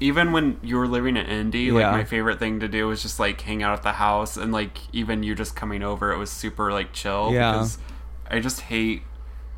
even 0.00 0.32
when 0.32 0.58
you 0.62 0.76
were 0.76 0.88
living 0.88 1.16
in 1.16 1.26
Indy, 1.26 1.60
Yeah. 1.64 1.72
like 1.74 1.92
my 1.92 2.04
favorite 2.04 2.38
thing 2.38 2.60
to 2.60 2.68
do 2.68 2.88
was 2.88 3.02
just 3.02 3.20
like 3.20 3.40
hang 3.42 3.62
out 3.62 3.74
at 3.76 3.82
the 3.82 3.92
house 3.92 4.36
and 4.36 4.50
like 4.52 4.78
even 4.92 5.22
you 5.22 5.34
just 5.34 5.54
coming 5.54 5.82
over, 5.82 6.10
it 6.12 6.16
was 6.18 6.30
super 6.30 6.72
like 6.72 6.92
chill. 6.92 7.30
Yeah. 7.32 7.52
Because 7.52 7.78
I 8.30 8.40
just 8.40 8.60
hate 8.62 9.02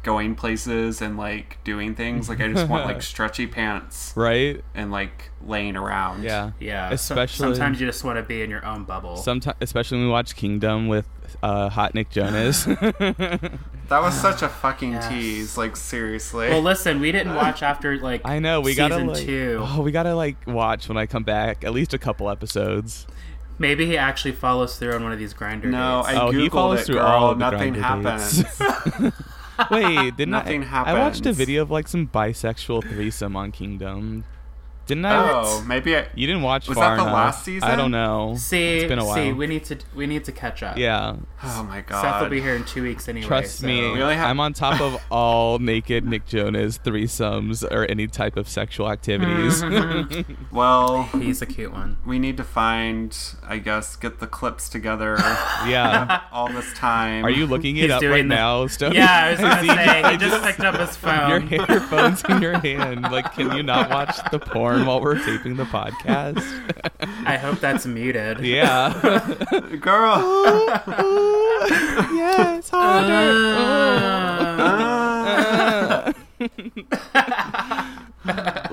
going 0.03 0.35
places 0.35 1.01
and 1.01 1.17
like 1.17 1.59
doing 1.65 1.95
things. 1.95 2.29
Like 2.29 2.41
I 2.41 2.49
just 2.53 2.69
want 2.69 2.87
like 2.87 3.03
stretchy 3.13 3.47
pants 3.47 4.13
right? 4.17 4.63
and 4.75 4.91
like 4.91 5.31
laying 5.47 5.77
around. 5.77 6.25
Yeah. 6.25 6.53
Yeah. 6.61 6.89
so- 6.91 6.95
Especially 7.15 7.55
sometimes 7.55 7.81
you 7.81 7.87
just 7.87 8.03
want 8.05 8.17
to 8.19 8.23
be 8.23 8.43
in 8.43 8.51
your 8.51 8.65
own 8.65 8.85
bubble. 8.85 9.17
Sometimes, 9.17 9.57
especially 9.61 9.99
when 9.99 10.07
we 10.07 10.13
watch 10.13 10.35
Kingdom 10.37 10.89
with 10.89 11.07
uh, 11.43 11.69
hot 11.69 11.95
Nick 11.95 12.11
Jonas. 12.11 12.67
That 13.89 14.01
was 14.01 14.15
such 14.19 14.41
a 14.41 14.49
fucking 14.49 14.93
Yes. 14.93 15.09
tease. 15.09 15.59
Like 15.59 15.77
seriously. 15.77 16.49
well, 16.49 16.63
listen, 16.63 16.99
we 16.99 17.13
didn't 17.13 17.35
watch 17.35 17.63
after 17.63 17.99
like 17.99 18.23
I 18.25 18.39
know 18.39 18.63
we 18.63 18.75
gotta 18.75 18.97
like. 18.99 19.19
two. 19.19 19.59
Oh, 19.63 19.83
we 19.83 19.93
gotta 19.93 20.15
like 20.15 20.37
watch 20.47 20.89
when 20.89 20.97
I 20.97 21.05
come 21.05 21.25
back 21.25 21.63
at 21.63 21.75
least 21.75 21.93
a 21.93 21.99
couple 21.99 22.31
episodes. 22.31 23.07
Maybe 23.59 23.85
he 23.85 23.99
actually 23.99 24.33
follows 24.33 24.79
through 24.79 24.95
on 24.95 25.03
one 25.03 25.13
of 25.13 25.19
these 25.19 25.35
Grindr 25.35 25.65
no, 25.65 26.03
dates. 26.07 26.17
I 26.17 26.23
Oh, 26.23 26.31
he 26.31 26.49
googled 26.49 26.53
follows 26.53 26.81
it, 26.81 26.85
through 26.87 26.95
girl. 26.97 27.07
all 27.07 27.31
of 27.33 27.39
the 27.39 27.51
Nothing 27.51 27.75
happens. 27.75 28.45
Wait, 29.71 30.17
didn't 30.17 30.31
Nothing 30.31 30.65
I? 30.65 30.83
I 30.91 30.95
watched 30.95 31.27
a 31.27 31.33
video 31.33 31.63
of 31.63 31.71
like 31.71 31.89
some 31.89 32.09
bisexual 32.09 32.83
threesome 32.89 33.37
on 33.37 33.53
Kingdom. 33.53 34.25
Didn't 34.87 35.05
I? 35.07 35.31
oh, 35.33 35.63
maybe 35.67 35.97
I. 35.97 36.07
You 36.15 36.27
didn't 36.27 36.43
watch 36.43 36.69
Was 36.69 36.77
far 36.77 36.97
that 36.97 37.03
the 37.03 37.09
enough. 37.09 37.15
last 37.15 37.45
season? 37.45 37.69
I 37.69 37.77
don't 37.77 37.91
know. 37.93 38.35
See, 38.37 38.79
it's 38.79 38.89
been 38.89 38.99
a 38.99 39.05
while. 39.05 39.15
see, 39.15 39.33
we 39.33 39.47
need 39.47 39.65
to 39.67 39.79
we 39.95 40.07
need 40.07 40.25
to 40.25 40.33
catch 40.33 40.63
up. 40.63 40.77
yeah, 40.77 41.17
Oh 41.45 41.63
my 41.69 41.81
god. 41.83 42.03
Seth 42.03 42.23
will 42.23 42.29
be 42.29 42.41
here 42.41 42.55
in 42.55 42.65
two 42.65 42.83
weeks 42.83 43.09
anyway. 43.09 43.27
trust 43.27 43.59
so- 43.61 43.67
me. 43.67 43.81
We 43.93 44.03
only 44.03 44.15
have- 44.17 44.29
I'm 44.29 44.41
on 44.41 44.53
top 44.53 44.81
of 44.81 45.01
all 45.11 45.59
naked 45.59 46.05
Nick 46.05 46.27
Jonas 46.27 46.79
threesomes 46.79 47.63
or 47.71 47.85
any 47.87 48.07
type 48.07 48.37
of 48.37 48.49
sexual 48.49 48.91
activities. 48.91 49.63
Mm-hmm. 49.63 50.33
Well, 50.53 51.05
He's 51.15 51.41
a 51.41 51.47
cute 51.47 51.73
one. 51.73 51.99
we 52.05 52.19
need 52.19 52.37
to 52.37 52.45
find. 52.45 53.17
I 53.47 53.59
guess 53.59 53.97
get 53.97 54.19
the 54.21 54.27
clips 54.27 54.69
together. 54.69 55.17
yeah. 55.67 56.23
all 56.33 56.49
this 56.53 56.73
time. 56.75 57.25
Are 57.25 57.31
you 57.31 57.47
looking 57.47 57.77
it 57.77 57.83
He's 57.85 57.91
up 57.91 58.03
right 58.03 58.19
the- 58.23 58.23
now, 58.25 58.67
Stone? 58.67 58.93
Yeah, 58.95 59.07
I 59.25 59.31
was 59.33 59.41
gonna 59.41 59.61
say 59.67 60.03
I 60.03 60.13
he 60.13 60.19
just 60.19 60.43
picked 60.45 60.61
up 60.61 60.75
his 60.79 60.97
phone. 60.97 61.49
Your 61.49 61.61
earphones 61.71 62.23
in 62.29 62.43
your 62.43 62.59
hand. 62.59 63.03
Like, 63.03 63.33
can 63.35 63.57
you 63.57 63.63
not 63.63 63.89
watch 63.91 64.19
the 64.31 64.39
porn 64.39 64.72
while 64.81 65.01
we're 65.01 65.23
taping 65.25 65.57
the 65.57 65.65
podcast? 65.65 66.43
I 67.27 67.37
hope 67.37 67.61
that's 67.61 67.87
muted. 67.87 68.41
Yeah. 68.41 68.93
girl? 69.81 70.19
yes, 72.15 72.69
harder. 72.71 73.55
Uh, 74.59 76.13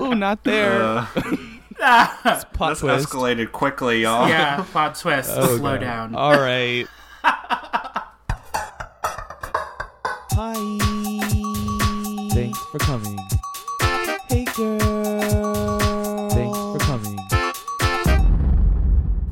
Ooh, 0.00 0.14
not 0.14 0.42
there. 0.44 0.82
Uh, 0.82 1.06
Plot 2.52 2.70
this 2.72 2.80
twist. 2.80 3.08
escalated 3.08 3.52
quickly, 3.52 4.02
y'all. 4.02 4.28
yeah, 4.28 4.64
plot 4.70 4.94
twist. 4.96 5.30
Oh, 5.34 5.56
Slow 5.56 5.72
God. 5.76 5.80
down. 5.80 6.14
All 6.14 6.38
right. 6.38 6.86
Hi. 10.32 10.54
Thanks 12.34 12.58
for 12.70 12.78
coming. 12.78 13.18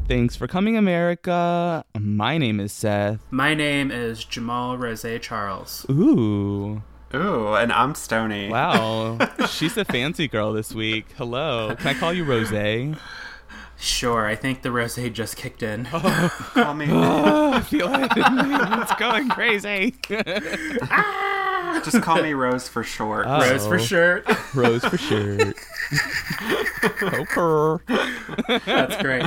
Thanks 0.09 0.37
for 0.37 0.47
coming, 0.47 0.75
America. 0.75 1.85
My 2.01 2.39
name 2.39 2.61
is 2.61 2.73
Seth. 2.73 3.21
My 3.31 3.53
name 3.53 3.91
is 3.91 4.25
Jamal 4.25 4.79
Rose 4.79 5.05
Charles. 5.21 5.85
Ooh. 5.91 6.83
Ooh, 7.15 7.55
and 7.55 7.71
I'm 7.71 7.95
Stony. 7.95 8.49
Wow. 8.49 9.19
She's 9.51 9.77
a 9.77 9.85
fancy 9.85 10.27
girl 10.27 10.55
this 10.55 10.75
week. 10.75 11.13
Hello. 11.19 11.77
Can 11.77 11.89
I 11.89 11.93
call 11.93 12.15
you 12.15 12.25
Rose? 12.25 12.51
Sure, 13.79 14.25
I 14.25 14.35
think 14.35 14.63
the 14.63 14.73
rose 14.73 14.97
just 14.97 15.37
kicked 15.37 15.63
in. 15.63 15.87
Oh. 15.93 16.51
Call 16.55 16.73
me. 16.73 16.87
oh, 16.89 17.53
I 17.53 17.61
feel 17.61 17.95
it. 17.95 18.11
it's 18.17 18.95
going 18.95 19.29
crazy. 19.29 19.95
Ah! 20.91 21.48
Just 21.85 22.03
call 22.03 22.23
me 22.23 22.33
Rose 22.33 22.69
for 22.69 22.83
short. 22.83 23.27
Oh. 23.29 23.41
Rose 23.41 23.67
for 23.67 23.79
sure. 23.79 24.23
Rose 24.55 24.85
for 24.85 24.99
sure. 24.99 25.39
Poker. 26.99 27.81
That's 28.67 28.97
great. 29.03 29.25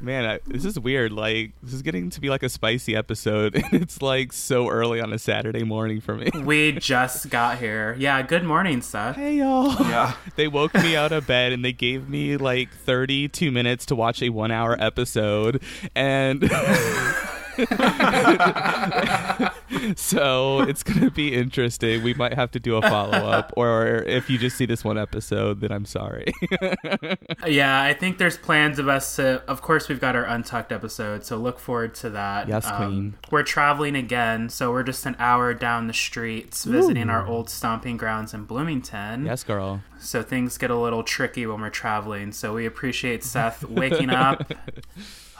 Man, 0.00 0.26
I, 0.26 0.40
this 0.46 0.64
is 0.66 0.78
weird. 0.78 1.12
Like, 1.12 1.52
this 1.62 1.72
is 1.72 1.80
getting 1.80 2.10
to 2.10 2.20
be 2.20 2.28
like 2.28 2.42
a 2.42 2.48
spicy 2.48 2.94
episode, 2.94 3.54
and 3.54 3.72
it's 3.72 4.02
like 4.02 4.32
so 4.34 4.68
early 4.68 5.00
on 5.00 5.12
a 5.12 5.18
Saturday 5.18 5.62
morning 5.64 6.00
for 6.02 6.14
me. 6.14 6.30
We 6.34 6.72
just 6.72 7.30
got 7.30 7.58
here. 7.58 7.96
Yeah, 7.98 8.20
good 8.20 8.44
morning, 8.44 8.82
Seth. 8.82 9.16
Hey, 9.16 9.36
y'all. 9.38 9.72
Yeah. 9.80 10.14
They 10.36 10.46
woke 10.48 10.74
me 10.74 10.94
out 10.94 11.12
of 11.12 11.26
bed 11.26 11.52
and 11.52 11.64
they 11.64 11.72
gave 11.72 12.08
me 12.08 12.36
like 12.36 12.70
32 12.70 13.50
minutes 13.50 13.86
to 13.86 13.94
watch 13.96 14.20
a 14.20 14.28
one 14.28 14.50
hour 14.50 14.76
episode. 14.78 15.62
And. 15.94 16.50
so 19.96 20.60
it's 20.62 20.82
going 20.82 21.00
to 21.00 21.10
be 21.10 21.34
interesting. 21.34 22.02
We 22.02 22.14
might 22.14 22.34
have 22.34 22.50
to 22.52 22.60
do 22.60 22.76
a 22.76 22.82
follow 22.82 23.12
up. 23.30 23.52
Or 23.56 23.96
if 24.06 24.30
you 24.30 24.38
just 24.38 24.56
see 24.56 24.66
this 24.66 24.84
one 24.84 24.98
episode, 24.98 25.60
then 25.60 25.72
I'm 25.72 25.84
sorry. 25.84 26.26
Yeah, 27.46 27.82
I 27.82 27.92
think 27.92 28.18
there's 28.18 28.38
plans 28.38 28.78
of 28.78 28.88
us 28.88 29.16
to. 29.16 29.42
Of 29.46 29.60
course, 29.60 29.88
we've 29.88 30.00
got 30.00 30.16
our 30.16 30.24
Untucked 30.24 30.72
episode, 30.72 31.24
so 31.24 31.36
look 31.36 31.58
forward 31.58 31.94
to 31.96 32.10
that. 32.10 32.44
Um, 32.44 32.50
Yes, 32.50 32.70
queen. 32.72 33.14
We're 33.30 33.42
traveling 33.42 33.96
again, 33.96 34.48
so 34.48 34.70
we're 34.72 34.82
just 34.82 35.04
an 35.06 35.16
hour 35.18 35.52
down 35.52 35.86
the 35.86 35.92
streets 35.92 36.64
visiting 36.64 37.10
our 37.10 37.26
old 37.26 37.50
stomping 37.50 37.96
grounds 37.96 38.32
in 38.34 38.44
Bloomington. 38.44 39.26
yes, 39.26 39.44
girl. 39.44 39.82
So 39.98 40.22
things 40.22 40.58
get 40.58 40.70
a 40.70 40.78
little 40.78 41.02
tricky 41.02 41.46
when 41.46 41.60
we're 41.60 41.70
traveling. 41.70 42.32
So 42.32 42.54
we 42.54 42.66
appreciate 42.66 43.24
Seth 43.24 43.64
waking 43.64 44.10
up. 44.10 44.52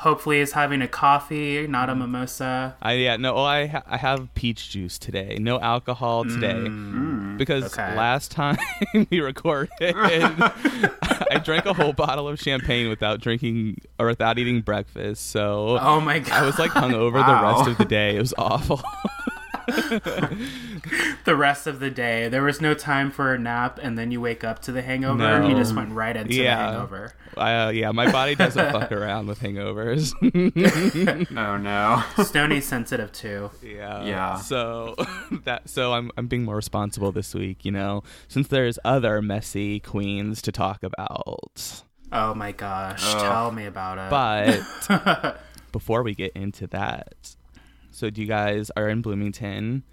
Hopefully, 0.05 0.41
is 0.41 0.53
having 0.53 0.83
a 0.83 0.87
coffee, 0.87 1.67
not 1.67 1.89
a 1.89 1.95
mm. 1.95 2.01
mimosa. 2.01 2.77
I 2.83 2.93
yeah 2.93 3.17
no 3.17 3.35
oh, 3.37 3.43
I 3.43 3.69
ha- 3.69 3.83
I 3.87 3.97
have 3.97 4.29
peach 4.35 4.69
juice 4.69 4.99
today. 4.99 5.39
No 5.41 5.59
alcohol 5.59 6.25
today 6.25 6.53
mm. 6.53 6.95
Mm. 6.95 7.39
because 7.39 7.65
Okay. 7.73 7.97
last 7.97 8.31
time 8.31 8.59
we 9.11 9.21
recorded, 9.21 9.71
I 9.81 11.41
drank 11.43 11.65
a 11.65 11.73
whole 11.73 11.95
bottle 11.95 12.29
of 12.29 12.39
champagne 12.39 12.91
without 12.91 13.23
drinking 13.23 13.79
or 13.99 14.09
without 14.09 14.39
eating 14.39 14.61
breakfast. 14.61 15.31
So 15.31 15.79
Oh 15.81 16.03
my 16.03 16.19
god! 16.19 16.33
I 16.43 16.45
was 16.45 16.59
like 16.59 16.73
hungover 16.73 17.25
the 17.25 17.43
rest 17.43 17.71
of 17.71 17.79
the 17.79 17.87
day. 17.87 18.17
It 18.17 18.21
was 18.21 18.35
awful. 18.37 18.83
the 21.25 21.35
rest 21.37 21.67
of 21.67 21.81
the 21.81 21.91
day. 21.91 22.29
There 22.29 22.43
was 22.43 22.61
no 22.61 22.75
time 22.75 23.11
for 23.11 23.35
a 23.35 23.39
nap, 23.39 23.79
and 23.83 23.97
then 23.99 24.11
you 24.11 24.21
wake 24.21 24.45
up 24.45 24.61
to 24.63 24.73
the 24.73 24.83
hangover. 24.83 25.19
No. 25.41 25.49
You 25.49 25.55
just 25.55 25.75
went 25.75 25.93
right 25.93 26.17
into 26.17 26.35
Yeah. 26.35 26.57
the 26.57 26.73
hangover. 26.73 27.15
uh, 27.37 27.71
yeah, 27.75 27.91
my 27.93 28.11
body 28.11 28.35
doesn't 28.35 28.73
fuck 28.73 28.93
around 28.93 29.27
with 29.27 29.41
hangovers. 29.41 30.13
Oh 31.37 31.57
no. 31.57 32.03
Stoney's 32.25 32.67
sensitive 32.67 33.13
too. 33.13 33.51
Yeah. 33.63 34.05
Yeah. 34.05 34.37
So 34.37 34.95
that 35.45 35.69
so 35.69 35.93
I'm 35.93 36.11
I'm 36.17 36.27
being 36.27 36.45
more 36.45 36.57
responsible 36.57 37.13
this 37.13 37.35
week, 37.35 37.65
you 37.65 37.71
know, 37.73 38.03
since 38.29 38.49
there's 38.49 38.79
other 38.85 39.21
messy 39.23 39.81
queens 39.81 40.43
to 40.43 40.53
talk 40.53 40.83
about. 40.83 41.83
Oh 42.13 42.35
my 42.35 42.53
gosh! 42.53 43.03
Ugh. 43.05 43.21
Tell 43.21 43.51
me 43.51 43.67
about 43.67 43.99
it. 43.99 44.11
But 44.11 45.41
before 45.73 46.03
we 46.03 46.15
get 46.15 46.33
into 46.35 46.67
that, 46.69 47.37
so 47.95 48.11
do 48.11 48.21
you 48.21 48.27
guys 48.27 48.71
are 48.77 48.89
in 48.89 49.03
Bloomington? 49.03 49.85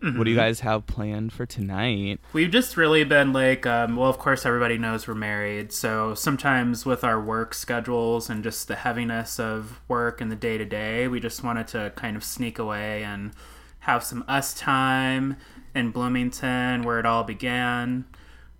What 0.00 0.24
do 0.24 0.30
you 0.30 0.36
guys 0.36 0.60
have 0.60 0.86
planned 0.86 1.32
for 1.32 1.44
tonight? 1.44 2.20
We've 2.32 2.50
just 2.50 2.76
really 2.76 3.04
been 3.04 3.32
like, 3.32 3.66
um, 3.66 3.96
well, 3.96 4.08
of 4.08 4.18
course, 4.18 4.46
everybody 4.46 4.78
knows 4.78 5.06
we're 5.06 5.14
married. 5.14 5.72
So 5.72 6.14
sometimes 6.14 6.86
with 6.86 7.04
our 7.04 7.20
work 7.20 7.52
schedules 7.54 8.30
and 8.30 8.42
just 8.42 8.68
the 8.68 8.76
heaviness 8.76 9.38
of 9.38 9.80
work 9.88 10.20
and 10.20 10.30
the 10.30 10.36
day 10.36 10.56
to 10.56 10.64
day, 10.64 11.08
we 11.08 11.20
just 11.20 11.42
wanted 11.42 11.68
to 11.68 11.92
kind 11.96 12.16
of 12.16 12.24
sneak 12.24 12.58
away 12.58 13.02
and 13.04 13.32
have 13.80 14.02
some 14.02 14.24
us 14.26 14.54
time 14.54 15.36
in 15.74 15.90
Bloomington 15.90 16.82
where 16.82 16.98
it 16.98 17.06
all 17.06 17.24
began. 17.24 18.04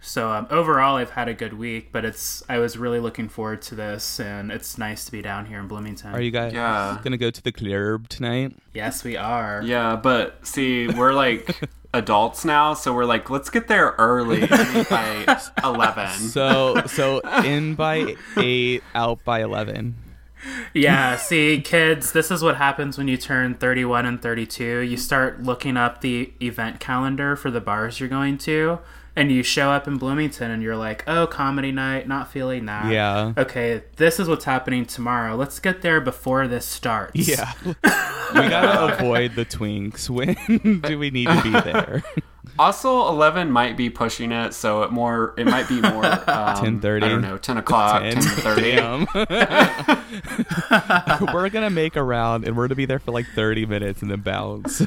So 0.06 0.30
um, 0.30 0.46
overall, 0.50 0.96
I've 0.96 1.10
had 1.10 1.28
a 1.28 1.34
good 1.34 1.54
week, 1.54 1.88
but 1.90 2.04
it's 2.04 2.42
I 2.48 2.58
was 2.58 2.76
really 2.76 3.00
looking 3.00 3.28
forward 3.28 3.62
to 3.62 3.74
this, 3.74 4.20
and 4.20 4.52
it's 4.52 4.76
nice 4.76 5.04
to 5.06 5.12
be 5.12 5.22
down 5.22 5.46
here 5.46 5.58
in 5.58 5.66
Bloomington. 5.66 6.12
Are 6.14 6.20
you 6.20 6.30
guys 6.30 6.52
Yeah. 6.52 6.98
gonna 7.02 7.16
go 7.16 7.30
to 7.30 7.42
the 7.42 7.50
club 7.52 8.08
tonight? 8.08 8.54
Yes, 8.74 9.02
we 9.02 9.16
are. 9.16 9.62
Yeah, 9.64 9.96
but 9.96 10.46
see, 10.46 10.88
we're 10.88 11.14
like 11.14 11.56
adults 11.94 12.44
now, 12.44 12.74
so 12.74 12.92
we're 12.94 13.06
like, 13.06 13.30
let's 13.30 13.48
get 13.48 13.66
there 13.66 13.94
early 13.98 14.46
by 14.46 15.40
eleven. 15.64 16.10
So 16.10 16.82
so 16.86 17.20
in 17.42 17.74
by 17.74 18.14
eight, 18.36 18.82
out 18.94 19.24
by 19.24 19.40
eleven. 19.42 19.94
Yeah, 20.74 21.16
see, 21.16 21.62
kids, 21.62 22.12
this 22.12 22.30
is 22.30 22.42
what 22.42 22.56
happens 22.58 22.98
when 22.98 23.08
you 23.08 23.16
turn 23.16 23.54
31 23.54 24.04
and 24.04 24.20
32. 24.20 24.80
You 24.80 24.98
start 24.98 25.42
looking 25.42 25.78
up 25.78 26.02
the 26.02 26.34
event 26.42 26.80
calendar 26.80 27.34
for 27.34 27.50
the 27.50 27.62
bars 27.62 27.98
you're 27.98 28.10
going 28.10 28.36
to, 28.38 28.78
and 29.16 29.30
you 29.30 29.42
show 29.42 29.70
up 29.70 29.86
in 29.86 29.96
Bloomington 29.96 30.50
and 30.50 30.62
you're 30.62 30.76
like, 30.76 31.04
oh, 31.06 31.26
comedy 31.26 31.72
night, 31.72 32.08
not 32.08 32.30
feeling 32.30 32.66
that. 32.66 32.90
Yeah. 32.90 33.32
Okay, 33.36 33.82
this 33.96 34.18
is 34.18 34.28
what's 34.28 34.44
happening 34.44 34.84
tomorrow. 34.86 35.36
Let's 35.36 35.60
get 35.60 35.82
there 35.82 36.00
before 36.00 36.48
this 36.48 36.66
starts. 36.66 37.28
Yeah. 37.28 37.52
we 37.64 37.72
gotta 37.74 38.94
avoid 38.94 39.34
the 39.34 39.44
twinks. 39.44 40.10
When 40.10 40.80
do 40.80 40.98
we 40.98 41.10
need 41.10 41.28
to 41.28 41.42
be 41.42 41.50
there? 41.50 42.02
Also, 42.58 43.08
eleven 43.08 43.50
might 43.50 43.76
be 43.76 43.90
pushing 43.90 44.32
it, 44.32 44.54
so 44.54 44.82
it 44.82 44.92
more 44.92 45.34
it 45.36 45.46
might 45.46 45.68
be 45.68 45.80
more 45.80 46.04
um, 46.06 46.80
10:30. 46.80 47.02
I 47.02 47.08
don't 47.08 47.22
know, 47.22 47.38
ten 47.38 47.56
o'clock, 47.56 48.02
ten 48.02 48.20
thirty. 48.22 48.72
Damn. 48.72 49.06
we're 51.32 51.48
gonna 51.48 51.70
make 51.70 51.96
a 51.96 52.02
round, 52.02 52.44
and 52.44 52.56
we're 52.56 52.66
gonna 52.66 52.74
be 52.76 52.86
there 52.86 52.98
for 52.98 53.12
like 53.12 53.26
thirty 53.34 53.66
minutes 53.66 54.02
and 54.02 54.10
then 54.10 54.20
bounce. 54.20 54.82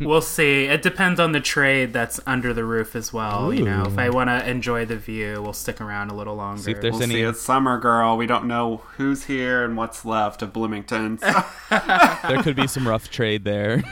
We'll 0.00 0.20
see. 0.22 0.64
It 0.64 0.82
depends 0.82 1.20
on 1.20 1.32
the 1.32 1.40
trade 1.40 1.92
that's 1.92 2.20
under 2.26 2.52
the 2.54 2.64
roof 2.64 2.94
as 2.96 3.12
well. 3.12 3.52
You 3.52 3.64
know, 3.64 3.84
if 3.86 3.98
I 3.98 4.10
want 4.10 4.30
to 4.30 4.48
enjoy 4.48 4.84
the 4.84 4.96
view, 4.96 5.40
we'll 5.42 5.52
stick 5.52 5.80
around 5.80 6.10
a 6.10 6.14
little 6.14 6.34
longer. 6.36 6.62
See 6.62 6.70
if 6.72 6.80
there's 6.80 6.94
We'll 6.94 7.02
any. 7.04 7.14
see. 7.14 7.22
It's 7.22 7.40
summer, 7.40 7.78
girl. 7.78 8.16
We 8.16 8.26
don't 8.26 8.46
know 8.46 8.82
who's 8.96 9.24
here 9.24 9.64
and 9.64 9.76
what's 9.76 10.04
left 10.04 10.42
of 10.42 10.52
Bloomington. 10.52 11.18
there 11.70 12.42
could 12.42 12.56
be 12.56 12.66
some 12.66 12.86
rough 12.88 13.10
trade 13.10 13.44
there. 13.44 13.82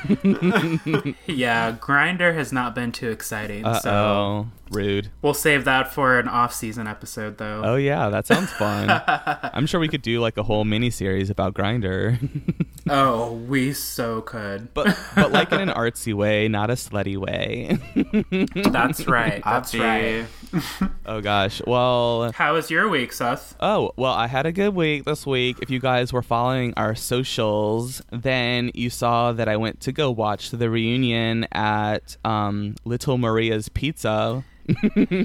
yeah, 1.26 1.72
Grindr 1.72 2.34
has 2.34 2.52
not 2.52 2.74
been 2.74 2.91
too 2.92 3.10
exciting, 3.10 3.64
Uh 3.64 3.80
so 3.80 4.46
rude. 4.72 5.10
we'll 5.22 5.34
save 5.34 5.64
that 5.64 5.92
for 5.92 6.18
an 6.18 6.28
off-season 6.28 6.86
episode, 6.86 7.38
though. 7.38 7.62
Oh 7.64 7.76
yeah, 7.76 8.08
that 8.08 8.26
sounds 8.26 8.50
fun. 8.52 8.88
I'm 9.54 9.66
sure 9.66 9.78
we 9.80 9.88
could 9.88 10.02
do 10.02 10.20
like 10.20 10.36
a 10.36 10.42
whole 10.42 10.64
mini 10.64 10.90
series 10.90 11.30
about 11.30 11.54
Grindr, 11.54 12.18
Oh, 12.88 13.32
we 13.32 13.72
so 13.72 14.22
could. 14.22 14.74
but 14.74 14.98
but 15.14 15.30
like 15.30 15.52
in 15.52 15.60
an 15.60 15.68
artsy 15.76 16.12
way, 16.14 16.48
not 16.48 16.68
a 16.70 16.74
slutty 16.74 17.16
way. 17.16 17.78
That's 18.70 19.06
right. 19.06 19.42
That's 19.44 19.74
right. 19.74 20.26
oh 21.06 21.20
gosh. 21.20 21.62
Well, 21.66 22.32
How 22.32 22.54
was 22.54 22.70
your 22.70 22.88
week, 22.88 23.12
Seth? 23.12 23.54
Oh, 23.60 23.92
well, 23.96 24.12
I 24.12 24.26
had 24.26 24.46
a 24.46 24.52
good 24.52 24.74
week 24.74 25.04
this 25.04 25.24
week. 25.26 25.58
If 25.62 25.70
you 25.70 25.78
guys 25.78 26.12
were 26.12 26.22
following 26.22 26.74
our 26.76 26.94
socials, 26.94 28.02
then 28.10 28.70
you 28.74 28.90
saw 28.90 29.32
that 29.32 29.48
I 29.48 29.56
went 29.56 29.80
to 29.82 29.92
go 29.92 30.10
watch 30.10 30.50
the 30.50 30.68
reunion 30.68 31.46
at 31.52 32.16
um, 32.24 32.74
Little 32.84 33.16
Maria's 33.16 33.68
Pizza. 33.68 34.44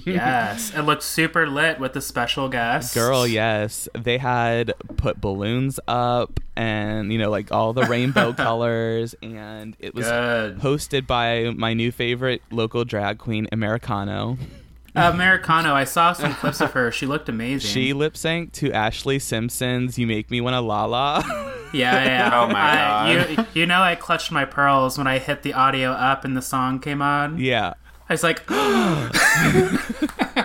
Yes, 0.06 0.74
it 0.76 0.82
looked 0.82 1.04
super 1.04 1.48
lit 1.48 1.80
with 1.80 1.94
the 1.94 2.02
special 2.02 2.50
guest. 2.50 2.94
Girl, 2.94 3.26
yes. 3.28 3.88
They 3.98 4.18
had 4.18 4.74
put 4.98 5.20
balloons 5.22 5.80
up 5.88 6.40
and, 6.56 7.12
you 7.12 7.20
know, 7.20 7.30
like 7.30 7.52
all 7.52 7.74
the 7.74 7.84
rainbow 7.86 8.34
colors. 8.38 9.16
And 9.22 9.76
it 9.80 9.94
was 9.96 10.06
Good. 10.06 10.60
hosted 10.60 11.08
by 11.08 11.52
my 11.56 11.74
new 11.74 11.92
favorite 11.92 12.42
local 12.52 12.84
drag 12.86 13.18
queen, 13.18 13.48
Americano. 13.52 14.38
Americano, 14.96 15.76
I 15.76 15.84
saw 15.84 16.14
some 16.14 16.34
clips 16.34 16.60
of 16.60 16.72
her. 16.72 16.92
She 16.92 17.06
looked 17.06 17.30
amazing. 17.30 17.70
She 17.70 17.94
lip 17.94 18.16
synced 18.16 18.54
to 18.54 18.70
Ashlee 18.72 19.22
Simpson's 19.22 20.00
You 20.00 20.08
Make 20.08 20.32
Me 20.32 20.42
Wanna 20.42 20.62
La 20.62 20.86
La. 20.86 21.22
Yeah, 21.74 22.04
yeah. 22.04 22.30
Oh 22.34 22.48
my 22.48 22.82
I, 22.82 23.12
you, 23.12 23.46
you 23.54 23.66
know, 23.68 23.82
I 23.82 23.94
clutched 23.96 24.32
my 24.32 24.46
pearls 24.46 24.98
when 24.98 25.06
I 25.06 25.20
hit 25.20 25.44
the 25.44 25.54
audio 25.54 25.92
up 25.92 26.26
and 26.26 26.36
the 26.36 26.42
song 26.42 26.80
came 26.80 27.02
on. 27.04 27.38
yeah. 27.38 27.74
I 28.10 28.14
was 28.14 28.24
like, 28.24 28.44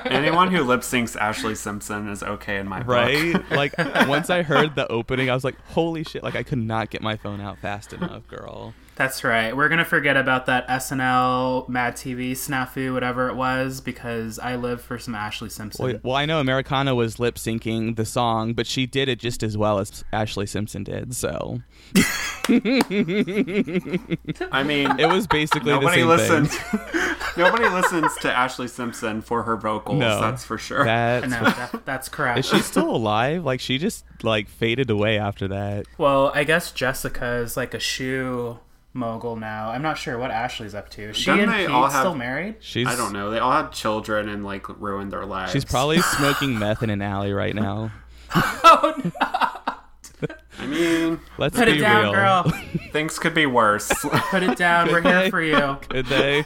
Anyone 0.07 0.51
who 0.53 0.63
lip 0.63 0.81
syncs 0.81 1.17
Ashlee 1.17 1.57
Simpson 1.57 2.09
is 2.09 2.23
okay 2.23 2.59
in 2.59 2.67
my 2.69 2.81
book. 2.81 2.89
right? 2.89 3.51
like 3.51 3.77
once 4.09 4.31
I 4.31 4.43
heard 4.43 4.75
the 4.75 4.87
opening, 4.89 5.31
I 5.31 5.35
was 5.35 5.45
like, 5.45 5.57
"Holy 5.69 6.03
shit!" 6.05 6.23
Like 6.23 6.35
I 6.37 6.43
could 6.43 6.59
not 6.59 6.91
get 6.91 7.03
my 7.03 7.17
phone 7.17 7.41
out 7.41 7.59
fast 7.59 7.93
enough, 7.93 8.27
girl. 8.29 8.75
That's 9.03 9.25
right. 9.25 9.57
We're 9.57 9.69
gonna 9.69 9.85
forget 9.85 10.17
about 10.17 10.47
that 10.47 10.69
SNL, 10.69 11.69
Mad 11.69 11.97
TV, 11.97 12.33
snafu, 12.33 12.93
whatever 12.93 13.29
it 13.29 13.35
was, 13.35 13.81
because 13.81 14.39
I 14.39 14.55
live 14.55 14.81
for 14.81 14.97
some 14.97 15.13
Ashlee 15.13 15.51
Simpson. 15.51 15.85
Well, 15.85 15.99
well, 16.05 16.15
I 16.15 16.25
know 16.25 16.39
Americana 16.39 16.95
was 16.95 17.19
lip 17.19 17.35
syncing 17.35 17.97
the 17.97 18.05
song, 18.05 18.53
but 18.55 18.65
she 18.65 18.87
did 18.87 19.09
it 19.09 19.19
just 19.19 19.43
as 19.43 19.59
well 19.59 19.81
as 19.81 20.05
Ashlee 20.13 20.49
Simpson 20.49 20.85
did. 20.85 21.17
So 21.17 21.63
I 24.53 24.63
mean, 24.63 25.01
it 25.01 25.09
was 25.09 25.27
basically 25.27 25.73
the 25.73 25.81
nobody 25.81 26.03
same 26.03 26.07
listens. 26.07 26.57
thing. 26.57 26.81
nobody 27.37 27.69
listens 27.69 28.15
to 28.19 28.29
Ashlee 28.29 28.71
Simpson 28.71 29.21
for 29.21 29.43
her 29.43 29.57
vocals. 29.57 29.99
No. 29.99 30.21
That's 30.21 30.45
for 30.45 30.59
sure. 30.59 30.85
That's 30.85 31.27
no, 31.29 31.43
that, 31.43 31.81
that's 31.85 32.09
correct. 32.09 32.39
is 32.39 32.47
she 32.47 32.61
still 32.61 32.95
alive? 32.95 33.45
Like 33.45 33.59
she 33.59 33.79
just 33.79 34.05
like 34.23 34.47
faded 34.47 34.91
away 34.91 35.19
after 35.19 35.49
that. 35.49 35.87
well, 35.99 36.31
I 36.37 36.45
guess 36.45 36.71
Jessica 36.71 37.39
is 37.39 37.57
like 37.57 37.75
a 37.75 37.81
shoe 37.81 38.61
mogul 38.95 39.37
now. 39.37 39.71
I'm 39.71 39.83
not 39.83 39.97
sure 39.99 40.19
what 40.19 40.31
Ashlee's 40.31 40.75
up 40.75 40.89
to. 40.91 41.03
Is 41.11 41.17
she 41.17 41.27
Don't 41.27 41.41
and 41.41 41.53
they 41.53 41.67
Pete 41.67 41.71
all 41.71 41.89
have- 41.89 42.01
still 42.01 42.15
married? 42.15 42.57
She's 42.61 42.87
I 42.87 42.95
don't 42.97 43.13
know. 43.13 43.31
They 43.31 43.39
all 43.39 43.53
had 43.53 43.73
children 43.73 44.29
and 44.29 44.45
like 44.45 44.69
ruined 44.81 45.13
their 45.13 45.25
lives. 45.27 45.53
She's 45.53 45.65
probably 45.65 46.01
smoking 46.17 46.59
meth 46.59 46.83
in 46.83 46.91
an 46.91 47.03
alley 47.03 47.33
right 47.33 47.55
now. 47.55 47.91
I 50.59 50.67
mean, 50.67 51.19
Let's 51.39 51.57
Put 51.57 51.67
be 51.67 51.73
it 51.73 51.81
down, 51.81 52.03
real. 52.05 52.13
girl. 52.13 52.43
things 52.93 53.19
could 53.19 53.35
be 53.35 53.47
worse. 53.47 53.89
Put 54.31 54.43
it 54.45 54.57
down. 54.57 54.89
We're 54.93 55.01
here 55.03 55.29
for 55.31 55.43
you. 55.43 55.79
Could 55.89 56.07
they? 56.07 56.45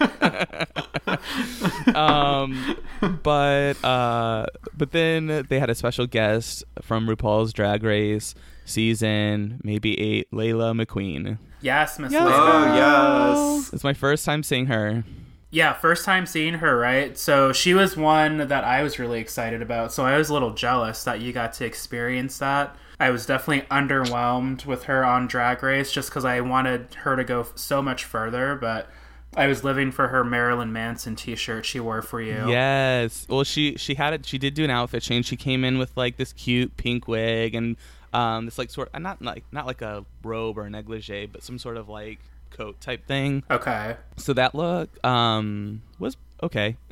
um, 1.95 2.77
but 3.23 3.75
uh, 3.85 4.47
but 4.77 4.93
then 4.93 5.45
they 5.49 5.59
had 5.59 5.69
a 5.71 5.75
special 5.75 6.07
guest 6.07 6.65
from 6.81 7.07
RuPaul's 7.07 7.53
Drag 7.53 7.83
Race 7.83 8.35
season, 8.65 9.61
maybe 9.63 9.99
eight, 10.01 10.29
Laila 10.33 10.73
McQueen. 10.73 11.39
Yes, 11.67 11.99
Miss 11.99 12.13
Yes. 12.13 12.25
Laila. 12.25 12.41
oh 12.71 13.55
yes. 13.57 13.73
It's 13.73 13.83
my 13.85 13.93
first 13.93 14.25
time 14.25 14.43
seeing 14.45 14.67
her. 14.67 15.03
Yeah, 15.51 15.73
first 15.73 16.05
time 16.05 16.27
seeing 16.27 16.55
her, 16.55 16.79
right? 16.79 17.19
So 17.19 17.53
she 17.53 17.75
was 17.75 17.97
one 17.97 18.49
that 18.49 18.63
I 18.65 18.83
was 18.83 18.99
really 18.99 19.21
excited 19.21 19.63
about. 19.63 19.93
So 19.93 20.05
I 20.05 20.17
was 20.17 20.29
a 20.29 20.33
little 20.33 20.53
jealous 20.55 21.03
that 21.05 21.21
you 21.21 21.33
got 21.33 21.53
to 21.55 21.65
experience 21.65 22.39
that. 22.39 22.77
I 23.01 23.11
was 23.11 23.27
definitely 23.27 23.67
underwhelmed 23.69 24.65
with 24.67 24.85
her 24.85 25.05
on 25.05 25.27
Drag 25.27 25.63
Race 25.63 25.91
just 25.93 26.09
because 26.11 26.25
I 26.25 26.41
wanted 26.41 26.95
her 27.03 27.17
to 27.17 27.25
go 27.25 27.47
so 27.55 27.83
much 27.83 28.05
further, 28.05 28.55
but 28.55 28.89
I 29.37 29.47
was 29.49 29.63
living 29.65 29.93
for 29.93 30.09
her 30.09 30.25
Marilyn 30.25 30.73
Manson 30.73 31.15
T-shirt 31.17 31.67
she 31.67 31.79
wore 31.81 32.01
for 32.03 32.21
you. 32.23 32.49
Yes. 32.51 33.27
Well, 33.29 33.45
she 33.45 33.77
she 33.77 33.95
had 33.95 34.15
it. 34.15 34.25
She 34.27 34.39
did 34.39 34.55
do 34.55 34.65
an 34.65 34.71
outfit 34.71 35.03
change. 35.03 35.27
She 35.27 35.37
came 35.37 35.65
in 35.65 35.79
with 35.79 35.97
like 35.97 36.17
this 36.17 36.33
cute 36.33 36.77
pink 36.77 37.07
wig 37.07 37.55
and 37.55 37.77
um 38.13 38.45
this 38.45 38.59
like 38.59 38.71
sort 38.71 38.89
uh, 38.95 38.99
not 38.99 39.21
like 39.23 39.45
not 39.53 39.67
like 39.67 39.83
a 39.83 40.05
robe 40.23 40.59
or 40.59 40.63
a 40.67 40.71
negligee, 40.71 41.27
but 41.27 41.43
some 41.43 41.59
sort 41.59 41.77
of 41.77 41.89
like 41.89 42.19
coat 42.51 42.81
type 42.81 43.07
thing. 43.07 43.43
Okay. 43.51 43.97
so 44.17 44.33
that 44.33 44.55
look 44.55 44.89
um 45.05 45.83
was 45.99 46.17
okay 46.43 46.77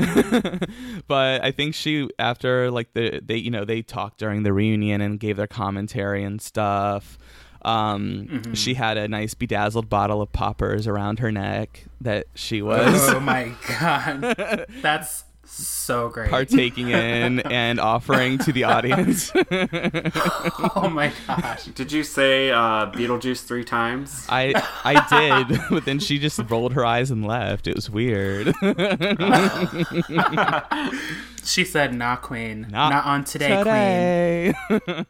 but 1.06 1.44
i 1.44 1.50
think 1.50 1.74
she 1.74 2.08
after 2.18 2.70
like 2.70 2.92
the 2.94 3.20
they 3.24 3.36
you 3.36 3.50
know 3.50 3.64
they 3.64 3.82
talked 3.82 4.18
during 4.18 4.42
the 4.42 4.52
reunion 4.52 5.00
and 5.00 5.20
gave 5.20 5.36
their 5.36 5.46
commentary 5.46 6.24
and 6.24 6.40
stuff 6.40 7.18
um 7.62 8.42
she 8.54 8.74
had 8.74 8.96
a 8.96 9.06
nice 9.08 9.34
bedazzled 9.34 9.88
bottle 9.88 10.20
of 10.22 10.32
poppers 10.32 10.86
around 10.86 11.18
her 11.18 11.30
neck 11.30 11.84
that 12.00 12.26
she 12.34 12.60
was 12.62 13.08
Oh 13.10 13.20
my 13.20 13.52
god. 13.78 14.66
That's 14.82 15.24
so 15.46 16.08
great. 16.08 16.30
partaking 16.30 16.88
in 16.90 17.40
and 17.40 17.78
offering 17.80 18.38
to 18.38 18.52
the 18.52 18.64
audience 18.64 19.30
oh 20.76 20.88
my 20.90 21.12
gosh. 21.26 21.64
Did 21.66 21.92
you 21.92 22.02
say 22.02 22.50
uh, 22.50 22.90
Beetlejuice 22.90 23.44
three 23.44 23.64
times? 23.64 24.26
i 24.28 24.52
i 24.84 25.46
did 25.48 25.60
but 25.70 25.84
then 25.84 25.98
she 25.98 26.18
just 26.18 26.40
rolled 26.48 26.72
her 26.72 26.84
eyes 26.84 27.10
and 27.10 27.26
left 27.26 27.66
it 27.66 27.74
was 27.74 27.90
weird 27.90 28.54
She 31.44 31.64
said, 31.64 31.94
"Not 31.94 32.22
queen, 32.22 32.68
Not 32.70 32.90
not, 32.90 33.04
on 33.04 33.24
today, 33.24 34.54
queen." 34.68 35.06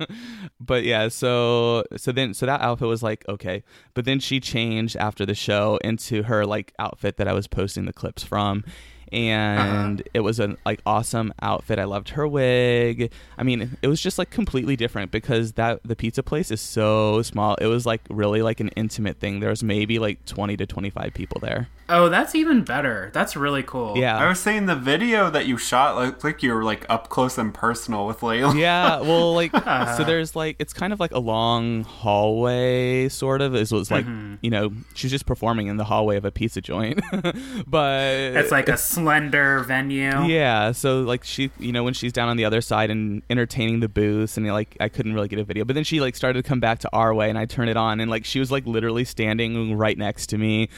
but 0.61 0.83
yeah, 0.85 1.09
so 1.09 1.85
so 1.97 2.13
then 2.13 2.35
so 2.35 2.47
that 2.47 2.61
outfit 2.61 2.89
was 2.89 3.03
like 3.03 3.25
okay, 3.29 3.63
but 3.95 4.05
then 4.05 4.19
she 4.19 4.41
changed 4.41 4.97
after 4.97 5.25
the 5.25 5.35
show 5.35 5.79
into 5.85 6.25
her 6.25 6.45
like 6.45 6.73
outfit 6.79 7.17
that 7.19 7.29
I 7.29 7.33
was 7.33 7.47
posting 7.47 7.85
the 7.85 7.93
clips 7.93 8.25
from. 8.25 8.65
Uh-huh. 9.13 9.19
And 9.19 10.03
it 10.15 10.21
was 10.21 10.41
an 10.41 10.57
like 10.65 10.81
awesome 10.87 11.33
outfit. 11.43 11.79
I 11.79 11.85
loved 11.85 12.11
her 12.11 12.27
wig. 12.27 13.13
I 13.39 13.43
mean, 13.43 13.77
it 13.83 13.89
was 13.89 14.01
just 14.01 14.19
like 14.19 14.31
completely 14.31 14.77
different 14.77 15.11
because 15.11 15.53
that 15.53 15.81
the 15.85 15.97
pizza 15.97 16.23
place 16.23 16.51
is 16.51 16.61
so 16.61 17.23
small. 17.23 17.55
It 17.57 17.67
was 17.67 17.87
like 17.87 18.01
really 18.11 18.43
like 18.43 18.61
an 18.61 18.69
intimate 18.71 19.19
thing. 19.21 19.41
There 19.41 19.51
was 19.51 19.63
maybe 19.63 19.99
like 19.99 20.25
twenty 20.25 20.57
to 20.57 20.67
twenty 20.67 20.91
five 20.91 21.15
people 21.15 21.41
there. 21.41 21.69
Oh, 21.89 22.09
that's 22.09 22.35
even 22.35 22.65
better. 22.65 23.11
That's 23.13 23.37
really 23.37 23.63
cool. 23.63 23.99
Yeah, 23.99 24.17
I 24.17 24.27
was 24.29 24.41
saying 24.41 24.67
the 24.67 24.77
video 24.77 25.29
that 25.31 25.47
you 25.47 25.59
shot 25.59 25.97
looked 25.97 26.25
like 26.25 26.43
you 26.43 26.55
were 26.55 26.65
like 26.65 26.87
up 26.89 27.09
close 27.09 27.37
and 27.39 27.53
personal 27.53 28.07
with 28.07 28.23
Laila. 28.23 28.55
yeah 28.57 29.01
well 29.01 29.35
like 29.35 29.53
so 29.97 30.05
there's 30.05 30.35
like 30.37 30.57
it's 30.59 30.73
kind 30.73 30.93
of 30.93 31.01
like 31.01 31.13
a 31.13 31.19
long 31.19 31.85
hallway 31.85 33.09
sort 33.09 33.41
of 33.41 33.55
it 33.55 33.71
was 33.71 33.91
like 33.91 34.07
mm-hmm. 34.07 34.35
you 34.43 34.51
know 34.51 34.73
she's 34.95 35.11
just 35.11 35.27
performing 35.27 35.67
in 35.67 35.77
the 35.77 35.85
hallway 35.85 36.17
of 36.17 36.25
a 36.25 36.31
pizza 36.31 36.61
joint 36.61 37.01
but 37.67 38.11
It's 38.15 38.51
like 38.51 38.69
a 38.69 38.77
slender 38.95 39.61
venue. 39.61 40.25
yeah 40.25 40.73
so 40.73 41.03
like 41.03 41.25
she 41.25 41.51
you 41.59 41.73
know 41.73 41.83
when 41.83 41.95
she's 41.95 42.13
down 42.13 42.29
on 42.29 42.37
the 42.37 42.45
other 42.45 42.61
side 42.61 42.91
and 42.91 43.23
entertaining 43.29 43.81
the 43.81 43.89
booths 43.89 44.37
and 44.37 44.47
like 44.49 44.77
i 44.81 44.89
couldn't 44.89 45.15
really 45.15 45.29
get 45.29 45.39
a 45.39 45.45
video 45.45 45.65
but 45.65 45.75
then 45.75 45.85
she 45.85 46.01
like 46.01 46.15
started 46.17 46.43
to 46.43 46.49
come 46.49 46.61
back 46.61 46.79
to 46.79 46.89
our 46.93 47.13
way 47.13 47.29
and 47.29 47.39
i 47.39 47.45
turned 47.45 47.71
it 47.71 47.77
on 47.77 48.01
and 48.01 48.11
like 48.11 48.25
she 48.25 48.39
was 48.39 48.51
like 48.51 48.67
literally 48.67 49.05
standing 49.05 49.77
right 49.77 49.99
next 49.99 50.29
to 50.29 50.39
me 50.39 50.69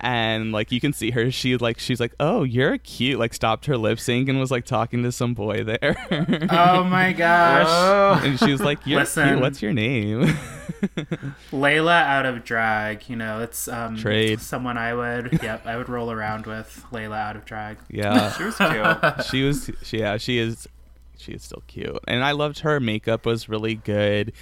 and 0.00 0.52
like 0.52 0.70
you 0.72 0.80
can 0.80 0.92
see 0.92 1.10
her 1.12 1.30
she 1.30 1.56
like 1.56 1.78
she's 1.78 2.00
like 2.00 2.12
oh 2.20 2.42
you're 2.42 2.76
cute 2.78 3.18
like 3.18 3.32
stopped 3.32 3.66
her 3.66 3.76
lip 3.76 3.98
sync 3.98 4.28
and 4.28 4.38
was 4.38 4.50
like 4.50 4.64
talking 4.64 5.02
to 5.02 5.10
some 5.12 5.32
boy 5.34 5.62
there 5.64 5.96
Oh 6.50 6.84
my 6.84 7.12
gosh. 7.16 8.24
and 8.24 8.38
she 8.38 8.50
was 8.52 8.60
like 8.60 8.86
you're 8.86 9.00
Listen. 9.00 9.28
cute 9.28 9.40
what's 9.40 9.62
your 9.62 9.72
name 9.72 10.36
Laila 11.52 12.00
out 12.02 12.26
of 12.26 12.44
drag, 12.44 13.08
you 13.08 13.16
know, 13.16 13.40
it's 13.40 13.68
um 13.68 13.96
Trade. 13.96 14.40
someone 14.40 14.76
I 14.76 14.94
would 14.94 15.38
yep, 15.42 15.66
I 15.66 15.76
would 15.76 15.88
roll 15.88 16.10
around 16.10 16.46
with 16.46 16.84
Laila 16.90 17.16
out 17.16 17.36
of 17.36 17.44
drag. 17.44 17.78
yeah 17.88 18.32
She 18.32 18.44
was 18.44 18.56
cute. 18.56 19.24
she 19.26 19.42
was 19.44 19.70
she, 19.82 19.98
yeah 19.98 20.16
she 20.16 20.38
is 20.38 20.68
she 21.16 21.32
is 21.32 21.42
still 21.44 21.62
cute 21.68 21.96
and 22.08 22.22
i 22.24 22.32
loved 22.32 22.58
her 22.58 22.80
makeup 22.80 23.24
was 23.24 23.48
really 23.48 23.76
good 23.76 24.32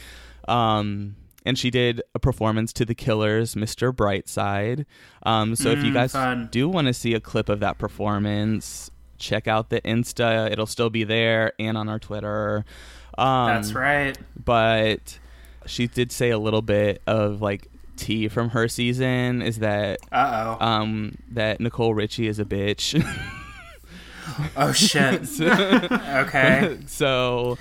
um 0.48 1.14
and 1.44 1.58
she 1.58 1.70
did 1.70 2.02
a 2.14 2.18
performance 2.18 2.72
to 2.72 2.84
the 2.84 2.94
killers 2.94 3.54
mr 3.54 3.92
brightside 3.92 4.84
um 5.24 5.54
so 5.56 5.70
if 5.70 5.82
you 5.84 5.90
Mm, 5.90 5.94
guys 5.94 6.12
fun. 6.12 6.48
do 6.52 6.68
want 6.68 6.86
to 6.86 6.94
see 6.94 7.14
a 7.14 7.20
clip 7.20 7.48
of 7.48 7.60
that 7.60 7.78
performance 7.78 8.90
check 9.18 9.46
out 9.48 9.70
the 9.70 9.80
insta 9.82 10.50
it'll 10.50 10.66
still 10.66 10.90
be 10.90 11.04
there 11.04 11.52
and 11.58 11.76
on 11.78 11.88
our 11.88 11.98
twitter 11.98 12.64
um 13.18 13.46
That's 13.48 13.72
right. 13.72 14.16
but 14.44 15.18
she 15.66 15.86
did 15.86 16.10
say 16.10 16.30
a 16.30 16.38
little 16.38 16.62
bit 16.62 17.02
of 17.06 17.40
like 17.42 17.68
tea 17.96 18.26
from 18.28 18.50
her 18.50 18.66
season 18.68 19.42
is 19.42 19.58
that 19.60 20.00
Uh 20.10 20.56
oh. 20.60 20.64
um 20.64 21.14
that 21.30 21.60
nicole 21.60 21.94
richie 21.94 22.26
is 22.26 22.38
a 22.40 22.44
bitch 22.44 23.00
oh 24.56 24.72
shit. 24.72 25.22
okay. 25.40 26.78
so 26.86 27.58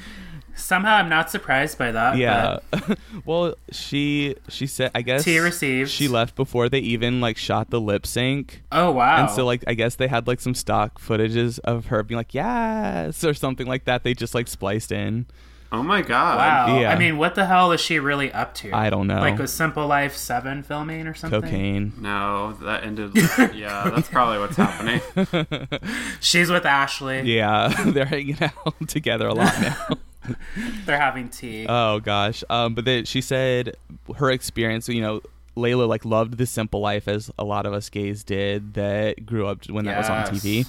Somehow 0.61 0.95
I'm 0.95 1.09
not 1.09 1.29
surprised 1.29 1.77
by 1.77 1.91
that. 1.91 2.17
yeah 2.17 2.59
well 3.25 3.55
she 3.71 4.35
she 4.49 4.67
said 4.67 4.91
i 4.95 5.01
guess 5.01 5.23
Tea 5.23 5.39
received. 5.39 5.89
she 5.89 6.07
left 6.07 6.35
before 6.35 6.69
they 6.69 6.79
even 6.79 7.21
like 7.21 7.37
shot 7.37 7.69
the 7.69 7.79
lip 7.81 8.05
sync 8.05 8.61
oh 8.71 8.91
wow. 8.91 9.17
and 9.21 9.29
so 9.29 9.45
like 9.45 9.63
i 9.67 9.73
guess 9.73 9.95
they 9.95 10.07
had 10.07 10.27
like 10.27 10.39
some 10.39 10.53
stock 10.53 10.99
footages 10.99 11.59
of 11.59 11.87
her 11.87 12.03
being 12.03 12.17
like 12.17 12.33
yes 12.33 13.23
or 13.23 13.33
something 13.33 13.67
like 13.67 13.85
that 13.85 14.03
they 14.03 14.13
just 14.13 14.35
like 14.35 14.47
spliced 14.47 14.91
in 14.91 15.25
Oh 15.73 15.83
my 15.83 16.01
god. 16.01 16.37
Wow. 16.37 16.79
Yeah. 16.81 16.91
I 16.91 16.97
mean, 16.99 17.17
what 17.17 17.35
the 17.35 17.45
hell 17.45 17.71
is 17.71 17.79
she 17.79 17.97
really 17.97 18.29
up 18.33 18.53
to? 18.55 18.75
I 18.75 18.89
don't 18.89 19.07
know. 19.07 19.21
Like 19.21 19.39
was 19.39 19.53
Simple 19.53 19.87
Life 19.87 20.17
Seven 20.17 20.63
filming 20.63 21.07
or 21.07 21.13
something? 21.13 21.41
cocaine 21.41 21.93
No, 21.97 22.53
that 22.61 22.83
ended. 22.83 23.11
yeah, 23.53 23.89
that's 23.89 24.09
probably 24.09 24.37
what's 24.39 24.57
happening. 24.57 24.99
She's 26.19 26.49
with 26.49 26.63
Ashlee. 26.63 27.25
yeah 27.25 27.69
they're 27.85 28.05
hanging 28.05 28.37
out 28.41 28.87
together 28.89 29.27
a 29.27 29.33
lot 29.33 29.53
now 29.61 29.87
They're 30.85 30.99
having 30.99 31.29
tea. 31.29 31.65
Oh 31.67 31.99
gosh. 31.99 32.43
Um, 32.49 32.73
but 32.75 32.85
then 32.85 33.05
she 33.05 33.21
said 33.21 33.75
her 34.17 34.29
experience. 34.31 34.87
You 34.89 35.01
know, 35.01 35.21
Laila 35.55 35.83
like 35.83 36.05
loved 36.05 36.37
the 36.37 36.45
simple 36.45 36.79
life 36.79 37.07
as 37.07 37.29
a 37.37 37.43
lot 37.43 37.65
of 37.65 37.73
us 37.73 37.89
gays 37.89 38.23
did 38.23 38.73
that 38.75 39.25
grew 39.25 39.47
up 39.47 39.65
when 39.69 39.85
that 39.85 39.97
was 39.97 40.09
on 40.09 40.23
TV. 40.25 40.67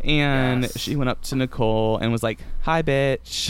And 0.00 0.62
Yes. 0.62 0.78
she 0.78 0.94
went 0.94 1.10
up 1.10 1.22
to 1.22 1.34
Nicole 1.34 1.96
and 1.98 2.12
was 2.12 2.22
like, 2.22 2.38
"Hi, 2.62 2.82
bitch," 2.82 3.48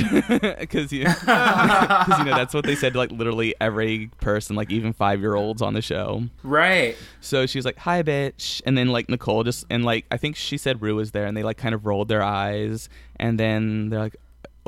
because 0.60 0.90
you, 0.90 1.04
because 1.20 2.18
you 2.18 2.24
know 2.24 2.34
that's 2.36 2.54
what 2.54 2.64
they 2.64 2.74
said 2.74 2.94
to 2.94 2.98
like 2.98 3.10
literally 3.10 3.54
every 3.60 4.10
person, 4.22 4.56
like 4.56 4.70
even 4.70 4.94
five 4.94 5.20
year 5.20 5.34
olds 5.34 5.60
on 5.60 5.74
the 5.74 5.82
show. 5.82 6.22
right. 6.42 6.96
So 7.20 7.44
she 7.44 7.58
was 7.58 7.66
like, 7.66 7.76
"Hi, 7.80 8.02
bitch," 8.02 8.62
and 8.64 8.78
then 8.78 8.88
like 8.88 9.10
Nicole 9.10 9.44
just 9.44 9.66
and 9.68 9.84
like 9.84 10.06
I 10.10 10.16
think 10.16 10.36
she 10.36 10.56
said 10.56 10.80
Rue 10.80 10.94
was 10.94 11.10
there, 11.10 11.26
and 11.26 11.36
they 11.36 11.42
like 11.42 11.58
kind 11.58 11.74
of 11.74 11.84
rolled 11.84 12.08
their 12.08 12.22
eyes, 12.22 12.88
and 13.16 13.38
then 13.38 13.90
they're 13.90 14.00
like, 14.00 14.16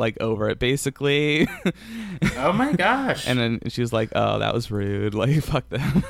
like 0.01 0.17
over 0.21 0.49
it 0.49 0.59
basically. 0.59 1.47
Oh 2.37 2.53
my 2.53 2.73
gosh. 2.77 3.29
And 3.29 3.39
then 3.39 3.61
she 3.69 3.81
was 3.81 3.93
like, 3.93 4.11
"Oh, 4.17 4.41
that 4.41 4.53
was 4.53 4.71
rude. 4.71 5.15
Like, 5.21 5.41
fuck 5.43 5.69
them." 5.69 6.03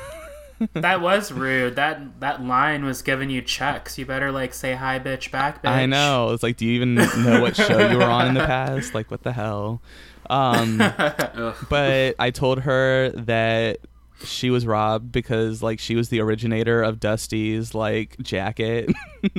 that 0.73 1.01
was 1.01 1.31
rude. 1.31 1.75
That 1.75 2.19
that 2.21 2.43
line 2.43 2.85
was 2.85 3.01
giving 3.01 3.29
you 3.29 3.41
checks. 3.41 3.97
You 3.97 4.05
better 4.05 4.31
like 4.31 4.53
say 4.53 4.73
hi, 4.73 4.99
bitch, 4.99 5.31
back, 5.31 5.63
bitch. 5.63 5.69
I 5.69 5.85
know. 5.85 6.31
It's 6.31 6.43
like, 6.43 6.57
do 6.57 6.65
you 6.65 6.73
even 6.73 6.95
know 6.95 7.41
what 7.41 7.55
show 7.55 7.91
you 7.91 7.97
were 7.97 8.03
on 8.03 8.29
in 8.29 8.33
the 8.33 8.45
past? 8.45 8.95
Like, 8.95 9.11
what 9.11 9.23
the 9.23 9.33
hell? 9.33 9.81
Um, 10.29 10.77
but 11.69 12.15
I 12.17 12.31
told 12.31 12.61
her 12.61 13.09
that 13.09 13.79
she 14.25 14.49
was 14.49 14.65
robbed 14.65 15.11
because 15.11 15.61
like 15.63 15.79
she 15.79 15.95
was 15.95 16.09
the 16.09 16.19
originator 16.21 16.81
of 16.81 16.99
Dusty's 16.99 17.73
like 17.73 18.17
jacket, 18.21 18.89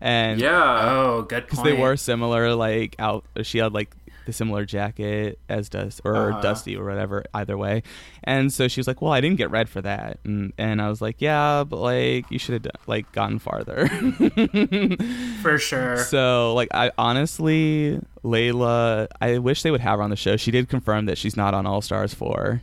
and 0.00 0.40
Yeah. 0.40 0.88
Oh, 0.90 1.22
good 1.22 1.44
because 1.46 1.62
they 1.62 1.72
were 1.72 1.96
similar. 1.96 2.54
Like 2.54 2.96
out, 2.98 3.24
she 3.42 3.58
had 3.58 3.72
like 3.72 3.94
the 4.26 4.32
similar 4.32 4.64
jacket 4.64 5.38
as 5.48 5.68
Dust 5.68 6.00
or 6.04 6.30
Uh-huh. 6.32 6.40
Dusty 6.40 6.76
or 6.76 6.84
whatever. 6.84 7.24
Either 7.32 7.56
way, 7.56 7.84
and 8.24 8.52
so 8.52 8.66
she 8.66 8.80
was 8.80 8.88
like, 8.88 9.00
"Well, 9.00 9.12
I 9.12 9.20
didn't 9.20 9.36
get 9.36 9.50
red 9.52 9.68
for 9.68 9.80
that," 9.82 10.18
and 10.24 10.52
and 10.58 10.82
I 10.82 10.88
was 10.88 11.00
like, 11.00 11.16
"Yeah, 11.20 11.62
but 11.62 11.78
like 11.78 12.28
you 12.30 12.38
should 12.40 12.54
have 12.54 12.62
done- 12.62 12.72
like 12.88 13.10
gotten 13.12 13.38
farther." 13.38 13.86
for 15.42 15.58
sure. 15.58 15.98
so 15.98 16.54
like 16.54 16.68
I 16.74 16.90
honestly, 16.98 18.00
Laila, 18.24 19.06
I 19.20 19.38
wish 19.38 19.62
they 19.62 19.70
would 19.70 19.80
have 19.80 19.98
her 19.98 20.02
on 20.02 20.10
the 20.10 20.16
show. 20.16 20.36
She 20.36 20.50
did 20.50 20.68
confirm 20.68 21.06
that 21.06 21.18
she's 21.18 21.36
not 21.36 21.54
on 21.54 21.64
All 21.66 21.80
Stars 21.80 22.12
four, 22.12 22.60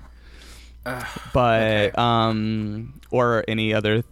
Ugh, 0.86 1.06
but 1.34 1.62
okay. 1.62 1.92
um 1.96 3.00
or 3.12 3.44
any 3.48 3.74
other 3.74 4.04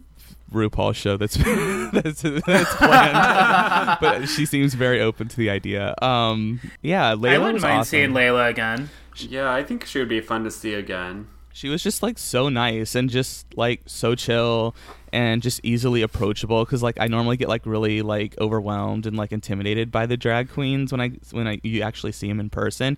RuPaul 0.52 0.94
show 0.94 1.18
that's 1.18 1.36
that's, 1.94 2.22
that's 2.22 2.76
planned. 2.76 3.98
but 4.02 4.26
she 4.28 4.46
seems 4.46 4.74
very 4.74 5.02
open 5.02 5.28
to 5.30 5.38
the 5.38 5.50
idea. 5.50 5.96
Um, 6.02 6.60
yeah, 6.82 7.14
Laila 7.14 7.36
I 7.36 7.38
wouldn't 7.38 7.54
was 7.56 7.64
mind 7.64 7.80
awesome. 7.80 7.90
seeing 7.90 8.14
Laila 8.14 8.48
again. 8.48 8.90
Yeah, 9.16 9.52
I 9.52 9.64
think 9.64 9.86
she 9.86 10.00
would 10.00 10.10
be 10.10 10.22
fun 10.22 10.44
to 10.44 10.52
see 10.52 10.74
again. 10.74 11.28
She 11.54 11.70
was 11.70 11.84
just 11.84 12.02
like 12.02 12.18
so 12.18 12.50
nice 12.50 12.96
and 12.96 13.10
just 13.10 13.46
like 13.58 13.82
so 13.86 14.16
chill 14.16 14.76
and 15.12 15.42
just 15.42 15.60
easily 15.64 16.02
approachable 16.02 16.64
because 16.64 16.82
like 16.82 16.98
I 17.00 17.08
normally 17.08 17.38
get 17.38 17.50
like 17.50 17.66
really 17.66 18.02
like 18.02 18.40
overwhelmed 18.40 19.06
and 19.06 19.18
like 19.18 19.32
intimidated 19.32 19.92
by 19.92 20.06
the 20.06 20.16
drag 20.16 20.50
queens 20.50 20.92
when 20.92 21.02
I 21.02 21.12
when 21.32 21.48
I 21.48 21.60
you 21.64 21.82
actually 21.82 22.14
see 22.14 22.28
them 22.28 22.40
in 22.40 22.50
person. 22.50 22.98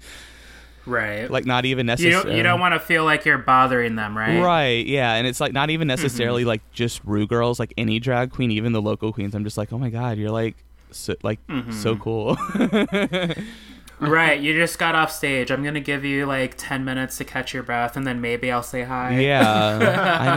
Right. 0.85 1.29
Like 1.31 1.45
not 1.45 1.65
even 1.65 1.85
you 1.85 1.91
necessarily. 1.91 2.23
don't, 2.29 2.37
you 2.37 2.43
don't 2.43 2.59
want 2.59 2.73
to 2.73 2.79
feel 2.79 3.05
like 3.05 3.23
you're 3.25 3.37
bothering 3.37 3.95
them, 3.95 4.17
right? 4.17 4.41
Right, 4.41 4.85
yeah, 4.85 5.13
and 5.13 5.25
it's 5.25 5.39
like 5.39 5.53
not 5.53 5.63
Mm-hmm. 5.69 5.73
even 5.75 5.87
necessarily 5.87 6.43
like 6.45 6.61
just 6.73 7.01
Rue 7.05 7.25
girls, 7.27 7.59
like 7.59 7.73
any 7.77 7.99
drag 7.99 8.31
queen, 8.31 8.51
even 8.51 8.73
the 8.73 8.81
local 8.81 9.13
queens. 9.13 9.33
I'm 9.35 9.43
just 9.45 9.57
like, 9.57 9.71
oh 9.71 9.77
my 9.77 9.89
god, 9.89 10.17
you're 10.17 10.29
like, 10.31 10.55
so, 10.91 11.15
like 11.23 11.45
Mm-hmm. 11.47 11.71
so 11.71 11.95
cool. 11.95 12.37
Right. 13.99 14.41
You 14.41 14.53
just 14.53 14.79
got 14.79 14.95
off 14.95 15.11
stage. 15.13 15.49
I'm 15.49 15.63
gonna 15.63 15.79
give 15.79 16.03
you 16.03 16.25
like 16.25 16.55
ten 16.57 16.83
minutes 16.83 17.17
to 17.19 17.23
catch 17.23 17.53
your 17.53 17.63
breath, 17.63 17.95
and 17.95 18.05
then 18.05 18.19
maybe 18.19 18.51
I'll 18.51 18.63
say 18.63 18.83
hi. 18.83 19.17
yeah, 19.19 20.19
I 20.19 20.35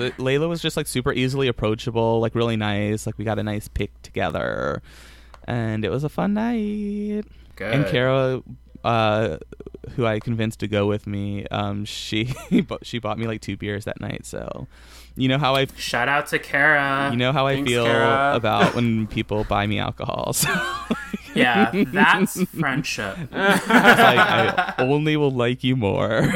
know. 0.00 0.10
Laila 0.18 0.48
was 0.48 0.60
just 0.60 0.76
like 0.76 0.88
super 0.88 1.12
easily 1.12 1.46
approachable, 1.46 2.18
like 2.20 2.34
really 2.34 2.56
nice. 2.56 3.06
Like 3.06 3.16
we 3.16 3.24
got 3.24 3.38
a 3.38 3.44
nice 3.44 3.68
pic 3.68 3.90
together, 4.02 4.82
and 5.46 5.84
it 5.84 5.90
was 5.90 6.02
a 6.02 6.08
fun 6.08 6.34
night. 6.34 7.24
Good. 7.54 7.72
And 7.72 7.86
Kara, 7.86 8.42
uh, 8.84 9.38
who 9.96 10.06
I 10.06 10.20
convinced 10.20 10.60
to 10.60 10.68
go 10.68 10.86
with 10.86 11.06
me, 11.06 11.46
um, 11.48 11.84
she 11.84 12.32
she 12.82 12.98
bought 12.98 13.18
me 13.18 13.26
like 13.26 13.40
two 13.40 13.56
beers 13.56 13.84
that 13.86 14.00
night. 14.00 14.26
So, 14.26 14.66
you 15.16 15.28
know 15.28 15.38
how 15.38 15.54
I 15.56 15.66
Shout 15.76 16.08
out 16.08 16.26
to 16.28 16.38
Kara. 16.38 17.10
you 17.10 17.16
know 17.16 17.32
how 17.32 17.46
I 17.46 17.62
feel 17.64 17.84
Kara. 17.84 18.32
about 18.36 18.74
when 18.74 19.06
people 19.06 19.44
buy 19.44 19.66
me 19.66 19.78
alcohol. 19.78 20.32
So 20.32 20.48
yeah, 21.34 21.70
that's 21.88 22.40
friendship. 22.50 23.16
like 23.32 23.68
I 23.68 24.74
only 24.78 25.16
will 25.16 25.32
like 25.32 25.64
you 25.64 25.76
more. 25.76 26.30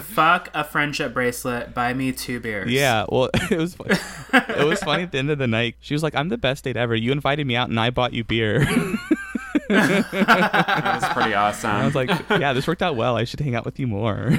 Fuck 0.00 0.48
a 0.54 0.64
friendship 0.64 1.12
bracelet. 1.14 1.74
Buy 1.74 1.92
me 1.94 2.12
two 2.12 2.40
beers. 2.40 2.70
yeah, 2.70 3.04
well, 3.08 3.28
it 3.34 3.58
was 3.58 3.74
fu- 3.74 3.84
it 4.32 4.64
was 4.66 4.80
funny 4.80 5.02
at 5.04 5.12
the 5.12 5.18
end 5.18 5.30
of 5.30 5.38
the 5.38 5.46
night. 5.46 5.76
She 5.80 5.94
was 5.94 6.02
like, 6.02 6.14
"I'm 6.14 6.28
the 6.28 6.38
best 6.38 6.64
date 6.64 6.76
ever. 6.76 6.94
You 6.94 7.12
invited 7.12 7.46
me 7.46 7.56
out, 7.56 7.68
and 7.68 7.78
I 7.78 7.90
bought 7.90 8.12
you 8.12 8.24
beer." 8.24 8.66
That 9.70 11.00
was 11.02 11.12
pretty 11.12 11.34
awesome. 11.34 11.70
I 11.70 11.84
was 11.84 11.94
like, 11.94 12.10
"Yeah, 12.30 12.52
this 12.52 12.66
worked 12.66 12.82
out 12.82 12.96
well. 12.96 13.16
I 13.16 13.24
should 13.24 13.40
hang 13.40 13.54
out 13.54 13.64
with 13.64 13.78
you 13.78 13.86
more." 13.86 14.32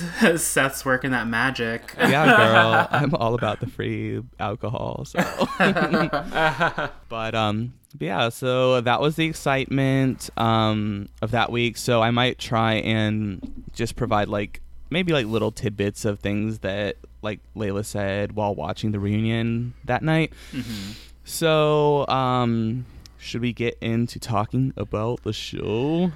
Seth's 0.36 0.84
working 0.84 1.10
that 1.12 1.26
magic. 1.26 1.94
yeah, 1.98 2.26
girl, 2.36 2.88
I'm 3.02 3.14
all 3.14 3.34
about 3.34 3.60
the 3.60 3.66
free 3.66 4.22
alcohol. 4.38 5.04
So, 5.06 5.18
but 7.08 7.34
um, 7.34 7.72
yeah, 7.98 8.28
so 8.28 8.80
that 8.80 9.00
was 9.00 9.16
the 9.16 9.26
excitement 9.26 10.30
um 10.36 11.08
of 11.22 11.30
that 11.30 11.50
week. 11.50 11.76
So 11.76 12.02
I 12.02 12.10
might 12.10 12.38
try 12.38 12.74
and 12.74 13.64
just 13.72 13.96
provide 13.96 14.28
like 14.28 14.60
maybe 14.90 15.12
like 15.12 15.26
little 15.26 15.50
tidbits 15.50 16.04
of 16.04 16.20
things 16.20 16.60
that 16.60 16.96
like 17.22 17.40
Laila 17.54 17.84
said 17.84 18.32
while 18.32 18.54
watching 18.54 18.92
the 18.92 19.00
reunion 19.00 19.74
that 19.84 20.02
night. 20.02 20.32
Mm-hmm. 20.52 20.92
So 21.24 22.06
um. 22.08 22.86
Should 23.26 23.40
we 23.40 23.52
get 23.52 23.76
into 23.80 24.20
talking 24.20 24.72
about 24.76 25.24
the 25.24 25.32
show? 25.32 26.12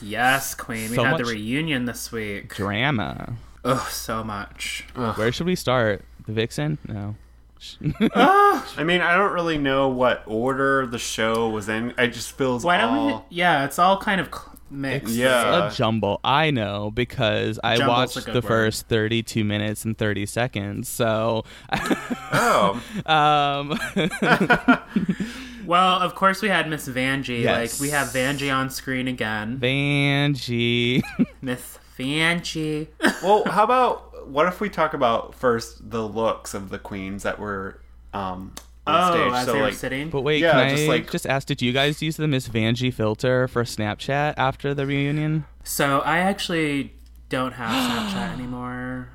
Yes, 0.00 0.54
Queen. 0.54 0.90
We 0.90 0.96
So 0.96 1.02
had 1.02 1.18
the 1.18 1.24
reunion 1.24 1.86
this 1.86 2.12
week. 2.12 2.54
Drama. 2.54 3.34
Oh, 3.64 3.88
so 3.90 4.22
much. 4.22 4.84
Where 4.94 5.32
should 5.32 5.46
we 5.46 5.56
start? 5.56 6.04
The 6.26 6.32
Vixen? 6.32 6.78
No. 6.86 7.16
I 8.14 8.84
mean, 8.84 9.00
I 9.00 9.16
don't 9.16 9.32
really 9.32 9.58
know 9.58 9.88
what 9.88 10.22
order 10.26 10.86
the 10.86 10.98
show 11.00 11.48
was 11.48 11.68
in. 11.68 11.94
It 11.98 12.08
just 12.08 12.32
feels 12.32 12.62
Why 12.64 12.76
don't 12.76 12.96
all. 12.96 13.26
we? 13.30 13.36
Yeah, 13.36 13.64
it's 13.64 13.78
all 13.80 13.98
kind 13.98 14.20
of 14.20 14.28
mixed. 14.70 15.06
mix. 15.06 15.12
Yeah. 15.16 15.68
a 15.68 15.72
jumble. 15.72 16.20
I 16.22 16.50
know 16.52 16.90
because 16.92 17.58
I 17.64 17.76
Jumble's 17.76 18.14
watched 18.14 18.26
the 18.26 18.34
word. 18.34 18.44
first 18.44 18.86
32 18.88 19.42
minutes 19.44 19.84
and 19.84 19.96
30 19.98 20.26
seconds. 20.26 20.88
So, 20.88 21.44
Oh, 22.32 22.80
um, 23.06 23.78
Well, 25.66 25.98
of 26.00 26.14
course 26.14 26.42
we 26.42 26.48
had 26.48 26.68
Miss 26.68 26.88
Vanjie. 26.88 27.42
Yes. 27.42 27.74
Like 27.74 27.80
we 27.80 27.90
have 27.90 28.08
Vanjie 28.08 28.54
on 28.54 28.70
screen 28.70 29.08
again. 29.08 29.58
Vanjie. 29.60 31.02
Miss 31.42 31.78
Vanjie. 31.98 32.88
well, 33.22 33.44
how 33.44 33.64
about 33.64 34.28
what 34.28 34.46
if 34.46 34.60
we 34.60 34.68
talk 34.70 34.94
about 34.94 35.34
first 35.34 35.90
the 35.90 36.06
looks 36.06 36.54
of 36.54 36.70
the 36.70 36.78
queens 36.78 37.22
that 37.24 37.38
were 37.38 37.80
um, 38.12 38.52
on 38.86 39.12
Oh, 39.12 39.14
stage? 39.14 39.32
as 39.32 39.46
so 39.46 39.52
they 39.52 39.58
were 39.58 39.64
like, 39.66 39.74
sitting. 39.74 40.10
But 40.10 40.22
wait, 40.22 40.40
Yeah, 40.42 40.52
can 40.52 40.60
I 40.60 40.70
just 40.70 40.88
like, 40.88 41.10
just, 41.10 41.24
like- 41.24 41.32
ask, 41.34 41.46
did 41.46 41.60
you 41.62 41.72
guys 41.72 42.00
use 42.02 42.16
the 42.16 42.28
Miss 42.28 42.48
Vanjie 42.48 42.92
filter 42.92 43.48
for 43.48 43.64
Snapchat 43.64 44.34
after 44.36 44.74
the 44.74 44.86
reunion? 44.86 45.44
So 45.66 46.00
I 46.00 46.18
actually 46.18 46.92
don't 47.30 47.52
have 47.52 47.70
Snapchat 48.12 48.32
anymore. 48.38 49.08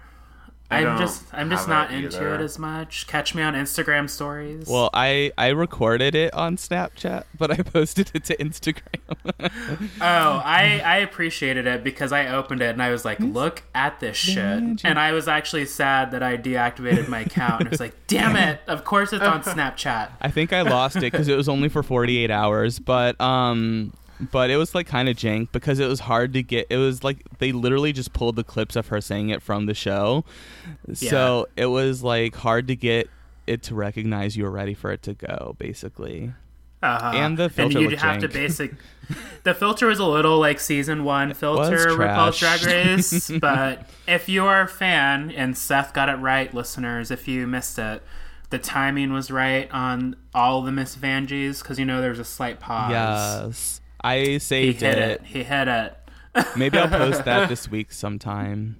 I 0.72 0.86
I'm 0.86 0.98
just 1.00 1.24
I'm 1.34 1.50
just 1.50 1.68
not 1.68 1.92
it 1.92 2.04
into 2.04 2.18
either. 2.18 2.36
it 2.36 2.42
as 2.42 2.60
much. 2.60 3.08
Catch 3.08 3.34
me 3.34 3.42
on 3.42 3.56
Instagram 3.56 4.08
stories. 4.08 4.68
Well, 4.68 4.92
I 4.94 5.32
I 5.38 5.50
recorded 5.50 6.14
it 6.14 6.32
on 6.34 6.58
Snapchat, 6.58 7.24
but 7.38 7.50
I 7.50 7.56
posted 7.64 8.12
it 8.14 8.24
to 8.26 8.38
Instagram. 8.38 8.82
oh, 10.02 10.42
I 10.46 10.82
I 10.86 10.98
appreciated 10.98 11.66
it 11.66 11.84
because 11.84 12.12
I 12.12 12.28
opened 12.28 12.62
it 12.62 12.70
and 12.70 12.84
I 12.84 12.92
was 12.92 13.04
like, 13.04 13.20
look 13.20 13.64
at 13.74 14.00
this 14.00 14.16
shit. 14.16 14.84
And 14.84 15.00
I 15.00 15.12
was 15.12 15.28
actually 15.28 15.66
sad 15.66 16.12
that 16.12 16.22
I 16.22 16.38
deactivated 16.38 17.08
my 17.08 17.22
account. 17.22 17.62
And 17.62 17.70
I 17.70 17.72
was 17.72 17.80
like, 17.80 17.96
damn 18.08 18.36
it! 18.36 18.62
Of 18.68 18.86
course 18.86 19.12
it's 19.12 19.24
on 19.24 19.42
Snapchat. 19.42 20.12
I 20.22 20.30
think 20.30 20.54
I 20.54 20.62
lost 20.62 20.98
it 20.98 21.12
because 21.12 21.28
it 21.28 21.36
was 21.36 21.50
only 21.50 21.70
for 21.70 21.82
48 21.82 22.30
hours, 22.30 22.78
but 22.78 23.20
um, 23.20 23.92
but 24.32 24.50
it 24.50 24.58
was 24.58 24.76
like 24.76 24.88
kind 24.88 25.10
of 25.10 25.16
jank 25.16 25.52
because 25.52 25.80
it 25.80 25.88
was 25.88 26.02
hard 26.02 26.34
to 26.34 26.44
get. 26.44 26.68
It 26.70 26.78
was 26.78 27.04
like 27.04 27.24
they 27.40 27.52
literally 27.52 27.94
just 27.94 28.14
pulled 28.14 28.36
the 28.36 28.44
clips 28.44 28.76
of 28.76 28.88
her 28.88 29.02
saying 29.02 29.30
it 29.30 29.42
from 29.42 29.66
the 29.66 29.74
show, 29.74 30.26
so 30.94 31.48
it 31.56 31.68
was 31.68 32.04
like 32.04 32.36
hard 32.36 32.68
to 32.68 32.76
get 32.76 33.10
it 33.48 33.64
to 33.64 33.76
recognize 33.76 34.38
you 34.38 34.44
were 34.44 34.52
ready 34.52 34.74
for 34.74 34.92
it 34.92 35.02
to 35.04 35.14
go, 35.14 35.56
basically. 35.58 36.34
Uh-huh. 36.82 37.12
And 37.14 37.38
the 37.38 37.50
filter 37.50 37.80
and 37.80 37.92
you'd 37.92 38.00
have 38.00 38.22
to 38.22 38.30
basic. 38.30 38.74
The 39.44 39.54
filter 39.54 39.88
was 39.88 40.00
a 40.00 40.06
little 40.06 40.40
like 40.40 40.60
season 40.60 41.04
one 41.04 41.34
filter 41.34 41.88
RuPaul's. 41.88 42.40
Drag 42.40 42.64
Race, 42.64 43.32
but 43.42 43.90
if 44.08 44.30
you 44.30 44.46
are 44.46 44.62
a 44.62 44.68
fan, 44.68 45.32
and 45.32 45.58
Seth 45.58 45.94
got 45.94 46.08
it 46.08 46.16
right, 46.16 46.54
listeners, 46.54 47.12
if 47.12 47.28
you 47.28 47.48
missed 47.48 47.80
it, 47.80 48.02
the 48.50 48.60
timing 48.60 49.12
was 49.12 49.30
right 49.30 49.70
on 49.72 50.16
all 50.34 50.62
the 50.62 50.72
Miss 50.72 50.96
Vanjies 50.96 51.62
because 51.62 51.80
you 51.80 51.86
know 51.86 52.00
there 52.00 52.12
was 52.12 52.20
a 52.20 52.26
slight 52.26 52.60
pause. 52.60 52.92
Yes, 52.92 53.79
I 54.01 54.38
say 54.39 54.68
he 54.68 54.72
saved 54.74 54.82
hit 54.82 54.98
it. 54.98 55.22
it. 55.22 55.22
He 55.25 55.44
hit 55.44 55.68
it. 55.68 55.98
Maybe 56.56 56.77
I'll 56.77 56.88
post 56.88 57.25
that 57.25 57.50
this 57.50 57.70
week 57.70 57.91
sometime. 57.91 58.77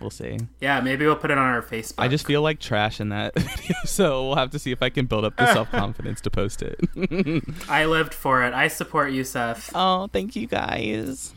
We'll 0.00 0.10
see. 0.10 0.38
Yeah, 0.60 0.80
maybe 0.80 1.06
we'll 1.06 1.14
put 1.14 1.30
it 1.30 1.38
on 1.38 1.44
our 1.46 1.62
Facebook. 1.62 1.94
I 1.98 2.08
just 2.08 2.26
feel 2.26 2.42
like 2.42 2.58
trash 2.58 2.98
in 3.00 3.10
that 3.10 3.34
video, 3.38 3.76
so 3.84 4.26
we'll 4.26 4.36
have 4.36 4.50
to 4.50 4.58
see 4.58 4.72
if 4.72 4.82
I 4.82 4.88
can 4.90 5.06
build 5.06 5.24
up 5.24 5.36
the 5.36 5.52
self 5.52 5.70
confidence 5.70 6.20
to 6.22 6.30
post 6.30 6.60
it. 6.62 6.80
I 7.68 7.84
lived 7.84 8.12
for 8.12 8.42
it. 8.42 8.52
I 8.52 8.66
support 8.66 9.12
you, 9.12 9.22
Seth. 9.22 9.70
Oh, 9.76 10.08
thank 10.12 10.34
you 10.34 10.48
guys. 10.48 11.32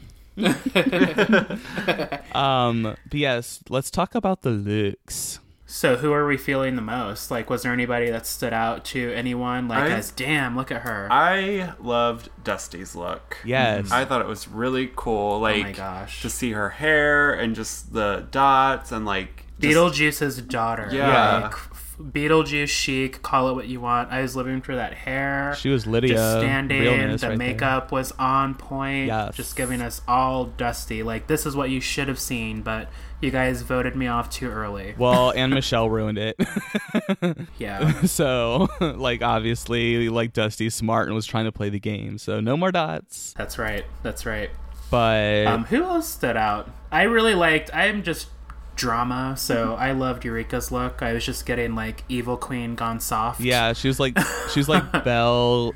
um, 2.33 2.83
but 2.83 3.13
yes, 3.13 3.59
let's 3.69 3.91
talk 3.91 4.15
about 4.15 4.41
the 4.41 4.49
looks. 4.51 5.39
So, 5.67 5.95
who 5.95 6.13
are 6.13 6.27
we 6.27 6.37
feeling 6.37 6.75
the 6.75 6.81
most? 6.83 7.31
Like, 7.31 7.49
was 7.49 7.63
there 7.63 7.73
anybody 7.73 8.11
that 8.11 8.27
stood 8.27 8.53
out 8.53 8.85
to 8.85 9.11
anyone? 9.13 9.67
Like, 9.67 9.83
I- 9.83 9.89
as 9.95 10.11
damn, 10.11 10.55
look 10.55 10.71
at 10.71 10.83
her. 10.83 11.07
I 11.11 11.73
loved 11.79 12.29
Dusty's 12.43 12.95
look. 12.95 13.37
Yes. 13.43 13.91
I 13.91 14.05
thought 14.05 14.21
it 14.21 14.27
was 14.27 14.47
really 14.47 14.91
cool. 14.95 15.39
Like 15.39 15.57
oh 15.57 15.63
my 15.63 15.71
gosh. 15.71 16.21
to 16.21 16.29
see 16.29 16.51
her 16.51 16.69
hair 16.69 17.33
and 17.33 17.55
just 17.55 17.93
the 17.93 18.27
dots 18.29 18.91
and 18.91 19.05
like 19.05 19.45
just- 19.59 19.75
Beetlejuice's 19.75 20.41
daughter. 20.43 20.89
Yeah. 20.91 21.39
Like, 21.43 21.55
Beetlejuice 21.97 22.67
chic, 22.67 23.21
call 23.21 23.49
it 23.49 23.53
what 23.53 23.67
you 23.67 23.79
want. 23.79 24.11
I 24.11 24.21
was 24.21 24.35
living 24.35 24.61
for 24.61 24.75
that 24.75 24.93
hair. 24.93 25.55
She 25.57 25.69
was 25.69 25.87
Lydia. 25.87 26.13
just 26.15 26.39
standing. 26.39 26.81
realness 26.81 27.21
the 27.21 27.29
right 27.29 27.37
there. 27.39 27.47
makeup 27.47 27.91
was 27.91 28.11
on 28.19 28.53
point. 28.53 29.07
Yes. 29.07 29.33
Just 29.35 29.55
giving 29.55 29.81
us 29.81 30.01
all 30.07 30.45
dusty. 30.45 31.03
Like, 31.03 31.27
this 31.27 31.45
is 31.45 31.55
what 31.55 31.69
you 31.69 31.79
should 31.79 32.09
have 32.09 32.19
seen, 32.19 32.61
but 32.63 32.89
you 33.25 33.31
guys 33.31 33.61
voted 33.63 33.95
me 33.95 34.07
off 34.07 34.29
too 34.29 34.49
early. 34.49 34.95
Well, 34.97 35.31
and 35.35 35.53
Michelle 35.53 35.89
ruined 35.89 36.17
it. 36.17 36.37
Yeah. 37.57 38.01
so, 38.03 38.67
like, 38.79 39.21
obviously, 39.21 40.07
like 40.09 40.31
Dusty's 40.33 40.75
smart 40.75 41.07
and 41.07 41.15
was 41.15 41.25
trying 41.25 41.45
to 41.45 41.51
play 41.51 41.69
the 41.69 41.79
game. 41.79 42.17
So, 42.17 42.39
no 42.39 42.55
more 42.55 42.71
dots. 42.71 43.33
That's 43.37 43.57
right. 43.57 43.83
That's 44.03 44.25
right. 44.25 44.49
But 44.91 45.47
Um, 45.47 45.65
who 45.65 45.83
else 45.83 46.07
stood 46.07 46.37
out? 46.37 46.69
I 46.91 47.03
really 47.03 47.33
liked. 47.35 47.69
I'm 47.73 48.03
just 48.03 48.27
drama, 48.75 49.35
so 49.37 49.75
I 49.75 49.91
loved 49.93 50.23
Eureka's 50.25 50.71
look. 50.71 51.01
I 51.01 51.13
was 51.13 51.25
just 51.25 51.45
getting 51.45 51.75
like 51.75 52.03
evil 52.09 52.37
queen 52.37 52.75
gone 52.75 52.99
soft. 52.99 53.41
yeah, 53.41 53.73
she 53.73 53.87
was 53.87 53.99
like 53.99 54.17
she 54.53 54.59
was 54.59 54.69
like 54.69 54.83
Belle 55.03 55.73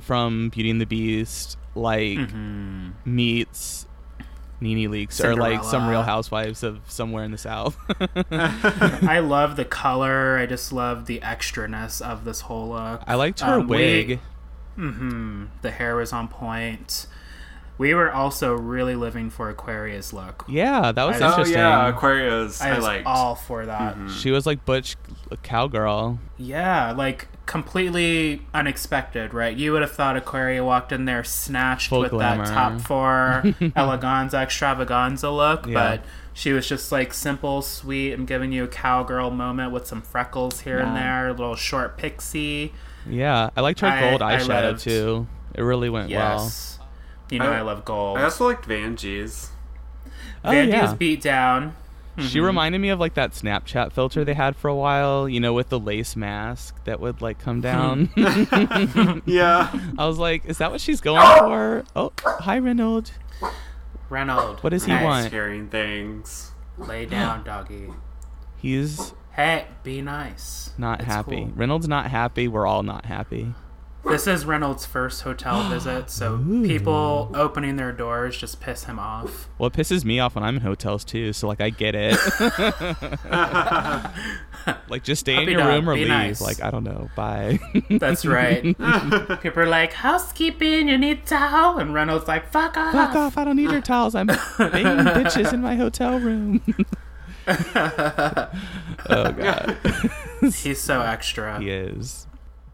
from 0.00 0.50
Beauty 0.50 0.70
and 0.70 0.80
the 0.80 0.86
Beast, 0.86 1.56
like 1.74 2.18
Mm-hmm. 2.18 2.90
meets 3.06 3.86
NeNe 4.62 4.90
Leakes 4.90 5.22
or 5.22 5.34
like 5.36 5.64
some 5.64 5.88
Real 5.88 6.02
Housewives 6.02 6.62
of 6.62 6.80
somewhere 6.88 7.24
in 7.24 7.30
the 7.32 7.38
South. 7.38 7.76
I 8.30 9.18
love 9.18 9.56
the 9.56 9.64
color. 9.64 10.38
I 10.38 10.46
just 10.46 10.72
love 10.72 11.06
the 11.06 11.20
extraness 11.20 12.00
of 12.00 12.24
this 12.24 12.42
whole 12.42 12.70
look. 12.70 13.02
I 13.06 13.14
liked 13.14 13.40
her 13.40 13.54
Um, 13.60 13.68
we- 13.68 13.76
wig. 13.76 14.20
hmm 14.76 15.44
The 15.62 15.70
hair 15.70 15.96
was 15.96 16.12
on 16.12 16.28
point. 16.28 17.06
We 17.78 17.94
were 17.94 18.12
also 18.12 18.54
really 18.54 18.94
living 18.94 19.30
for 19.30 19.48
Aquaria's 19.48 20.12
look. 20.12 20.44
Yeah, 20.48 20.92
that 20.92 21.04
was 21.04 21.20
I- 21.20 21.26
Oh 21.26 21.28
interesting. 21.30 21.56
yeah, 21.58 21.88
Aquaria's. 21.88 22.60
I 22.60 22.70
I, 22.70 22.74
was 22.76 22.84
liked. 22.84 23.06
all 23.06 23.34
for 23.34 23.66
that. 23.66 23.96
She 24.10 24.30
was 24.30 24.46
like 24.46 24.64
butch 24.64 24.96
cowgirl. 25.42 26.18
Yeah, 26.38 26.92
like 26.92 27.26
completely 27.46 28.42
unexpected, 28.54 29.34
right? 29.34 29.56
You 29.56 29.72
would 29.72 29.82
have 29.82 29.92
thought 29.92 30.16
Aquaria 30.16 30.64
walked 30.64 30.92
in 30.92 31.04
there 31.04 31.24
snatched 31.24 31.88
Full 31.88 32.00
with 32.00 32.10
glamour. 32.10 32.44
that 32.46 32.52
top 32.54 32.80
four 32.80 33.42
eleganza 33.60 34.34
extravaganza 34.42 35.30
look, 35.30 35.66
Yeah. 35.66 35.74
but 35.74 36.04
she 36.34 36.52
was 36.52 36.66
just 36.68 36.90
like 36.92 37.12
simple, 37.12 37.60
sweet, 37.62 38.12
and 38.12 38.26
giving 38.26 38.52
you 38.52 38.64
a 38.64 38.68
cowgirl 38.68 39.30
moment 39.30 39.72
with 39.72 39.86
some 39.86 40.02
freckles 40.02 40.60
here 40.60 40.78
and 40.78 40.96
there, 40.96 41.28
a 41.28 41.32
little 41.32 41.56
short 41.56 41.98
pixie. 41.98 42.72
Yeah, 43.06 43.50
I 43.56 43.60
liked 43.60 43.80
her 43.80 43.88
I- 43.88 44.00
gold 44.00 44.22
I 44.22 44.36
eyeshadow 44.38 44.62
loved- 44.72 44.80
too. 44.80 45.26
It 45.54 45.62
really 45.62 45.90
went 45.90 46.10
well. 46.10 46.50
You 47.30 47.38
know, 47.38 47.50
I- 47.52 47.58
I, 47.58 47.60
love 47.62 47.84
gold. 47.84 48.18
I 48.18 48.22
also 48.22 48.46
liked 48.46 48.66
Vanjie's. 48.68 49.50
Oh, 50.44 50.50
Vanjie 50.50 50.68
yeah. 50.68 50.94
beat 50.94 51.20
down. 51.20 51.74
She 52.18 52.38
mm-hmm. 52.38 52.44
reminded 52.44 52.78
me 52.80 52.90
of 52.90 53.00
like 53.00 53.14
that 53.14 53.32
Snapchat 53.32 53.92
filter 53.92 54.22
they 54.22 54.34
had 54.34 54.54
for 54.54 54.68
a 54.68 54.74
while, 54.74 55.26
you 55.26 55.40
know, 55.40 55.54
with 55.54 55.70
the 55.70 55.78
lace 55.80 56.14
mask 56.14 56.84
that 56.84 57.00
would 57.00 57.22
like 57.22 57.38
come 57.38 57.56
hmm. 57.56 57.62
down. 57.62 59.22
Yeah. 59.26 59.72
I 59.96 60.06
was 60.06 60.18
like, 60.18 60.44
is 60.44 60.58
that 60.58 60.70
what 60.70 60.80
she's 60.80 61.00
going 61.00 61.26
for? 61.38 61.84
Oh, 61.96 62.12
hi 62.24 62.58
Reynolds. 62.58 63.12
Reynolds. 64.10 64.62
What 64.62 64.70
does 64.70 64.84
he 64.84 64.92
Nice. 64.92 65.04
want? 65.04 65.32
Hearing 65.32 65.68
things. 65.68 66.52
Lay 66.76 67.06
down, 67.06 67.44
doggy. 67.44 67.88
He's 68.58 69.14
Hey, 69.32 69.66
be 69.82 70.02
nice. 70.02 70.72
not 70.76 71.00
It's 71.00 71.08
happy. 71.08 71.36
cool. 71.36 71.52
Reynolds 71.54 71.88
not 71.88 72.10
happy. 72.10 72.46
We're 72.46 72.66
all 72.66 72.82
not 72.82 73.06
happy. 73.06 73.54
This 74.04 74.26
is 74.26 74.44
Reynolds' 74.44 74.84
first 74.84 75.22
hotel 75.22 75.68
visit, 75.70 76.10
so 76.10 76.38
people 76.64 77.30
opening 77.34 77.76
their 77.76 77.92
doors 77.92 78.36
just 78.36 78.60
piss 78.60 78.84
him 78.84 78.98
off. 78.98 79.48
Well, 79.58 79.68
it 79.68 79.72
pisses 79.72 80.04
me 80.04 80.18
off 80.20 80.34
when 80.34 80.44
I'm 80.44 80.56
in 80.56 80.62
hotels 80.62 81.04
too. 81.04 81.32
So 81.32 81.46
like, 81.48 81.60
I 81.60 81.70
get 81.70 81.94
it. 81.94 82.18
like, 84.88 85.02
just 85.04 85.20
stay 85.20 85.40
in 85.40 85.48
your 85.48 85.60
dog, 85.60 85.68
room 85.68 85.88
or 85.88 85.94
be 85.94 86.00
leave. 86.00 86.08
nice. 86.08 86.40
Like, 86.40 86.62
I 86.62 86.70
don't 86.70 86.84
know. 86.84 87.08
Bye. 87.16 87.58
That's 87.90 88.26
right. 88.26 88.62
people 89.40 89.62
are 89.62 89.66
like, 89.66 89.92
housekeeping, 89.92 90.88
you 90.88 90.98
need 90.98 91.24
towel, 91.24 91.78
and 91.78 91.94
Reynolds 91.94 92.26
like, 92.28 92.50
fuck 92.50 92.76
off. 92.76 92.92
Fuck 92.92 93.14
off! 93.14 93.38
I 93.38 93.44
don't 93.44 93.56
need 93.56 93.70
your 93.70 93.80
towels. 93.80 94.14
I'm 94.14 94.26
banging 94.26 94.38
bitches 94.58 95.52
in 95.52 95.62
my 95.62 95.76
hotel 95.76 96.18
room. 96.18 96.60
oh 97.48 99.32
god, 99.32 99.76
He's 100.54 100.80
so 100.80 101.00
extra. 101.02 101.60
he 101.60 101.70
is. 101.70 102.26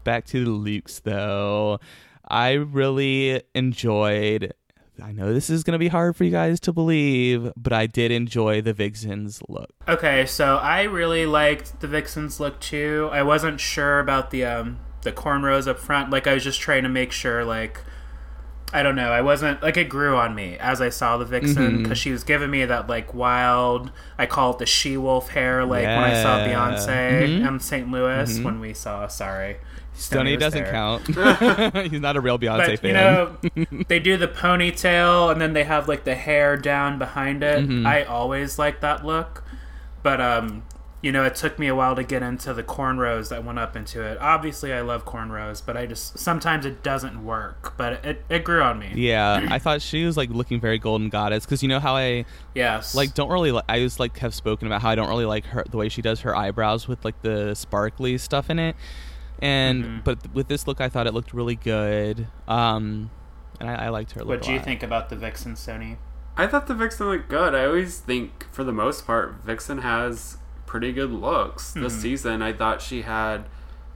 Back 0.03 0.25
to 0.27 0.43
the 0.43 0.51
Lukes 0.51 1.01
though. 1.01 1.79
I 2.27 2.51
really 2.53 3.41
enjoyed. 3.55 4.53
I 5.01 5.11
know 5.13 5.33
this 5.33 5.49
is 5.49 5.63
gonna 5.63 5.79
be 5.79 5.87
hard 5.87 6.15
for 6.15 6.23
you 6.25 6.31
guys 6.31 6.59
to 6.61 6.73
believe, 6.73 7.51
but 7.55 7.71
I 7.73 7.87
did 7.87 8.11
enjoy 8.11 8.61
the 8.61 8.73
Vixen's 8.73 9.41
look. 9.47 9.69
Okay, 9.87 10.25
so 10.25 10.57
I 10.57 10.83
really 10.83 11.25
liked 11.25 11.79
the 11.79 11.87
Vixen's 11.87 12.39
look 12.39 12.59
too. 12.59 13.09
I 13.11 13.23
wasn't 13.23 13.59
sure 13.59 13.99
about 13.99 14.31
the 14.31 14.45
um 14.45 14.79
the 15.01 15.11
cornrows 15.13 15.67
up 15.67 15.79
front. 15.79 16.09
Like 16.09 16.27
I 16.27 16.33
was 16.33 16.43
just 16.43 16.59
trying 16.59 16.83
to 16.83 16.89
make 16.89 17.11
sure 17.13 17.45
like 17.45 17.81
I 18.71 18.83
don't 18.83 18.95
know. 18.95 19.11
I 19.11 19.21
wasn't 19.21 19.63
like 19.63 19.77
it 19.77 19.89
grew 19.89 20.15
on 20.17 20.35
me 20.35 20.55
as 20.59 20.79
I 20.81 20.89
saw 20.89 21.17
the 21.17 21.25
vixen 21.25 21.55
Mm-hmm. 21.55 21.83
because 21.83 21.97
she 21.97 22.11
was 22.11 22.23
giving 22.23 22.51
me 22.51 22.65
that 22.65 22.87
like 22.89 23.13
wild. 23.13 23.91
I 24.17 24.25
call 24.25 24.51
it 24.51 24.59
the 24.59 24.65
she 24.65 24.97
wolf 24.97 25.29
hair. 25.29 25.65
Like 25.65 25.85
when 25.85 25.97
I 25.97 26.21
saw 26.21 26.37
Yeah. 26.37 26.47
Beyonce 26.53 27.39
Mhm. 27.39 27.47
in 27.47 27.59
St. 27.61 27.89
Louis 27.89 28.39
when 28.41 28.59
we 28.59 28.73
saw 28.73 29.07
Sorry. 29.07 29.57
Stoney 29.99 30.37
doesn't 30.37 30.63
there. 30.63 30.71
count. 30.71 31.07
He's 31.91 31.99
not 32.01 32.15
a 32.15 32.21
real 32.21 32.39
Beyonce 32.39 32.67
But 32.67 32.79
fan. 32.79 32.87
you 33.55 33.65
know, 33.67 33.83
they 33.87 33.99
do 33.99 34.17
the 34.17 34.27
ponytail 34.27 35.31
and 35.31 35.39
then 35.41 35.53
they 35.53 35.63
have 35.63 35.87
like 35.87 36.03
the 36.03 36.15
hair 36.15 36.57
down 36.57 36.97
behind 36.97 37.43
it. 37.43 37.63
Mm-hmm. 37.63 37.85
I 37.85 38.03
always 38.03 38.57
like 38.59 38.81
that 38.81 39.05
look, 39.05 39.43
but 40.03 40.19
um, 40.21 40.63
you 41.01 41.13
know, 41.13 41.23
it 41.23 41.33
took 41.33 41.57
me 41.57 41.67
a 41.67 41.75
while 41.75 41.95
to 41.95 42.03
get 42.03 42.21
into 42.21 42.53
the 42.53 42.61
cornrows 42.63 43.29
that 43.29 43.45
went 43.45 43.57
up 43.57 43.75
into 43.77 44.01
it. 44.03 44.17
Obviously, 44.19 44.73
I 44.73 44.81
love 44.81 45.05
cornrows, 45.05 45.65
but 45.65 45.77
I 45.77 45.85
just 45.85 46.19
sometimes 46.19 46.65
it 46.65 46.83
doesn't 46.83 47.23
work. 47.23 47.73
But 47.77 48.03
it 48.03 48.25
it 48.29 48.43
grew 48.43 48.61
on 48.61 48.79
me. 48.79 48.91
yeah, 48.95 49.47
I 49.49 49.59
thought 49.59 49.81
she 49.81 50.03
was 50.03 50.17
like 50.17 50.29
looking 50.29 50.59
very 50.59 50.77
golden 50.77 51.07
goddess 51.07 51.45
because 51.45 51.63
you 51.63 51.69
know 51.69 51.79
how 51.79 51.95
I 51.95 52.25
Yes. 52.53 52.95
like 52.95 53.13
don't 53.13 53.29
really 53.29 53.53
li- 53.53 53.61
I 53.69 53.79
just 53.79 53.97
like 53.99 54.17
have 54.19 54.33
spoken 54.33 54.67
about 54.67 54.81
how 54.81 54.89
I 54.89 54.95
don't 54.95 55.07
really 55.07 55.25
like 55.25 55.45
her 55.45 55.63
the 55.69 55.77
way 55.77 55.87
she 55.87 56.01
does 56.01 56.19
her 56.21 56.35
eyebrows 56.35 56.87
with 56.87 57.05
like 57.05 57.21
the 57.21 57.53
sparkly 57.55 58.17
stuff 58.17 58.49
in 58.49 58.59
it. 58.59 58.75
And 59.41 59.83
Mm-hmm. 59.83 59.97
but 60.03 60.33
with 60.33 60.47
this 60.47 60.67
look, 60.67 60.81
I 60.81 60.89
thought 60.89 61.07
it 61.07 61.13
looked 61.13 61.33
really 61.33 61.55
good. 61.55 62.27
Um, 62.47 63.09
and 63.59 63.69
I, 63.69 63.85
I 63.85 63.89
liked 63.89 64.11
her. 64.13 64.19
Look 64.21 64.29
What 64.29 64.41
do 64.43 64.51
you 64.53 64.59
think 64.59 64.83
about 64.83 65.09
the 65.09 65.15
Vixen, 65.15 65.53
Sony? 65.53 65.97
I 66.37 66.47
thought 66.47 66.67
the 66.67 66.73
Vixen 66.75 67.07
looked 67.07 67.27
good. 67.29 67.53
I 67.55 67.65
always 67.65 67.99
think, 67.99 68.47
for 68.51 68.63
the 68.63 68.71
most 68.71 69.05
part, 69.05 69.35
Vixen 69.43 69.79
has 69.79 70.37
pretty 70.65 70.91
good 70.93 71.11
looks. 71.11 71.71
This 71.71 71.93
Mm-hmm. 71.93 72.01
season, 72.01 72.41
I 72.41 72.53
thought 72.53 72.81
she 72.81 73.01
had 73.01 73.45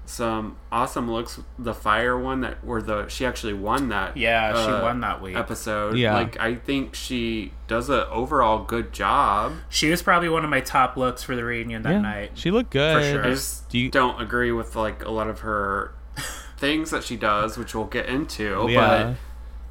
some 0.05 0.57
awesome 0.71 1.09
looks. 1.09 1.39
The 1.57 1.73
fire 1.73 2.17
one 2.19 2.41
that, 2.41 2.63
where 2.63 2.81
the 2.81 3.07
she 3.07 3.25
actually 3.25 3.53
won 3.53 3.89
that. 3.89 4.17
Yeah, 4.17 4.51
she 4.65 4.69
uh, 4.71 4.81
won 4.83 4.99
that 5.01 5.21
week. 5.21 5.35
episode. 5.35 5.97
Yeah. 5.97 6.13
like 6.13 6.39
I 6.39 6.55
think 6.55 6.93
she 6.95 7.53
does 7.67 7.89
a 7.89 8.07
overall 8.09 8.63
good 8.65 8.91
job. 8.93 9.53
She 9.69 9.89
was 9.89 10.01
probably 10.01 10.29
one 10.29 10.43
of 10.43 10.49
my 10.49 10.59
top 10.61 10.97
looks 10.97 11.23
for 11.23 11.35
the 11.35 11.43
reunion 11.43 11.81
that 11.83 11.91
Yeah, 11.93 12.01
night. 12.01 12.31
she 12.35 12.51
looked 12.51 12.71
good. 12.71 13.01
For 13.01 13.09
sure. 13.09 13.25
I 13.25 13.29
just 13.29 13.69
Do 13.69 13.79
you- 13.79 13.89
don't 13.89 14.21
agree 14.21 14.51
with 14.51 14.75
like 14.75 15.03
a 15.05 15.11
lot 15.11 15.27
of 15.29 15.39
her 15.39 15.93
things 16.57 16.91
that 16.91 17.03
she 17.03 17.15
does, 17.15 17.57
which 17.57 17.73
we'll 17.73 17.85
get 17.85 18.07
into. 18.07 18.67
Yeah. 18.69 19.15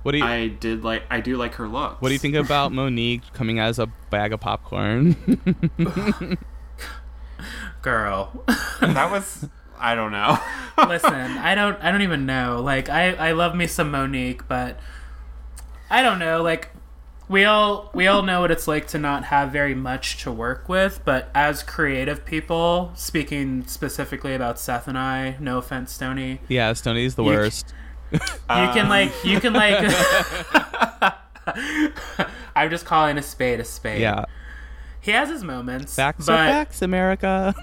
What 0.03 0.13
do 0.13 0.19
you 0.19 0.25
But 0.25 0.31
I 0.33 0.49
did 0.49 0.83
like 0.83 1.05
I 1.11 1.21
do 1.21 1.37
like 1.37 1.55
her 1.55 1.69
looks. 1.69 2.01
What 2.01 2.09
do 2.09 2.13
you 2.15 2.19
think 2.19 2.35
about 2.35 2.73
Monique 2.73 3.23
coming 3.35 3.59
as 3.61 3.79
a 3.79 3.87
bag 4.11 4.33
of 4.33 4.41
popcorn? 4.41 5.15
Girl. 7.83 8.45
that 8.81 9.11
was 9.11 9.49
I 9.83 9.95
don't 9.97 10.13
know. 10.13 10.39
Listen, 10.89 11.13
I 11.39 11.55
don't 11.55 11.77
I 11.83 11.91
don't 11.91 12.03
even 12.03 12.25
know. 12.25 12.61
Like 12.63 12.89
I 12.89 13.13
I 13.15 13.33
love 13.33 13.55
me 13.55 13.67
some 13.67 13.91
Monique, 13.91 14.47
but 14.49 14.79
I 15.91 16.03
don't 16.03 16.19
know, 16.19 16.43
like 16.43 16.71
we 17.29 17.45
all 17.45 17.91
we 17.93 18.07
all 18.07 18.23
know 18.23 18.41
what 18.43 18.51
it's 18.51 18.69
like 18.69 18.87
to 18.89 18.99
not 18.99 19.25
have 19.25 19.51
very 19.51 19.75
much 19.75 20.23
to 20.23 20.31
work 20.31 20.69
with, 20.69 21.01
but 21.05 21.31
as 21.35 21.63
creative 21.63 22.25
people, 22.25 22.93
speaking 22.95 23.67
specifically 23.67 24.35
about 24.35 24.59
Seth 24.59 24.87
and 24.87 24.97
I, 24.97 25.37
no 25.41 25.59
offense, 25.59 25.93
Stony, 25.93 26.41
yeah, 26.49 26.73
Stoney's 26.75 27.15
the 27.17 27.25
You- 27.25 27.31
worst. 27.31 27.75
you 28.13 28.19
can 28.49 28.89
like 28.89 29.11
you 29.25 29.41
can 29.41 29.53
like 29.55 29.83
I'm 32.55 32.71
just 32.71 32.85
calling 32.85 33.19
a 33.19 33.23
spade 33.23 33.59
a 33.61 33.65
spade. 33.65 34.01
Yeah. 34.01 34.27
He 35.01 35.11
has 35.11 35.29
his 35.29 35.43
moments. 35.43 35.97
Facts 35.97 36.27
but 36.27 36.35
are 36.35 36.47
facts, 36.47 36.83
America. 36.83 37.55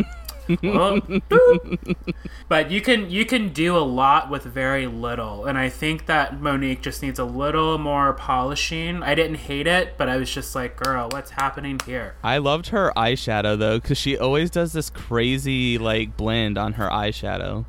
But 2.49 2.71
you 2.71 2.81
can 2.81 3.09
you 3.09 3.25
can 3.25 3.49
do 3.49 3.77
a 3.77 3.85
lot 3.85 4.29
with 4.29 4.43
very 4.43 4.88
little 4.88 5.45
and 5.45 5.57
i 5.57 5.69
think 5.69 6.07
that 6.07 6.41
monique 6.41 6.81
just 6.81 7.03
needs 7.03 7.19
a 7.19 7.23
little 7.23 7.77
more 7.77 8.13
polishing. 8.13 9.03
I 9.03 9.13
didn't 9.13 9.35
hate 9.35 9.67
it 9.67 9.95
but 9.97 10.09
i 10.09 10.17
was 10.17 10.33
just 10.33 10.55
like 10.55 10.75
girl 10.75 11.07
what's 11.12 11.31
happening 11.31 11.79
here? 11.85 12.15
I 12.23 12.39
loved 12.39 12.69
her 12.69 12.91
eyeshadow 12.97 13.57
though, 13.59 13.79
because 13.79 13.99
she 13.99 14.17
always 14.17 14.49
does 14.49 14.73
this 14.73 14.89
crazy 14.89 15.77
like 15.77 16.17
blend 16.17 16.57
on 16.57 16.73
her 16.73 16.89
eyeshadow. 16.89 17.65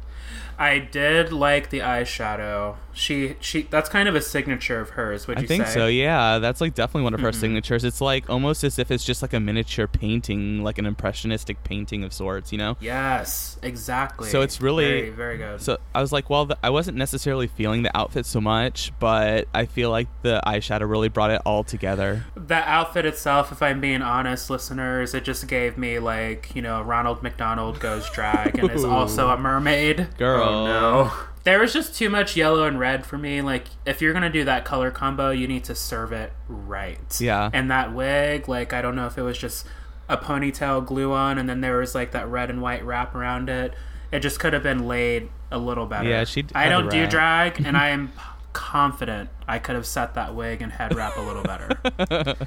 i 0.58 0.78
did 0.78 1.32
like 1.32 1.68
the 1.70 1.80
eyeshadow 1.80 2.76
she 2.92 3.36
she 3.40 3.62
that's 3.62 3.88
kind 3.88 4.08
of 4.08 4.14
a 4.14 4.20
signature 4.20 4.80
of 4.80 4.90
hers 4.90 5.26
would 5.26 5.38
I 5.38 5.42
you 5.42 5.46
think 5.46 5.66
say 5.66 5.74
so. 5.74 5.86
Yeah, 5.86 6.38
that's 6.38 6.60
like 6.60 6.74
definitely 6.74 7.02
one 7.04 7.14
of 7.14 7.20
her 7.20 7.30
mm-hmm. 7.30 7.40
signatures. 7.40 7.84
It's 7.84 8.00
like 8.00 8.28
almost 8.28 8.64
as 8.64 8.78
if 8.78 8.90
it's 8.90 9.04
just 9.04 9.22
like 9.22 9.32
a 9.32 9.40
miniature 9.40 9.86
painting, 9.86 10.62
like 10.62 10.78
an 10.78 10.86
impressionistic 10.86 11.62
painting 11.64 12.04
of 12.04 12.12
sorts. 12.12 12.52
You 12.52 12.58
know. 12.58 12.76
yes 12.80 13.58
exactly 13.62 14.28
So 14.28 14.40
it's 14.42 14.60
really- 14.60 14.84
very, 14.84 15.10
very 15.10 15.38
good 15.38 15.60
So 15.60 15.78
I 15.94 16.00
was 16.00 16.12
like, 16.12 16.30
well, 16.30 16.46
the, 16.46 16.58
I 16.62 16.70
wasn't 16.70 16.96
necessarily 16.96 17.46
feeling 17.46 17.82
the 17.82 17.96
outfit 17.96 18.26
so 18.26 18.40
much, 18.40 18.92
but 18.98 19.46
I 19.54 19.66
feel 19.66 19.90
like 19.90 20.08
the 20.22 20.40
eyeshadow 20.46 20.88
really 20.88 21.08
brought 21.08 21.30
it 21.30 21.42
all 21.44 21.62
together. 21.64 22.24
the 22.34 22.54
outfit 22.54 23.04
itself 23.06 23.52
if 23.52 23.62
i'm 23.62 23.80
being 23.80 24.02
honest 24.02 24.50
listeners 24.50 25.14
it 25.14 25.24
just 25.24 25.46
gave 25.46 25.76
me 25.78 25.98
like 25.98 26.54
you 26.54 26.62
know 26.62 26.82
ronald 26.82 27.22
mcdonald 27.22 27.78
goes 27.80 28.08
drag 28.10 28.58
and 28.58 28.70
is 28.70 28.84
also 28.84 29.28
a 29.28 29.36
mermaid 29.38 30.08
Girl, 30.18 30.42
Oh 30.42 30.66
no. 30.66 31.12
There 31.44 31.58
was 31.58 31.72
just 31.72 31.94
too 31.94 32.10
much 32.10 32.36
yellow 32.36 32.64
and 32.64 32.78
red 32.78 33.06
for 33.06 33.16
me. 33.16 33.40
Like, 33.40 33.64
if 33.86 34.02
you're 34.02 34.12
gonna 34.12 34.30
do 34.30 34.44
that 34.44 34.64
color 34.64 34.90
combo, 34.90 35.30
you 35.30 35.48
need 35.48 35.64
to 35.64 35.74
serve 35.74 36.12
it 36.12 36.32
right. 36.48 37.20
Yeah. 37.20 37.50
And 37.52 37.70
that 37.70 37.94
wig, 37.94 38.48
like, 38.48 38.72
I 38.72 38.82
don't 38.82 38.94
know 38.94 39.06
if 39.06 39.16
it 39.16 39.22
was 39.22 39.38
just 39.38 39.66
a 40.08 40.16
ponytail 40.16 40.84
glue 40.84 41.12
on, 41.12 41.38
and 41.38 41.48
then 41.48 41.60
there 41.60 41.78
was 41.78 41.94
like 41.94 42.10
that 42.12 42.28
red 42.28 42.50
and 42.50 42.60
white 42.60 42.84
wrap 42.84 43.14
around 43.14 43.48
it. 43.48 43.74
It 44.12 44.20
just 44.20 44.40
could 44.40 44.52
have 44.52 44.62
been 44.62 44.86
laid 44.88 45.30
a 45.50 45.58
little 45.58 45.86
better. 45.86 46.08
Yeah, 46.08 46.24
she 46.24 46.44
I 46.54 46.68
don't 46.68 46.90
do 46.90 47.06
drag, 47.06 47.60
and 47.64 47.76
I 47.76 47.90
am 47.90 48.12
confident 48.52 49.30
I 49.46 49.60
could 49.60 49.76
have 49.76 49.86
set 49.86 50.14
that 50.14 50.34
wig 50.34 50.60
and 50.62 50.72
head 50.72 50.94
wrap 50.94 51.16
a 51.16 51.20
little 51.20 51.42
better. 51.42 52.36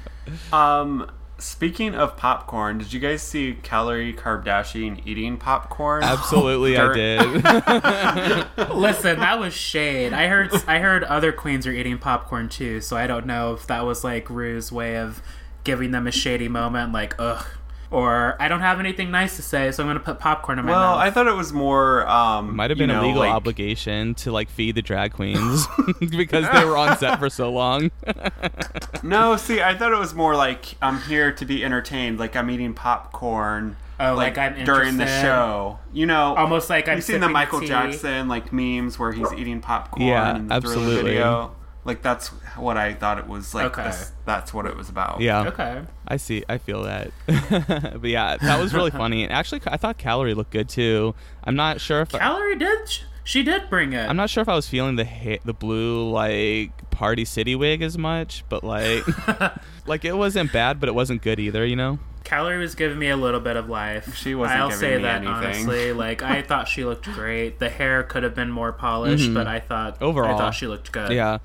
Um, 0.52 1.10
speaking 1.38 1.94
of 1.94 2.16
popcorn, 2.16 2.78
did 2.78 2.92
you 2.92 3.00
guys 3.00 3.22
see 3.22 3.58
Kalorie 3.62 4.16
Kardashian 4.16 5.00
eating 5.06 5.36
popcorn? 5.36 6.02
absolutely, 6.02 6.76
I 6.76 6.92
did. 6.92 7.20
Listen, 8.74 9.20
that 9.20 9.38
was 9.38 9.54
shade. 9.54 10.12
I 10.12 10.28
heard 10.28 10.52
I 10.66 10.78
heard 10.78 11.04
other 11.04 11.32
queens 11.32 11.66
are 11.66 11.72
eating 11.72 11.98
popcorn 11.98 12.48
too, 12.48 12.80
so 12.80 12.96
I 12.96 13.06
don't 13.06 13.26
know 13.26 13.54
if 13.54 13.66
that 13.66 13.84
was 13.84 14.04
like 14.04 14.30
Rue's 14.30 14.70
way 14.70 14.96
of 14.96 15.22
giving 15.64 15.90
them 15.90 16.06
a 16.06 16.12
shady 16.12 16.48
moment, 16.48 16.92
like 16.92 17.14
ugh. 17.18 17.46
Or 17.90 18.36
I 18.40 18.48
don't 18.48 18.60
have 18.60 18.80
anything 18.80 19.10
nice 19.10 19.36
to 19.36 19.42
say, 19.42 19.70
so 19.70 19.82
I'm 19.82 19.88
gonna 19.88 20.00
put 20.00 20.18
popcorn 20.18 20.58
in 20.58 20.64
my 20.64 20.72
Well, 20.72 20.80
mouth. 20.80 20.96
Well, 20.96 21.06
I 21.06 21.10
thought 21.10 21.26
it 21.28 21.34
was 21.36 21.52
more. 21.52 22.06
Um, 22.08 22.56
Might 22.56 22.70
have 22.70 22.78
you 22.78 22.86
been 22.86 22.96
a 22.96 23.02
legal 23.02 23.20
like- 23.20 23.30
obligation 23.30 24.14
to 24.16 24.32
like 24.32 24.48
feed 24.48 24.74
the 24.74 24.82
drag 24.82 25.12
queens 25.12 25.66
because 26.10 26.46
they 26.52 26.64
were 26.64 26.76
on 26.76 26.96
set 26.98 27.18
for 27.18 27.28
so 27.30 27.50
long. 27.52 27.90
No, 29.02 29.36
see, 29.36 29.60
I 29.60 29.74
thought 29.76 29.92
it 29.92 29.98
was 29.98 30.14
more 30.14 30.34
like 30.34 30.76
I'm 30.80 30.98
here 31.02 31.30
to 31.32 31.44
be 31.44 31.62
entertained, 31.62 32.18
like 32.18 32.36
I'm 32.36 32.48
eating 32.50 32.72
popcorn. 32.72 33.76
Oh, 34.00 34.14
like 34.14 34.38
I'm 34.38 34.64
during 34.64 34.96
the 34.96 35.06
show. 35.06 35.78
You 35.92 36.06
know, 36.06 36.34
Almost 36.36 36.70
like 36.70 36.88
I'm 36.88 36.96
You've 36.96 37.04
seen 37.04 37.20
the 37.20 37.28
Michael 37.28 37.60
tea. 37.60 37.66
Jackson 37.66 38.28
like 38.28 38.50
memes 38.52 38.98
where 38.98 39.12
he's 39.12 39.30
eating 39.34 39.60
popcorn 39.60 40.06
Yeah, 40.06 40.36
in 40.36 40.48
the 40.48 40.54
absolutely. 40.54 41.10
video. 41.12 41.54
Like 41.84 42.00
that's 42.02 42.28
what 42.56 42.76
I 42.76 42.94
thought 42.94 43.18
it 43.18 43.26
was 43.26 43.54
like. 43.54 43.66
Okay. 43.66 43.84
this- 43.84 44.12
that's 44.24 44.54
what 44.54 44.64
it 44.66 44.74
was 44.76 44.88
about. 44.88 45.20
Yeah, 45.20 45.48
Okay. 45.48 45.82
I 46.08 46.16
see. 46.16 46.44
I 46.48 46.56
feel 46.58 46.82
that. 46.84 47.10
but 48.00 48.08
yeah, 48.08 48.36
that 48.38 48.58
was 48.60 48.72
really 48.72 48.90
funny. 49.02 49.22
And 49.22 49.32
actually, 49.32 49.60
I 49.66 49.76
thought 49.76 49.98
Kalorie 49.98 50.34
looked 50.34 50.50
good 50.50 50.68
too. 50.68 51.14
I'm 51.44 51.56
not 51.56 51.80
sure 51.80 52.00
if 52.00 52.10
Kalorie 52.10 52.58
did 52.58 52.98
she 53.26 53.42
did 53.42 53.68
bring 53.70 53.92
it. 53.94 54.08
I'm 54.08 54.16
not 54.16 54.28
sure 54.30 54.42
if 54.42 54.48
I 54.48 54.54
was 54.54 54.68
feeling 54.68 54.96
the 54.96 55.04
ha- 55.04 55.40
the 55.44 55.54
blue 55.54 56.10
like 56.10 56.90
Party 56.90 57.24
City 57.24 57.54
wig 57.54 57.82
as 57.82 57.96
much, 57.98 58.44
but 58.48 58.64
like 58.64 59.04
like 59.86 60.04
it 60.04 60.16
wasn't 60.16 60.52
bad, 60.52 60.80
but 60.80 60.88
it 60.88 60.94
wasn't 60.94 61.22
good 61.22 61.38
either. 61.40 61.64
You 61.66 61.76
know. 61.76 61.98
Kalorie 62.24 62.58
was 62.58 62.74
giving 62.74 62.98
me 62.98 63.10
a 63.10 63.16
little 63.18 63.40
bit 63.40 63.56
of 63.56 63.68
life. 63.68 64.14
She 64.16 64.34
wasn't 64.34 64.58
I'll 64.60 64.68
giving 64.70 64.80
say 64.80 64.96
me 64.96 65.02
that 65.02 65.16
anything. 65.22 65.34
honestly. 65.66 65.92
Like 65.92 66.22
I 66.22 66.40
thought 66.40 66.68
she 66.68 66.84
looked 66.86 67.04
great. 67.12 67.58
The 67.58 67.68
hair 67.68 68.02
could 68.02 68.22
have 68.22 68.34
been 68.34 68.50
more 68.50 68.72
polished, 68.72 69.32
but 69.34 69.46
I 69.46 69.60
thought 69.60 69.96
Mm-hmm. 69.96 70.04
Overall. 70.04 70.34
I 70.34 70.38
thought 70.38 70.54
she 70.54 70.66
looked 70.66 70.90
good. 70.90 71.12
Yeah. 71.12 71.38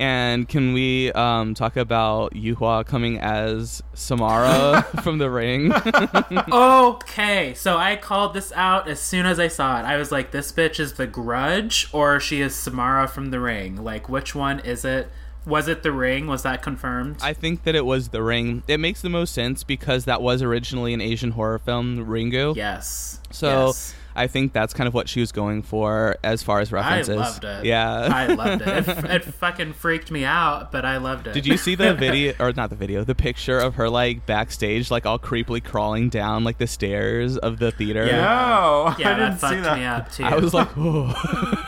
And 0.00 0.48
can 0.48 0.72
we 0.72 1.12
um, 1.12 1.52
talk 1.52 1.76
about 1.76 2.32
Yuhua 2.32 2.86
coming 2.86 3.18
as 3.18 3.82
Samara 3.92 4.82
from 5.02 5.18
The 5.18 5.28
Ring? 5.30 5.72
Okay, 6.52 7.54
so 7.54 7.76
I 7.76 7.96
called 7.96 8.34
this 8.34 8.52
out 8.54 8.88
as 8.88 8.98
soon 9.00 9.26
as 9.26 9.38
I 9.38 9.48
saw 9.48 9.78
it. 9.80 9.84
I 9.84 9.96
was 9.96 10.10
like, 10.10 10.30
this 10.30 10.52
bitch 10.52 10.80
is 10.80 10.94
the 10.94 11.06
grudge 11.06 11.88
or 11.92 12.18
she 12.20 12.40
is 12.40 12.54
Samara 12.54 13.06
from 13.08 13.30
the 13.30 13.40
ring. 13.40 13.76
Like, 13.82 14.08
which 14.08 14.34
one 14.34 14.60
is 14.60 14.84
it? 14.84 15.08
Was 15.46 15.68
it 15.68 15.82
the 15.82 15.92
ring? 15.92 16.26
Was 16.26 16.42
that 16.42 16.62
confirmed? 16.62 17.16
I 17.22 17.32
think 17.32 17.64
that 17.64 17.74
it 17.74 17.84
was 17.86 18.08
The 18.08 18.22
Ring. 18.22 18.62
It 18.68 18.78
makes 18.78 19.00
the 19.00 19.08
most 19.08 19.32
sense 19.32 19.64
because 19.64 20.04
that 20.04 20.20
was 20.22 20.42
originally 20.42 20.92
an 20.94 21.00
Asian 21.00 21.30
horror 21.32 21.58
film, 21.58 22.06
Ringu. 22.06 22.54
yes. 22.56 23.20
So 23.30 23.66
Yes. 23.68 23.94
I 24.14 24.26
think 24.26 24.52
that's 24.52 24.74
kind 24.74 24.88
of 24.88 24.94
what 24.94 25.08
she 25.08 25.20
was 25.20 25.32
going 25.32 25.62
for 25.62 26.16
as 26.24 26.42
far 26.42 26.60
as 26.60 26.72
I 26.72 26.76
references. 26.76 27.16
loved 27.16 27.44
it. 27.44 27.64
Yeah. 27.64 27.90
I 28.12 28.26
loved 28.26 28.62
it. 28.62 28.88
it. 28.88 29.04
It 29.10 29.24
fucking 29.24 29.72
freaked 29.74 30.10
me 30.10 30.24
out, 30.24 30.72
but 30.72 30.84
I 30.84 30.96
loved 30.98 31.26
it. 31.26 31.34
Did 31.34 31.46
you 31.46 31.56
see 31.56 31.74
the 31.74 31.94
video 32.06 32.34
or 32.38 32.52
not 32.52 32.70
the 32.70 32.76
video, 32.76 33.04
the 33.04 33.14
picture 33.14 33.58
of 33.58 33.74
her 33.76 33.88
like 33.88 34.26
backstage, 34.26 34.90
like 34.90 35.06
all 35.06 35.18
creepily 35.18 35.62
crawling 35.62 36.08
down 36.08 36.44
like 36.44 36.58
the 36.58 36.66
stairs 36.66 37.36
of 37.36 37.58
the 37.58 37.70
theater? 37.70 38.06
Yeah. 38.06 38.16
No, 38.20 38.94
Yeah, 38.98 39.10
I 39.10 39.14
didn't 39.14 39.30
that 39.30 39.40
fucked 39.40 39.54
see 39.54 39.60
that. 39.60 39.78
me 39.78 39.84
up 39.84 40.12
too. 40.12 40.24
I 40.24 40.34
was 40.36 40.54
like, 40.54 40.68
oh. 40.76 41.66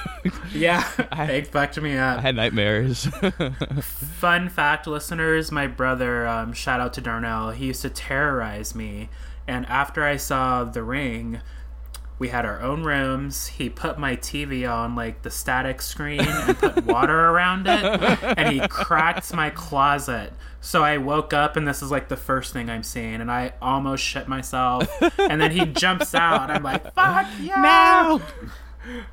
Yeah, 0.54 0.86
it 1.28 1.48
fucked 1.48 1.80
me 1.80 1.96
up. 1.96 2.18
I 2.18 2.20
had 2.20 2.36
nightmares. 2.36 3.06
Fun 3.82 4.48
fact, 4.48 4.86
listeners, 4.86 5.50
my 5.50 5.66
brother, 5.66 6.26
um, 6.26 6.52
shout 6.52 6.80
out 6.80 6.92
to 6.94 7.00
Darnell, 7.00 7.50
he 7.50 7.66
used 7.66 7.82
to 7.82 7.90
terrorize 7.90 8.74
me. 8.74 9.08
And 9.48 9.66
after 9.66 10.04
I 10.04 10.16
saw 10.16 10.62
The 10.64 10.82
Ring, 10.84 11.40
we 12.18 12.28
had 12.28 12.44
our 12.44 12.60
own 12.60 12.84
rooms. 12.84 13.46
He 13.48 13.68
put 13.68 13.98
my 13.98 14.16
TV 14.16 14.70
on 14.70 14.94
like 14.94 15.22
the 15.22 15.30
static 15.30 15.82
screen 15.82 16.20
and 16.20 16.58
put 16.58 16.84
water 16.84 17.18
around 17.30 17.66
it. 17.66 17.84
And 18.38 18.52
he 18.52 18.66
cracked 18.68 19.32
my 19.34 19.50
closet. 19.50 20.32
So 20.60 20.84
I 20.84 20.98
woke 20.98 21.32
up 21.32 21.56
and 21.56 21.66
this 21.66 21.82
is 21.82 21.90
like 21.90 22.08
the 22.08 22.16
first 22.16 22.52
thing 22.52 22.70
I'm 22.70 22.84
seeing. 22.84 23.16
And 23.20 23.30
I 23.30 23.54
almost 23.60 24.04
shit 24.04 24.28
myself. 24.28 24.88
And 25.18 25.40
then 25.40 25.50
he 25.50 25.66
jumps 25.66 26.14
out. 26.14 26.50
I'm 26.50 26.62
like, 26.62 26.94
fuck 26.94 27.26
yeah. 27.40 28.18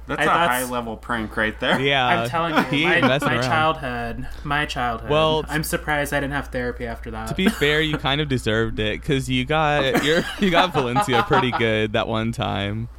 That's 0.07 0.19
I 0.21 0.23
a 0.23 0.25
thought- 0.27 0.49
high 0.49 0.63
level 0.65 0.97
prank 0.97 1.35
right 1.37 1.57
there. 1.59 1.79
yeah, 1.79 2.05
I'm 2.07 2.29
telling 2.29 2.55
you, 2.73 2.87
ain't 2.87 3.01
my, 3.03 3.19
my 3.19 3.39
childhood, 3.41 4.27
my 4.43 4.65
childhood. 4.65 5.09
Well, 5.09 5.45
I'm 5.47 5.63
surprised 5.63 6.13
I 6.13 6.19
didn't 6.19 6.33
have 6.33 6.47
therapy 6.47 6.85
after 6.87 7.11
that. 7.11 7.27
To 7.27 7.35
be 7.35 7.49
fair, 7.49 7.81
you 7.81 7.97
kind 7.97 8.19
of 8.21 8.27
deserved 8.29 8.79
it 8.79 8.99
because 9.01 9.29
you 9.29 9.45
got 9.45 10.03
your 10.05 10.23
you 10.39 10.49
got 10.49 10.73
Valencia 10.73 11.23
pretty 11.23 11.51
good 11.51 11.93
that 11.93 12.07
one 12.07 12.31
time 12.31 12.89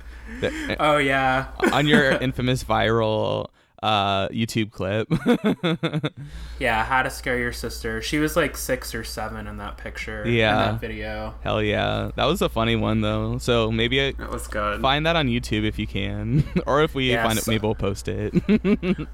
That- 0.40 0.76
oh 0.78 0.98
yeah, 0.98 1.46
on 1.72 1.86
your 1.88 2.12
infamous 2.12 2.62
viral 2.62 3.48
uh, 3.82 4.28
YouTube 4.28 4.70
clip. 4.70 5.08
yeah. 6.58 6.84
How 6.84 7.02
to 7.02 7.10
scare 7.10 7.38
your 7.38 7.52
sister? 7.52 8.02
She 8.02 8.18
was 8.18 8.36
like 8.36 8.56
six 8.56 8.94
or 8.94 9.04
seven 9.04 9.46
in 9.46 9.56
that 9.58 9.78
picture. 9.78 10.24
in 10.24 10.34
Yeah. 10.34 10.56
that 10.72 10.80
video. 10.80 11.34
Hell 11.42 11.62
yeah, 11.62 12.10
that 12.16 12.24
was 12.26 12.42
a 12.42 12.48
funny 12.48 12.76
one 12.76 13.00
though. 13.00 13.38
So 13.38 13.70
maybe 13.70 14.00
I, 14.00 14.12
That 14.12 14.30
was 14.30 14.46
good. 14.46 14.80
find 14.82 15.06
that 15.06 15.16
on 15.16 15.28
YouTube 15.28 15.64
if 15.64 15.78
you 15.78 15.86
can, 15.86 16.44
or 16.66 16.82
if 16.82 16.94
we 16.94 17.10
Yes. 17.10 17.26
find 17.26 17.38
it, 17.38 17.46
maybe 17.48 17.62
we'll 17.66 17.74
post 17.74 18.08
it. 18.08 18.34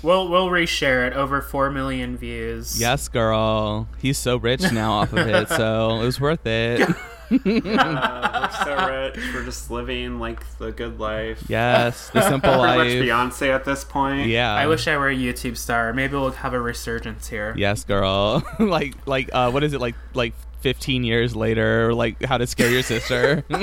We'll 0.00 0.28
we'll 0.28 0.46
reshare 0.46 1.08
it. 1.08 1.14
Over 1.14 1.42
four 1.42 1.72
million 1.72 2.16
views. 2.16 2.80
yes, 2.80 3.08
girl. 3.08 3.88
He's 4.00 4.16
so 4.16 4.36
rich 4.36 4.70
now 4.70 4.92
off 4.92 5.12
of 5.12 5.26
it, 5.26 5.48
so 5.48 5.98
it 6.00 6.04
was 6.04 6.20
worth 6.20 6.46
it. 6.46 6.88
Uh, 7.30 8.48
we're 8.50 8.64
so 8.64 8.86
rich. 8.88 9.34
We're 9.34 9.44
just 9.44 9.70
living 9.70 10.18
like 10.18 10.40
the 10.58 10.72
good 10.72 10.98
life. 10.98 11.42
Yes, 11.48 12.10
the 12.10 12.22
simple 12.28 12.58
life. 12.58 12.78
Pretty 12.80 13.10
much. 13.10 13.32
Beyonce 13.32 13.54
at 13.54 13.64
this 13.64 13.84
point. 13.84 14.28
Yeah. 14.28 14.54
I 14.54 14.66
wish 14.66 14.88
I 14.88 14.96
were 14.96 15.08
a 15.08 15.14
YouTube 15.16 15.56
star. 15.56 15.92
Maybe 15.92 16.14
we'll 16.14 16.30
have 16.30 16.54
a 16.54 16.60
resurgence 16.60 17.28
here. 17.28 17.54
Yes, 17.56 17.84
girl. 17.84 18.42
like 18.58 18.94
like 19.06 19.30
uh 19.32 19.50
what 19.50 19.62
is 19.64 19.72
it 19.72 19.80
like 19.80 19.94
like 20.14 20.34
15 20.60 21.04
years 21.04 21.36
later 21.36 21.94
like 21.94 22.20
how 22.24 22.36
to 22.38 22.46
scare 22.46 22.70
your 22.70 22.82
sister. 22.82 23.44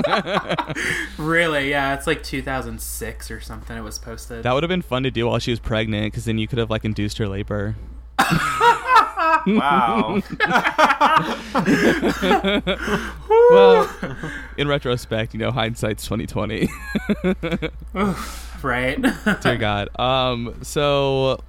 Really? 1.17 1.69
Yeah. 1.69 1.93
It's 1.95 2.07
like 2.07 2.23
2006 2.23 3.31
or 3.31 3.39
something. 3.41 3.75
It 3.77 3.81
was 3.81 3.97
posted. 3.99 4.43
that 4.43 4.53
would 4.53 4.63
have 4.63 4.69
been 4.69 4.81
fun 4.81 5.03
to 5.03 5.11
do 5.11 5.27
while 5.27 5.39
she 5.39 5.51
was 5.51 5.59
pregnant 5.59 6.13
cuz 6.13 6.25
then 6.25 6.37
you 6.37 6.47
could 6.47 6.59
have 6.59 6.69
like 6.69 6.85
induced 6.85 7.17
her 7.17 7.27
labor. 7.27 7.75
Wow. 9.47 10.21
Well, 13.51 13.89
in 14.57 14.67
retrospect, 14.67 15.33
you 15.33 15.39
know, 15.39 15.51
hindsight's 15.51 16.03
2020. 16.05 16.67
right. 18.63 19.01
Dear 19.41 19.57
god. 19.57 19.89
Um 19.99 20.55
so 20.63 21.39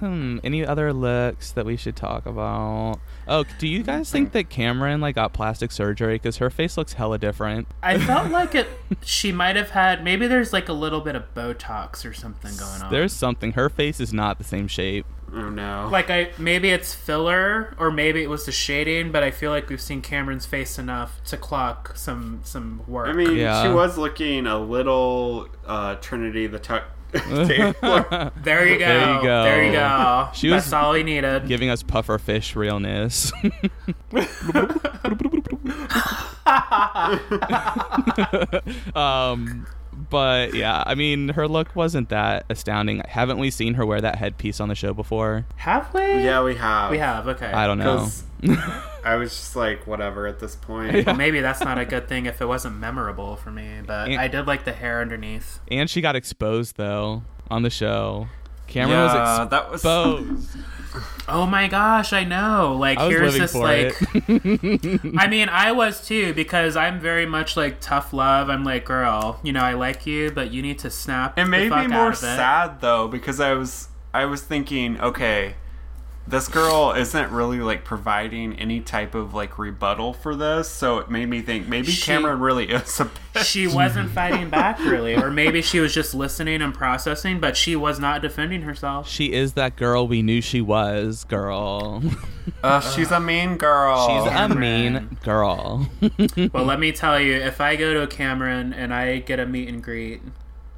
hmm, 0.00 0.38
any 0.44 0.64
other 0.66 0.92
looks 0.92 1.52
that 1.52 1.64
we 1.66 1.76
should 1.76 1.96
talk 1.96 2.26
about? 2.26 2.98
Oh, 3.26 3.44
do 3.58 3.66
you 3.66 3.82
guys 3.82 4.10
think 4.10 4.32
that 4.32 4.48
Kameron 4.50 5.00
like 5.00 5.14
got 5.14 5.32
plastic 5.32 5.72
surgery 5.72 6.18
cuz 6.18 6.36
her 6.38 6.50
face 6.50 6.76
looks 6.76 6.94
hella 6.94 7.18
different? 7.18 7.68
I 7.82 7.98
felt 7.98 8.30
like 8.40 8.54
it. 8.54 8.68
She 9.02 9.32
might 9.32 9.56
have 9.56 9.70
had. 9.70 10.04
Maybe 10.04 10.26
there's 10.26 10.52
like 10.52 10.68
a 10.68 10.72
little 10.74 11.00
bit 11.00 11.14
of 11.14 11.32
Botox 11.34 12.08
or 12.08 12.12
something 12.12 12.54
going 12.56 12.82
on. 12.82 12.90
There's 12.90 13.12
something. 13.12 13.52
Her 13.52 13.68
face 13.68 14.00
is 14.00 14.12
not 14.12 14.38
the 14.38 14.44
same 14.44 14.68
shape. 14.68 15.06
oh 15.32 15.48
no. 15.50 15.88
like 15.90 16.10
I 16.10 16.30
maybe 16.38 16.68
it's 16.70 16.94
filler 16.94 17.74
or 17.78 17.90
maybe 17.90 18.22
it 18.22 18.28
was 18.30 18.46
the 18.46 18.52
shading, 18.52 19.10
but 19.10 19.22
I 19.24 19.30
feel 19.30 19.50
like 19.50 19.68
we've 19.68 19.80
seen 19.80 20.00
Kameron's 20.02 20.46
face 20.46 20.78
enough 20.78 21.20
to 21.26 21.36
clock 21.36 21.92
some 21.96 22.40
some 22.44 22.82
work. 22.86 23.08
I 23.08 23.12
mean, 23.12 23.36
Yeah. 23.36 23.62
she 23.62 23.68
was 23.70 23.96
looking 23.98 24.46
a 24.46 24.58
little 24.58 25.48
uh, 25.66 25.96
Trinity 25.96 26.46
the 26.46 26.58
Tuck. 26.58 26.84
Taylor. 27.46 28.32
there 28.42 28.66
you 28.66 28.78
go. 28.78 28.86
There 28.86 29.14
you 29.14 29.22
go. 29.22 29.44
There 29.44 29.64
you 29.64 29.72
go. 29.72 30.28
She 30.34 30.48
was 30.50 30.64
That's 30.64 30.72
all 30.72 30.92
we 30.92 31.02
needed. 31.02 31.46
giving 31.46 31.70
us 31.70 31.82
puffer 31.82 32.18
fish 32.18 32.56
realness. 32.56 33.32
um, 38.94 39.66
but 40.10 40.54
yeah, 40.54 40.82
I 40.86 40.94
mean, 40.96 41.30
her 41.30 41.46
look 41.46 41.74
wasn't 41.76 42.08
that 42.08 42.46
astounding. 42.50 43.02
Haven't 43.06 43.38
we 43.38 43.50
seen 43.50 43.74
her 43.74 43.86
wear 43.86 44.00
that 44.00 44.16
headpiece 44.16 44.60
on 44.60 44.68
the 44.68 44.74
show 44.74 44.92
before? 44.92 45.46
Have 45.56 45.92
we? 45.94 46.00
yeah, 46.00 46.42
we 46.42 46.56
have. 46.56 46.90
We 46.90 46.98
have. 46.98 47.28
Okay. 47.28 47.46
I 47.52 47.66
don't 47.66 47.78
know. 47.78 48.08
'Cause 49.04 49.12
I 49.12 49.16
was 49.16 49.30
just 49.30 49.54
like, 49.56 49.86
whatever 49.86 50.26
at 50.26 50.38
this 50.38 50.56
point. 50.56 51.06
Well, 51.06 51.14
maybe 51.14 51.40
that's 51.40 51.60
not 51.60 51.78
a 51.78 51.84
good 51.84 52.08
thing 52.08 52.26
if 52.26 52.40
it 52.40 52.46
wasn't 52.46 52.76
memorable 52.76 53.36
for 53.36 53.50
me, 53.50 53.80
but 53.86 54.08
And- 54.08 54.20
I 54.20 54.28
did 54.28 54.46
like 54.46 54.64
the 54.64 54.72
hair 54.72 55.00
underneath. 55.00 55.60
And 55.70 55.88
she 55.90 56.00
got 56.00 56.16
exposed 56.16 56.76
though 56.76 57.22
on 57.50 57.62
the 57.62 57.70
show. 57.70 58.28
Camera 58.66 58.96
Yeah, 58.96 59.38
was 59.40 59.48
that 59.50 59.70
was- 59.70 59.80
exposed. 59.84 60.56
Oh 61.28 61.44
my 61.44 61.66
gosh, 61.68 62.12
I 62.12 62.22
know. 62.24 62.76
Like 62.78 62.98
I 62.98 63.06
was 63.08 63.12
here's 63.16 63.34
this 63.38 63.52
for 63.52 63.58
like 63.64 63.94
it. 64.14 65.00
I 65.18 65.26
mean, 65.26 65.48
I 65.48 65.72
was 65.72 66.06
too 66.06 66.32
because 66.34 66.76
I'm 66.76 67.00
very 67.00 67.26
much 67.26 67.56
like 67.56 67.80
tough 67.80 68.12
love. 68.12 68.48
I'm 68.48 68.62
like, 68.64 68.84
girl, 68.84 69.40
you 69.42 69.52
know, 69.52 69.60
I 69.60 69.74
like 69.74 70.06
you, 70.06 70.30
but 70.30 70.52
you 70.52 70.62
need 70.62 70.78
to 70.80 70.90
snap. 70.90 71.36
It 71.38 71.44
the 71.44 71.50
made 71.50 71.68
fuck 71.70 71.88
me 71.88 71.92
more 71.94 72.14
sad 72.14 72.80
though 72.80 73.08
because 73.08 73.40
I 73.40 73.54
was 73.54 73.88
I 74.14 74.24
was 74.26 74.42
thinking, 74.42 75.00
okay, 75.00 75.56
this 76.26 76.48
girl 76.48 76.92
isn't 76.96 77.30
really 77.30 77.60
like 77.60 77.84
providing 77.84 78.58
any 78.58 78.80
type 78.80 79.14
of 79.14 79.34
like 79.34 79.58
rebuttal 79.58 80.12
for 80.14 80.34
this, 80.34 80.68
so 80.68 80.98
it 80.98 81.10
made 81.10 81.28
me 81.28 81.42
think 81.42 81.68
maybe 81.68 81.88
She- 81.88 82.10
Kameron 82.10 82.40
really 82.40 82.70
is 82.70 82.98
a 83.00 83.04
bitch. 83.04 83.44
She 83.44 83.66
wasn't 83.66 84.10
fighting 84.10 84.48
back 84.48 84.78
really, 84.78 85.14
or 85.16 85.30
maybe 85.30 85.60
she 85.60 85.80
was 85.80 85.92
just 85.92 86.14
listening 86.14 86.62
and 86.62 86.72
processing, 86.72 87.40
but 87.40 87.56
she 87.56 87.76
was 87.76 87.98
not 88.00 88.22
defending 88.22 88.62
herself. 88.62 89.08
she 89.08 89.32
is 89.32 89.52
that 89.54 89.76
girl 89.76 90.06
we 90.08 90.22
knew 90.22 90.40
she 90.40 90.60
was, 90.60 91.24
girl. 91.24 92.02
Uh, 92.62 92.80
she's 92.80 93.10
a 93.10 93.20
mean 93.20 93.56
girl. 93.56 94.06
She's 94.24 94.32
a 94.32 94.48
mean 94.54 95.18
girl. 95.22 95.88
Well, 96.52 96.64
let 96.64 96.78
me 96.78 96.92
tell 96.92 97.18
you, 97.20 97.34
if 97.34 97.60
I 97.60 97.76
go 97.76 97.92
to 97.94 98.02
a 98.02 98.06
Kameron 98.06 98.74
and 98.76 98.92
I 98.94 99.18
get 99.18 99.40
a 99.40 99.46
meet 99.46 99.68
and 99.68 99.82
greet, 99.82 100.20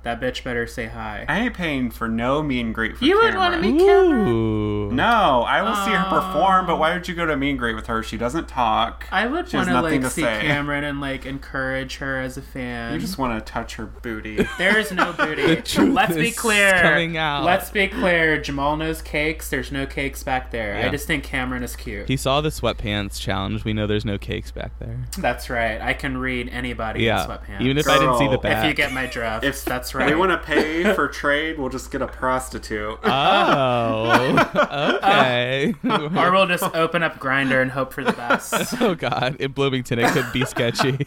that 0.06 0.20
bitch 0.20 0.44
better 0.44 0.66
say 0.68 0.86
hi. 0.86 1.24
I 1.28 1.40
ain't 1.40 1.54
paying 1.54 1.90
for 1.90 2.06
no 2.08 2.40
mean 2.42 2.66
and 2.66 2.74
greet 2.74 2.96
for 2.96 3.04
You 3.04 3.16
would 3.18 3.34
Kameron. 3.34 3.36
wanna 3.38 3.58
meet- 3.58 3.80
Kameron? 3.80 4.92
No, 4.92 5.42
I 5.46 5.62
will 5.62 5.74
see 5.74 5.90
her 5.90 6.04
perform, 6.08 6.66
but 6.66 6.78
why 6.78 6.92
would 6.94 7.08
you 7.08 7.14
go 7.14 7.26
to 7.26 7.32
a 7.32 7.36
meet 7.36 7.50
and 7.50 7.58
greet 7.58 7.74
with 7.74 7.88
her? 7.88 8.02
She 8.02 8.16
doesn't 8.16 8.46
talk. 8.48 9.06
I 9.10 9.26
would 9.26 9.48
She 9.48 9.56
has 9.56 9.66
want 9.68 9.76
to 9.78 9.82
like 9.90 10.00
to 10.02 10.10
see 10.10 10.22
say. 10.22 10.40
Kameron 10.44 10.84
and 10.88 11.00
like 11.00 11.26
encourage 11.26 11.96
her 11.96 12.20
as 12.20 12.36
a 12.36 12.42
fan. 12.42 12.92
You 12.94 13.00
just 13.00 13.18
want 13.18 13.44
to 13.44 13.52
touch 13.52 13.74
her 13.76 13.86
booty. 13.86 14.46
There's 14.58 14.92
no 14.92 15.12
booty. 15.18 15.56
truth 15.62 15.92
Let's 15.92 16.14
be 16.14 16.30
clear. 16.30 16.80
coming 16.80 17.16
out. 17.16 17.44
Let's 17.44 17.70
be 17.70 17.88
clear. 17.88 18.40
Jamal 18.40 18.76
knows 18.76 19.02
cakes. 19.02 19.50
There's 19.50 19.72
no 19.72 19.86
cakes 19.86 20.22
back 20.22 20.50
there. 20.52 20.78
Yeah. 20.78 20.86
I 20.86 20.88
just 20.90 21.06
think 21.06 21.26
Kameron 21.26 21.62
is 21.62 21.74
cute. 21.74 22.08
He 22.08 22.16
saw 22.16 22.40
the 22.40 22.50
sweatpants 22.50 23.20
challenge. 23.20 23.64
We 23.64 23.72
know 23.72 23.86
there's 23.86 24.04
no 24.04 24.18
cakes 24.18 24.50
back 24.52 24.78
there. 24.78 25.04
That's 25.18 25.50
right. 25.50 25.80
I 25.80 25.94
can 25.94 26.16
read 26.18 26.48
anybody 26.50 27.02
Yeah. 27.04 27.24
in 27.24 27.28
sweatpants. 27.30 27.60
Even 27.62 27.78
if 27.78 27.88
I 27.88 27.98
didn't 27.98 28.18
see 28.18 28.28
the 28.28 28.38
back. 28.38 28.64
If 28.64 28.68
you 28.68 28.74
get 28.74 28.92
my 28.92 29.06
drift, 29.06 29.16
If 29.44 29.64
that's 29.64 29.94
right. 29.96 30.10
we 30.10 30.14
want 30.14 30.32
to 30.32 30.38
pay 30.38 30.94
for 30.94 31.08
trade, 31.08 31.58
we'll 31.58 31.68
just 31.68 31.90
get 31.90 32.02
a 32.02 32.06
prostitute. 32.06 32.98
Oh, 33.08 34.98
okay. 35.02 35.74
or 35.84 36.32
we'll 36.32 36.46
just 36.46 36.64
open 36.74 37.02
up 37.02 37.18
Grindr 37.18 37.62
and 37.62 37.70
hope 37.70 37.92
for 37.92 38.04
the 38.04 38.12
best. 38.12 38.74
oh 38.80 38.94
God, 38.94 39.36
in 39.40 39.52
Bloomington 39.52 39.98
it 39.98 40.10
could 40.10 40.30
be 40.32 40.44
sketchy. 40.44 41.06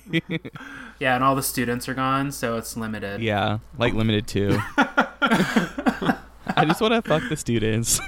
yeah, 0.99 1.15
and 1.15 1.23
all 1.23 1.35
the 1.35 1.43
students 1.43 1.87
are 1.87 1.93
gone, 1.93 2.31
so 2.31 2.57
it's 2.57 2.75
limited. 2.75 3.21
yeah, 3.21 3.59
like 3.77 3.93
limited 3.93 4.27
too. 4.27 4.59
I 4.77 6.65
just 6.65 6.81
want 6.81 6.93
to 6.93 7.01
fuck 7.01 7.23
the 7.29 7.37
students. 7.37 8.01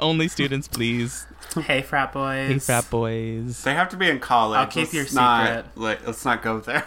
Only 0.00 0.28
students, 0.28 0.68
please. 0.68 1.26
Hey, 1.54 1.82
frat 1.82 2.12
boys. 2.12 2.50
Hey, 2.50 2.58
frat 2.58 2.90
boys. 2.90 3.62
They 3.62 3.74
have 3.74 3.88
to 3.90 3.96
be 3.96 4.08
in 4.08 4.18
college. 4.18 4.58
I'll 4.58 4.66
keep 4.66 4.92
Let's 4.92 5.12
your 5.12 5.20
not, 5.20 5.46
secret. 5.46 5.66
Like, 5.76 6.06
let's 6.06 6.24
not 6.24 6.42
go 6.42 6.60
there. 6.60 6.86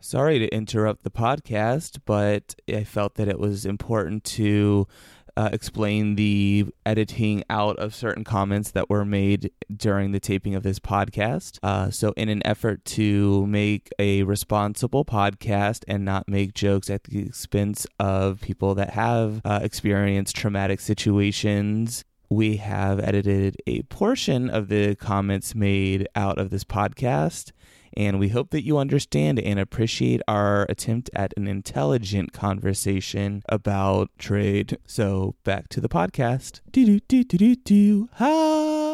Sorry 0.00 0.38
to 0.38 0.48
interrupt 0.48 1.02
the 1.02 1.10
podcast, 1.10 2.00
but 2.04 2.54
I 2.68 2.84
felt 2.84 3.14
that 3.14 3.26
it 3.26 3.38
was 3.38 3.64
important 3.64 4.24
to 4.24 4.86
uh, 5.38 5.48
explain 5.52 6.16
the 6.16 6.66
editing 6.84 7.44
out 7.48 7.78
of 7.78 7.94
certain 7.94 8.24
comments 8.24 8.72
that 8.72 8.90
were 8.90 9.04
made 9.04 9.50
during 9.74 10.12
the 10.12 10.20
taping 10.20 10.54
of 10.54 10.62
this 10.62 10.78
podcast. 10.78 11.58
Uh, 11.62 11.90
so, 11.90 12.12
in 12.16 12.28
an 12.28 12.44
effort 12.44 12.84
to 12.84 13.46
make 13.46 13.88
a 13.98 14.24
responsible 14.24 15.04
podcast 15.04 15.84
and 15.88 16.04
not 16.04 16.28
make 16.28 16.54
jokes 16.54 16.90
at 16.90 17.04
the 17.04 17.20
expense 17.20 17.86
of 18.00 18.40
people 18.40 18.74
that 18.74 18.90
have 18.90 19.40
uh, 19.44 19.60
experienced 19.62 20.36
traumatic 20.36 20.80
situations, 20.80 22.04
we 22.30 22.56
have 22.56 23.00
edited 23.00 23.56
a 23.66 23.82
portion 23.82 24.50
of 24.50 24.68
the 24.68 24.94
comments 24.96 25.54
made 25.54 26.08
out 26.14 26.38
of 26.38 26.50
this 26.50 26.64
podcast 26.64 27.52
and 27.96 28.18
we 28.18 28.28
hope 28.28 28.50
that 28.50 28.64
you 28.64 28.78
understand 28.78 29.40
and 29.40 29.58
appreciate 29.58 30.20
our 30.28 30.66
attempt 30.68 31.10
at 31.14 31.34
an 31.36 31.48
intelligent 31.48 32.32
conversation 32.32 33.42
about 33.48 34.10
trade. 34.18 34.78
So 34.86 35.34
back 35.42 35.68
to 35.70 35.80
the 35.80 35.88
podcast. 35.88 36.60
Do 36.70 36.84
do 36.84 37.00
do 37.00 37.24
do 37.24 37.56
do 37.56 37.56
do. 37.56 38.87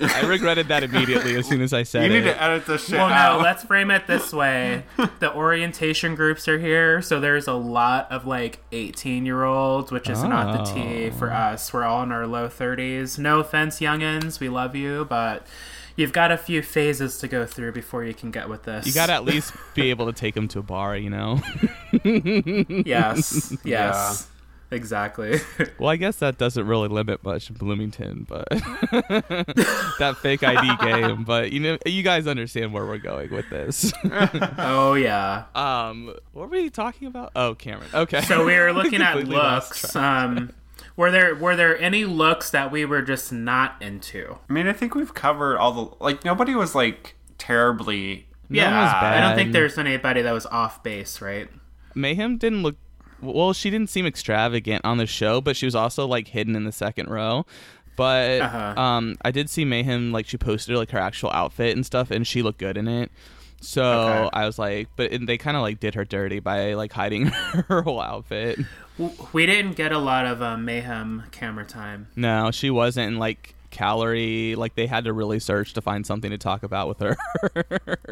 I 0.00 0.22
regretted 0.26 0.68
that 0.68 0.82
immediately 0.82 1.34
as 1.36 1.46
soon 1.46 1.60
as 1.60 1.72
I 1.72 1.82
said 1.82 2.04
it. 2.04 2.10
You 2.12 2.20
need 2.20 2.26
it. 2.28 2.34
to 2.34 2.42
edit 2.42 2.66
this 2.66 2.84
shit 2.86 2.98
Well, 2.98 3.08
out. 3.08 3.38
no, 3.38 3.42
let's 3.44 3.64
frame 3.64 3.90
it 3.90 4.06
this 4.06 4.32
way. 4.32 4.84
The 5.20 5.34
orientation 5.34 6.14
groups 6.14 6.46
are 6.48 6.58
here, 6.58 7.02
so 7.02 7.20
there's 7.20 7.46
a 7.48 7.52
lot 7.54 8.10
of 8.10 8.26
like 8.26 8.60
18 8.72 9.26
year 9.26 9.44
olds, 9.44 9.90
which 9.92 10.08
is 10.08 10.22
not 10.22 10.64
the 10.64 10.72
T 10.72 11.10
for 11.10 11.30
Oh. 11.30 11.34
us. 11.36 11.72
We're 11.72 11.84
all 11.84 12.02
in 12.02 12.12
our 12.12 12.26
low 12.26 12.48
30s. 12.48 13.18
No 13.18 13.40
offense, 13.40 13.80
youngins, 13.80 14.40
we 14.40 14.48
love 14.48 14.74
you, 14.76 15.06
but 15.08 15.46
you've 15.96 16.12
got 16.12 16.30
a 16.32 16.38
few 16.38 16.62
phases 16.62 17.18
to 17.18 17.28
go 17.28 17.44
through 17.44 17.72
before 17.72 18.02
you 18.04 18.14
can 18.14 18.30
get 18.30 18.48
with 18.48 18.62
this. 18.62 18.86
You 18.86 18.92
gotta 18.94 19.12
at 19.12 19.24
least 19.24 19.52
be 19.74 19.90
able 19.90 20.06
to 20.06 20.12
take 20.12 20.34
them 20.34 20.48
to 20.48 20.58
a 20.60 20.62
bar, 20.62 20.96
you 20.96 21.10
know. 21.10 21.40
Yes, 22.04 23.56
yes. 23.64 24.28
Exactly. 24.72 25.38
Well, 25.78 25.90
I 25.90 25.96
guess 25.96 26.16
that 26.16 26.38
doesn't 26.38 26.66
really 26.66 26.88
limit 26.88 27.22
much 27.22 27.52
Bloomington, 27.52 28.26
but 28.28 28.48
that 28.50 30.16
fake 30.20 30.42
ID 30.42 30.76
game. 30.84 31.24
But 31.24 31.52
you 31.52 31.60
know, 31.60 31.78
you 31.84 32.02
guys 32.02 32.26
understand 32.26 32.72
where 32.72 32.86
we're 32.86 32.98
going 32.98 33.30
with 33.30 33.48
this. 33.50 33.92
oh, 34.58 34.94
yeah. 34.94 35.44
um, 35.54 36.14
what 36.32 36.48
were 36.48 36.56
we 36.56 36.70
talking 36.70 37.06
about? 37.06 37.32
Oh, 37.36 37.54
Kameron. 37.54 37.92
Okay. 37.92 38.22
So 38.22 38.46
we 38.46 38.56
were 38.58 38.72
looking 38.72 39.02
at 39.02 39.28
looks. 39.28 39.94
Um, 39.94 40.52
were 40.96 41.10
there 41.10 41.34
were 41.34 41.56
there 41.56 41.78
any 41.78 42.04
looks 42.04 42.50
that 42.50 42.70
we 42.70 42.84
were 42.84 43.02
just 43.02 43.32
not 43.32 43.80
into? 43.82 44.38
I 44.48 44.52
mean, 44.52 44.66
I 44.66 44.72
think 44.72 44.94
we've 44.94 45.12
covered 45.12 45.58
all 45.58 45.72
the 45.72 46.04
like. 46.04 46.24
Nobody 46.24 46.54
was 46.54 46.74
like 46.74 47.14
terribly. 47.38 48.26
Yeah, 48.48 48.70
one 48.70 48.84
was 48.84 48.92
I 48.94 49.20
don't 49.20 49.36
think 49.36 49.52
there's 49.52 49.78
anybody 49.78 50.22
that 50.22 50.32
was 50.32 50.46
off 50.46 50.82
base, 50.82 51.20
right? 51.20 51.48
Mayhem 51.94 52.38
didn't 52.38 52.62
look. 52.62 52.76
Well, 53.22 53.52
she 53.52 53.70
didn't 53.70 53.88
seem 53.90 54.04
extravagant 54.06 54.84
on 54.84 54.98
the 54.98 55.06
show, 55.06 55.40
but 55.40 55.56
she 55.56 55.64
was 55.66 55.74
also 55.74 56.06
like 56.06 56.28
hidden 56.28 56.56
in 56.56 56.64
the 56.64 56.72
second 56.72 57.08
row. 57.08 57.46
But 57.96 58.40
Uh-huh. 58.40 58.80
um, 58.80 59.16
I 59.22 59.30
did 59.30 59.48
see 59.50 59.64
Mayhem 59.64 60.12
like 60.12 60.26
she 60.26 60.36
posted 60.38 60.76
like 60.76 60.90
her 60.90 60.98
actual 60.98 61.30
outfit 61.30 61.76
and 61.76 61.84
stuff, 61.86 62.10
and 62.10 62.26
she 62.26 62.42
looked 62.42 62.58
good 62.58 62.76
in 62.76 62.88
it. 62.88 63.10
So 63.60 63.82
Okay. 63.84 64.30
I 64.32 64.46
was 64.46 64.58
like, 64.58 64.88
but 64.96 65.12
and 65.12 65.28
they 65.28 65.38
kind 65.38 65.56
of 65.56 65.62
like 65.62 65.78
did 65.78 65.94
her 65.94 66.04
dirty 66.04 66.40
by 66.40 66.74
like 66.74 66.92
hiding 66.92 67.26
her 67.68 67.82
whole 67.82 68.00
outfit. 68.00 68.58
We 69.32 69.46
didn't 69.46 69.76
get 69.76 69.92
a 69.92 69.98
lot 69.98 70.26
of 70.26 70.42
uh, 70.42 70.56
mayhem 70.56 71.24
camera 71.30 71.64
time. 71.64 72.08
No, 72.16 72.50
she 72.50 72.70
wasn't 72.70 73.18
like 73.18 73.54
Kalorie. 73.70 74.56
Like 74.56 74.74
they 74.74 74.86
had 74.86 75.04
to 75.04 75.12
really 75.12 75.38
search 75.38 75.74
to 75.74 75.80
find 75.80 76.04
something 76.06 76.30
to 76.30 76.38
talk 76.38 76.62
about 76.64 76.88
with 76.88 76.98
her. 77.00 77.16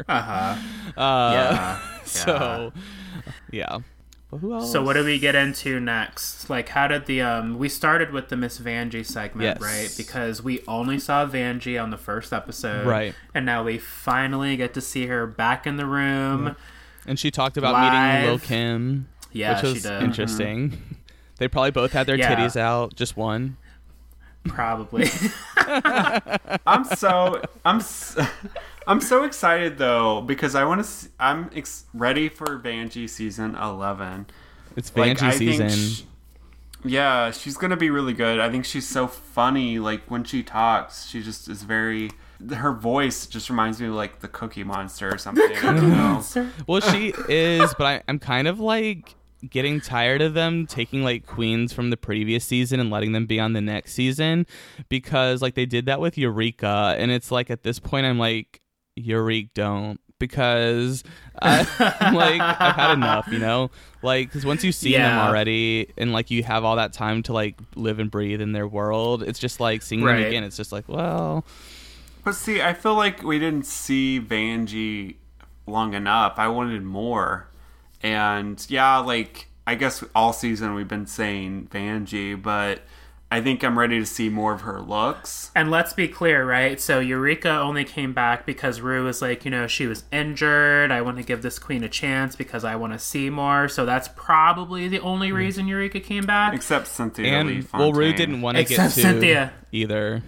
Uh 0.07 0.21
huh. 0.21 0.55
uh, 1.01 1.31
Yeah. 1.33 1.79
So 2.05 2.71
yeah. 3.51 3.79
But 4.31 4.37
who 4.37 4.53
else? 4.53 4.71
So 4.71 4.81
what 4.81 4.93
do 4.93 5.03
we 5.03 5.19
get 5.19 5.35
into 5.35 5.79
next? 5.81 6.49
Like, 6.49 6.69
how 6.69 6.87
did 6.87 7.05
the 7.05 7.21
um? 7.21 7.57
We 7.59 7.67
started 7.69 8.11
with 8.11 8.29
the 8.29 8.37
Miss 8.37 8.59
Vanjie 8.59 9.05
segment, 9.05 9.43
Yes. 9.43 9.61
right? 9.61 9.93
Because 9.97 10.41
we 10.41 10.63
only 10.69 10.99
saw 10.99 11.25
Vanjie 11.27 11.81
on 11.81 11.89
the 11.91 11.97
first 11.97 12.31
episode, 12.31 12.87
Right. 12.87 13.13
And 13.33 13.45
now 13.45 13.63
we 13.63 13.77
finally 13.77 14.55
get 14.55 14.73
to 14.75 14.81
see 14.81 15.07
her 15.07 15.27
back 15.27 15.67
in 15.67 15.75
the 15.75 15.85
room. 15.85 16.55
And 17.05 17.19
she 17.19 17.29
talked 17.29 17.57
about 17.57 17.73
Live. 17.73 17.91
meeting 17.93 18.29
Lil 18.29 18.39
Kim, 18.39 19.07
Yeah, 19.33 19.51
which 19.55 19.59
she 19.65 19.73
was 19.73 19.83
did. 19.83 20.01
interesting. 20.03 20.81
They 21.37 21.47
probably 21.47 21.71
both 21.71 21.91
had 21.91 22.05
their 22.05 22.17
Yeah. 22.17 22.35
titties 22.35 22.55
out, 22.55 22.93
just 22.95 23.17
one. 23.17 23.57
Probably. 24.45 25.09
I'm 25.57 26.83
so 26.83 27.41
I'm 27.65 27.77
s- 27.77 28.15
I'm 28.87 29.01
so 29.01 29.23
excited 29.23 29.77
though 29.77 30.21
because 30.21 30.55
I 30.55 30.63
want 30.65 30.83
to. 30.83 31.07
I'm 31.19 31.49
ex- 31.55 31.85
ready 31.93 32.29
for 32.29 32.59
Vanjie 32.59 33.09
season 33.09 33.55
eleven. 33.55 34.25
It's 34.75 34.95
Like, 34.95 35.17
Vanjie 35.17 35.33
think 35.37 35.61
season. 35.61 35.69
sh- 35.69 36.01
yeah, 36.83 37.29
she's 37.31 37.57
gonna 37.57 37.77
be 37.77 37.89
really 37.91 38.13
good. 38.13 38.39
I 38.39 38.49
think 38.49 38.65
she's 38.65 38.87
so 38.87 39.07
funny. 39.07 39.77
Like 39.79 40.01
when 40.09 40.23
she 40.23 40.41
talks, 40.43 41.07
she 41.07 41.21
just 41.21 41.47
is 41.47 41.63
very. 41.63 42.09
Her 42.55 42.71
voice 42.73 43.27
just 43.27 43.51
reminds 43.51 43.79
me 43.79 43.87
of 43.87 43.93
like 43.93 44.21
the 44.21 44.27
Cookie 44.27 44.63
Monster 44.63 45.13
or 45.13 45.19
something. 45.19 45.55
I 45.57 45.61
don't 45.61 45.89
know. 45.91 46.23
well, 46.65 46.81
she 46.81 47.13
is, 47.29 47.71
but 47.77 47.85
I, 47.85 48.03
I'm 48.07 48.17
kind 48.17 48.47
of 48.47 48.59
like 48.59 49.15
getting 49.47 49.79
tired 49.81 50.21
of 50.23 50.33
them 50.33 50.65
taking 50.67 51.03
like 51.03 51.25
queens 51.27 51.71
from 51.73 51.89
the 51.91 51.97
previous 51.97 52.43
season 52.45 52.79
and 52.79 52.89
letting 52.89 53.11
them 53.11 53.25
be 53.27 53.39
on 53.39 53.53
the 53.53 53.61
next 53.61 53.93
season 53.93 54.45
because 54.89 55.41
like 55.41 55.53
they 55.55 55.65
did 55.67 55.85
that 55.85 55.99
with 56.01 56.17
Eureka, 56.17 56.95
and 56.97 57.11
it's 57.11 57.29
like 57.29 57.51
at 57.51 57.61
this 57.61 57.77
point 57.77 58.07
I'm 58.07 58.17
like, 58.17 58.59
Eureka, 59.05 59.49
don't. 59.53 59.99
Because 60.19 61.03
I, 61.41 61.65
I'm 61.99 62.13
like 62.13 62.41
I've 62.41 62.75
had 62.75 62.91
enough, 62.93 63.27
you 63.31 63.39
know. 63.39 63.71
Like, 64.03 64.27
because 64.27 64.45
once 64.45 64.63
you 64.63 64.71
see 64.71 64.91
them 64.93 65.01
Yeah. 65.01 65.27
already, 65.27 65.91
and 65.97 66.13
like 66.13 66.29
you 66.29 66.43
have 66.43 66.63
all 66.63 66.75
that 66.75 66.93
time 66.93 67.23
to 67.23 67.33
like 67.33 67.57
live 67.75 67.97
and 67.99 68.11
breathe 68.11 68.39
in 68.41 68.51
their 68.51 68.67
world, 68.67 69.23
it's 69.23 69.39
just 69.39 69.59
like 69.59 69.81
seeing 69.81 70.03
Right. 70.03 70.17
them 70.19 70.27
again. 70.27 70.43
It's 70.43 70.57
just 70.57 70.71
like, 70.71 70.87
well, 70.87 71.43
But 72.23 72.35
see, 72.35 72.61
I 72.61 72.73
feel 72.75 72.93
like 72.93 73.23
we 73.23 73.39
didn't 73.39 73.65
see 73.65 74.19
Vanjie 74.19 75.15
long 75.65 75.93
enough. 75.95 76.33
I 76.37 76.47
wanted 76.49 76.83
more. 76.83 77.47
And 78.03 78.63
yeah, 78.69 78.97
like 78.99 79.47
I 79.65 79.73
guess 79.75 80.03
all 80.13 80.33
season 80.33 80.75
we've 80.75 80.87
been 80.87 81.07
saying 81.07 81.69
Vanjie, 81.71 82.39
but 82.39 82.81
I 83.33 83.39
think 83.39 83.63
I'm 83.63 83.79
ready 83.79 83.97
to 83.97 84.05
see 84.05 84.27
more 84.27 84.51
of 84.51 84.61
her 84.61 84.81
looks. 84.81 85.51
And 85.55 85.71
let's 85.71 85.93
be 85.93 86.09
clear, 86.09 86.45
right? 86.45 86.81
So 86.81 86.99
Eureka 86.99 87.49
only 87.49 87.85
came 87.85 88.11
back 88.11 88.45
because 88.45 88.81
Ru 88.81 89.05
was 89.05 89.21
like, 89.21 89.45
you 89.45 89.51
know, 89.51 89.67
she 89.67 89.87
was 89.87 90.03
injured. 90.11 90.91
I 90.91 91.01
want 91.01 91.15
to 91.15 91.23
give 91.23 91.41
this 91.41 91.57
queen 91.57 91.81
a 91.85 91.87
chance 91.87 92.35
because 92.35 92.65
I 92.65 92.75
want 92.75 92.91
to 92.91 92.99
see 92.99 93.29
more. 93.29 93.69
So 93.69 93.85
that's 93.85 94.09
probably 94.17 94.89
the 94.89 94.99
only 94.99 95.29
hmm. 95.29 95.37
reason 95.37 95.65
Eureka 95.69 96.01
came 96.01 96.25
back. 96.25 96.53
Except 96.53 96.87
Cynthia 96.87 97.41
Lee 97.45 97.59
and 97.59 97.67
well, 97.73 97.93
Ru 97.93 98.11
didn't 98.11 98.41
want 98.41 98.57
to 98.57 98.63
get 98.63 98.71
Except 98.71 98.95
sued 98.95 99.03
Cynthia. 99.03 99.53
either. 99.71 100.21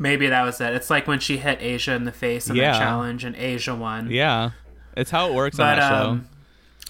Maybe 0.00 0.26
that 0.26 0.42
was 0.42 0.60
it. 0.60 0.74
It's 0.74 0.90
like 0.90 1.06
when 1.06 1.20
she 1.20 1.36
hit 1.36 1.62
Asia 1.62 1.92
in 1.92 2.02
the 2.02 2.10
face 2.10 2.50
in 2.50 2.56
Yeah. 2.56 2.72
the 2.72 2.78
challenge 2.80 3.22
and 3.22 3.36
Asia 3.36 3.76
won. 3.76 4.10
Yeah, 4.10 4.50
it's 4.96 5.12
how 5.12 5.28
it 5.28 5.34
works 5.34 5.56
on 5.60 5.66
But 5.66 5.80
that 5.80 5.88
show. 5.88 6.08
Um, 6.10 6.28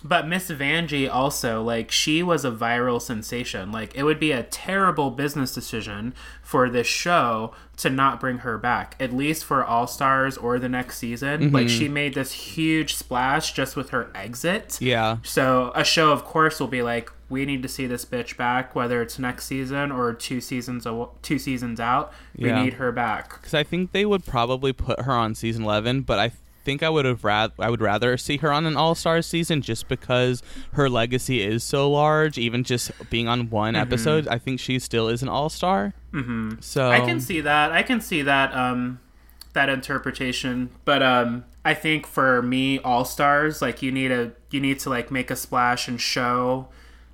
but 0.05 0.29
Miss 0.29 0.51
Vanjie 0.51 1.13
also 1.13 1.63
like 1.63 1.91
she 1.91 2.23
was 2.23 2.45
a 2.45 2.51
viral 2.51 3.01
sensation. 3.03 3.73
Like 3.73 3.95
it 3.97 4.05
would 4.05 4.21
be 4.21 4.33
a 4.33 4.43
terrible 4.45 5.11
business 5.11 5.53
decision 5.53 6.15
for 6.43 6.71
this 6.71 6.87
show 6.87 7.53
to 7.79 7.91
not 7.91 8.21
bring 8.21 8.39
her 8.39 8.59
back, 8.59 8.95
at 9.01 9.13
least 9.13 9.45
for 9.45 9.65
All 9.65 9.87
Stars 9.87 10.37
or 10.37 10.59
the 10.59 10.69
next 10.69 10.99
season. 10.99 11.41
Mm-hmm. 11.41 11.55
Like 11.55 11.69
she 11.69 11.89
made 11.89 12.15
this 12.15 12.33
huge 12.33 12.95
splash 12.95 13.53
just 13.53 13.77
with 13.77 13.91
her 13.91 14.11
exit. 14.15 14.79
Yeah, 14.81 15.19
So 15.23 15.73
a 15.75 15.85
show, 15.85 16.11
of 16.13 16.25
course, 16.25 16.59
will 16.61 16.69
be 16.69 16.83
like, 16.83 17.11
we 17.29 17.45
need 17.45 17.63
to 17.63 17.69
see 17.69 17.87
this 17.87 18.05
bitch 18.07 18.37
back, 18.37 18.75
whether 18.75 19.03
it's 19.03 19.19
next 19.19 19.45
season 19.47 19.93
or 19.93 20.15
two 20.15 20.41
seasons 20.41 20.87
aw- 20.87 21.11
two 21.23 21.39
seasons 21.39 21.79
out. 21.81 22.13
We 22.37 22.49
Yeah. 22.49 22.63
need 22.65 22.75
her 22.75 22.91
back. 22.93 23.31
because 23.35 23.53
I 23.55 23.65
think 23.65 23.93
they 23.93 24.07
would 24.07 24.25
probably 24.25 24.73
put 24.73 25.03
her 25.03 25.13
on 25.13 25.35
season 25.35 25.65
eleven, 25.65 26.01
but 26.03 26.19
I 26.19 26.33
think 26.69 26.83
I 26.83 26.91
would 26.91 27.07
have 27.07 27.25
rather 27.25 27.55
I 27.59 27.71
would 27.71 27.81
rather 27.81 28.19
see 28.19 28.37
her 28.39 28.53
on 28.53 28.67
an 28.67 28.77
All 28.77 28.95
Stars 28.95 29.27
season 29.27 29.63
just 29.63 29.89
because 29.89 30.43
her 30.73 30.91
legacy 30.91 31.41
is 31.43 31.65
so 31.65 31.91
large. 31.91 32.37
Even 32.37 32.63
just 32.63 32.91
being 33.09 33.27
on 33.27 33.49
one 33.49 33.73
Mm-hmm. 33.73 33.81
episode, 33.83 34.29
I 34.29 34.37
think 34.39 34.61
she 34.61 34.79
still 34.79 35.09
is 35.09 35.23
an 35.23 35.31
All 35.31 35.49
Star. 35.49 35.95
Mm-hmm. 36.13 36.57
So 36.61 36.91
I 36.91 37.01
can 37.01 37.21
see 37.21 37.41
that. 37.41 37.73
I 37.73 37.83
can 37.83 38.03
see 38.03 38.21
that 38.23 38.55
um 38.55 39.01
that 39.55 39.71
interpretation. 39.71 40.69
But 40.85 41.03
um 41.03 41.45
I 41.65 41.73
think 41.73 42.07
for 42.07 42.43
me 42.43 42.79
all 42.81 43.05
stars 43.07 43.63
like 43.63 43.81
you 43.83 43.91
need 43.91 44.11
a 44.13 44.33
you 44.51 44.61
need 44.61 44.79
to 44.81 44.91
like 44.91 45.11
make 45.11 45.31
a 45.31 45.37
splash 45.37 45.89
and 45.89 45.99
show 45.99 46.69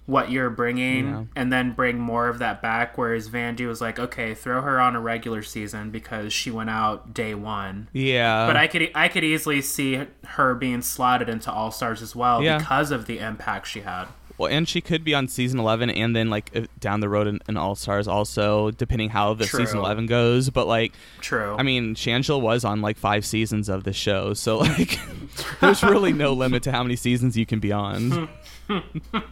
what 0.07 0.31
you're 0.31 0.51
bringing 0.51 1.09
Yeah. 1.09 1.25
and 1.35 1.53
then 1.53 1.73
bring 1.73 1.99
more 1.99 2.29
of 2.29 2.39
that 2.39 2.61
back 2.61 2.99
whereas 2.99 3.29
Vanjie 3.31 3.67
was 3.67 3.81
like 3.81 3.99
okay 3.99 4.35
throw 4.35 4.61
her 4.61 4.79
on 4.79 4.95
a 4.95 5.01
regular 5.01 5.43
season 5.43 5.91
because 5.91 6.31
she 6.33 6.51
went 6.51 6.69
out 6.69 7.15
day 7.15 7.35
1 7.35 7.89
Yeah, 7.93 8.47
but 8.47 8.57
I 8.57 8.67
could 8.67 8.91
I 8.95 9.09
could 9.09 9.25
easily 9.25 9.63
see 9.63 10.03
her 10.27 10.55
being 10.55 10.83
slotted 10.83 11.29
into 11.31 11.51
All 11.51 11.71
Stars 11.71 12.03
as 12.03 12.15
well 12.15 12.43
Yeah. 12.43 12.59
because 12.59 12.91
of 12.91 13.07
the 13.07 13.19
impact 13.19 13.67
she 13.69 13.81
had. 13.81 14.07
Well, 14.37 14.51
and 14.51 14.69
she 14.69 14.81
could 14.81 15.05
be 15.05 15.15
on 15.15 15.29
season 15.29 15.61
11 15.61 15.91
and 15.91 16.15
then 16.17 16.29
like 16.29 16.51
uh, 16.57 16.63
down 16.81 16.99
the 16.99 17.09
road 17.09 17.29
in, 17.29 17.39
in 17.49 17.57
All 17.57 17.77
Stars 17.77 18.09
also, 18.09 18.73
depending 18.73 19.09
how 19.11 19.33
the 19.35 19.47
True. 19.47 19.61
season 19.61 19.79
11 19.79 20.07
goes. 20.07 20.51
But 20.51 20.67
like, 20.67 20.93
True. 21.21 21.55
I 21.57 21.63
mean, 21.63 21.95
Shangela 21.95 22.41
was 22.41 22.65
on 22.65 22.83
like 22.83 22.97
five 22.99 23.25
seasons 23.25 23.69
of 23.69 23.85
the 23.85 23.93
show, 23.93 24.35
so 24.35 24.59
like, 24.59 24.99
there's 25.61 25.85
really 25.85 26.13
no 26.13 26.33
limit 26.43 26.65
to 26.65 26.73
how 26.73 26.83
many 26.83 26.97
seasons 26.97 27.37
you 27.37 27.47
can 27.47 27.61
be 27.61 27.71
on. 27.73 28.29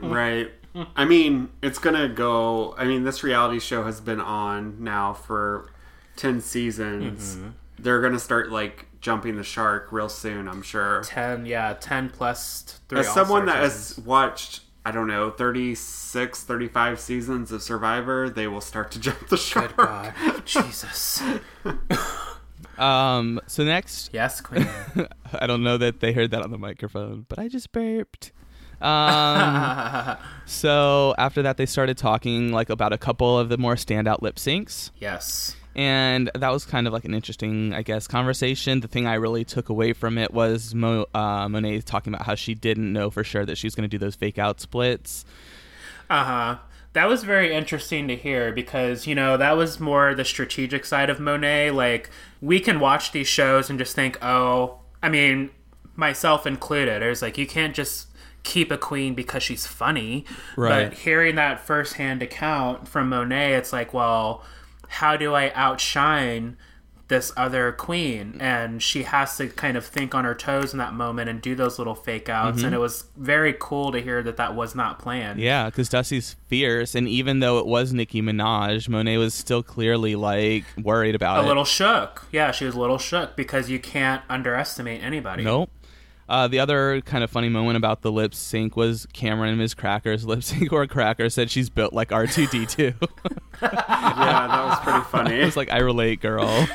Right. 0.01 0.51
I 0.97 1.05
mean, 1.05 1.51
it's 1.63 1.79
gonna 1.79 2.09
go. 2.09 2.75
I 2.79 2.85
mean, 2.85 3.05
this 3.05 3.23
reality 3.23 3.61
show 3.61 3.85
has 3.85 4.01
been 4.01 4.21
on 4.21 4.83
now 4.83 5.13
for 5.13 5.71
ten 6.17 6.41
seasons. 6.41 7.37
Mm-hmm. 7.37 7.49
They're 7.79 8.01
gonna 8.01 8.19
start 8.19 8.51
like 8.51 8.87
jumping 9.01 9.37
the 9.37 9.43
shark 9.45 9.89
real 9.91 10.09
soon. 10.09 10.49
I'm 10.49 10.63
sure. 10.63 11.03
10 11.05 11.45
yeah 11.47 11.75
10 11.81 12.11
plus 12.11 12.81
3 12.89 13.01
As 13.01 13.09
someone 13.13 13.47
that 13.47 13.65
seasons. 13.65 13.97
has 13.97 14.05
watched, 14.07 14.61
I 14.85 14.93
don't 14.93 15.09
know, 15.09 15.31
36, 15.31 16.45
35 16.45 17.01
seasons 17.01 17.51
of 17.51 17.63
Survivor, 17.65 18.31
they 18.31 18.47
will 18.47 18.61
start 18.61 18.93
to 18.93 19.01
jump 19.01 19.29
the 19.29 19.37
shark. 19.37 19.77
Good 19.77 19.87
God, 19.87 20.15
Jesus. 20.45 21.21
Um. 22.79 23.39
So 23.47 23.65
next, 23.65 24.11
Yes, 24.13 24.41
Queen. 24.41 24.67
I 25.35 25.47
don't 25.47 25.63
know 25.63 25.77
that 25.77 26.01
they 26.01 26.13
heard 26.13 26.31
that 26.31 26.43
on 26.43 26.51
the 26.51 26.59
microphone, 26.59 27.27
but 27.29 27.39
I 27.39 27.49
just 27.49 27.71
burped. 27.71 28.33
Um. 28.83 30.17
so 30.47 31.15
after 31.19 31.43
that, 31.43 31.57
they 31.57 31.67
started 31.67 31.97
talking 31.97 32.53
like 32.53 32.69
about 32.71 32.93
a 32.93 32.99
couple 32.99 33.39
of 33.39 33.49
the 33.49 33.59
more 33.59 33.75
standout 33.75 34.23
lip 34.23 34.37
syncs. 34.37 34.91
yes. 34.99 35.57
and 35.75 36.31
that 36.35 36.51
was 36.51 36.65
kind 36.67 36.87
of 36.87 36.93
like 36.93 37.05
an 37.05 37.15
interesting, 37.15 37.73
I 37.73 37.83
guess, 37.83 38.07
conversation. 38.07 38.81
The 38.81 38.89
thing 38.89 39.07
I 39.07 39.15
really 39.15 39.45
took 39.45 39.69
away 39.69 39.93
from 39.93 40.19
it 40.19 40.33
was 40.35 40.75
Mo, 40.75 41.07
uh, 41.15 41.49
Monet 41.49 41.81
talking 41.83 42.13
about 42.13 42.27
how 42.27 42.35
she 42.35 42.55
didn't 42.55 42.93
know 42.93 43.11
for 43.11 43.25
sure 43.25 43.47
that 43.47 43.57
she 43.57 43.67
was 43.67 43.75
going 43.75 43.89
to 43.89 43.89
do 43.89 43.99
those 43.99 44.15
fake 44.15 44.39
out 44.39 44.61
splits. 44.61 45.25
Uh 46.11 46.25
huh. 46.25 46.59
That 46.93 47.09
was 47.09 47.25
very 47.25 47.55
interesting 47.55 48.07
to 48.09 48.17
hear 48.17 48.53
because, 48.53 49.07
you 49.07 49.15
know, 49.15 49.39
that 49.39 49.57
was 49.57 49.81
more 49.81 50.15
the 50.15 50.27
strategic 50.27 50.85
side 50.85 51.09
of 51.09 51.19
Monet. 51.19 51.71
Like, 51.71 52.11
we 52.43 52.61
can 52.61 52.81
watch 52.81 53.13
these 53.13 53.29
shows 53.29 53.71
and 53.71 53.79
just 53.79 53.95
think, 53.97 54.19
oh, 54.23 54.81
I 55.03 55.09
mean, 55.09 55.49
myself 55.97 56.47
included, 56.47 57.03
It 57.03 57.09
was 57.09 57.23
like, 57.23 57.39
you 57.39 57.47
can't 57.47 57.75
just 57.75 58.09
keep 58.43 58.71
a 58.71 58.79
queen 58.79 59.15
because 59.15 59.43
she's 59.43 59.67
funny. 59.67 60.25
Right. 60.57 60.91
But 60.91 60.99
hearing 60.99 61.37
that 61.37 61.61
firsthand 61.61 62.23
account 62.23 62.89
from 62.89 63.09
Monet, 63.09 63.55
it's 63.55 63.73
like, 63.73 63.95
well, 63.95 64.45
how 64.89 65.17
do 65.17 65.35
I 65.35 65.53
outshine 65.53 66.57
this 67.09 67.33
other 67.37 67.73
queen? 67.73 68.39
And 68.41 68.83
she 68.83 69.05
has 69.05 69.37
to 69.37 69.49
kind 69.49 69.77
of 69.77 69.85
think 69.85 70.15
on 70.15 70.25
her 70.25 70.35
toes 70.35 70.73
in 70.73 70.79
that 70.79 70.95
moment 70.95 71.29
and 71.29 71.41
do 71.41 71.55
those 71.55 71.79
little 71.79 71.95
fake 71.95 72.29
outs. 72.29 72.59
And 72.59 72.67
mm-hmm. 72.67 72.75
it 72.75 72.79
was 72.79 73.05
very 73.17 73.55
cool 73.59 73.93
to 73.93 74.01
hear 74.01 74.23
that 74.23 74.37
that 74.39 74.55
was 74.55 74.75
not 74.75 74.99
planned. 74.99 75.39
Yeah, 75.39 75.67
because 75.67 75.89
Dusty's 75.89 76.37
fierce, 76.49 76.95
and 76.95 77.09
even 77.09 77.41
though 77.41 77.59
it 77.59 77.67
was 77.67 77.93
Nicki 77.93 78.23
Minaj, 78.23 78.89
Monet 78.89 79.19
was 79.19 79.35
still 79.35 79.63
clearly 79.63 80.17
like 80.17 80.65
worried 80.83 81.15
about 81.15 81.41
a 81.41 81.45
it. 81.45 81.49
little 81.49 81.65
shook. 81.65 82.27
Yeah, 82.33 82.51
she 82.51 82.65
was 82.65 82.75
a 82.75 82.81
little 82.81 82.99
shook 82.99 83.37
because 83.37 83.71
you 83.71 83.79
can't 83.79 84.23
underestimate 84.29 85.03
anybody. 85.03 85.45
Nope. 85.45 85.71
Uh, 86.33 86.49
the 86.49 86.59
other 86.59 87.03
kind 87.03 87.23
of 87.23 87.31
funny 87.31 87.51
moment 87.51 87.77
about 87.77 88.01
the 88.01 88.11
lip 88.11 88.35
sync 88.35 88.75
was 88.75 89.07
Kameron 89.13 89.51
and 89.51 89.59
Miz 89.59 89.75
Cracker's 89.75 90.25
lip 90.27 90.43
sync, 90.43 90.73
where 90.73 90.87
Cracker 90.87 91.29
said 91.29 91.51
she's 91.51 91.69
built 91.69 91.93
like 91.93 92.09
R2D2. 92.09 92.95
Yeah, 93.63 93.69
that 94.49 94.65
was 94.65 94.79
pretty 94.81 94.99
I 94.99 95.03
funny. 95.11 95.45
was 95.45 95.57
like, 95.57 95.71
I 95.71 95.79
relate, 95.79 96.21
girl. 96.21 96.67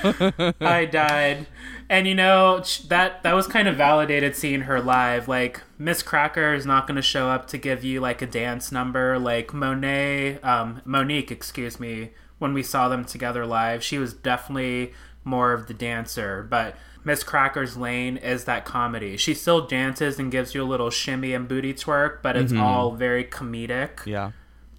I 0.61 0.85
died. 0.85 1.47
And 1.89 2.07
you 2.07 2.15
know 2.15 2.63
that 2.87 3.23
that 3.23 3.33
was 3.33 3.45
kind 3.47 3.67
of 3.67 3.75
validated 3.75 4.35
seeing 4.37 4.61
her 4.61 4.79
live. 4.79 5.27
Like 5.27 5.63
Miz 5.77 6.01
Cracker 6.01 6.53
is 6.53 6.65
not 6.65 6.87
going 6.87 6.95
to 6.95 7.01
show 7.01 7.27
up 7.29 7.47
to 7.47 7.57
give 7.57 7.83
you 7.83 7.99
like 7.99 8.21
a 8.21 8.27
dance 8.27 8.71
number. 8.71 9.19
Like 9.19 9.53
Monet, 9.53 10.39
um, 10.41 10.81
Monique, 10.85 11.31
excuse 11.31 11.77
me. 11.79 12.11
When 12.37 12.53
we 12.53 12.63
saw 12.63 12.87
them 12.87 13.03
together 13.03 13.45
live, 13.45 13.83
she 13.83 13.97
was 13.97 14.13
definitely 14.13 14.93
more 15.25 15.51
of 15.51 15.67
the 15.67 15.73
dancer. 15.73 16.47
But 16.49 16.75
Miz 17.07 17.23
Cracker's 17.23 17.77
lane 17.77 18.17
is 18.17 18.43
that 18.43 18.65
comedy. 18.65 19.15
She 19.17 19.33
still 19.33 19.65
dances 19.65 20.19
and 20.19 20.29
gives 20.29 20.53
you 20.53 20.61
a 20.61 20.67
little 20.67 20.89
shimmy 20.89 21.33
and 21.33 21.47
booty 21.47 21.73
twerk, 21.73 22.21
but 22.21 22.35
it's 22.35 22.51
all 22.53 22.91
very 22.91 23.23
comedic. 23.23 24.05
yeah. 24.05 24.31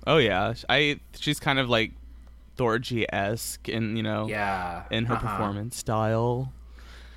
Oh 0.07 0.18
yeah. 0.18 0.53
I 0.68 1.01
she's 1.18 1.41
kind 1.41 1.59
of 1.59 1.68
like 1.70 1.93
Thorgy 2.59 3.07
esque 3.12 3.68
in 3.68 3.97
you 3.97 4.03
know 4.03 4.29
Yeah. 4.29 4.85
in 4.91 5.07
her 5.07 5.14
Uh-huh. 5.14 5.26
performance 5.26 5.76
style. 5.79 6.53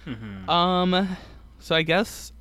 Mm-hmm. 0.07 0.49
Um, 0.49 1.17
so 1.59 1.75
I 1.75 1.81
guess, 1.83 2.31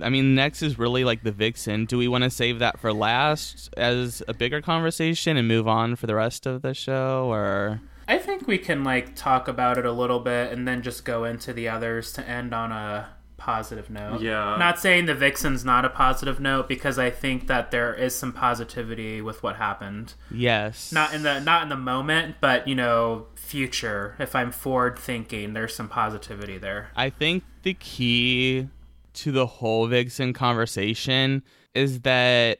I 0.00 0.10
mean, 0.10 0.34
next 0.34 0.62
is 0.62 0.78
really 0.78 1.04
like 1.04 1.22
the 1.22 1.32
Vixen. 1.32 1.86
Do 1.86 1.96
we 1.98 2.08
want 2.08 2.24
to 2.24 2.30
save 2.30 2.58
that 2.58 2.78
for 2.80 2.92
last 2.92 3.70
as 3.76 4.22
a 4.28 4.34
bigger 4.34 4.60
conversation 4.60 5.36
and 5.36 5.46
move 5.48 5.66
on 5.68 5.96
for 5.96 6.06
the 6.06 6.14
rest 6.14 6.46
of 6.46 6.62
the 6.62 6.74
show, 6.74 7.28
or 7.32 7.80
I 8.08 8.18
think 8.18 8.46
we 8.46 8.58
can 8.58 8.84
like 8.84 9.16
talk 9.16 9.48
about 9.48 9.78
it 9.78 9.84
a 9.86 9.92
little 9.92 10.20
bit 10.20 10.52
and 10.52 10.66
then 10.66 10.82
just 10.82 11.04
go 11.04 11.24
into 11.24 11.52
the 11.52 11.68
others 11.68 12.12
to 12.14 12.28
end 12.28 12.54
on 12.54 12.72
a 12.72 13.08
positive 13.36 13.90
note. 13.90 14.20
Yeah. 14.20 14.56
Not 14.58 14.78
saying 14.78 15.06
the 15.06 15.14
Vixen's 15.14 15.64
not 15.64 15.84
a 15.84 15.88
positive 15.88 16.40
note 16.40 16.68
because 16.68 16.98
I 16.98 17.10
think 17.10 17.46
that 17.48 17.70
there 17.70 17.94
is 17.94 18.14
some 18.14 18.32
positivity 18.32 19.20
with 19.20 19.42
what 19.42 19.56
happened. 19.56 20.14
yes, 20.30 20.92
Not 20.92 21.12
in 21.12 21.22
the 21.22 21.40
not 21.40 21.62
in 21.64 21.68
the 21.68 21.76
moment, 21.76 22.36
but 22.40 22.66
you 22.66 22.74
know, 22.74 23.26
future. 23.34 24.16
If 24.18 24.34
I'm 24.34 24.50
forward 24.52 24.98
thinking, 24.98 25.52
there's 25.52 25.74
some 25.74 25.88
positivity 25.88 26.58
there. 26.58 26.90
I 26.96 27.10
think 27.10 27.44
the 27.62 27.74
key 27.74 28.68
to 29.14 29.32
the 29.32 29.46
whole 29.46 29.86
Vixen 29.86 30.32
conversation 30.32 31.42
is 31.74 32.00
that 32.00 32.58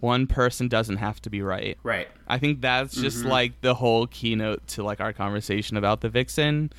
one 0.00 0.26
person 0.26 0.68
doesn't 0.68 0.96
have 0.96 1.20
to 1.22 1.30
be 1.30 1.42
right. 1.42 1.78
Right. 1.82 2.08
I 2.26 2.38
think 2.38 2.60
that's 2.60 2.94
just 2.94 3.20
mm-hmm. 3.20 3.28
like 3.28 3.60
the 3.62 3.74
whole 3.74 4.06
keynote 4.06 4.66
to 4.68 4.82
like 4.82 5.00
our 5.00 5.12
conversation 5.12 5.76
about 5.76 6.00
the 6.00 6.08
vixen 6.08 6.72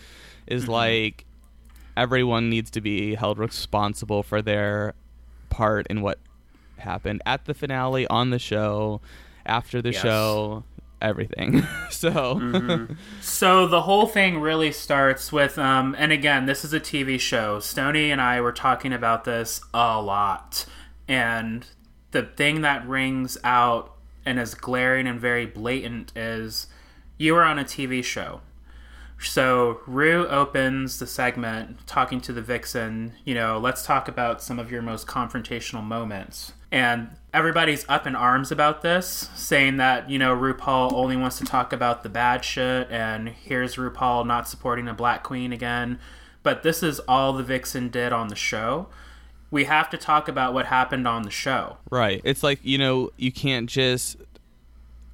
is 0.48 0.64
mm-hmm. 0.64 0.72
like 0.72 1.26
everyone 1.98 2.50
needs 2.50 2.70
to 2.72 2.82
be 2.82 3.16
held 3.16 3.40
responsible 3.40 4.24
for 4.24 4.42
their 4.42 4.94
part 5.50 5.88
in 5.88 6.02
what 6.02 6.20
happened 6.78 7.22
at 7.26 7.46
the 7.46 7.54
finale 7.54 8.08
on 8.08 8.30
the 8.30 8.40
show 8.40 9.02
after 9.46 9.82
the 9.82 9.92
Yes. 9.92 10.02
show 10.02 10.64
everything 11.02 11.66
so 11.90 12.12
mm-hmm. 12.36 12.94
So 13.22 13.68
the 13.68 13.82
whole 13.82 14.06
thing 14.06 14.40
really 14.40 14.72
starts 14.72 15.32
with, 15.32 15.58
um, 15.58 15.96
and 15.98 16.12
again, 16.12 16.46
this 16.46 16.64
is 16.66 16.74
a 16.74 16.80
TV 16.80 17.20
show. 17.20 17.60
Stony 17.60 18.12
and 18.12 18.22
I 18.22 18.42
were 18.42 18.52
talking 18.52 18.92
about 18.92 19.24
this 19.24 19.62
a 19.74 20.02
lot, 20.02 20.66
and 21.08 21.66
the 22.12 22.24
thing 22.24 22.62
that 22.62 22.88
rings 22.88 23.38
out 23.44 23.96
and 24.26 24.40
is 24.40 24.54
glaring 24.54 25.08
and 25.08 25.20
very 25.20 25.46
blatant 25.46 26.12
is 26.16 26.68
you 27.18 27.34
were 27.34 27.44
on 27.44 27.60
a 27.60 27.64
TV 27.64 28.04
show. 28.04 28.42
So 29.22 29.82
Ru 29.86 30.26
opens 30.28 31.00
the 31.00 31.08
segment 31.08 31.86
talking 31.86 32.22
to 32.22 32.32
the 32.32 32.42
vixen, 32.42 33.14
you 33.26 33.36
know, 33.36 33.58
let's 33.58 33.86
talk 33.86 34.08
about 34.08 34.42
some 34.42 34.60
of 34.60 34.72
your 34.72 34.82
most 34.82 35.08
confrontational 35.08 35.84
moments. 35.84 36.54
And 36.72 37.10
everybody's 37.34 37.86
up 37.90 38.08
in 38.08 38.16
arms 38.16 38.52
about 38.52 38.82
this, 38.82 39.30
saying 39.36 39.78
that, 39.78 40.10
you 40.10 40.18
know, 40.18 40.36
RuPaul 40.36 40.94
only 40.94 41.18
wants 41.18 41.38
to 41.40 41.44
talk 41.44 41.74
about 41.74 42.04
the 42.04 42.10
bad 42.10 42.46
shit 42.46 42.90
and 42.90 43.28
here's 43.28 43.76
RuPaul 43.76 44.26
not 44.26 44.48
supporting 44.48 44.88
a 44.88 44.94
black 44.94 45.24
queen 45.24 45.52
again. 45.52 46.00
But 46.42 46.64
this 46.64 46.82
is 46.82 47.00
all 47.02 47.34
the 47.34 47.44
vixen 47.44 47.90
did 47.90 48.14
on 48.14 48.30
the 48.30 48.36
show. 48.36 48.88
We 49.52 49.66
have 49.66 49.90
to 49.90 49.98
talk 49.98 50.28
about 50.28 50.54
what 50.54 50.68
happened 50.68 51.08
on 51.08 51.24
the 51.24 51.32
show. 51.32 51.78
right 51.90 52.22
it's 52.24 52.44
like 52.44 52.60
you 52.64 52.78
know 52.78 53.10
you 53.18 53.32
can't 53.32 53.70
just 53.70 54.18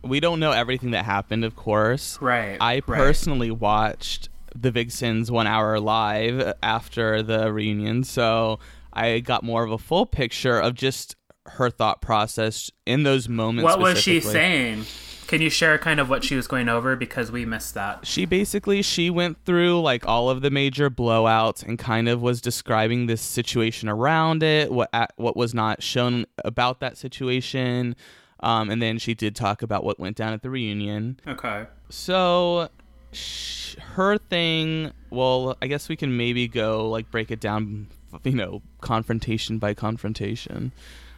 we 0.01 0.19
don't 0.19 0.39
know 0.39 0.51
everything 0.51 0.91
that 0.91 1.05
happened 1.05 1.43
of 1.45 1.55
course 1.55 2.19
Right. 2.21 2.57
I 2.59 2.75
right. 2.75 2.83
personally 2.85 3.49
watched 3.51 4.29
the 4.55 4.71
Vixens 4.71 5.31
one 5.31 5.47
hour 5.47 5.79
live 5.79 6.53
after 6.63 7.21
the 7.21 7.51
reunion, 7.51 8.03
so 8.05 8.59
I 8.93 9.19
got 9.19 9.43
more 9.43 9.63
of 9.65 9.71
a 9.71 9.77
full 9.77 10.05
picture 10.05 10.57
of 10.59 10.75
just 10.75 11.15
her 11.45 11.69
thought 11.69 12.01
process 12.01 12.71
in 12.85 13.03
those 13.03 13.27
moments. 13.27 13.65
What 13.65 13.79
was 13.79 14.01
she 14.01 14.21
saying? 14.21 14.85
Can 15.27 15.41
you 15.41 15.49
share 15.49 15.77
kind 15.77 15.99
of 15.99 16.09
what 16.09 16.23
she 16.23 16.35
was 16.35 16.47
going 16.47 16.69
over 16.69 16.95
because 16.95 17.31
we 17.31 17.45
missed 17.45 17.73
that? 17.73 18.05
She 18.05 18.25
basically 18.25 18.81
she 18.81 19.09
went 19.09 19.43
through 19.45 19.81
like 19.81 20.07
all 20.07 20.29
of 20.29 20.41
the 20.41 20.51
major 20.51 20.89
blowouts 20.89 21.63
and 21.63 21.79
kind 21.79 22.07
of 22.07 22.21
was 22.21 22.41
describing 22.41 23.07
this 23.07 23.21
situation 23.21 23.89
around 23.89 24.43
it, 24.43 24.71
what 24.71 24.89
what 25.15 25.35
was 25.35 25.53
not 25.53 25.81
shown 25.81 26.25
about 26.43 26.79
that 26.79 26.97
situation, 26.97 27.95
um, 28.41 28.69
and 28.69 28.81
then 28.81 28.97
she 28.99 29.13
did 29.13 29.35
talk 29.35 29.61
about 29.61 29.83
what 29.83 29.99
went 29.99 30.15
down 30.15 30.33
at 30.33 30.41
the 30.43 30.49
reunion. 30.49 31.19
Okay. 31.27 31.65
So, 31.89 32.69
sh- 33.11 33.75
her 33.93 34.17
thing. 34.17 34.91
Well, 35.09 35.57
I 35.61 35.67
guess 35.67 35.89
we 35.89 35.95
can 35.95 36.17
maybe 36.17 36.47
go 36.47 36.89
like 36.89 37.09
break 37.09 37.31
it 37.31 37.39
down. 37.39 37.87
You 38.23 38.31
know, 38.31 38.61
confrontation 38.81 39.57
by 39.57 39.73
confrontation. 39.73 40.71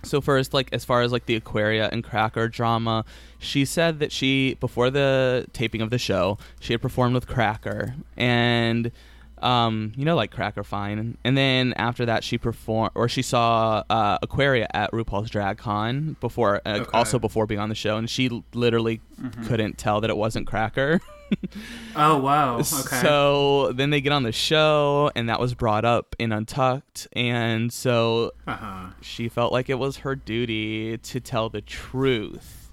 So 0.08 0.22
first, 0.22 0.54
like 0.54 0.70
as 0.74 0.84
far 0.86 1.02
as 1.02 1.12
like 1.12 1.26
the 1.26 1.36
Aquaria 1.36 1.90
and 1.92 2.04
Cracker 2.04 2.48
drama, 2.48 3.06
she 3.40 3.66
said 3.66 4.00
that 4.00 4.12
she 4.12 4.56
before 4.56 4.90
the 4.90 5.46
taping 5.54 5.82
of 5.82 5.90
the 5.90 5.98
show, 5.98 6.38
she 6.60 6.74
had 6.74 6.82
performed 6.82 7.14
with 7.14 7.28
Cracker, 7.28 7.94
and 8.16 8.92
um, 9.40 9.92
you 9.96 10.04
know, 10.04 10.16
like 10.16 10.32
Cracker 10.32 10.64
Fine, 10.64 11.18
and 11.24 11.38
then 11.38 11.74
after 11.74 12.06
that, 12.08 12.24
she 12.24 12.38
performed 12.40 12.92
or 12.96 13.08
she 13.08 13.22
saw 13.22 13.84
uh, 13.90 14.18
Aquaria 14.24 14.68
at 14.74 14.92
RuPaul's 14.92 15.30
Drag 15.30 15.58
Con 15.60 16.16
before, 16.22 16.62
uh, 16.66 16.80
Okay. 16.80 16.90
also 16.94 17.20
before 17.20 17.46
being 17.46 17.60
on 17.60 17.70
the 17.70 17.76
show, 17.76 17.98
and 17.98 18.10
she 18.10 18.44
literally 18.54 19.00
couldn't 19.48 19.78
tell 19.78 20.02
that 20.02 20.10
it 20.10 20.18
wasn't 20.18 20.48
Cracker. 20.48 21.00
Oh 21.96 22.18
wow. 22.18 22.58
Okay. 22.60 23.02
So 23.02 23.72
then 23.72 23.90
they 23.90 24.02
get 24.02 24.12
on 24.12 24.22
the 24.22 24.32
show, 24.32 25.10
and 25.16 25.30
that 25.30 25.40
was 25.40 25.56
brought 25.56 25.84
up 25.84 26.16
in 26.20 26.32
Untucked, 26.32 27.08
and 27.14 27.74
so 27.74 28.34
uh-huh. 28.46 28.90
she 29.02 29.30
felt 29.30 29.52
like 29.52 29.68
it 29.68 29.80
was 29.80 29.98
her 29.98 30.16
duty 30.16 30.98
to 31.00 31.20
tell 31.20 31.50
the 31.50 31.62
truth. 31.62 32.72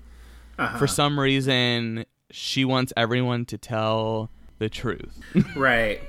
Uh-huh. 0.59 0.79
For 0.79 0.87
some 0.87 1.19
reason, 1.19 2.05
she 2.31 2.65
wants 2.67 2.93
everyone 2.97 3.47
to 3.47 3.57
tell 3.59 4.31
the 4.59 4.69
truth. 4.69 5.21
Right. 5.57 6.01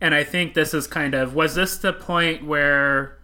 And 0.00 0.14
I 0.14 0.24
think 0.24 0.52
this 0.52 0.74
is 0.74 0.86
kind 0.86 1.14
of 1.14 1.34
was 1.34 1.54
this 1.54 1.78
the 1.78 1.94
point 1.94 2.44
where 2.44 3.16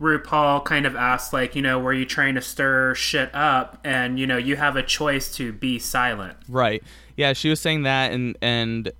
RuPaul 0.00 0.64
kind 0.64 0.86
of 0.86 0.94
asked 0.96 1.32
like, 1.32 1.54
you 1.54 1.62
know, 1.62 1.78
were 1.78 1.92
you 1.92 2.04
trying 2.04 2.34
to 2.34 2.40
stir 2.42 2.94
shit 2.94 3.30
up 3.34 3.78
and 3.84 4.18
you 4.18 4.26
know, 4.26 4.36
you 4.36 4.56
have 4.56 4.76
a 4.76 4.82
choice 4.82 5.34
to 5.36 5.52
be 5.52 5.78
silent. 5.78 6.36
right. 6.48 6.82
Yeah, 7.16 7.32
she 7.32 7.48
was 7.48 7.60
saying 7.60 7.84
that 7.84 8.10
and 8.12 8.36
and 8.42 8.90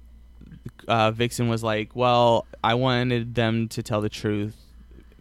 uh, 0.86 1.10
Vixen 1.10 1.48
was 1.48 1.62
like, 1.64 1.96
"Well, 1.96 2.46
I 2.62 2.74
wanted 2.74 3.34
them 3.34 3.68
to 3.68 3.82
tell 3.82 4.00
the 4.00 4.08
truth 4.08 4.56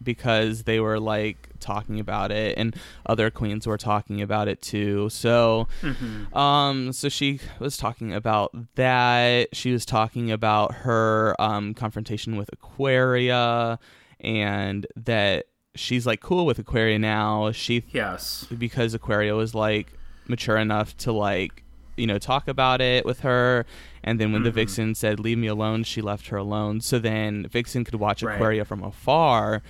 because 0.03 0.63
they 0.63 0.79
were 0.79 0.99
like 0.99 1.47
talking 1.59 1.97
about 1.99 2.29
it 2.29 2.57
and 2.57 2.75
other 3.05 3.31
queens 3.31 3.65
were 3.65 3.77
talking 3.77 4.21
about 4.21 4.49
it 4.49 4.61
too 4.61 5.07
so 5.09 5.65
Mm-hmm. 5.81 6.37
um 6.37 6.91
so 6.91 7.07
she 7.07 7.39
was 7.59 7.77
talking 7.77 8.13
about 8.13 8.51
that 8.75 9.55
she 9.55 9.71
was 9.71 9.85
talking 9.85 10.29
about 10.29 10.73
her 10.73 11.33
um 11.39 11.73
confrontation 11.73 12.35
with 12.35 12.49
aquaria 12.51 13.79
and 14.19 14.85
that 14.97 15.45
she's 15.75 16.05
like 16.05 16.21
cool 16.21 16.45
with 16.45 16.59
aquaria 16.59 16.99
now 16.99 17.51
she 17.51 17.83
Yes. 17.89 18.45
because 18.57 18.93
aquaria 18.93 19.33
was 19.35 19.55
like 19.55 19.93
mature 20.27 20.57
enough 20.57 20.95
to 20.97 21.11
like 21.11 21.63
you 21.97 22.05
know 22.07 22.17
talk 22.19 22.47
about 22.47 22.79
it 22.81 23.05
with 23.05 23.21
her 23.21 23.65
and 24.03 24.19
then 24.19 24.31
when 24.31 24.43
the 24.43 24.51
Mhm. 24.51 24.55
vixen 24.55 24.95
said 24.95 25.19
leave 25.19 25.37
me 25.37 25.47
alone 25.47 25.83
she 25.83 26.01
left 26.01 26.27
her 26.27 26.37
alone 26.37 26.79
so 26.81 26.99
then 26.99 27.47
vixen 27.47 27.83
could 27.83 27.95
watch 27.95 28.21
Right. 28.23 28.35
aquaria 28.35 28.65
from 28.65 28.83
afar 28.83 29.61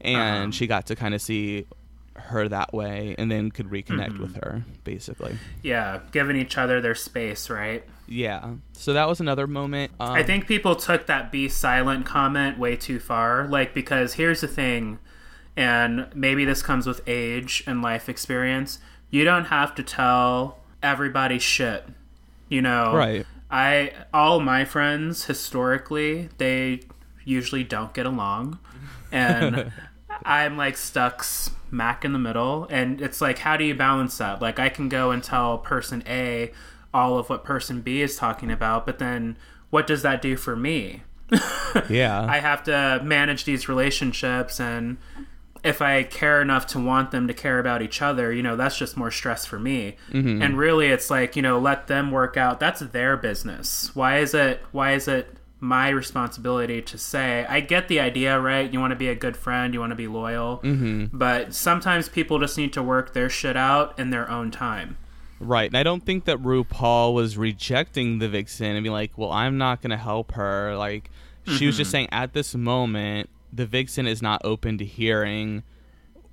and 0.00 0.16
Uh-huh. 0.16 0.50
she 0.52 0.66
got 0.66 0.86
to 0.86 0.96
kind 0.96 1.14
of 1.14 1.20
see 1.22 1.66
her 2.14 2.46
that 2.48 2.72
way 2.74 3.14
and 3.18 3.30
then 3.30 3.50
could 3.50 3.68
reconnect 3.70 4.12
Mhm. 4.16 4.20
with 4.20 4.36
her 4.36 4.64
basically 4.84 5.38
Yeah, 5.62 6.00
giving 6.12 6.36
each 6.36 6.58
other 6.58 6.80
their 6.80 6.94
space, 6.94 7.48
right? 7.50 7.84
yeah 8.08 8.54
so 8.72 8.92
that 8.92 9.08
was 9.08 9.20
another 9.20 9.46
moment 9.46 9.92
um, 10.00 10.10
I 10.12 10.22
think 10.22 10.46
people 10.46 10.76
took 10.76 11.06
that 11.06 11.30
be 11.30 11.48
silent 11.48 12.04
comment 12.06 12.58
way 12.58 12.74
too 12.76 12.98
far. 12.98 13.46
Like, 13.48 13.72
because 13.72 14.14
here's 14.14 14.40
the 14.42 14.48
thing, 14.48 14.98
and 15.56 16.06
maybe 16.14 16.44
this 16.44 16.62
comes 16.62 16.86
with 16.86 17.00
age 17.06 17.62
and 17.66 17.82
life 17.82 18.08
experience. 18.08 18.78
You 19.10 19.24
don't 19.24 19.46
have 19.46 19.74
to 19.76 19.82
tell 19.82 20.58
everybody 20.82 21.38
shit. 21.38 21.86
You 22.48 22.62
know, 22.62 22.94
Right. 22.94 23.26
I 23.50 23.92
all 24.14 24.40
my 24.40 24.64
friends 24.64 25.26
historically 25.26 26.30
they 26.38 26.80
usually 27.24 27.64
don't 27.64 27.92
get 27.92 28.06
along, 28.06 28.58
and 29.10 29.70
I'm 30.24 30.56
like 30.56 30.76
stuck 30.76 31.22
smack 31.22 32.04
in 32.04 32.12
the 32.12 32.18
middle. 32.18 32.66
And 32.70 33.00
it's 33.00 33.20
like, 33.20 33.38
how 33.38 33.56
do 33.56 33.64
you 33.64 33.74
balance 33.74 34.18
that? 34.18 34.40
Like, 34.40 34.58
I 34.58 34.68
can 34.68 34.88
go 34.88 35.10
and 35.10 35.22
tell 35.22 35.58
person 35.58 36.02
A 36.06 36.52
all 36.94 37.18
of 37.18 37.30
what 37.30 37.44
person 37.44 37.80
B 37.80 38.02
is 38.02 38.16
talking 38.16 38.50
about, 38.50 38.84
but 38.84 38.98
then 38.98 39.36
what 39.70 39.86
does 39.86 40.02
that 40.02 40.20
do 40.20 40.36
for 40.36 40.54
me? 40.54 41.02
yeah 41.88 42.26
I 42.28 42.40
have 42.40 42.62
to 42.64 43.00
manage 43.02 43.44
these 43.44 43.66
relationships 43.66 44.60
and 44.60 44.98
if 45.64 45.80
I 45.80 46.02
care 46.02 46.42
enough 46.42 46.66
to 46.68 46.80
want 46.80 47.10
them 47.12 47.28
to 47.28 47.34
care 47.34 47.58
about 47.58 47.82
each 47.82 48.02
other, 48.02 48.32
you 48.32 48.42
know, 48.42 48.56
that's 48.56 48.76
just 48.76 48.96
more 48.96 49.10
stress 49.10 49.46
for 49.46 49.58
me. 49.58 49.96
Mm-hmm. 50.10 50.42
And 50.42 50.58
really 50.58 50.88
it's 50.88 51.10
like, 51.10 51.36
you 51.36 51.42
know, 51.42 51.58
let 51.58 51.86
them 51.86 52.10
work 52.10 52.36
out. 52.36 52.58
That's 52.58 52.80
their 52.80 53.16
business. 53.16 53.94
Why 53.94 54.18
is 54.18 54.34
it 54.34 54.60
why 54.72 54.92
is 54.92 55.06
it 55.08 55.36
my 55.60 55.90
responsibility 55.90 56.82
to 56.82 56.98
say, 56.98 57.46
I 57.48 57.60
get 57.60 57.86
the 57.86 58.00
idea, 58.00 58.38
right? 58.40 58.70
You 58.72 58.80
want 58.80 58.90
to 58.90 58.96
be 58.96 59.08
a 59.08 59.14
good 59.14 59.36
friend, 59.36 59.72
you 59.72 59.78
want 59.78 59.90
to 59.90 59.96
be 59.96 60.08
loyal. 60.08 60.58
Mm-hmm. 60.58 61.16
But 61.16 61.54
sometimes 61.54 62.08
people 62.08 62.40
just 62.40 62.58
need 62.58 62.72
to 62.72 62.82
work 62.82 63.14
their 63.14 63.30
shit 63.30 63.56
out 63.56 63.96
in 63.96 64.10
their 64.10 64.28
own 64.28 64.50
time. 64.50 64.96
Right. 65.38 65.68
And 65.68 65.76
I 65.76 65.84
don't 65.84 66.04
think 66.04 66.24
that 66.24 66.38
RuPaul 66.38 67.14
was 67.14 67.38
rejecting 67.38 68.18
the 68.18 68.28
vixen 68.28 68.74
and 68.74 68.82
be 68.82 68.90
like, 68.90 69.16
well, 69.16 69.30
I'm 69.30 69.56
not 69.56 69.82
going 69.82 69.90
to 69.90 69.96
help 69.96 70.32
her. 70.32 70.76
Like, 70.76 71.10
she 71.46 71.66
was 71.66 71.76
just 71.76 71.92
saying 71.92 72.08
at 72.10 72.32
this 72.32 72.56
moment, 72.56 73.30
the 73.52 73.66
vixen 73.66 74.06
is 74.06 74.22
not 74.22 74.40
open 74.44 74.78
to 74.78 74.84
hearing 74.84 75.62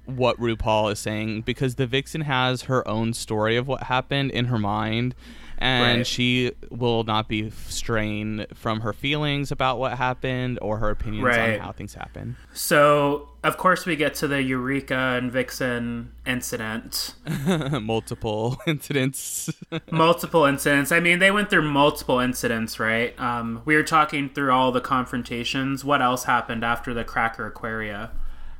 what 0.05 0.39
RuPaul 0.39 0.91
is 0.91 0.99
saying 0.99 1.41
because 1.41 1.75
the 1.75 1.85
vixen 1.85 2.21
has 2.21 2.63
her 2.63 2.87
own 2.87 3.13
story 3.13 3.55
of 3.57 3.67
what 3.67 3.83
happened 3.83 4.31
in 4.31 4.45
her 4.45 4.57
mind. 4.57 5.13
And 5.61 5.97
Right. 5.99 6.07
she 6.07 6.51
will 6.71 7.03
not 7.03 7.27
be 7.27 7.51
straying 7.67 8.45
from 8.53 8.79
her 8.79 8.93
feelings 8.93 9.51
about 9.51 9.77
what 9.77 9.97
happened 9.97 10.57
or 10.61 10.77
her 10.77 10.89
opinions 10.89 11.25
Right. 11.25 11.59
on 11.59 11.65
how 11.65 11.71
things 11.73 11.93
happen. 11.95 12.37
So, 12.53 13.27
of 13.43 13.57
course, 13.57 13.85
we 13.85 13.97
get 13.97 14.13
to 14.15 14.27
the 14.29 14.41
Eureka 14.41 14.95
and 14.95 15.29
Vixen 15.29 16.11
incident. 16.25 17.15
Multiple 17.81 18.57
incidents. 18.67 19.49
multiple 19.91 20.45
incidents. 20.45 20.91
I 20.93 20.99
mean, 21.01 21.19
they 21.19 21.31
went 21.31 21.49
through 21.49 21.69
multiple 21.69 22.19
incidents, 22.19 22.79
right? 22.79 23.19
Um, 23.19 23.61
we 23.65 23.75
were 23.75 23.83
talking 23.83 24.29
through 24.29 24.51
all 24.53 24.71
the 24.71 24.81
confrontations. 24.81 25.83
What 25.83 26.01
else 26.01 26.23
happened 26.23 26.63
after 26.63 26.93
the 26.93 27.03
Cracker 27.03 27.45
Aquaria? 27.47 28.11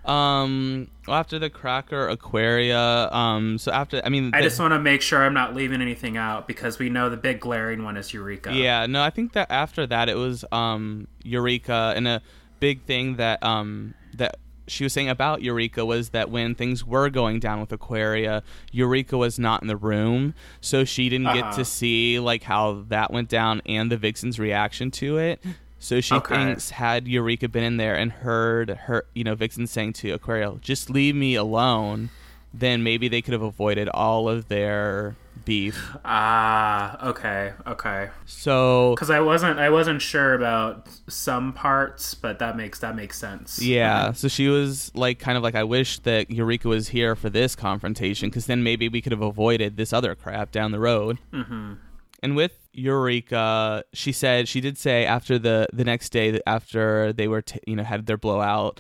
Um, 0.06 0.88
after 1.08 1.38
the 1.40 1.50
Cracker 1.50 2.08
Aquaria, 2.08 3.12
um, 3.12 3.58
so 3.58 3.72
after, 3.72 4.02
I 4.04 4.10
mean, 4.10 4.32
I 4.34 4.42
just 4.42 4.60
want 4.60 4.74
to 4.74 4.80
make 4.80 5.02
sure 5.02 5.24
I'm 5.24 5.34
not 5.34 5.54
leaving 5.54 5.82
anything 5.82 6.18
out 6.18 6.48
because 6.48 6.80
we 6.80 6.90
know 6.90 7.10
the 7.10 7.18
big 7.18 7.40
glaring 7.40 7.84
one 7.84 7.98
is 7.98 8.14
Eureka. 8.14 8.54
yeah, 8.54 8.86
no, 8.86 9.04
I 9.04 9.10
think 9.10 9.34
that 9.34 9.52
after 9.52 9.86
that 9.88 10.10
it 10.10 10.16
was 10.16 10.46
um 10.52 11.08
Eureka, 11.24 11.94
and 11.96 12.08
a 12.08 12.22
big 12.60 12.84
thing 12.84 13.18
that 13.18 13.44
um 13.44 13.94
that 14.16 14.38
she 14.68 14.84
was 14.84 14.94
saying 14.94 15.10
about 15.10 15.42
Eureka 15.42 15.84
was 15.86 16.10
that 16.10 16.30
when 16.30 16.54
things 16.56 16.86
were 16.86 17.10
going 17.10 17.40
down 17.40 17.60
with 17.60 17.72
Aquaria, 17.72 18.44
Eureka 18.72 19.18
was 19.18 19.38
not 19.40 19.62
in 19.62 19.68
the 19.68 19.78
room, 19.78 20.34
so 20.62 20.86
she 20.86 21.10
didn't 21.10 21.34
get 21.34 21.44
Uh-huh. 21.44 21.58
to 21.58 21.66
see 21.66 22.20
like 22.20 22.44
how 22.44 22.86
that 22.90 23.12
went 23.12 23.30
down 23.30 23.62
and 23.66 23.92
the 23.92 23.98
Vixen's 23.98 24.40
reaction 24.40 24.92
to 24.92 25.18
it. 25.18 25.44
So 25.80 26.02
she 26.02 26.14
Okay. 26.16 26.36
thinks 26.36 26.72
had 26.72 27.08
Eureka 27.08 27.48
been 27.48 27.64
in 27.64 27.78
there 27.78 27.96
and 27.96 28.12
heard 28.12 28.70
her, 28.88 29.06
you 29.16 29.24
know, 29.24 29.34
Vixen 29.36 29.66
saying 29.66 29.94
to 29.94 30.12
Aquaria, 30.12 30.54
"Just 30.62 30.90
leave 30.90 31.16
me 31.16 31.36
alone," 31.36 32.10
then 32.54 32.84
maybe 32.84 33.08
they 33.08 33.22
could 33.22 33.32
have 33.34 33.42
avoided 33.42 33.88
all 33.90 34.28
of 34.28 34.50
their 34.50 35.16
beef. 35.46 35.96
Ah, 36.04 37.08
okay, 37.08 37.54
okay. 37.66 38.10
So 38.26 38.92
Because 38.96 39.10
I 39.10 39.20
wasn't, 39.22 39.58
I 39.58 39.70
wasn't 39.70 40.02
sure 40.02 40.34
about 40.34 40.88
some 41.08 41.54
parts, 41.54 42.14
but 42.14 42.40
that 42.40 42.58
makes 42.58 42.80
that 42.80 42.96
makes 42.96 43.18
sense. 43.18 43.62
Yeah, 43.62 44.12
so 44.12 44.28
she 44.28 44.48
was 44.50 44.92
like, 44.94 45.18
kind 45.18 45.38
of 45.38 45.44
like, 45.44 45.56
I 45.56 45.64
wish 45.64 46.00
that 46.00 46.30
Eureka 46.30 46.68
was 46.68 46.90
here 46.90 47.16
for 47.16 47.30
this 47.30 47.56
confrontation 47.56 48.30
because 48.30 48.48
then 48.48 48.64
maybe 48.64 48.90
we 48.90 49.02
could 49.02 49.12
have 49.14 49.22
avoided 49.22 49.78
this 49.78 49.94
other 49.94 50.14
crap 50.14 50.52
down 50.52 50.72
the 50.72 50.80
road. 50.80 51.20
Mm-hmm. 51.34 51.74
And 52.22 52.36
with 52.36 52.52
Eureka, 52.74 53.84
she 53.94 54.12
said 54.12 54.48
she 54.48 54.62
did 54.62 54.78
say 54.78 55.06
after 55.06 55.40
the 55.40 55.68
the 55.74 55.84
next 55.86 56.10
day 56.12 56.32
that 56.32 56.44
after 56.48 57.14
they 57.14 57.28
were 57.28 57.42
t- 57.42 57.60
you 57.66 57.76
know 57.76 57.84
had 57.84 58.06
their 58.06 58.18
blowout 58.18 58.80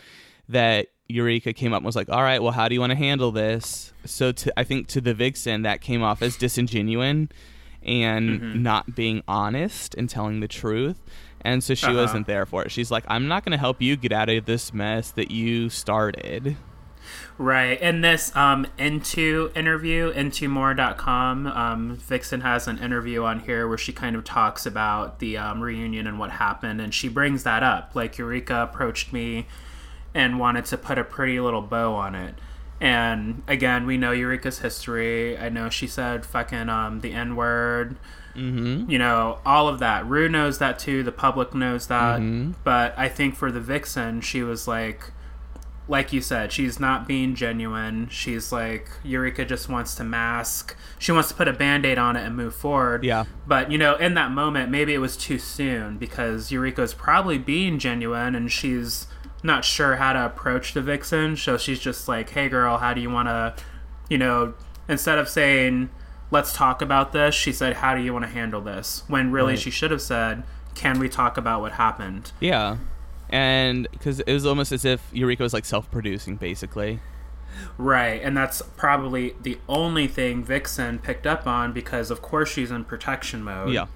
that 0.49 0.87
Eureka 1.07 1.53
came 1.53 1.73
up 1.73 1.77
and 1.77 1.85
was 1.85 1.95
like, 1.95 2.09
"All 2.09 2.21
right, 2.21 2.41
well, 2.41 2.51
how 2.51 2.67
do 2.67 2.75
you 2.75 2.79
want 2.81 2.91
to 2.91 2.97
handle 2.97 3.31
this?" 3.31 3.93
So 4.05 4.31
to 4.31 4.59
I 4.59 4.63
think 4.63 4.87
to 4.89 5.01
the 5.01 5.13
Vixen 5.13 5.61
that 5.63 5.81
came 5.81 6.03
off 6.03 6.21
as 6.21 6.35
disingenuine 6.37 7.31
and 7.81 8.61
not 8.63 8.95
being 8.95 9.23
honest 9.27 9.95
and 9.95 10.09
telling 10.09 10.41
the 10.41 10.47
truth. 10.47 10.99
And 11.41 11.63
so 11.63 11.73
she 11.73 11.85
Uh-huh. 11.87 11.95
wasn't 11.95 12.27
there 12.27 12.45
for 12.45 12.63
it. 12.65 12.71
She's 12.71 12.91
like, 12.91 13.05
"I'm 13.07 13.27
not 13.29 13.45
going 13.45 13.53
to 13.53 13.57
help 13.57 13.81
you 13.81 13.95
get 13.95 14.11
out 14.11 14.27
of 14.29 14.45
this 14.45 14.73
mess 14.73 15.11
that 15.11 15.31
you 15.31 15.69
started." 15.69 16.57
Right. 17.37 17.79
In 17.81 18.01
this 18.01 18.35
um, 18.35 18.67
Into 18.77 19.51
interview, 19.55 20.11
intomore.com, 20.13 21.47
um, 21.47 21.95
Vixen 21.95 22.41
has 22.41 22.67
an 22.67 22.77
interview 22.79 23.23
on 23.23 23.39
here 23.39 23.67
where 23.67 23.77
she 23.77 23.93
kind 23.93 24.15
of 24.15 24.23
talks 24.23 24.65
about 24.65 25.19
the 25.19 25.37
um, 25.37 25.61
reunion 25.61 26.05
and 26.07 26.19
what 26.19 26.31
happened. 26.31 26.81
And 26.81 26.93
she 26.93 27.07
brings 27.07 27.43
that 27.43 27.63
up. 27.63 27.91
Like, 27.95 28.17
Eureka 28.17 28.63
approached 28.63 29.13
me 29.13 29.47
and 30.13 30.39
wanted 30.39 30.65
to 30.65 30.77
put 30.77 30.97
a 30.97 31.03
pretty 31.03 31.39
little 31.39 31.61
bow 31.61 31.93
on 31.93 32.15
it. 32.15 32.35
And 32.81 33.43
again, 33.47 33.85
we 33.85 33.97
know 33.97 34.11
Eureka's 34.11 34.59
history. 34.59 35.37
I 35.37 35.49
know 35.49 35.69
she 35.69 35.87
said 35.87 36.25
fucking 36.25 36.69
um, 36.69 37.01
the 37.01 37.11
N 37.11 37.35
word. 37.35 37.97
Mm-hmm. 38.35 38.89
You 38.89 38.97
know, 38.97 39.39
all 39.45 39.67
of 39.67 39.79
that. 39.79 40.05
Ru 40.05 40.29
knows 40.29 40.59
that 40.59 40.79
too. 40.79 41.03
The 41.03 41.11
public 41.11 41.53
knows 41.53 41.87
that. 41.87 42.19
Mhm. 42.19 42.55
But 42.63 42.93
I 42.97 43.09
think 43.09 43.35
for 43.35 43.51
the 43.51 43.59
Vixen, 43.59 44.21
she 44.21 44.43
was 44.43 44.67
like, 44.67 45.11
like 45.89 46.13
you 46.13 46.21
said, 46.21 46.51
she's 46.51 46.79
not 46.79 47.07
being 47.07 47.33
genuine. 47.33 48.07
She's 48.09 48.51
like, 48.51 48.87
Eureka 49.03 49.43
just 49.43 49.67
wants 49.67 49.95
to 49.95 50.03
mask. 50.03 50.77
She 50.99 51.11
wants 51.11 51.29
to 51.29 51.33
put 51.35 51.47
a 51.47 51.53
band 51.53 51.83
aid 51.83 51.97
on 51.97 52.15
it 52.15 52.23
and 52.23 52.37
move 52.37 52.53
forward. 52.53 53.03
Yeah. 53.03 53.25
But, 53.47 53.71
you 53.71 53.79
know, 53.79 53.95
in 53.95 54.13
that 54.13 54.31
moment, 54.31 54.69
maybe 54.69 54.93
it 54.93 54.99
was 54.99 55.17
too 55.17 55.39
soon 55.39 55.97
because 55.97 56.51
Eureka's 56.51 56.93
probably 56.93 57.39
being 57.39 57.79
genuine 57.79 58.35
and 58.35 58.51
she's 58.51 59.07
not 59.41 59.65
sure 59.65 59.95
how 59.95 60.13
to 60.13 60.23
approach 60.27 60.73
the 60.73 60.81
Vixen. 60.81 61.35
So 61.35 61.57
she's 61.57 61.79
just 61.79 62.07
like, 62.07 62.29
hey, 62.29 62.49
girl, 62.49 62.77
how 62.77 62.93
do 62.93 63.01
you 63.01 63.09
want 63.09 63.27
to, 63.27 63.55
you 64.09 64.19
know, 64.19 64.53
instead 64.87 65.17
of 65.17 65.27
saying, 65.27 65.89
let's 66.29 66.53
talk 66.53 66.83
about 66.83 67.13
this, 67.13 67.33
she 67.33 67.51
said, 67.51 67.77
how 67.77 67.95
do 67.95 68.01
you 68.01 68.13
want 68.13 68.25
to 68.25 68.31
handle 68.31 68.61
this? 68.61 69.03
When 69.07 69.31
really 69.31 69.53
Right. 69.53 69.59
she 69.59 69.71
should 69.71 69.89
have 69.89 70.03
said, 70.03 70.43
can 70.75 70.99
we 70.99 71.09
talk 71.09 71.35
about 71.35 71.61
what 71.61 71.71
happened? 71.73 72.31
Yeah. 72.39 72.77
And 73.29 73.87
because 73.91 74.19
it 74.19 74.33
was 74.33 74.45
almost 74.45 74.71
as 74.71 74.85
if 74.85 75.07
Eureka 75.13 75.43
was 75.43 75.53
like 75.53 75.65
self-producing, 75.65 76.37
basically. 76.37 76.99
Right, 77.77 78.21
and 78.23 78.35
that's 78.35 78.61
probably 78.77 79.35
the 79.41 79.57
only 79.67 80.07
thing 80.07 80.43
Vixen 80.43 80.99
picked 80.99 81.27
up 81.27 81.45
on 81.47 81.73
because, 81.73 82.11
of 82.11 82.21
course, 82.21 82.49
she's 82.49 82.71
in 82.71 82.85
protection 82.85 83.43
mode. 83.43 83.73
Yeah. 83.73 83.87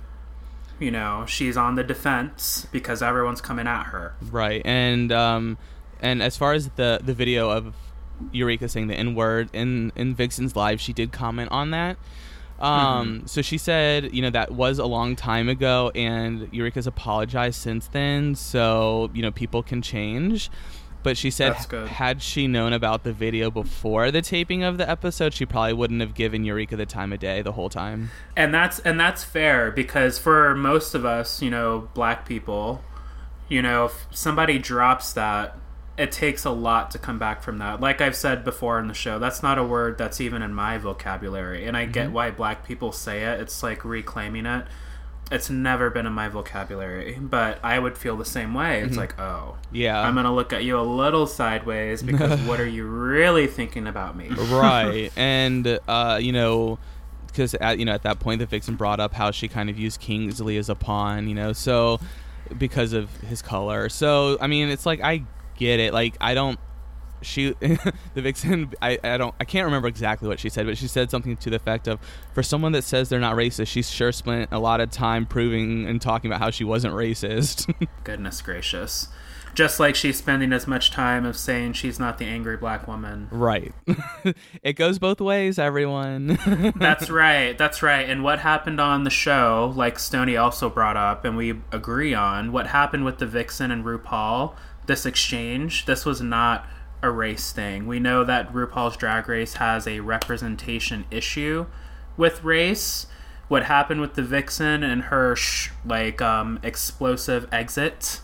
You 0.79 0.91
know, 0.91 1.25
she's 1.27 1.55
on 1.55 1.75
the 1.75 1.83
defense 1.83 2.67
because 2.71 3.01
everyone's 3.01 3.41
coming 3.41 3.67
at 3.67 3.83
her. 3.85 4.15
Right, 4.21 4.61
and 4.65 5.11
um, 5.11 5.57
and 6.01 6.21
as 6.21 6.35
far 6.35 6.53
as 6.53 6.69
the 6.69 6.99
the 7.01 7.13
video 7.13 7.49
of 7.49 7.75
Eureka 8.31 8.67
saying 8.67 8.87
the 8.87 8.95
N 8.95 9.15
word 9.15 9.49
in 9.53 9.91
in 9.95 10.15
Vixen's 10.15 10.55
live, 10.55 10.81
she 10.81 10.91
did 10.91 11.11
comment 11.11 11.51
on 11.51 11.71
that. 11.71 11.97
Um, 12.63 13.07
Mm-hmm. 13.07 13.25
so 13.27 13.41
she 13.41 13.57
said, 13.57 14.13
you 14.15 14.21
know, 14.21 14.29
that 14.29 14.51
was 14.51 14.79
a 14.79 14.85
long 14.85 15.15
time 15.17 15.49
ago, 15.49 15.91
and 15.93 16.47
Eureka's 16.53 16.87
apologized 16.87 17.59
since 17.61 17.87
then. 17.87 18.35
So 18.35 19.09
you 19.13 19.21
know, 19.21 19.31
people 19.31 19.61
can 19.63 19.81
change. 19.81 20.49
But 21.03 21.17
she 21.17 21.31
said, 21.31 21.53
had 21.89 22.21
she 22.21 22.47
known 22.47 22.71
about 22.71 23.03
the 23.03 23.11
video 23.11 23.51
before 23.51 24.09
the 24.09 24.21
taping 24.21 24.63
of 24.63 24.77
the 24.77 24.89
episode, 24.89 25.33
she 25.33 25.45
probably 25.45 25.73
wouldn't 25.73 25.99
have 25.99 26.13
given 26.13 26.45
Eureka 26.45 26.77
the 26.77 26.85
time 26.85 27.11
of 27.11 27.19
day 27.19 27.41
the 27.41 27.51
whole 27.51 27.67
time. 27.67 28.09
and 28.37 28.53
that's 28.53 28.79
and 28.79 28.97
that's 28.97 29.21
fair 29.21 29.69
because 29.69 30.17
for 30.17 30.55
most 30.55 30.95
of 30.95 31.03
us 31.03 31.41
you 31.41 31.49
know 31.49 31.89
black 31.93 32.25
people 32.25 32.81
you 33.49 33.61
know 33.61 33.83
if 33.87 34.05
somebody 34.11 34.57
drops 34.57 35.11
that 35.11 35.57
it 35.97 36.11
takes 36.11 36.43
a 36.43 36.49
lot 36.49 36.89
to 36.91 36.97
come 36.97 37.19
back 37.19 37.43
from 37.43 37.59
that. 37.59 37.79
Like 37.79 38.01
i've 38.01 38.15
said 38.15 38.43
before 38.43 38.79
in 38.79 38.87
the 38.87 38.93
show 38.93 39.19
that's 39.19 39.43
not 39.43 39.57
a 39.57 39.63
word 39.63 39.97
that's 39.97 40.19
even 40.19 40.41
in 40.41 40.53
my 40.53 40.77
vocabulary 40.77 41.65
and 41.65 41.77
i 41.77 41.85
get 41.85 42.11
why 42.11 42.31
black 42.31 42.65
people 42.65 42.91
say 42.91 43.23
it. 43.23 43.39
It's 43.39 43.61
like 43.61 43.85
reclaiming 43.85 44.45
it. 44.45 44.65
It's 45.31 45.49
never 45.49 45.89
been 45.89 46.05
in 46.05 46.13
my 46.13 46.29
vocabulary 46.29 47.17
but 47.21 47.59
i 47.63 47.77
would 47.77 47.97
feel 47.97 48.17
the 48.17 48.25
same 48.25 48.53
way. 48.53 48.81
It's 48.81 48.97
like 48.97 49.19
oh 49.19 49.57
Yeah, 49.71 50.01
i'm 50.01 50.15
gonna 50.15 50.33
look 50.33 50.51
at 50.51 50.63
you 50.63 50.79
a 50.79 50.81
little 50.81 51.27
sideways 51.27 52.01
because 52.11 52.41
what 52.41 52.59
are 52.59 52.67
you 52.67 52.85
really 52.85 53.47
thinking 53.47 53.87
about 53.87 54.17
me? 54.17 54.29
Right. 54.29 55.11
And 55.17 55.79
uh 55.87 56.19
you 56.21 56.31
know 56.31 56.79
because 57.27 57.53
at 57.55 57.77
you 57.77 57.85
know 57.85 57.93
at 57.93 58.03
that 58.03 58.19
point 58.19 58.39
the 58.39 58.45
vixen 58.47 58.75
brought 58.75 58.99
up 58.99 59.13
how 59.13 59.31
she 59.31 59.47
kind 59.47 59.69
of 59.69 59.77
used 59.77 59.99
kingsley 59.99 60.57
as 60.57 60.69
a 60.69 60.75
pawn 60.75 61.27
you 61.27 61.33
know 61.35 61.51
so 61.53 61.99
because 62.57 62.93
of 62.93 63.09
his 63.21 63.43
color. 63.43 63.89
So 63.89 64.37
i 64.41 64.47
mean 64.47 64.69
it's 64.69 64.85
like 64.87 64.99
i 65.01 65.23
get 65.63 65.79
it 65.79 65.93
like 65.93 66.15
i 66.19 66.33
don't 66.33 66.59
she 67.21 67.51
the 67.61 68.21
vixen 68.21 68.73
I, 68.81 68.99
I 69.01 69.17
don't 69.17 69.33
i 69.39 69.45
can't 69.45 69.63
remember 69.65 69.87
exactly 69.87 70.27
what 70.27 70.39
she 70.39 70.49
said 70.49 70.65
but 70.65 70.77
she 70.77 70.87
said 70.89 71.09
something 71.09 71.37
to 71.37 71.49
the 71.49 71.55
effect 71.55 71.87
of 71.87 71.99
for 72.33 72.43
someone 72.43 72.73
that 72.73 72.83
says 72.83 73.07
they're 73.07 73.19
not 73.19 73.35
racist 73.35 73.67
she 73.67 73.81
sure 73.81 74.11
spent 74.11 74.49
a 74.51 74.59
lot 74.59 74.81
of 74.81 74.91
time 74.91 75.25
proving 75.25 75.87
and 75.87 76.01
talking 76.01 76.29
about 76.29 76.41
how 76.41 76.49
she 76.49 76.65
wasn't 76.65 76.93
racist 76.93 77.73
Goodness 78.03 78.41
gracious. 78.41 79.07
Just 79.53 79.79
like 79.79 79.93
she's 79.95 80.17
spending 80.17 80.51
as 80.51 80.65
much 80.67 80.89
time 80.89 81.25
of 81.25 81.37
saying 81.37 81.73
she's 81.73 81.99
not 81.99 82.17
the 82.17 82.25
angry 82.25 82.57
black 82.57 82.87
woman. 82.87 83.27
right 83.31 83.71
it 84.63 84.73
goes 84.73 84.97
both 84.99 85.21
ways 85.21 85.59
everyone 85.59 86.37
That's 86.75 87.09
right. 87.09 87.55
That's 87.57 87.81
right. 87.83 88.09
And 88.09 88.23
what 88.23 88.39
happened 88.39 88.81
on 88.81 89.03
the 89.03 89.09
show, 89.11 89.71
like 89.75 89.99
Stony 89.99 90.35
also 90.35 90.69
brought 90.69 90.97
up, 90.97 91.23
and 91.23 91.37
we 91.37 91.51
agree 91.71 92.13
on, 92.15 92.51
what 92.51 92.67
happened 92.67 93.05
with 93.05 93.19
the 93.19 93.27
Vixen 93.27 93.69
and 93.71 93.85
RuPaul, 93.85 94.55
this 94.85 95.05
exchange, 95.05 95.85
this 95.85 96.05
was 96.05 96.21
not 96.21 96.65
a 97.01 97.11
race 97.11 97.51
thing. 97.51 97.85
We 97.85 97.99
know 97.99 98.23
that 98.23 98.51
RuPaul's 98.53 98.97
Drag 98.97 99.27
Race 99.27 99.55
has 99.55 99.85
a 99.87 99.99
representation 99.99 101.05
issue 101.11 101.65
with 102.15 102.43
race. 102.43 103.07
What 103.49 103.65
happened 103.65 104.01
with 104.01 104.13
the 104.15 104.23
Vixen 104.23 104.83
and 104.83 105.03
her 105.03 105.35
sh- 105.35 105.69
like 105.85 106.21
um, 106.21 106.59
explosive 106.63 107.47
exit? 107.51 108.21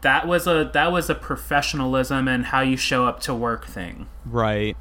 That 0.00 0.26
was 0.26 0.46
a 0.46 0.70
that 0.72 0.90
was 0.90 1.10
a 1.10 1.14
professionalism 1.14 2.26
and 2.26 2.46
how 2.46 2.60
you 2.60 2.76
show 2.76 3.06
up 3.06 3.20
to 3.20 3.34
work 3.34 3.66
thing. 3.66 4.08
Right. 4.24 4.76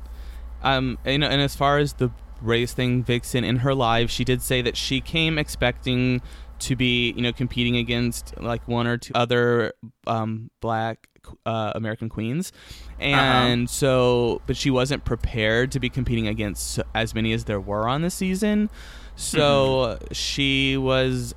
Um, 0.63 0.97
and, 1.05 1.23
and 1.23 1.41
as 1.41 1.55
far 1.55 1.77
as 1.77 1.93
the 1.93 2.11
race 2.41 2.73
thing, 2.73 3.03
Vixen 3.03 3.43
in 3.43 3.57
her 3.57 3.75
live, 3.75 4.09
she 4.09 4.23
did 4.23 4.41
say 4.41 4.61
that 4.61 4.77
she 4.77 5.01
came 5.01 5.37
expecting 5.37 6.21
to 6.59 6.75
be, 6.75 7.11
you 7.11 7.21
know, 7.21 7.33
competing 7.33 7.77
against 7.77 8.33
like 8.39 8.67
one 8.67 8.87
or 8.87 8.97
two 8.97 9.13
other 9.13 9.73
um, 10.07 10.49
black 10.61 11.07
uh, 11.45 11.71
American 11.75 12.09
queens, 12.09 12.51
and 12.99 13.69
so, 13.69 14.41
but 14.45 14.55
she 14.55 14.69
wasn't 14.69 15.03
prepared 15.05 15.71
to 15.71 15.79
be 15.79 15.89
competing 15.89 16.27
against 16.27 16.79
as 16.93 17.15
many 17.15 17.33
as 17.33 17.45
there 17.45 17.59
were 17.59 17.87
on 17.87 18.01
the 18.01 18.09
season. 18.09 18.69
So 19.15 19.97
she 20.11 20.77
was 20.77 21.33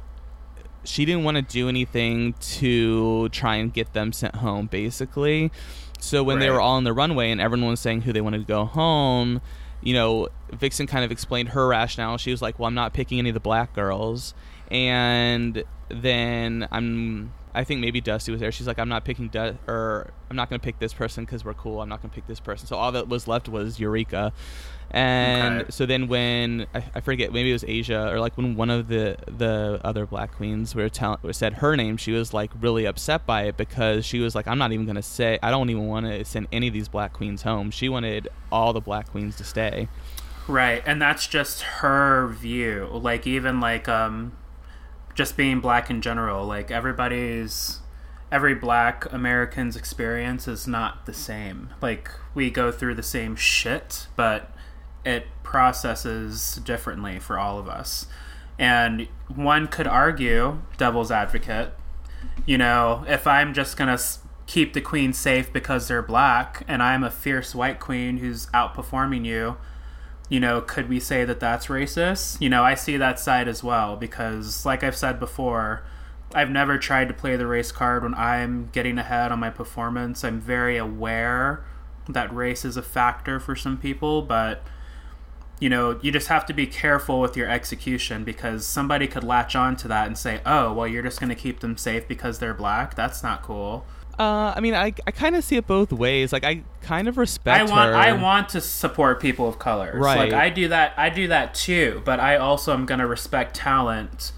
she 0.84 1.04
didn't 1.04 1.24
want 1.24 1.36
to 1.36 1.42
do 1.42 1.68
anything 1.68 2.32
to 2.40 3.28
try 3.28 3.56
and 3.56 3.72
get 3.72 3.92
them 3.92 4.12
sent 4.12 4.36
home 4.36 4.66
basically. 4.66 5.52
So 6.00 6.22
when 6.22 6.38
they 6.38 6.48
were 6.48 6.60
all 6.60 6.76
on 6.76 6.84
the 6.84 6.92
runway 6.92 7.30
and 7.30 7.40
everyone 7.40 7.70
was 7.70 7.80
saying 7.80 8.02
who 8.02 8.12
they 8.12 8.20
wanted 8.20 8.38
to 8.38 8.44
go 8.44 8.64
home 8.64 9.40
you 9.88 9.94
know 9.94 10.28
vixen 10.52 10.86
kind 10.86 11.02
of 11.02 11.10
explained 11.10 11.48
her 11.50 11.66
rationale. 11.66 12.18
She 12.18 12.30
was 12.30 12.42
like 12.42 12.58
well 12.58 12.66
i'm 12.66 12.74
not 12.74 12.92
picking 12.92 13.18
any 13.18 13.30
of 13.30 13.34
the 13.34 13.40
black 13.40 13.74
girls. 13.74 14.34
And 14.70 15.64
then 15.88 16.68
i'm 16.70 17.32
i 17.54 17.64
think 17.64 17.80
maybe 17.80 18.00
dusty 18.00 18.30
was 18.30 18.40
there. 18.40 18.52
She's 18.52 18.66
like 18.66 18.78
i'm 18.78 18.88
not 18.88 19.04
picking 19.04 19.28
du- 19.28 19.58
or 19.66 20.10
i'm 20.30 20.36
not 20.36 20.48
going 20.50 20.60
to 20.60 20.64
pick 20.64 20.78
this 20.78 20.92
person 20.92 21.24
because 21.24 21.44
we're 21.44 21.54
cool. 21.54 21.80
I'm 21.80 21.88
not 21.88 22.02
going 22.02 22.10
to 22.10 22.14
pick 22.14 22.26
this 22.26 22.40
person. 22.40 22.66
So 22.66 22.76
all 22.76 22.92
that 22.92 23.08
was 23.08 23.26
left 23.26 23.48
was 23.48 23.80
eureka. 23.80 24.32
And 24.90 25.62
Okay. 25.62 25.70
so 25.70 25.84
then 25.86 26.08
when 26.08 26.66
I, 26.74 26.82
I 26.94 27.00
forget 27.00 27.32
maybe 27.32 27.50
it 27.50 27.52
was 27.54 27.64
Asia 27.64 28.10
or 28.10 28.20
like 28.20 28.36
when 28.36 28.54
one 28.56 28.70
of 28.70 28.88
the 28.88 29.16
the 29.26 29.80
other 29.84 30.06
black 30.06 30.32
queens 30.36 30.74
were 30.74 30.88
tell, 30.88 31.18
said 31.32 31.54
her 31.54 31.76
name 31.76 31.96
she 31.96 32.12
was 32.12 32.32
like 32.32 32.50
really 32.60 32.86
upset 32.86 33.26
by 33.26 33.42
it 33.44 33.56
because 33.56 34.06
she 34.06 34.20
was 34.20 34.34
like 34.34 34.46
I'm 34.46 34.58
not 34.58 34.72
even 34.72 34.86
gonna 34.86 35.02
say 35.02 35.38
I 35.42 35.50
don't 35.50 35.68
even 35.70 35.86
want 35.86 36.06
to 36.06 36.24
send 36.24 36.48
any 36.52 36.68
of 36.68 36.74
these 36.74 36.88
black 36.88 37.12
queens 37.12 37.42
home. 37.42 37.70
She 37.70 37.88
wanted 37.88 38.28
all 38.52 38.72
the 38.72 38.80
black 38.80 39.10
queens 39.10 39.36
to 39.36 39.44
stay. 39.44 39.88
Right, 40.46 40.82
and 40.86 41.02
that's 41.02 41.26
just 41.26 41.60
her 41.62 42.28
view. 42.28 42.88
Like 42.90 43.26
even 43.26 43.60
like 43.60 43.88
um 43.88 44.32
just 45.18 45.36
being 45.36 45.58
black 45.58 45.90
in 45.90 46.00
general, 46.00 46.46
like 46.46 46.70
everybody's 46.70 47.80
every 48.30 48.54
black 48.54 49.12
American's 49.12 49.74
experience 49.74 50.46
is 50.46 50.68
not 50.68 51.06
the 51.06 51.12
same. 51.12 51.70
Like 51.82 52.08
we 52.34 52.50
go 52.50 52.70
through 52.70 52.94
the 52.94 53.02
same 53.02 53.34
shit, 53.34 54.06
but 54.14 54.52
it 55.04 55.26
processes 55.42 56.60
differently 56.64 57.18
for 57.18 57.36
all 57.36 57.58
of 57.58 57.68
us. 57.68 58.06
And 58.60 59.08
one 59.26 59.66
could 59.66 59.88
argue, 59.88 60.62
devil's 60.76 61.10
advocate, 61.10 61.72
you 62.46 62.56
know, 62.56 63.04
if 63.08 63.26
I'm 63.26 63.52
just 63.52 63.76
gonna 63.76 63.98
keep 64.46 64.72
the 64.72 64.80
queen 64.80 65.12
safe 65.12 65.52
because 65.52 65.88
they're 65.88 66.00
black, 66.00 66.62
and 66.68 66.80
I'm 66.80 67.02
a 67.02 67.10
fierce 67.10 67.56
white 67.56 67.80
queen 67.80 68.18
who's 68.18 68.46
outperforming 68.54 69.24
you, 69.24 69.56
you 70.28 70.40
know, 70.40 70.60
could 70.60 70.88
we 70.88 71.00
say 71.00 71.24
that 71.24 71.40
that's 71.40 71.66
racist? 71.66 72.40
You 72.40 72.48
know, 72.48 72.62
I 72.62 72.74
see 72.74 72.96
that 72.96 73.18
side 73.18 73.48
as 73.48 73.62
well 73.62 73.96
because, 73.96 74.66
like 74.66 74.84
I've 74.84 74.96
said 74.96 75.18
before, 75.18 75.82
I've 76.34 76.50
never 76.50 76.78
tried 76.78 77.08
to 77.08 77.14
play 77.14 77.36
the 77.36 77.46
race 77.46 77.72
card 77.72 78.02
when 78.02 78.14
I'm 78.14 78.68
getting 78.72 78.98
ahead 78.98 79.32
on 79.32 79.38
my 79.38 79.50
performance. 79.50 80.24
I'm 80.24 80.40
very 80.40 80.76
aware 80.76 81.64
that 82.08 82.34
race 82.34 82.64
is 82.64 82.76
a 82.76 82.82
factor 82.82 83.40
for 83.40 83.56
some 83.56 83.78
people, 83.78 84.22
but 84.22 84.62
you 85.60 85.68
know, 85.68 85.98
you 86.02 86.12
just 86.12 86.28
have 86.28 86.46
to 86.46 86.52
be 86.52 86.66
careful 86.66 87.20
with 87.20 87.36
your 87.36 87.48
execution 87.48 88.22
because 88.22 88.64
somebody 88.64 89.08
could 89.08 89.24
latch 89.24 89.56
on 89.56 89.76
to 89.76 89.88
that 89.88 90.06
and 90.06 90.16
say, 90.16 90.40
"Oh, 90.46 90.72
well, 90.72 90.86
you're 90.86 91.02
just 91.02 91.18
going 91.18 91.30
to 91.30 91.34
keep 91.34 91.60
them 91.60 91.76
safe 91.76 92.06
because 92.06 92.38
they're 92.38 92.54
black." 92.54 92.94
That's 92.94 93.22
not 93.22 93.42
cool. 93.42 93.84
Uh, 94.18 94.52
I 94.56 94.60
mean 94.60 94.74
I, 94.74 94.92
I 95.06 95.10
kind 95.10 95.36
of 95.36 95.44
see 95.44 95.56
it 95.56 95.66
both 95.66 95.92
ways 95.92 96.32
like 96.32 96.44
I 96.44 96.62
kind 96.82 97.08
of 97.08 97.16
respect 97.18 97.60
I 97.60 97.72
want 97.72 97.90
her 97.90 97.96
I 97.96 98.12
want 98.12 98.48
to 98.50 98.60
support 98.60 99.20
people 99.20 99.48
of 99.48 99.58
color. 99.58 99.92
Right. 99.94 100.18
Like 100.18 100.32
I 100.32 100.50
do 100.50 100.68
that 100.68 100.94
I 100.96 101.10
do 101.10 101.28
that 101.28 101.54
too, 101.54 102.02
but 102.04 102.18
I 102.20 102.36
also 102.36 102.72
am 102.72 102.86
going 102.86 103.00
to 103.00 103.06
respect 103.06 103.54
talent 103.56 104.32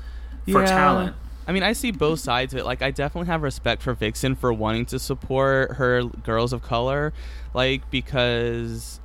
for 0.50 0.62
Yeah. 0.62 0.66
talent. 0.66 1.16
I 1.46 1.52
mean, 1.52 1.64
I 1.64 1.72
see 1.72 1.90
both 1.90 2.20
sides 2.20 2.52
of 2.52 2.60
it. 2.60 2.64
Like, 2.64 2.80
I 2.80 2.92
definitely 2.92 3.26
have 3.26 3.42
respect 3.42 3.82
for 3.82 3.92
Vixen 3.92 4.36
for 4.36 4.52
wanting 4.52 4.86
to 4.86 5.00
support 5.00 5.72
her 5.78 6.04
girls 6.04 6.52
of 6.52 6.62
color, 6.62 7.12
like 7.54 7.90
because, 7.90 9.00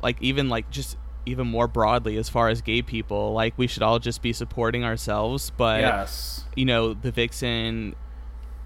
like, 0.00 0.16
even 0.20 0.48
like 0.48 0.70
just 0.70 0.96
even 1.26 1.48
more 1.48 1.66
broadly 1.66 2.16
as 2.16 2.28
far 2.28 2.48
as 2.48 2.60
gay 2.60 2.80
people, 2.82 3.32
like 3.32 3.54
we 3.56 3.66
should 3.66 3.82
all 3.82 3.98
just 3.98 4.22
be 4.22 4.32
supporting 4.32 4.84
ourselves. 4.84 5.50
But 5.56 5.80
yes. 5.80 6.44
you 6.54 6.64
know, 6.64 6.94
the 6.94 7.10
Vixen 7.10 7.96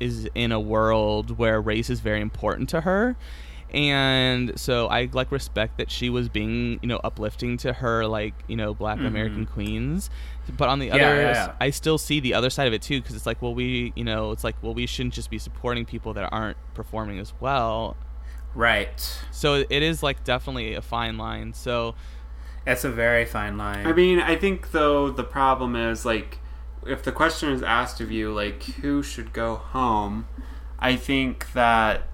is 0.05 0.29
in 0.35 0.53
a 0.53 0.61
world 0.61 1.39
where 1.39 1.61
race 1.61 1.91
is 1.91 2.01
very 2.01 2.21
important 2.21 2.69
to 2.71 2.83
her. 2.83 3.17
And 3.73 4.59
so 4.59 4.87
I 4.87 5.09
like 5.13 5.33
respect 5.33 5.79
that 5.79 5.91
she 5.91 6.09
was 6.09 6.29
being, 6.29 6.79
you 6.81 6.87
know, 6.87 7.01
uplifting 7.03 7.57
to 7.59 7.73
her 7.73 8.07
like, 8.07 8.35
you 8.47 8.55
know, 8.55 8.73
black 8.73 9.01
American 9.01 9.47
queens. 9.47 10.11
But 10.57 10.69
on 10.69 10.79
the 10.79 10.91
Mm-hmm. 10.91 10.97
Yeah, 10.97 11.07
other 11.07 11.17
yeah, 11.23 11.33
yeah. 11.33 11.53
I 11.61 11.71
still 11.71 11.99
see 11.99 12.21
the 12.21 12.35
other 12.35 12.51
side 12.51 12.69
of 12.69 12.73
it 12.73 12.83
too 12.83 13.03
cuz 13.03 13.17
it's 13.17 13.27
like, 13.27 13.43
well 13.43 13.53
we, 13.53 13.93
you 13.97 14.05
know, 14.05 14.31
it's 14.31 14.45
like, 14.45 14.55
well 14.63 14.75
we 14.75 14.87
shouldn't 14.87 15.15
just 15.15 15.29
be 15.29 15.39
supporting 15.39 15.85
people 15.85 16.13
that 16.15 16.29
aren't 16.33 16.57
performing 16.75 17.19
as 17.19 17.33
well. 17.41 17.97
Right. 18.55 19.01
So 19.33 19.65
it 19.69 19.83
is 19.83 20.05
like 20.05 20.23
definitely 20.23 20.75
a 20.75 20.83
fine 20.83 21.19
line. 21.19 21.53
So 21.55 21.97
It's 22.67 22.85
a 22.85 22.91
very 22.91 23.25
fine 23.25 23.59
line. 23.59 23.87
I 23.87 23.93
mean, 23.93 24.21
I 24.21 24.37
think 24.37 24.71
though 24.71 25.11
the 25.11 25.25
problem 25.25 25.75
is 25.75 26.05
like 26.05 26.39
if 26.87 27.03
the 27.03 27.13
question 27.13 27.51
is 27.51 27.63
asked 27.63 28.01
of 28.01 28.11
you 28.11 28.33
like 28.33 28.63
who 28.63 29.03
should 29.03 29.33
go 29.33 29.57
home, 29.57 30.27
I 30.79 30.97
think 30.97 31.53
that 31.53 32.09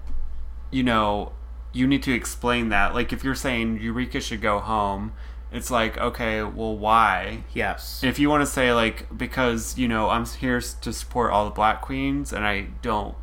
you 0.71 0.83
know, 0.83 1.33
you 1.73 1.85
need 1.85 2.03
to 2.03 2.13
explain 2.13 2.69
that. 2.69 2.93
Like 2.93 3.13
if 3.13 3.23
you're 3.23 3.35
saying 3.35 3.79
Eureka 3.81 4.21
should 4.21 4.41
go 4.41 4.59
home, 4.59 5.13
it's 5.51 5.69
like, 5.69 5.97
okay, 5.97 6.41
well 6.41 6.75
why? 6.75 7.43
yes. 7.53 8.03
If 8.03 8.17
you 8.19 8.29
want 8.29 8.41
to 8.41 8.45
say 8.47 8.73
like 8.73 9.17
because, 9.17 9.77
you 9.77 9.87
know, 9.87 10.09
I'm 10.09 10.25
here 10.25 10.61
to 10.61 10.93
support 10.93 11.31
all 11.31 11.45
the 11.45 11.51
black 11.51 11.81
queens 11.81 12.31
and 12.31 12.45
I 12.45 12.67
don't 12.81 13.15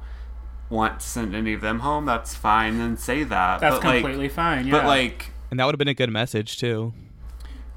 want 0.70 1.00
to 1.00 1.06
send 1.06 1.34
any 1.34 1.54
of 1.54 1.62
them 1.62 1.80
home, 1.80 2.04
that's 2.04 2.34
fine, 2.34 2.78
then 2.78 2.96
say 2.96 3.24
that. 3.24 3.60
That's 3.60 3.76
but, 3.76 3.84
like- 3.84 4.02
completely 4.02 4.28
fine. 4.28 4.66
Yeah. 4.66 4.72
But 4.72 4.84
like 4.84 5.32
and 5.50 5.58
that 5.58 5.64
would 5.64 5.72
have 5.72 5.78
been 5.78 5.88
a 5.88 5.94
good 5.94 6.10
message 6.10 6.58
too. 6.58 6.92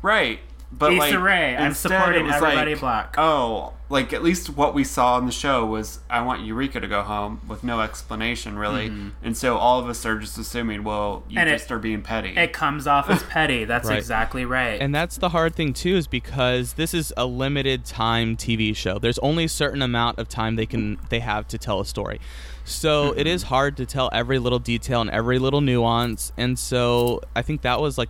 Right. 0.02 0.40
But 0.72 0.94
Issa 0.94 1.00
like 1.00 1.20
Rae, 1.20 1.56
I'm 1.58 1.74
supporting 1.74 2.22
it 2.22 2.28
was 2.28 2.36
everybody 2.36 2.72
like, 2.72 2.80
black. 2.80 3.16
Oh, 3.18 3.74
like 3.90 4.14
at 4.14 4.24
least 4.24 4.50
what 4.52 4.74
we 4.74 4.86
saw 4.86 5.18
in 5.18 5.26
the 5.26 5.32
show 5.34 5.66
was 5.66 6.00
I 6.10 6.22
want 6.22 6.46
Eureka 6.46 6.80
to 6.80 6.88
go 6.88 7.02
home 7.04 7.42
with 7.48 7.62
no 7.64 7.82
explanation 7.82 8.58
really, 8.58 8.92
and 9.22 9.36
so 9.36 9.58
all 9.58 9.80
of 9.80 9.90
us 9.90 10.06
are 10.06 10.18
just 10.18 10.38
assuming, 10.38 10.84
well, 10.86 11.24
you 11.28 11.32
Mm-hmm. 11.36 11.38
And 11.40 11.50
it- 11.50 11.58
just 11.60 11.72
are 11.72 11.80
being 11.80 12.02
petty. 12.02 12.30
It 12.38 12.54
comes 12.54 12.88
off 12.88 13.10
as 13.10 13.22
petty. 13.24 13.66
That's 13.72 13.90
Right. 13.90 13.98
exactly 13.98 14.46
right. 14.46 14.80
And 14.82 14.96
that's 14.96 15.18
the 15.18 15.30
hard 15.30 15.56
thing 15.56 15.74
too, 15.74 15.96
is 15.98 16.08
because 16.08 16.74
this 16.74 16.94
is 16.94 17.14
a 17.18 17.26
limited 17.26 17.84
time 17.84 18.38
TV 18.38 18.74
show. 18.76 18.98
There's 18.98 19.20
only 19.20 19.44
a 19.46 19.50
certain 19.50 19.82
amount 19.82 20.20
of 20.20 20.30
time 20.30 20.56
they 20.56 20.66
can 20.66 20.98
they 21.10 21.20
have 21.20 21.48
to 21.50 21.58
tell 21.58 21.82
a 21.82 21.86
story. 21.86 22.20
So 22.64 23.12
it 23.18 23.28
is 23.28 23.44
hard 23.44 23.76
to 23.78 23.86
tell 23.86 24.10
every 24.14 24.40
little 24.40 24.60
detail 24.60 25.02
and 25.02 25.10
every 25.10 25.40
little 25.40 25.62
nuance. 25.62 26.32
And 26.38 26.58
so 26.58 27.20
I 27.36 27.42
think 27.42 27.64
that 27.64 27.82
was 27.82 27.98
like 27.98 28.10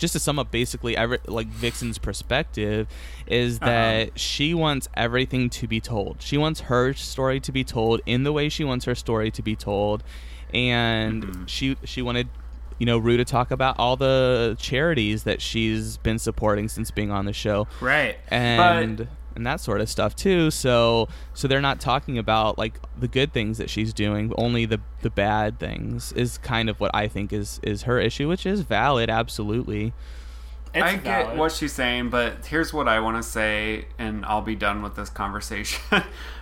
just 0.00 0.14
to 0.14 0.18
sum 0.18 0.38
up 0.38 0.50
basically 0.50 0.96
every 0.96 1.18
like 1.26 1.46
Vixen's 1.46 1.98
perspective 1.98 2.88
is 3.26 3.58
uh-huh. 3.58 3.66
that 3.66 4.18
she 4.18 4.54
wants 4.54 4.88
everything 4.94 5.50
to 5.50 5.68
be 5.68 5.80
told. 5.80 6.22
She 6.22 6.36
wants 6.36 6.62
her 6.62 6.94
story 6.94 7.38
to 7.40 7.52
be 7.52 7.62
told 7.62 8.00
in 8.06 8.24
the 8.24 8.32
way 8.32 8.48
she 8.48 8.64
wants 8.64 8.86
her 8.86 8.94
story 8.96 9.30
to 9.30 9.42
be 9.42 9.54
told. 9.54 10.02
And 10.52 11.22
mm-hmm. 11.22 11.44
she 11.46 11.76
she 11.84 12.02
wanted 12.02 12.28
you 12.78 12.86
know, 12.86 12.96
Ru 12.96 13.18
to 13.18 13.26
talk 13.26 13.50
about 13.50 13.78
all 13.78 13.96
the 13.96 14.56
charities 14.58 15.24
that 15.24 15.42
she's 15.42 15.98
been 15.98 16.18
supporting 16.18 16.66
since 16.66 16.90
being 16.90 17.10
on 17.10 17.26
the 17.26 17.32
show, 17.34 17.68
right. 17.78 18.18
and 18.28 19.06
and 19.34 19.46
that 19.46 19.60
sort 19.60 19.80
of 19.80 19.88
stuff 19.88 20.14
too. 20.16 20.50
So 20.50 21.08
so 21.34 21.48
they're 21.48 21.60
not 21.60 21.80
talking 21.80 22.18
about 22.18 22.58
like 22.58 22.80
the 22.98 23.08
good 23.08 23.32
things 23.32 23.58
that 23.58 23.70
she's 23.70 23.92
doing, 23.92 24.32
only 24.36 24.66
the 24.66 24.80
the 25.02 25.10
bad 25.10 25.58
things 25.58 26.12
is 26.12 26.38
kind 26.38 26.68
of 26.68 26.80
what 26.80 26.90
I 26.94 27.08
think 27.08 27.32
is 27.32 27.60
is 27.62 27.82
her 27.82 27.98
issue, 27.98 28.28
which 28.28 28.46
is 28.46 28.62
valid, 28.62 29.10
absolutely. 29.10 29.92
It's 30.72 30.84
I 30.84 30.96
get 30.96 31.36
what 31.36 31.50
she's 31.50 31.72
saying, 31.72 32.10
but 32.10 32.46
here's 32.46 32.72
what 32.72 32.86
I 32.86 33.00
want 33.00 33.16
to 33.16 33.28
say, 33.28 33.86
and 33.98 34.24
I'll 34.24 34.42
be 34.42 34.54
done 34.54 34.82
with 34.82 34.94
this 34.94 35.10
conversation. 35.22 35.80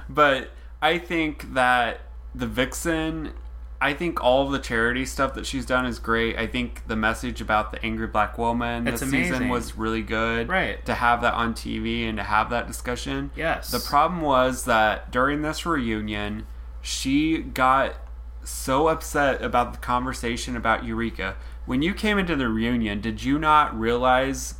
but 0.08 0.50
I 0.82 0.98
think 0.98 1.54
that 1.54 2.00
the 2.34 2.46
Vixen, 2.46 3.32
I 3.80 3.94
think 3.94 4.22
all 4.22 4.44
of 4.44 4.52
the 4.52 4.58
charity 4.58 5.06
stuff 5.06 5.34
that 5.34 5.46
she's 5.46 5.64
done 5.64 5.86
is 5.86 5.98
great. 5.98 6.36
I 6.36 6.46
think 6.46 6.86
the 6.88 6.96
message 6.96 7.40
about 7.40 7.70
the 7.70 7.84
angry 7.84 8.08
black 8.08 8.36
woman 8.36 8.88
It's 8.88 9.00
this 9.00 9.10
season 9.10 9.48
was 9.48 9.76
really 9.76 10.02
good. 10.02 10.48
Right. 10.48 10.84
To 10.86 10.94
have 10.94 11.20
that 11.22 11.34
on 11.34 11.54
TV 11.54 12.08
and 12.08 12.18
to 12.18 12.24
have 12.24 12.50
that 12.50 12.66
discussion. 12.66 13.30
Yes. 13.36 13.70
The 13.70 13.78
problem 13.78 14.20
was 14.20 14.64
that 14.64 15.12
during 15.12 15.42
this 15.42 15.64
reunion, 15.64 16.46
she 16.82 17.38
got 17.38 17.94
so 18.42 18.88
upset 18.88 19.42
about 19.42 19.72
the 19.74 19.78
conversation 19.78 20.56
about 20.56 20.84
Eureka. 20.84 21.36
When 21.64 21.82
you 21.82 21.94
came 21.94 22.18
into 22.18 22.34
the 22.34 22.48
reunion, 22.48 23.00
did 23.00 23.22
you 23.22 23.38
not 23.38 23.78
realize 23.78 24.54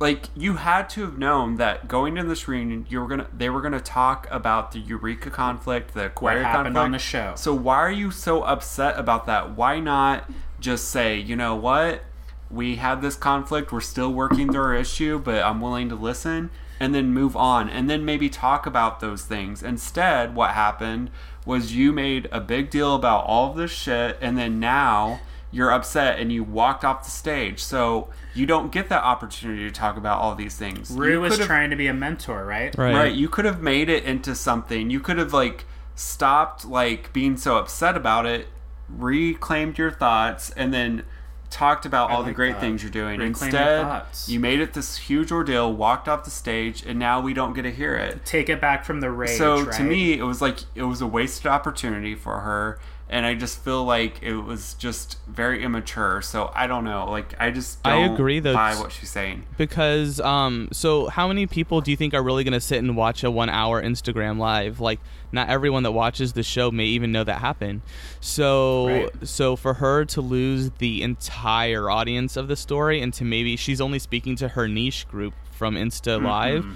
like 0.00 0.28
you 0.36 0.54
had 0.56 0.88
to 0.90 1.02
have 1.02 1.18
known 1.18 1.56
that 1.56 1.88
going 1.88 2.14
to 2.16 2.24
this 2.24 2.48
reunion 2.48 2.86
you 2.88 3.00
were 3.00 3.06
gonna 3.06 3.28
they 3.36 3.48
were 3.48 3.60
gonna 3.60 3.80
talk 3.80 4.26
about 4.30 4.72
the 4.72 4.78
Eureka 4.78 5.30
conflict, 5.30 5.94
the 5.94 6.12
what 6.18 6.36
happened 6.36 6.74
conflict. 6.74 6.76
on 6.76 6.90
the 6.92 6.98
show. 6.98 7.32
So 7.36 7.54
why 7.54 7.76
are 7.76 7.90
you 7.90 8.10
so 8.10 8.42
upset 8.42 8.98
about 8.98 9.26
that? 9.26 9.56
Why 9.56 9.80
not 9.80 10.30
just 10.60 10.88
say, 10.88 11.18
you 11.18 11.36
know 11.36 11.54
what? 11.54 12.02
We 12.50 12.76
had 12.76 13.02
this 13.02 13.16
conflict, 13.16 13.72
we're 13.72 13.80
still 13.80 14.12
working 14.12 14.52
through 14.52 14.62
our 14.62 14.74
issue, 14.74 15.18
but 15.18 15.42
I'm 15.42 15.60
willing 15.60 15.88
to 15.88 15.96
listen 15.96 16.50
and 16.80 16.94
then 16.94 17.12
move 17.12 17.36
on 17.36 17.68
and 17.68 17.88
then 17.88 18.04
maybe 18.04 18.28
talk 18.28 18.66
about 18.66 19.00
those 19.00 19.24
things. 19.24 19.62
Instead, 19.62 20.34
what 20.34 20.50
happened 20.50 21.10
was 21.46 21.74
you 21.74 21.92
made 21.92 22.28
a 22.32 22.40
big 22.40 22.70
deal 22.70 22.94
about 22.94 23.24
all 23.26 23.50
of 23.50 23.56
this 23.56 23.70
shit 23.70 24.18
and 24.20 24.36
then 24.36 24.58
now 24.58 25.20
you're 25.54 25.70
upset 25.70 26.18
and 26.18 26.32
you 26.32 26.42
walked 26.42 26.84
off 26.84 27.04
the 27.04 27.10
stage. 27.10 27.62
So 27.62 28.08
you 28.34 28.44
don't 28.44 28.72
get 28.72 28.88
that 28.88 29.04
opportunity 29.04 29.62
to 29.64 29.70
talk 29.70 29.96
about 29.96 30.18
all 30.20 30.34
these 30.34 30.56
things. 30.56 30.90
Ru 30.90 31.12
You 31.12 31.20
was 31.20 31.32
could've- 31.34 31.46
trying 31.46 31.70
to 31.70 31.76
be 31.76 31.86
a 31.86 31.94
mentor, 31.94 32.44
right? 32.44 32.74
Right. 32.76 32.94
Right. 32.94 33.14
You 33.14 33.28
could 33.28 33.44
have 33.44 33.62
made 33.62 33.88
it 33.88 34.02
into 34.04 34.34
something. 34.34 34.90
You 34.90 34.98
could 35.00 35.16
have 35.18 35.32
like 35.32 35.64
stopped 35.94 36.64
like 36.64 37.12
being 37.12 37.36
so 37.36 37.56
upset 37.56 37.96
about 37.96 38.26
it, 38.26 38.48
reclaimed 38.88 39.78
your 39.78 39.90
thoughts, 39.90 40.50
and 40.50 40.72
then 40.74 41.04
talked 41.50 41.86
about 41.86 42.10
all 42.10 42.24
the 42.24 42.32
great 42.32 42.54
that. 42.54 42.60
things 42.60 42.82
you're 42.82 42.90
doing. 42.90 43.20
Reclaim 43.20 43.26
Instead, 43.28 43.82
thoughts. 43.82 44.28
you 44.28 44.40
made 44.40 44.58
it 44.60 44.72
this 44.74 44.96
huge 44.96 45.30
ordeal, 45.30 45.72
walked 45.72 46.08
off 46.08 46.24
the 46.24 46.30
stage, 46.30 46.82
and 46.84 46.98
now 46.98 47.20
we 47.20 47.32
don't 47.32 47.52
get 47.54 47.62
to 47.62 47.70
hear 47.70 47.94
it. 47.94 48.24
Take 48.24 48.48
it 48.48 48.60
back 48.60 48.84
from 48.84 49.00
the 49.00 49.10
rage. 49.10 49.38
so 49.38 49.62
right? 49.62 49.72
to 49.76 49.82
me, 49.84 50.14
it 50.18 50.24
was 50.24 50.42
like 50.42 50.58
it 50.74 50.82
was 50.82 51.00
a 51.00 51.06
wasted 51.06 51.46
opportunity 51.46 52.14
for 52.16 52.40
her. 52.40 52.80
And 53.08 53.26
I 53.26 53.34
just 53.34 53.62
feel 53.62 53.84
like 53.84 54.22
it 54.22 54.34
was 54.34 54.74
just 54.74 55.18
very 55.28 55.62
immature. 55.62 56.22
So 56.22 56.50
I 56.54 56.66
don't 56.66 56.84
know. 56.84 57.08
Like 57.10 57.34
I 57.38 57.50
just 57.50 57.78
I 57.86 57.98
agree, 57.98 58.40
though. 58.40 58.54
buy 58.54 58.74
what 58.76 58.92
she's 58.92 59.10
saying. 59.10 59.44
because 59.58 60.20
um 60.20 60.68
so 60.72 61.08
how 61.08 61.28
many 61.28 61.46
people 61.46 61.80
do 61.82 61.90
you 61.90 61.96
think 61.98 62.14
are 62.14 62.22
really 62.22 62.44
going 62.44 62.52
to 62.54 62.60
sit 62.60 62.78
and 62.78 62.96
watch 62.96 63.22
a 63.22 63.30
1 63.30 63.50
hour 63.50 63.82
Instagram 63.82 64.38
live 64.38 64.80
like 64.80 65.00
not 65.32 65.48
everyone 65.48 65.82
that 65.82 65.92
watches 65.92 66.32
the 66.32 66.42
show 66.42 66.70
may 66.70 66.86
even 66.86 67.12
know 67.12 67.24
that 67.24 67.40
happened 67.40 67.82
so 68.20 68.86
Right. 68.88 69.10
so 69.28 69.54
for 69.56 69.74
her 69.74 70.04
to 70.06 70.20
lose 70.20 70.70
the 70.78 71.02
entire 71.02 71.90
audience 71.90 72.36
of 72.36 72.48
the 72.48 72.56
story 72.56 73.00
and 73.02 73.12
to 73.14 73.24
maybe 73.24 73.56
she's 73.56 73.80
only 73.80 73.98
speaking 73.98 74.34
to 74.36 74.48
her 74.48 74.66
niche 74.68 75.06
group 75.08 75.34
from 75.50 75.74
Insta 75.74 76.16
Mm-hmm. 76.16 76.26
live 76.26 76.66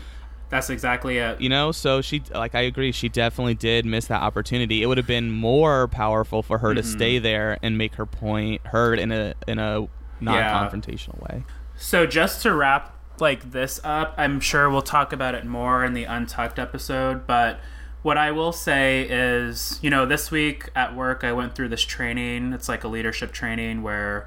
that's 0.51 0.71
exactly 0.71 1.19
it. 1.19 1.41
you 1.41 1.49
know 1.49 1.73
so 1.73 2.01
she 2.01 2.23
like 2.35 2.55
i 2.55 2.61
agree 2.61 2.91
she 2.93 3.09
definitely 3.09 3.55
did 3.55 3.85
miss 3.85 4.07
that 4.07 4.23
opportunity 4.23 4.83
it 4.83 4.87
would 4.87 4.97
have 4.97 5.07
been 5.07 5.31
more 5.31 5.89
powerful 5.89 6.43
for 6.43 6.59
her 6.59 6.75
to 6.75 6.81
Mm-hmm. 6.81 6.91
stay 6.99 7.19
there 7.19 7.59
and 7.63 7.77
make 7.77 7.95
her 7.97 8.07
point 8.07 8.67
heard 8.69 8.99
in 8.99 9.13
a 9.13 9.35
in 9.47 9.59
a 9.59 9.87
non-confrontational 10.21 11.21
way 11.31 11.45
So 11.77 12.07
just 12.07 12.43
to 12.43 12.53
wrap 12.55 12.95
like 13.21 13.51
this 13.51 13.81
up, 13.85 14.15
I'm 14.17 14.39
sure 14.41 14.71
we'll 14.71 14.81
talk 14.83 15.13
about 15.13 15.35
it 15.35 15.45
more 15.45 15.85
in 15.85 15.93
the 15.95 16.05
Untucked 16.05 16.59
episode, 16.59 17.27
but 17.27 17.59
what 18.03 18.17
I 18.17 18.31
will 18.31 18.53
say 18.53 19.07
is, 19.11 19.79
you 19.83 19.91
know, 19.91 20.07
this 20.07 20.31
week 20.31 20.71
at 20.77 20.95
work 20.95 21.25
I 21.25 21.33
went 21.33 21.55
through 21.57 21.69
this 21.71 21.83
training. 21.83 22.53
It's 22.53 22.69
like 22.69 22.85
a 22.85 22.89
leadership 22.89 23.33
training 23.33 23.83
where 23.83 24.27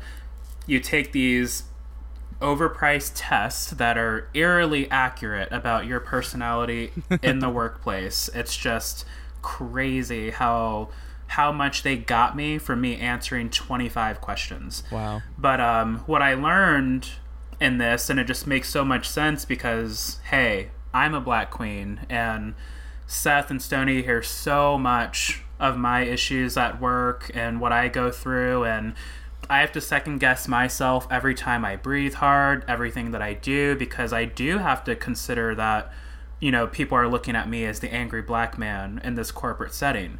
you 0.68 0.80
take 0.82 1.14
these 1.14 1.64
overpriced 2.42 3.14
tests 3.16 3.72
that 3.72 3.98
are 3.98 4.28
eerily 4.34 4.90
accurate 4.90 5.52
about 5.52 5.86
your 5.86 6.00
personality 6.00 6.92
in 7.22 7.40
the 7.40 7.50
workplace. 7.50 8.30
It's 8.34 8.58
just 8.58 9.06
crazy 9.42 10.32
how 10.32 10.90
how 11.28 11.50
much 11.50 11.84
they 11.84 11.96
got 11.96 12.36
me 12.36 12.58
from 12.58 12.82
me 12.82 12.98
answering 12.98 13.50
25 13.50 14.20
questions. 14.20 14.84
wow 14.92 15.22
But 15.38 15.62
um, 15.62 16.00
what 16.00 16.22
I 16.22 16.34
learned 16.34 17.08
in 17.62 17.78
this, 17.78 18.10
and 18.10 18.20
it 18.20 18.26
just 18.26 18.46
makes 18.46 18.70
so 18.70 18.84
much 18.84 19.08
sense 19.08 19.46
because, 19.46 20.20
hey, 20.30 20.72
I'm 20.94 21.14
a 21.14 21.22
black 21.22 21.52
queen, 21.52 22.02
and 22.10 22.56
Seth 23.08 23.50
and 23.50 23.62
Stony 23.62 24.02
hear 24.02 24.22
so 24.22 24.78
much 24.78 25.44
of 25.60 25.78
my 25.78 26.02
issues 26.02 26.58
at 26.58 26.82
work 26.82 27.32
and 27.34 27.62
what 27.62 27.72
I 27.72 27.88
go 27.88 28.12
through, 28.12 28.66
and 28.66 28.94
I 29.50 29.60
have 29.60 29.72
to 29.74 29.82
second 29.82 30.20
guess 30.20 30.48
myself 30.48 31.08
every 31.12 31.36
time 31.36 31.66
I 31.66 31.76
breathe 31.76 32.16
hard, 32.16 32.64
everything 32.68 33.12
that 33.12 33.22
I 33.22 33.34
do, 33.34 33.76
because 33.76 34.14
I 34.14 34.26
do 34.26 34.60
have 34.60 34.84
to 34.86 34.96
consider 34.96 35.56
that, 35.56 35.92
you 36.40 36.52
know, 36.52 36.68
people 36.68 36.98
are 36.98 37.08
looking 37.08 37.36
at 37.36 37.50
me 37.50 37.66
as 37.66 37.80
the 37.80 37.94
angry 37.94 38.22
black 38.22 38.58
man 38.58 39.02
in 39.04 39.16
this 39.16 39.32
corporate 39.32 39.74
setting. 39.74 40.20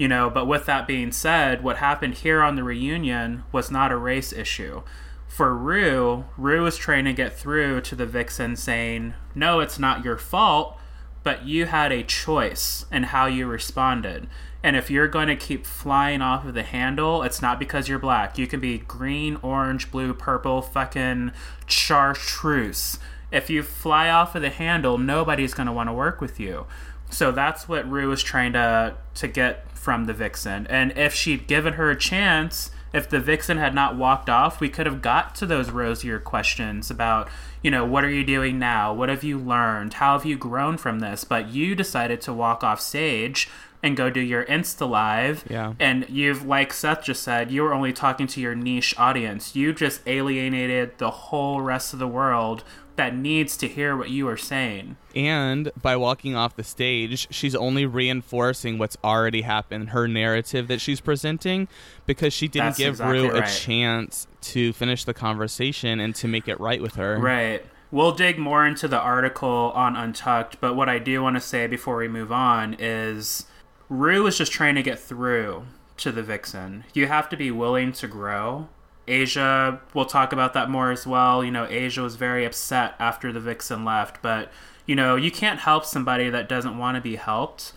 You 0.00 0.08
know 0.08 0.30
but 0.30 0.46
with 0.46 0.64
that 0.64 0.86
being 0.86 1.12
said 1.12 1.62
what 1.62 1.76
happened 1.76 2.14
here 2.14 2.40
on 2.40 2.56
the 2.56 2.64
reunion 2.64 3.44
was 3.52 3.70
not 3.70 3.92
a 3.92 3.98
race 3.98 4.32
issue. 4.32 4.80
For 5.28 5.54
Ru 5.54 6.24
Ru 6.38 6.62
was 6.62 6.78
trying 6.78 7.04
to 7.04 7.12
get 7.12 7.38
through 7.38 7.82
to 7.82 7.94
the 7.94 8.06
vixen 8.06 8.56
saying 8.56 9.12
no 9.34 9.60
it's 9.60 9.78
not 9.78 10.02
your 10.02 10.16
fault 10.16 10.78
but 11.22 11.44
you 11.44 11.66
had 11.66 11.92
a 11.92 12.02
choice 12.02 12.86
in 12.90 13.02
how 13.02 13.26
you 13.26 13.46
responded 13.46 14.26
and 14.62 14.76
if 14.76 14.90
you're 14.90 15.08
going 15.08 15.28
to 15.28 15.36
keep 15.36 15.64
flying 15.66 16.20
off 16.20 16.44
of 16.44 16.54
the 16.54 16.62
handle 16.62 17.22
it's 17.22 17.42
not 17.42 17.58
because 17.58 17.88
you're 17.88 17.98
black 17.98 18.38
you 18.38 18.46
can 18.46 18.60
be 18.60 18.78
green 18.78 19.36
orange 19.42 19.90
blue 19.90 20.12
purple 20.12 20.62
fucking 20.62 21.32
chartreuse 21.66 22.98
if 23.32 23.48
you 23.48 23.62
fly 23.62 24.08
off 24.10 24.34
of 24.34 24.42
the 24.42 24.50
handle 24.50 24.98
nobody's 24.98 25.54
going 25.54 25.66
to 25.66 25.72
want 25.72 25.88
to 25.88 25.92
work 25.92 26.20
with 26.20 26.38
you 26.40 26.66
so 27.10 27.32
that's 27.32 27.68
what 27.68 27.90
Ru 27.90 28.08
was 28.08 28.22
trying 28.22 28.52
to 28.54 28.94
to 29.14 29.28
get 29.28 29.70
from 29.72 30.04
the 30.04 30.12
Vixen. 30.14 30.66
And 30.68 30.96
if 30.96 31.14
she'd 31.14 31.46
given 31.46 31.74
her 31.74 31.90
a 31.90 31.96
chance, 31.96 32.70
if 32.92 33.08
the 33.08 33.20
Vixen 33.20 33.56
had 33.56 33.74
not 33.74 33.96
walked 33.96 34.28
off, 34.28 34.60
we 34.60 34.68
could 34.68 34.86
have 34.86 35.02
got 35.02 35.34
to 35.36 35.46
those 35.46 35.70
rosier 35.70 36.18
questions 36.18 36.90
about, 36.90 37.28
you 37.62 37.70
know, 37.70 37.84
what 37.84 38.04
are 38.04 38.10
you 38.10 38.24
doing 38.24 38.58
now? 38.58 38.92
What 38.92 39.08
have 39.08 39.24
you 39.24 39.38
learned? 39.38 39.94
How 39.94 40.16
have 40.16 40.26
you 40.26 40.36
grown 40.36 40.76
from 40.76 41.00
this? 41.00 41.24
But 41.24 41.48
you 41.48 41.74
decided 41.74 42.20
to 42.22 42.32
walk 42.32 42.62
off 42.62 42.80
stage 42.80 43.48
and 43.82 43.96
go 43.96 44.10
do 44.10 44.20
your 44.20 44.44
Insta 44.44 44.88
live. 44.88 45.44
Yeah. 45.48 45.74
And 45.78 46.06
you've, 46.08 46.44
like 46.44 46.72
Seth 46.72 47.04
just 47.04 47.22
said, 47.22 47.50
you 47.50 47.62
were 47.62 47.72
only 47.72 47.92
talking 47.92 48.26
to 48.28 48.40
your 48.40 48.54
niche 48.54 48.94
audience. 48.98 49.56
You 49.56 49.72
just 49.72 50.00
alienated 50.06 50.98
the 50.98 51.10
whole 51.10 51.62
rest 51.62 51.92
of 51.92 51.98
the 51.98 52.08
world 52.08 52.62
that 52.96 53.16
needs 53.16 53.56
to 53.56 53.66
hear 53.66 53.96
what 53.96 54.10
you 54.10 54.28
are 54.28 54.36
saying. 54.36 54.96
And 55.16 55.72
by 55.80 55.96
walking 55.96 56.36
off 56.36 56.56
the 56.56 56.64
stage, 56.64 57.28
she's 57.30 57.54
only 57.54 57.86
reinforcing 57.86 58.76
what's 58.76 58.98
already 59.02 59.40
happened, 59.42 59.90
her 59.90 60.06
narrative 60.06 60.68
that 60.68 60.82
she's 60.82 61.00
presenting, 61.00 61.66
because 62.04 62.34
she 62.34 62.46
didn't 62.46 62.66
That's 62.66 62.78
give 62.78 62.94
exactly 62.94 63.28
Ru 63.30 63.38
a 63.38 63.46
chance 63.46 64.26
to 64.42 64.74
finish 64.74 65.04
the 65.04 65.14
conversation 65.14 66.00
and 66.00 66.14
to 66.16 66.28
make 66.28 66.46
it 66.46 66.60
right 66.60 66.82
with 66.82 66.96
her. 66.96 67.18
Right. 67.18 67.64
we'll 67.90 68.12
dig 68.12 68.38
more 68.38 68.66
into 68.66 68.88
the 68.88 68.98
article 68.98 69.72
on 69.74 69.96
Untucked, 69.96 70.60
but 70.60 70.74
what 70.74 70.88
I 70.88 70.98
do 70.98 71.22
want 71.22 71.36
to 71.36 71.40
say 71.40 71.66
before 71.66 71.96
we 71.96 72.08
move 72.08 72.30
on 72.30 72.76
is 72.78 73.46
Ru 73.90 74.24
is 74.28 74.38
just 74.38 74.52
trying 74.52 74.76
to 74.76 74.82
get 74.84 75.00
through 75.00 75.64
to 75.96 76.12
the 76.12 76.22
Vixen. 76.22 76.84
You 76.94 77.08
have 77.08 77.28
to 77.28 77.36
be 77.36 77.50
willing 77.50 77.92
to 77.94 78.06
grow. 78.06 78.68
Asia, 79.08 79.80
we'll 79.92 80.04
talk 80.04 80.32
about 80.32 80.54
that 80.54 80.70
more 80.70 80.92
as 80.92 81.08
well. 81.08 81.42
You 81.42 81.50
know, 81.50 81.66
Asia 81.68 82.00
was 82.00 82.14
very 82.14 82.44
upset 82.44 82.94
after 83.00 83.32
the 83.32 83.40
Vixen 83.40 83.84
left, 83.84 84.22
but 84.22 84.52
you 84.86 84.94
know, 84.94 85.16
you 85.16 85.32
can't 85.32 85.58
help 85.58 85.84
somebody 85.84 86.30
that 86.30 86.48
doesn't 86.48 86.78
want 86.78 86.94
to 86.94 87.00
be 87.00 87.16
helped. 87.16 87.72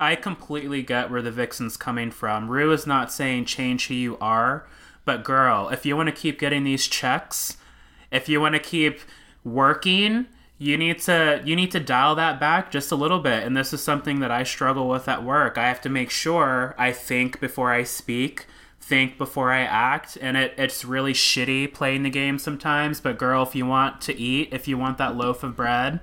I 0.00 0.16
completely 0.16 0.82
get 0.82 1.10
where 1.10 1.20
the 1.20 1.30
Vixen's 1.30 1.76
coming 1.76 2.10
from. 2.10 2.48
Ru 2.48 2.72
is 2.72 2.86
not 2.86 3.12
saying 3.12 3.44
change 3.44 3.88
who 3.88 3.94
you 3.94 4.16
are, 4.18 4.66
but 5.04 5.22
girl, 5.22 5.68
if 5.68 5.84
you 5.84 5.96
want 5.96 6.08
to 6.08 6.14
keep 6.14 6.38
getting 6.38 6.64
these 6.64 6.86
checks, 6.86 7.58
if 8.10 8.26
you 8.26 8.40
want 8.40 8.54
to 8.54 8.60
keep 8.60 9.00
working, 9.44 10.28
you 10.58 10.76
need 10.76 10.98
to 11.02 11.40
you 11.44 11.54
need 11.54 11.70
to 11.70 11.80
dial 11.80 12.14
that 12.16 12.40
back 12.40 12.70
just 12.70 12.90
a 12.92 12.96
little 12.96 13.20
bit. 13.20 13.44
And 13.44 13.56
this 13.56 13.72
is 13.72 13.82
something 13.82 14.20
that 14.20 14.30
I 14.30 14.42
struggle 14.42 14.88
with 14.88 15.08
at 15.08 15.22
work. 15.24 15.56
I 15.56 15.68
have 15.68 15.80
to 15.82 15.88
make 15.88 16.10
sure 16.10 16.74
I 16.76 16.92
think 16.92 17.38
before 17.40 17.72
I 17.72 17.84
speak, 17.84 18.46
think 18.80 19.18
before 19.18 19.52
I 19.52 19.60
act, 19.60 20.18
and 20.20 20.36
it, 20.36 20.54
it's 20.58 20.84
really 20.84 21.12
shitty 21.12 21.72
playing 21.72 22.02
the 22.02 22.10
game 22.10 22.38
sometimes. 22.38 23.00
But 23.00 23.18
girl, 23.18 23.42
if 23.44 23.54
you 23.54 23.66
want 23.66 24.00
to 24.02 24.16
eat, 24.18 24.48
if 24.52 24.66
you 24.66 24.76
want 24.76 24.98
that 24.98 25.16
loaf 25.16 25.42
of 25.44 25.54
bread, 25.56 26.00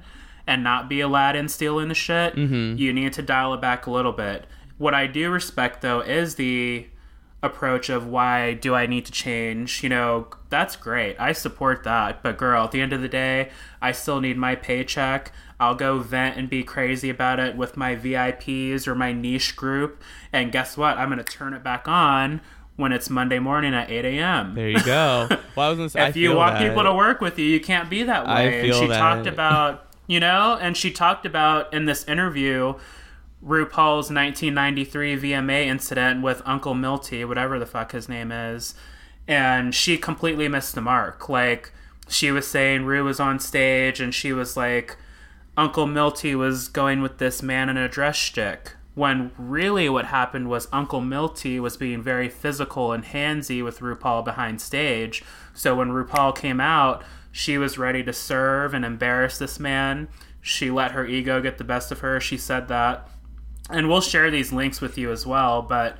and 0.47 0.63
not 0.63 0.87
be 0.87 1.01
Aladdin 1.01 1.49
stealing 1.49 1.87
the 1.89 1.95
shit, 1.95 2.35
Mm-hmm. 2.35 2.77
you 2.77 2.93
need 2.93 3.13
to 3.13 3.21
dial 3.21 3.53
it 3.55 3.61
back 3.61 3.87
a 3.87 3.91
little 3.91 4.11
bit. 4.13 4.45
What 4.77 4.93
I 4.93 5.07
do 5.07 5.31
respect 5.31 5.81
though 5.81 6.01
is 6.01 6.35
the 6.35 6.87
approach 7.45 7.89
of 7.89 8.07
why 8.07 8.53
do 8.53 8.75
I 8.75 8.85
need 8.85 9.05
to 9.05 9.11
change? 9.11 9.83
You 9.83 9.89
know, 9.89 10.27
that's 10.49 10.75
great. 10.75 11.15
I 11.19 11.31
support 11.31 11.83
that. 11.83 12.21
But 12.23 12.37
girl, 12.37 12.65
at 12.65 12.71
the 12.71 12.81
end 12.81 12.93
of 12.93 13.01
the 13.01 13.07
day, 13.07 13.49
I 13.81 13.91
still 13.91 14.19
need 14.19 14.37
my 14.37 14.55
paycheck. 14.55 15.31
I'll 15.59 15.75
go 15.75 15.99
vent 15.99 16.37
and 16.37 16.49
be 16.49 16.63
crazy 16.63 17.09
about 17.09 17.39
it 17.39 17.55
with 17.55 17.77
my 17.77 17.95
VIPs 17.95 18.87
or 18.87 18.95
my 18.95 19.13
niche 19.13 19.55
group. 19.55 20.01
And 20.33 20.51
guess 20.51 20.75
what? 20.75 20.97
I'm 20.97 21.09
going 21.09 21.23
to 21.23 21.23
turn 21.23 21.53
it 21.53 21.63
back 21.63 21.87
on 21.87 22.41
when 22.75 22.91
it's 22.91 23.09
Monday 23.09 23.39
morning 23.39 23.73
at 23.73 23.89
8 23.89 24.05
a.m. 24.05 24.55
There 24.55 24.69
you 24.69 24.83
go. 24.83 25.29
Well, 25.55 25.67
I 25.67 25.69
was 25.69 25.77
gonna 25.77 25.89
say, 25.89 26.01
I 26.01 26.09
if 26.09 26.17
you 26.17 26.35
want 26.35 26.55
that. 26.55 26.67
people 26.67 26.83
to 26.83 26.93
work 26.93 27.21
with 27.21 27.39
you, 27.39 27.45
you 27.45 27.61
can't 27.61 27.89
be 27.89 28.03
that 28.03 28.25
way. 28.25 28.31
I 28.31 28.41
and 28.41 28.73
she 28.73 28.87
that. 28.87 28.99
talked 28.99 29.25
about, 29.25 29.87
you 30.05 30.19
know, 30.19 30.57
and 30.59 30.75
she 30.75 30.91
talked 30.91 31.25
about 31.25 31.73
in 31.73 31.85
this 31.85 32.03
interview 32.09 32.73
RuPaul's 33.45 34.09
1993 34.09 35.17
VMA 35.17 35.67
incident 35.67 36.23
with 36.23 36.41
Uncle 36.45 36.73
Milty, 36.73 37.23
whatever 37.23 37.59
the 37.59 37.67
fuck 37.67 37.91
his 37.91 38.09
name 38.09 38.31
is, 38.31 38.73
and 39.27 39.75
she 39.75 39.97
completely 39.97 40.47
missed 40.47 40.73
the 40.73 40.81
mark. 40.81 41.29
Like 41.29 41.71
she 42.07 42.31
was 42.31 42.47
saying, 42.47 42.85
Ru 42.85 43.03
was 43.03 43.19
on 43.19 43.39
stage, 43.39 43.99
and 43.99 44.15
she 44.15 44.33
was 44.33 44.57
like, 44.57 44.97
Uncle 45.55 45.85
Milty 45.85 46.33
was 46.33 46.67
going 46.67 47.01
with 47.01 47.19
this 47.19 47.43
man 47.43 47.69
in 47.69 47.77
a 47.77 47.87
dress 47.87 48.17
stick. 48.17 48.73
When 48.95 49.31
really 49.37 49.89
what 49.89 50.05
happened 50.05 50.49
was 50.49 50.67
Uncle 50.71 51.01
Milty 51.01 51.59
was 51.59 51.77
being 51.77 52.01
very 52.01 52.29
physical 52.29 52.93
and 52.93 53.03
handsy 53.03 53.63
with 53.63 53.79
RuPaul 53.79 54.25
behind 54.25 54.59
stage. 54.59 55.23
So 55.53 55.75
when 55.75 55.89
RuPaul 55.89 56.35
came 56.35 56.59
out, 56.59 57.03
she 57.31 57.57
was 57.57 57.77
ready 57.77 58.03
to 58.05 58.13
serve 58.13 58.73
and 58.73 58.83
embarrass 58.83 59.37
this 59.37 59.59
man. 59.59 60.07
She 60.41 60.71
let 60.71 60.91
her 60.91 61.05
ego 61.05 61.41
get 61.41 61.57
the 61.57 61.63
best 61.63 61.91
of 61.91 61.99
her. 61.99 62.19
She 62.19 62.37
said 62.37 62.69
that. 62.69 63.09
And 63.69 63.89
we'll 63.89 64.01
share 64.01 64.29
these 64.29 64.53
links 64.53 64.81
with 64.81 64.97
you 64.97 65.11
as 65.11 65.25
well. 65.25 65.61
But, 65.61 65.97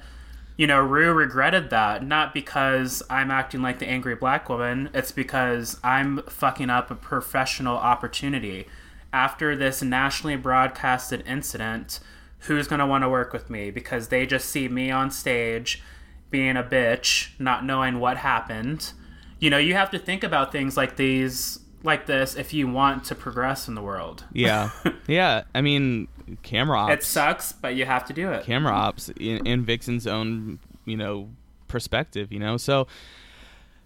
you 0.56 0.68
know, 0.68 0.80
Ru 0.80 1.12
regretted 1.14 1.70
that. 1.72 2.06
Not 2.06 2.34
because 2.34 3.02
I'm 3.10 3.32
acting 3.32 3.62
like 3.62 3.80
the 3.80 3.88
angry 3.88 4.16
black 4.16 4.50
woman, 4.50 4.90
it's 4.94 5.12
because 5.12 5.80
I'm 5.84 6.22
fucking 6.24 6.70
up 6.70 6.92
a 6.92 6.96
professional 6.96 7.78
opportunity. 7.78 8.68
After 9.12 9.56
this 9.56 9.82
nationally 9.82 10.36
broadcasted 10.36 11.24
incident, 11.26 12.00
who's 12.40 12.68
going 12.68 12.80
to 12.80 12.86
want 12.86 13.04
to 13.04 13.10
work 13.10 13.34
with 13.34 13.50
me? 13.50 13.72
Because 13.72 14.10
they 14.10 14.26
just 14.26 14.50
see 14.50 14.68
me 14.68 14.92
on 14.92 15.10
stage 15.10 15.82
being 16.30 16.58
a 16.58 16.64
bitch, 16.64 17.30
not 17.40 17.66
knowing 17.66 18.00
what 18.00 18.18
happened. 18.18 18.92
You 19.40 19.50
know, 19.50 19.58
you 19.58 19.74
have 19.74 19.90
to 19.92 20.00
think 20.00 20.24
about 20.24 20.52
things 20.52 20.76
like 20.76 20.98
these, 20.98 21.60
like 21.86 22.06
this, 22.06 22.36
if 22.36 22.54
you 22.54 22.68
want 22.68 23.06
to 23.06 23.16
progress 23.16 23.68
in 23.68 23.76
the 23.76 23.82
world. 23.82 24.24
Yeah, 24.34 24.72
yeah. 25.08 25.44
I 25.54 25.62
mean, 25.62 26.08
camera 26.44 26.80
ops. 26.80 26.94
It 26.94 27.04
sucks, 27.04 27.52
but 27.52 27.76
you 27.76 27.86
have 27.86 28.06
to 28.08 28.14
do 28.14 28.32
it. 28.32 28.44
camera 28.44 28.74
ops 28.74 29.10
in, 29.10 29.46
in 29.46 29.66
Vixen's 29.66 30.08
own, 30.08 30.60
you 30.86 30.98
know, 30.98 31.30
perspective, 31.68 32.32
you 32.32 32.40
know. 32.40 32.58
So, 32.58 32.88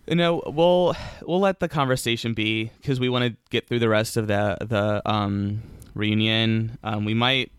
you 0.08 0.16
know, 0.16 0.41
we'll 0.45 0.95
we'll 1.22 1.39
let 1.39 1.60
the 1.60 1.68
conversation 1.68 2.34
be 2.34 2.72
because 2.82 3.00
we 3.00 3.10
want 3.10 3.26
to 3.26 3.38
get 3.50 3.68
through 3.68 3.80
the 3.80 3.89
rest 3.89 4.18
of 4.18 4.28
the 4.28 4.58
the 4.62 5.02
um, 5.10 5.62
reunion. 5.93 6.78
Um, 6.84 7.06
we 7.06 7.14
might 7.14 7.52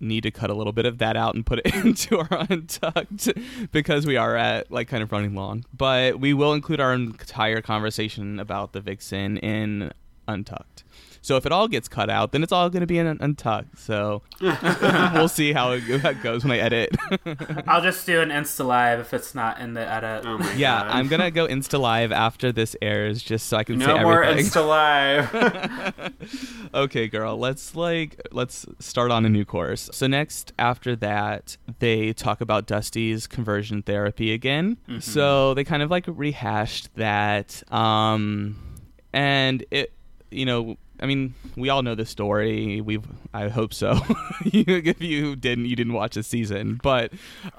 need 0.00 0.22
to 0.22 0.30
cut 0.30 0.50
a 0.50 0.54
little 0.54 0.72
bit 0.72 0.86
of 0.86 0.98
that 0.98 1.16
out 1.16 1.34
and 1.34 1.44
put 1.44 1.60
it 1.64 1.74
into 1.84 2.18
our 2.18 2.46
untucked 2.50 3.28
because 3.72 4.06
we 4.06 4.16
are 4.16 4.36
at 4.36 4.70
like 4.70 4.88
kind 4.88 5.02
of 5.02 5.12
running 5.12 5.34
long. 5.34 5.64
But 5.76 6.20
we 6.20 6.34
will 6.34 6.52
include 6.52 6.80
our 6.80 6.92
entire 6.92 7.60
conversation 7.60 8.38
about 8.38 8.72
the 8.72 8.80
Vixen 8.80 9.38
in 9.38 9.92
untucked. 10.28 10.84
So 11.26 11.34
if 11.34 11.44
it 11.44 11.50
all 11.50 11.66
gets 11.66 11.88
cut 11.88 12.08
out, 12.08 12.30
then 12.30 12.44
it's 12.44 12.52
all 12.52 12.70
going 12.70 12.82
to 12.82 12.86
be 12.86 12.98
in 12.98 13.08
untucked. 13.08 13.80
So 13.80 14.22
we'll 14.40 15.26
see 15.26 15.52
how 15.52 15.72
it, 15.72 15.80
how 15.80 16.10
it 16.10 16.22
goes 16.22 16.44
when 16.44 16.52
I 16.52 16.58
edit. 16.58 16.96
I'll 17.66 17.82
just 17.82 18.06
do 18.06 18.20
an 18.20 18.28
Insta 18.28 18.64
live 18.64 19.00
if 19.00 19.12
it's 19.12 19.34
not 19.34 19.58
in 19.58 19.74
the 19.74 19.80
edit. 19.80 20.24
Oh 20.24 20.38
my 20.38 20.52
yeah, 20.52 20.82
God. 20.82 20.90
I'm 20.92 21.08
gonna 21.08 21.32
go 21.32 21.48
Insta 21.48 21.80
live 21.80 22.12
after 22.12 22.52
this 22.52 22.76
airs, 22.80 23.24
just 23.24 23.48
so 23.48 23.56
I 23.56 23.64
can 23.64 23.80
say 23.80 23.86
no 23.86 23.96
say 23.96 24.02
more 24.04 24.22
everything. 24.22 24.52
Insta 24.52 24.68
Live. 24.68 26.14
okay, 26.74 27.08
girl, 27.08 27.36
let's 27.36 27.74
like 27.74 28.20
let's 28.30 28.64
start 28.78 29.10
on 29.10 29.24
a 29.24 29.28
new 29.28 29.44
course. 29.44 29.90
So 29.92 30.06
next 30.06 30.52
after 30.60 30.94
that, 30.94 31.56
they 31.80 32.12
talk 32.12 32.40
about 32.40 32.68
Dusty's 32.68 33.26
conversion 33.26 33.82
therapy 33.82 34.32
again. 34.32 34.76
So 35.00 35.54
they 35.54 35.64
kind 35.64 35.82
of 35.82 35.90
like 35.90 36.04
rehashed 36.06 36.94
that 36.94 37.64
um 37.72 38.78
and 39.12 39.64
it 39.72 39.92
you 40.30 40.46
know 40.46 40.76
I 41.00 41.06
mean, 41.06 41.34
we 41.56 41.68
all 41.68 41.82
know 41.82 41.94
the 41.94 42.06
story. 42.06 42.80
We've, 42.80 43.04
I 43.34 43.48
hope 43.48 43.74
so. 43.74 44.00
if 44.44 45.00
you 45.02 45.36
didn't, 45.36 45.66
you 45.66 45.76
didn't 45.76 45.92
watch 45.92 46.14
the 46.14 46.22
season. 46.22 46.80
But 46.82 47.12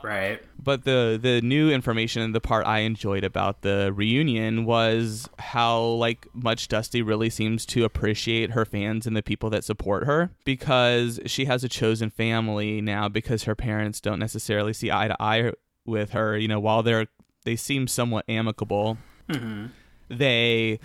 Right. 0.04 0.42
but 0.62 0.86
the 0.86 1.20
the 1.22 1.42
new 1.42 1.70
information 1.72 2.22
and 2.22 2.34
the 2.34 2.42
part 2.42 2.66
I 2.66 2.80
enjoyed 2.80 3.24
about 3.24 3.62
the 3.62 3.92
reunion 3.94 4.66
was 4.66 5.30
how 5.38 5.80
like 5.82 6.28
much 6.34 6.68
Dusty 6.68 7.02
really 7.02 7.30
seems 7.30 7.66
to 7.68 7.84
appreciate 7.84 8.52
her 8.52 8.66
fans 8.66 9.06
and 9.06 9.16
the 9.16 9.22
people 9.24 9.50
that 9.52 9.64
support 9.64 10.06
her 10.06 10.32
because 10.46 11.20
she 11.26 11.46
has 11.46 11.64
a 11.64 11.70
chosen 11.70 12.10
family 12.10 12.82
now 12.82 13.08
because 13.08 13.44
her 13.44 13.56
parents 13.56 14.02
don't 14.02 14.20
necessarily 14.20 14.74
see 14.74 14.92
eye 14.92 15.08
to 15.10 15.16
eye 15.22 15.52
with 15.86 16.12
her. 16.12 16.38
You 16.38 16.48
know, 16.48 16.60
while 16.60 16.82
they're 16.84 17.08
they 17.46 17.56
seem 17.56 17.88
somewhat 17.88 18.26
amicable, 18.28 18.98
hmm 19.32 19.68
they 20.10 20.80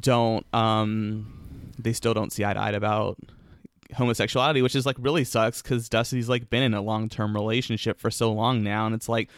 don't 0.00 0.46
um 0.54 1.41
they 1.82 1.92
still 1.92 2.14
don't 2.14 2.32
see 2.32 2.44
eye 2.44 2.54
to 2.54 2.60
eye 2.60 2.70
about 2.70 3.18
homosexuality 3.94 4.62
which 4.62 4.74
is 4.74 4.86
like 4.86 4.96
really 4.98 5.22
sucks 5.22 5.60
because 5.60 5.88
dusty's 5.88 6.28
like 6.28 6.48
been 6.48 6.62
in 6.62 6.72
a 6.72 6.80
long-term 6.80 7.34
relationship 7.34 8.00
for 8.00 8.10
so 8.10 8.32
long 8.32 8.62
now 8.62 8.86
and 8.86 8.94
it's 8.94 9.08
like 9.08 9.28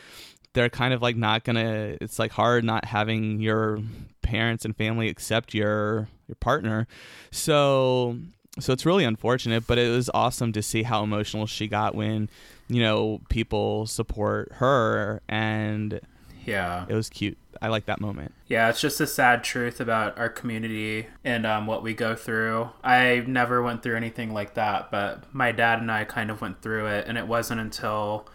they're 0.55 0.71
kind 0.71 0.95
of 0.95 1.03
like 1.03 1.17
not 1.17 1.45
gonna 1.45 1.97
it's 2.01 2.19
like 2.19 2.33
hard 2.33 2.65
not 2.65 2.85
having 2.85 3.41
your 3.41 3.81
parents 4.23 4.65
and 4.65 4.77
family 4.77 5.09
accept 5.09 5.53
your 5.53 6.09
your 6.27 6.37
partner. 6.37 6.87
So 7.31 8.17
so 8.59 8.73
it's 8.73 8.87
really 8.87 9.05
unfortunate 9.05 9.67
but 9.67 9.79
it 9.79 9.91
was 9.91 10.09
awesome 10.15 10.53
to 10.53 10.63
see 10.63 10.85
how 10.85 11.03
emotional 11.03 11.47
she 11.47 11.67
got 11.67 11.95
when 11.95 12.31
you 12.69 12.81
know 12.81 13.21
people 13.29 13.87
support 13.87 14.53
her 14.55 15.21
and 15.29 16.01
Yeah. 16.47 16.85
it 16.89 16.95
was 16.95 17.09
cute 17.09 17.37
i 17.63 17.69
like 17.69 17.87
that 17.87 18.01
moment 18.01 18.33
Yeah, 18.49 18.69
it's 18.69 18.81
just 18.81 19.01
a 19.01 19.07
sad 19.07 19.43
truth 19.43 19.81
about 19.81 20.19
our 20.19 20.29
community 20.29 21.07
and 21.25 21.47
um, 21.47 21.67
what 21.67 21.83
we 21.83 21.95
go 21.95 22.15
through. 22.15 22.69
I 22.85 23.25
never 23.27 23.63
went 23.63 23.83
through 23.83 23.97
anything 23.97 24.33
like 24.35 24.55
that, 24.55 24.91
but 24.91 25.25
my 25.35 25.51
dad 25.51 25.81
and 25.81 25.91
I 25.91 26.05
kind 26.05 26.31
of 26.31 26.41
went 26.43 26.61
through 26.63 26.87
it, 26.87 27.07
and 27.09 27.17
it 27.17 27.27
wasn't 27.27 27.61
until 27.61 28.29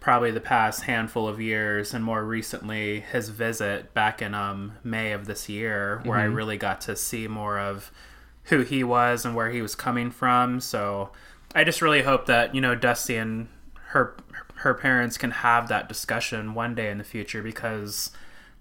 probably 0.00 0.30
the 0.30 0.40
past 0.40 0.84
handful 0.84 1.28
of 1.28 1.40
years 1.40 1.92
and 1.94 2.02
more 2.04 2.24
recently 2.24 3.00
his 3.00 3.28
visit 3.28 3.92
back 3.94 4.20
in 4.22 4.34
um, 4.34 4.72
May 4.82 5.12
of 5.12 5.26
this 5.26 5.48
year 5.48 6.00
where 6.04 6.18
I 6.18 6.24
really 6.24 6.56
got 6.56 6.80
to 6.82 6.96
see 6.96 7.28
more 7.28 7.58
of 7.58 7.92
who 8.44 8.62
he 8.62 8.82
was 8.82 9.24
and 9.24 9.36
where 9.36 9.50
he 9.50 9.62
was 9.62 9.74
coming 9.76 10.10
from. 10.10 10.60
So 10.60 11.10
I 11.54 11.62
just 11.62 11.82
really 11.82 12.02
hope 12.02 12.26
that, 12.26 12.54
you 12.54 12.60
know, 12.60 12.74
Dusty 12.74 13.16
and 13.16 13.48
her 13.88 14.16
her 14.62 14.74
parents 14.74 15.18
can 15.18 15.30
have 15.30 15.68
that 15.68 15.88
discussion 15.88 16.54
one 16.54 16.74
day 16.74 16.90
in 16.90 16.98
the 16.98 17.04
future 17.04 17.42
because 17.42 18.10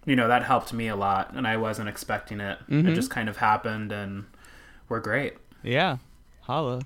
you 0.05 0.15
know 0.15 0.27
that 0.27 0.43
helped 0.43 0.73
me 0.73 0.87
a 0.87 0.95
lot 0.95 1.33
and 1.33 1.47
I 1.47 1.57
wasn't 1.57 1.89
expecting 1.89 2.39
it. 2.39 2.57
It 2.67 2.93
just 2.95 3.09
kind 3.09 3.29
of 3.29 3.37
happened 3.37 3.91
and 3.91 4.25
we're 4.89 4.99
great. 4.99 5.35
Yeah, 5.63 5.97
holla. 6.41 6.81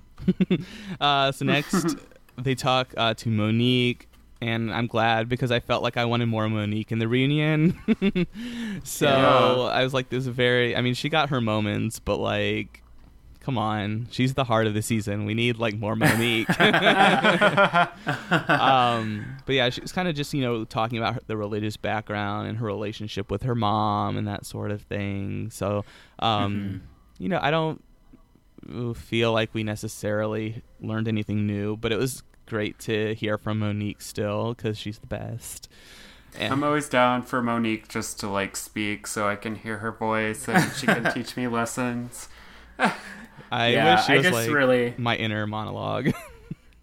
uh, 1.00 1.32
so 1.32 1.44
next, 1.44 1.96
they 2.38 2.54
talk 2.54 2.94
uh, 2.96 3.14
to 3.14 3.28
Monique, 3.28 4.08
and 4.40 4.72
I'm 4.72 4.86
glad 4.86 5.28
because 5.28 5.50
I 5.50 5.60
felt 5.60 5.82
like 5.82 5.96
I 5.96 6.04
wanted 6.04 6.26
more 6.26 6.48
Monique 6.48 6.92
in 6.92 6.98
the 6.98 7.08
reunion. 7.08 7.76
so 8.84 9.06
Yeah. 9.06 9.72
I 9.72 9.82
was 9.82 9.94
like, 9.94 10.10
this 10.10 10.26
is 10.26 10.28
very. 10.28 10.76
I 10.76 10.82
mean, 10.82 10.94
she 10.94 11.08
got 11.08 11.30
her 11.30 11.40
moments, 11.40 11.98
but 11.98 12.18
like, 12.18 12.82
come 13.46 13.56
on, 13.58 14.08
she's 14.10 14.34
the 14.34 14.42
heart 14.42 14.66
of 14.66 14.74
the 14.74 14.82
season. 14.82 15.24
We 15.24 15.32
need 15.32 15.56
like 15.56 15.78
more 15.78 15.94
Monique. 15.94 16.50
um, 18.50 19.24
but 19.46 19.54
yeah, 19.54 19.70
she 19.70 19.80
was 19.80 19.92
kind 19.92 20.08
of 20.08 20.16
just 20.16 20.34
you 20.34 20.42
know 20.42 20.64
talking 20.64 20.98
about 20.98 21.14
her, 21.14 21.20
the 21.28 21.36
religious 21.36 21.76
background 21.76 22.48
and 22.48 22.58
her 22.58 22.66
relationship 22.66 23.30
with 23.30 23.44
her 23.44 23.54
mom 23.54 24.16
and 24.16 24.26
that 24.26 24.44
sort 24.44 24.72
of 24.72 24.82
thing. 24.82 25.50
So, 25.50 25.84
um, 26.18 26.56
mm-hmm. 26.56 26.78
you 27.22 27.28
know, 27.28 27.38
I 27.40 27.52
don't 27.52 27.84
feel 28.96 29.32
like 29.32 29.54
we 29.54 29.62
necessarily 29.62 30.64
learned 30.80 31.06
anything 31.06 31.46
new, 31.46 31.76
but 31.76 31.92
it 31.92 31.98
was 31.98 32.24
great 32.46 32.80
to 32.80 33.14
hear 33.14 33.38
from 33.38 33.60
Monique 33.60 34.02
still 34.02 34.54
because 34.54 34.76
she's 34.76 34.98
the 34.98 35.06
best. 35.06 35.68
And 36.36 36.52
I'm 36.52 36.64
always 36.64 36.88
down 36.88 37.22
for 37.22 37.40
Monique 37.40 37.86
just 37.86 38.18
to 38.20 38.28
like 38.28 38.56
speak 38.56 39.06
so 39.06 39.28
I 39.28 39.36
can 39.36 39.54
hear 39.54 39.78
her 39.78 39.92
voice 39.92 40.48
and 40.48 40.72
she 40.72 40.86
can 40.86 41.12
teach 41.14 41.36
me 41.36 41.46
lessons. 41.46 42.28
I 43.50 43.68
yeah, 43.68 43.94
wish 43.96 44.06
she 44.06 44.16
was 44.16 44.30
like 44.30 44.50
really... 44.50 44.94
my 44.96 45.16
inner 45.16 45.46
monologue. 45.46 46.12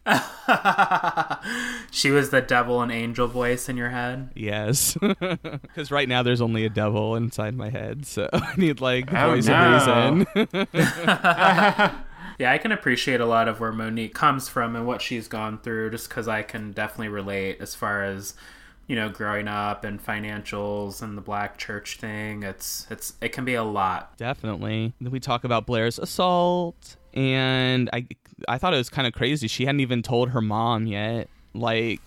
she 1.92 2.12
was 2.12 2.30
the 2.30 2.44
devil 2.46 2.82
and 2.82 2.92
angel 2.92 3.28
voice 3.28 3.70
in 3.70 3.78
your 3.78 3.90
head. 3.90 4.30
Yes, 4.36 4.98
because 5.02 5.92
right 5.92 6.10
now 6.10 6.24
there's 6.24 6.42
only 6.42 6.66
a 6.66 6.70
devil 6.70 7.16
inside 7.16 7.56
my 7.56 7.70
head, 7.70 8.06
so 8.06 8.30
I 8.34 8.54
need 8.58 8.82
like 8.82 9.14
oh, 9.14 9.32
voice 9.32 9.48
no. 9.48 9.56
of 9.56 10.36
reason. 10.36 10.68
yeah, 12.38 12.52
I 12.52 12.58
can 12.58 12.74
appreciate 12.74 13.22
a 13.22 13.26
lot 13.26 13.48
of 13.48 13.62
where 13.62 13.72
Monique 13.72 14.14
comes 14.14 14.50
from 14.50 14.76
and 14.76 14.86
what 14.86 15.02
she's 15.02 15.30
gone 15.30 15.58
through, 15.60 15.92
just 15.92 16.10
because 16.10 16.28
I 16.28 16.42
can 16.42 16.74
definitely 16.74 17.08
relate 17.08 17.62
as 17.62 17.74
far 17.74 18.04
as 18.04 18.34
you 18.88 18.96
know 18.96 19.10
growing 19.10 19.48
up 19.48 19.84
and 19.84 20.04
financials 20.04 21.02
and 21.02 21.18
the 21.18 21.22
black 21.22 21.58
church 21.58 21.98
thing 21.98 22.44
it's 22.44 22.88
it's 22.90 23.14
it 23.22 23.30
can 23.30 23.46
be 23.46 23.54
a 23.54 23.64
lot 23.64 24.16
definitely 24.18 24.94
Then 25.00 25.12
we 25.12 25.20
talk 25.20 25.44
about 25.44 25.66
blair's 25.66 26.00
assault 26.00 26.98
and 27.14 27.90
i 27.94 28.06
i 28.48 28.58
thought 28.58 28.74
it 28.74 28.78
was 28.78 28.90
kind 28.90 29.08
of 29.08 29.14
crazy 29.14 29.48
she 29.48 29.66
hadn't 29.66 29.82
even 29.82 30.02
told 30.02 30.30
her 30.30 30.42
mom 30.42 30.88
yet 30.88 31.30
like 31.54 32.02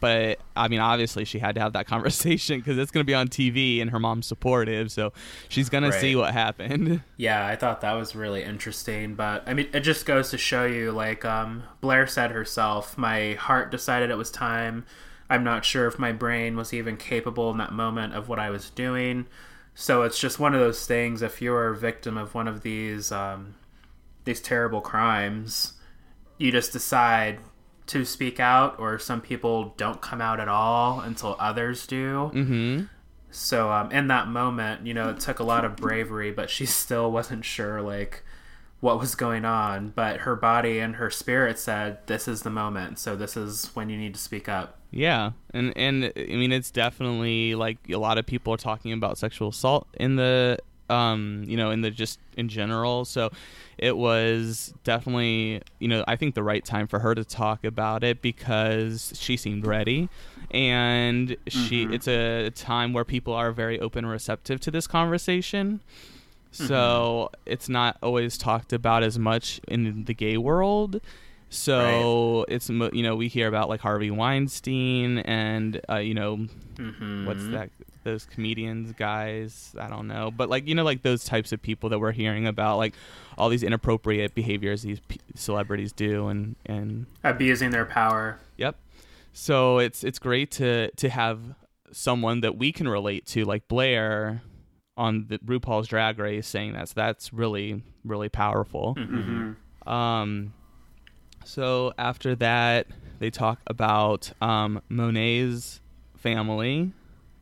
but 0.00 0.38
I 0.56 0.68
mean, 0.68 0.80
obviously, 0.80 1.24
she 1.24 1.38
had 1.38 1.54
to 1.56 1.60
have 1.60 1.74
that 1.74 1.86
conversation 1.86 2.58
because 2.58 2.78
it's 2.78 2.90
going 2.90 3.04
to 3.04 3.06
be 3.06 3.14
on 3.14 3.28
TV, 3.28 3.80
and 3.80 3.90
her 3.90 3.98
mom's 3.98 4.26
supportive, 4.26 4.90
so 4.90 5.12
she's 5.48 5.68
going 5.68 5.84
right. 5.84 5.92
to 5.92 6.00
see 6.00 6.16
what 6.16 6.32
happened. 6.32 7.02
Yeah, 7.16 7.46
I 7.46 7.54
thought 7.54 7.82
that 7.82 7.92
was 7.92 8.16
really 8.16 8.42
interesting. 8.42 9.14
But 9.14 9.44
I 9.46 9.54
mean, 9.54 9.68
it 9.72 9.80
just 9.80 10.06
goes 10.06 10.30
to 10.30 10.38
show 10.38 10.64
you, 10.64 10.90
like 10.90 11.24
um, 11.24 11.62
Blair 11.80 12.06
said 12.06 12.32
herself, 12.32 12.98
my 12.98 13.34
heart 13.34 13.70
decided 13.70 14.10
it 14.10 14.16
was 14.16 14.30
time 14.30 14.84
I'm 15.32 15.44
not 15.44 15.64
sure 15.64 15.86
if 15.86 15.98
my 15.98 16.12
brain 16.12 16.56
was 16.56 16.74
even 16.74 16.98
capable 16.98 17.50
in 17.50 17.56
that 17.56 17.72
moment 17.72 18.14
of 18.14 18.28
what 18.28 18.38
I 18.38 18.50
was 18.50 18.68
doing. 18.68 19.26
So 19.74 20.02
it's 20.02 20.18
just 20.18 20.38
one 20.38 20.52
of 20.52 20.60
those 20.60 20.86
things. 20.86 21.22
If 21.22 21.40
you're 21.40 21.68
a 21.68 21.76
victim 21.76 22.18
of 22.18 22.34
one 22.34 22.46
of 22.46 22.60
these 22.60 23.10
um, 23.10 23.54
these 24.24 24.42
terrible 24.42 24.82
crimes, 24.82 25.72
you 26.36 26.52
just 26.52 26.70
decide 26.70 27.38
to 27.86 28.04
speak 28.04 28.40
out, 28.40 28.78
or 28.78 28.98
some 28.98 29.22
people 29.22 29.72
don't 29.78 30.02
come 30.02 30.20
out 30.20 30.38
at 30.38 30.48
all 30.48 31.00
until 31.00 31.34
others 31.38 31.86
do. 31.86 32.30
Mm-hmm. 32.34 32.82
So 33.30 33.72
um, 33.72 33.90
in 33.90 34.08
that 34.08 34.28
moment, 34.28 34.86
you 34.86 34.92
know, 34.92 35.08
it 35.08 35.18
took 35.18 35.38
a 35.38 35.44
lot 35.44 35.64
of 35.64 35.76
bravery, 35.76 36.30
but 36.30 36.50
she 36.50 36.66
still 36.66 37.10
wasn't 37.10 37.46
sure 37.46 37.80
like 37.80 38.22
what 38.82 38.98
was 38.98 39.14
going 39.14 39.44
on. 39.44 39.92
But 39.94 40.20
her 40.22 40.34
body 40.34 40.80
and 40.80 40.96
her 40.96 41.08
spirit 41.08 41.58
said, 41.58 41.98
"This 42.08 42.28
is 42.28 42.42
the 42.42 42.50
moment. 42.50 42.98
So 42.98 43.16
this 43.16 43.36
is 43.36 43.70
when 43.74 43.88
you 43.88 43.96
need 43.96 44.12
to 44.14 44.20
speak 44.20 44.48
up." 44.48 44.78
Yeah, 44.90 45.30
and 45.54 45.72
and 45.76 46.12
I 46.16 46.34
mean 46.34 46.52
it's 46.52 46.70
definitely 46.70 47.54
like 47.54 47.78
a 47.88 47.96
lot 47.96 48.18
of 48.18 48.26
people 48.26 48.52
are 48.52 48.58
talking 48.58 48.92
about 48.92 49.16
sexual 49.16 49.48
assault 49.48 49.86
in 49.94 50.16
the 50.16 50.58
um 50.90 51.44
you 51.46 51.56
know 51.56 51.70
in 51.70 51.80
the 51.80 51.90
just 51.92 52.18
in 52.36 52.48
general. 52.48 53.04
So 53.04 53.30
it 53.78 53.96
was 53.96 54.74
definitely 54.82 55.62
you 55.78 55.86
know 55.86 56.04
I 56.08 56.16
think 56.16 56.34
the 56.34 56.42
right 56.42 56.64
time 56.64 56.88
for 56.88 56.98
her 56.98 57.14
to 57.14 57.24
talk 57.24 57.64
about 57.64 58.02
it 58.02 58.20
because 58.20 59.12
she 59.14 59.36
seemed 59.36 59.64
ready 59.64 60.08
and 60.50 61.36
she 61.46 61.84
mm-hmm. 61.84 61.94
it's 61.94 62.08
a 62.08 62.50
time 62.50 62.92
where 62.92 63.04
people 63.04 63.32
are 63.32 63.52
very 63.52 63.78
open 63.78 64.04
and 64.04 64.12
receptive 64.12 64.58
to 64.58 64.72
this 64.72 64.88
conversation. 64.88 65.80
So 66.52 67.30
mm-hmm. 67.32 67.52
it's 67.52 67.68
not 67.68 67.96
always 68.02 68.38
talked 68.38 68.72
about 68.72 69.02
as 69.02 69.18
much 69.18 69.60
in 69.66 70.04
the 70.04 70.14
gay 70.14 70.36
world 70.36 71.00
so 71.52 72.38
right. 72.48 72.54
it's 72.54 72.70
you 72.70 73.02
know 73.02 73.14
we 73.14 73.28
hear 73.28 73.46
about 73.46 73.68
like 73.68 73.80
Harvey 73.80 74.10
Weinstein 74.10 75.18
and 75.18 75.78
uh, 75.86 75.96
you 75.96 76.14
know 76.14 76.38
mm-hmm. 76.76 77.26
what's 77.26 77.46
that 77.48 77.68
those 78.04 78.24
comedians 78.24 78.92
guys 78.94 79.76
I 79.78 79.90
don't 79.90 80.08
know 80.08 80.30
but 80.30 80.48
like 80.48 80.66
you 80.66 80.74
know 80.74 80.82
like 80.82 81.02
those 81.02 81.24
types 81.24 81.52
of 81.52 81.60
people 81.60 81.90
that 81.90 81.98
we're 81.98 82.12
hearing 82.12 82.46
about 82.46 82.78
like 82.78 82.94
all 83.36 83.50
these 83.50 83.62
inappropriate 83.62 84.34
behaviors 84.34 84.80
these 84.80 85.00
p- 85.00 85.20
celebrities 85.34 85.92
do 85.92 86.28
and 86.28 86.56
and 86.64 87.04
abusing 87.22 87.70
their 87.70 87.84
power. 87.84 88.38
Yep. 88.56 88.76
So 89.34 89.76
it's 89.76 90.04
it's 90.04 90.18
great 90.18 90.50
to 90.52 90.90
to 90.92 91.10
have 91.10 91.38
someone 91.92 92.40
that 92.40 92.56
we 92.56 92.72
can 92.72 92.88
relate 92.88 93.26
to 93.26 93.44
like 93.44 93.68
Blair 93.68 94.40
on 95.02 95.26
the 95.28 95.38
RuPaul's 95.38 95.88
Drag 95.88 96.18
Race 96.18 96.46
saying 96.46 96.72
that 96.72 96.88
so 96.88 96.94
that's 96.96 97.32
really 97.32 97.82
really 98.04 98.28
powerful. 98.28 98.94
Mm-hmm. 98.96 99.88
Um 99.88 100.52
so 101.44 101.92
after 101.98 102.34
that, 102.36 102.86
they 103.18 103.30
talk 103.30 103.60
about 103.66 104.32
um, 104.40 104.82
Monet's 104.88 105.80
family, 106.16 106.92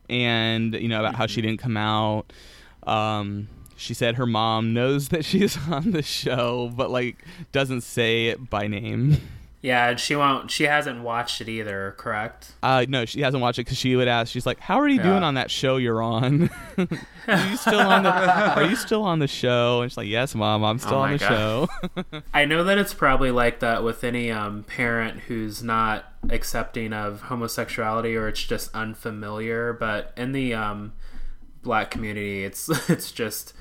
and 0.09 0.73
you 0.73 0.87
know 0.87 0.99
about 0.99 1.15
how 1.15 1.27
she 1.27 1.41
mm-hmm. 1.41 1.49
didn't 1.49 1.59
come 1.59 1.77
out. 1.77 2.33
Um, 2.83 3.47
she 3.75 3.93
said 3.93 4.15
her 4.15 4.25
mom 4.25 4.73
knows 4.73 5.09
that 5.09 5.25
she's 5.25 5.57
on 5.69 5.91
the 5.91 6.03
show, 6.03 6.71
but 6.75 6.89
like 6.91 7.25
doesn't 7.51 7.81
say 7.81 8.27
it 8.27 8.49
by 8.49 8.67
name. 8.67 9.17
Yeah, 9.61 9.95
she 9.95 10.15
won't. 10.15 10.49
She 10.49 10.63
hasn't 10.63 11.03
watched 11.03 11.39
it 11.39 11.47
either. 11.47 11.93
Correct? 11.97 12.53
Uh, 12.63 12.85
no, 12.89 13.05
she 13.05 13.21
hasn't 13.21 13.41
watched 13.41 13.59
it 13.59 13.65
because 13.65 13.77
she 13.77 13.95
would 13.95 14.07
ask. 14.07 14.31
She's 14.31 14.45
like, 14.45 14.59
"How 14.59 14.79
are 14.79 14.87
you 14.87 14.97
yeah. 14.97 15.03
doing 15.03 15.23
on 15.23 15.35
that 15.35 15.51
show 15.51 15.77
you're 15.77 16.01
on? 16.01 16.49
are 17.27 17.47
you 17.47 17.57
still 17.57 17.79
on 17.79 18.01
the 18.01 18.11
Are 18.11 18.63
you 18.63 18.75
still 18.75 19.03
on 19.03 19.19
the 19.19 19.27
show?" 19.27 19.81
And 19.81 19.91
she's 19.91 19.97
like, 19.97 20.07
"Yes, 20.07 20.33
mom, 20.33 20.63
I'm 20.63 20.79
still 20.79 20.95
oh 20.95 21.01
on 21.01 21.11
the 21.11 21.17
God. 21.19 21.29
show." 21.29 22.21
I 22.33 22.45
know 22.45 22.63
that 22.63 22.79
it's 22.79 22.95
probably 22.95 23.29
like 23.29 23.59
that 23.59 23.83
with 23.83 24.03
any 24.03 24.31
um, 24.31 24.63
parent 24.63 25.19
who's 25.21 25.61
not 25.61 26.05
accepting 26.29 26.91
of 26.91 27.21
homosexuality 27.23 28.15
or 28.15 28.27
it's 28.27 28.43
just 28.43 28.73
unfamiliar. 28.73 29.73
But 29.73 30.11
in 30.17 30.31
the 30.31 30.55
um, 30.55 30.93
black 31.61 31.91
community, 31.91 32.43
it's 32.45 32.67
it's 32.89 33.11
just 33.11 33.53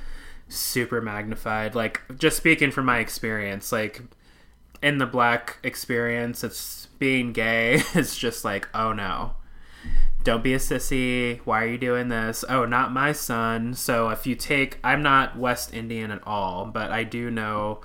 super 0.48 1.02
magnified. 1.02 1.74
Like 1.74 2.00
just 2.16 2.38
speaking 2.38 2.70
from 2.70 2.86
my 2.86 3.00
experience, 3.00 3.70
like 3.70 4.00
in 4.82 4.98
the 4.98 5.06
black 5.06 5.58
experience, 5.62 6.42
it's 6.44 6.88
being 6.98 7.32
gay. 7.32 7.82
It's 7.94 8.16
just 8.16 8.44
like, 8.44 8.68
oh 8.74 8.92
no, 8.92 9.32
don't 10.24 10.44
be 10.44 10.54
a 10.54 10.58
sissy. 10.58 11.40
Why 11.44 11.64
are 11.64 11.66
you 11.66 11.78
doing 11.78 12.08
this? 12.08 12.44
Oh, 12.48 12.64
not 12.64 12.92
my 12.92 13.12
son. 13.12 13.74
So 13.74 14.10
if 14.10 14.26
you 14.26 14.34
take, 14.34 14.78
I'm 14.84 15.02
not 15.02 15.38
West 15.38 15.74
Indian 15.74 16.10
at 16.10 16.26
all, 16.26 16.66
but 16.66 16.90
I 16.90 17.04
do 17.04 17.30
know, 17.30 17.80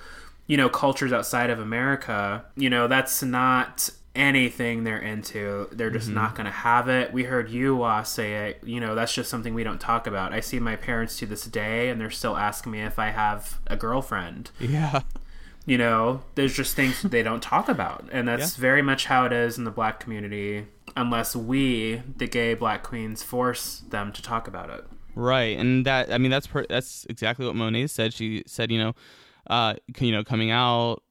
you 0.47 0.57
know, 0.57 0.69
cultures 0.69 1.13
outside 1.13 1.49
of 1.49 1.59
America, 1.59 2.45
you 2.55 2.69
know, 2.69 2.87
that's 2.87 3.23
not 3.23 3.89
anything 4.15 4.85
they're 4.85 4.97
into. 4.97 5.67
They're 5.73 5.89
just 5.89 6.07
mm-hmm. 6.07 6.15
not 6.15 6.35
going 6.35 6.45
to 6.45 6.51
have 6.51 6.87
it. 6.87 7.11
We 7.11 7.23
heard 7.23 7.49
you 7.49 7.83
uh, 7.83 8.03
say 8.03 8.49
it. 8.49 8.61
You 8.63 8.79
know, 8.79 8.95
that's 8.95 9.13
just 9.13 9.29
something 9.29 9.53
we 9.53 9.63
don't 9.63 9.81
talk 9.81 10.07
about. 10.07 10.31
I 10.31 10.39
see 10.39 10.59
my 10.59 10.77
parents 10.77 11.17
to 11.17 11.25
this 11.25 11.43
day, 11.45 11.89
and 11.89 11.99
they're 11.99 12.09
still 12.09 12.37
asking 12.37 12.71
me 12.71 12.81
if 12.81 12.97
I 12.97 13.09
have 13.09 13.59
a 13.67 13.75
girlfriend. 13.75 14.51
Yeah 14.59 15.01
you 15.65 15.77
know 15.77 16.21
there's 16.35 16.53
just 16.55 16.75
things 16.75 17.01
they 17.01 17.23
don't 17.23 17.41
talk 17.41 17.69
about. 17.69 18.07
And 18.11 18.27
that's 18.27 18.57
yeah. 18.57 18.61
very 18.61 18.81
much 18.81 19.05
how 19.05 19.25
it 19.25 19.33
is 19.33 19.57
in 19.57 19.63
the 19.63 19.71
black 19.71 19.99
community 19.99 20.67
unless 20.95 21.35
we 21.35 22.01
the 22.17 22.27
gay 22.27 22.53
black 22.53 22.83
queens 22.83 23.23
force 23.23 23.83
them 23.89 24.11
to 24.13 24.21
talk 24.21 24.47
about 24.47 24.69
it. 24.69 24.85
Right. 25.15 25.57
And 25.57 25.85
that 25.85 26.11
i 26.11 26.17
mean 26.17 26.31
that's 26.31 26.47
per, 26.47 26.65
that's 26.67 27.05
exactly 27.09 27.45
what 27.45 27.55
monet 27.55 27.87
said. 27.87 28.13
She 28.13 28.43
said 28.45 28.71
you 28.71 28.79
know 28.79 28.93
uh 29.47 29.75
you 29.99 30.11
know 30.11 30.23
coming 30.23 30.51
out 30.51 31.01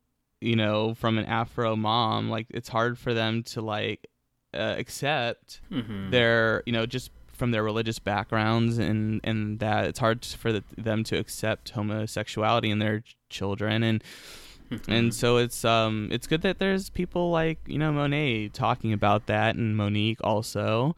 you 0.40 0.56
know 0.56 0.94
from 0.94 1.18
an 1.18 1.24
afro 1.26 1.76
mom 1.76 2.28
like 2.28 2.46
it's 2.50 2.68
hard 2.68 2.98
for 2.98 3.14
them 3.14 3.42
to 3.44 3.62
like 3.62 4.06
uh, 4.52 4.74
accept 4.76 5.60
mm-hmm. 5.70 6.10
their 6.10 6.62
you 6.66 6.72
know 6.72 6.86
just 6.86 7.10
from 7.34 7.50
their 7.50 7.62
religious 7.62 7.98
backgrounds 7.98 8.78
and 8.78 9.20
and 9.24 9.58
that 9.58 9.86
it's 9.86 9.98
hard 9.98 10.24
for 10.24 10.52
the, 10.52 10.64
them 10.78 11.04
to 11.04 11.18
accept 11.18 11.70
homosexuality 11.70 12.70
in 12.70 12.78
their 12.78 13.02
children. 13.28 13.82
And 13.82 14.02
and 14.88 15.14
so 15.14 15.36
it's 15.36 15.64
um 15.64 16.08
it's 16.10 16.26
good 16.26 16.42
that 16.42 16.58
there's 16.58 16.90
people 16.90 17.30
like 17.30 17.58
you 17.66 17.78
know 17.78 17.92
Monet 17.92 18.48
talking 18.48 18.92
about 18.92 19.26
that 19.26 19.56
and 19.56 19.76
Monique 19.76 20.18
also, 20.22 20.96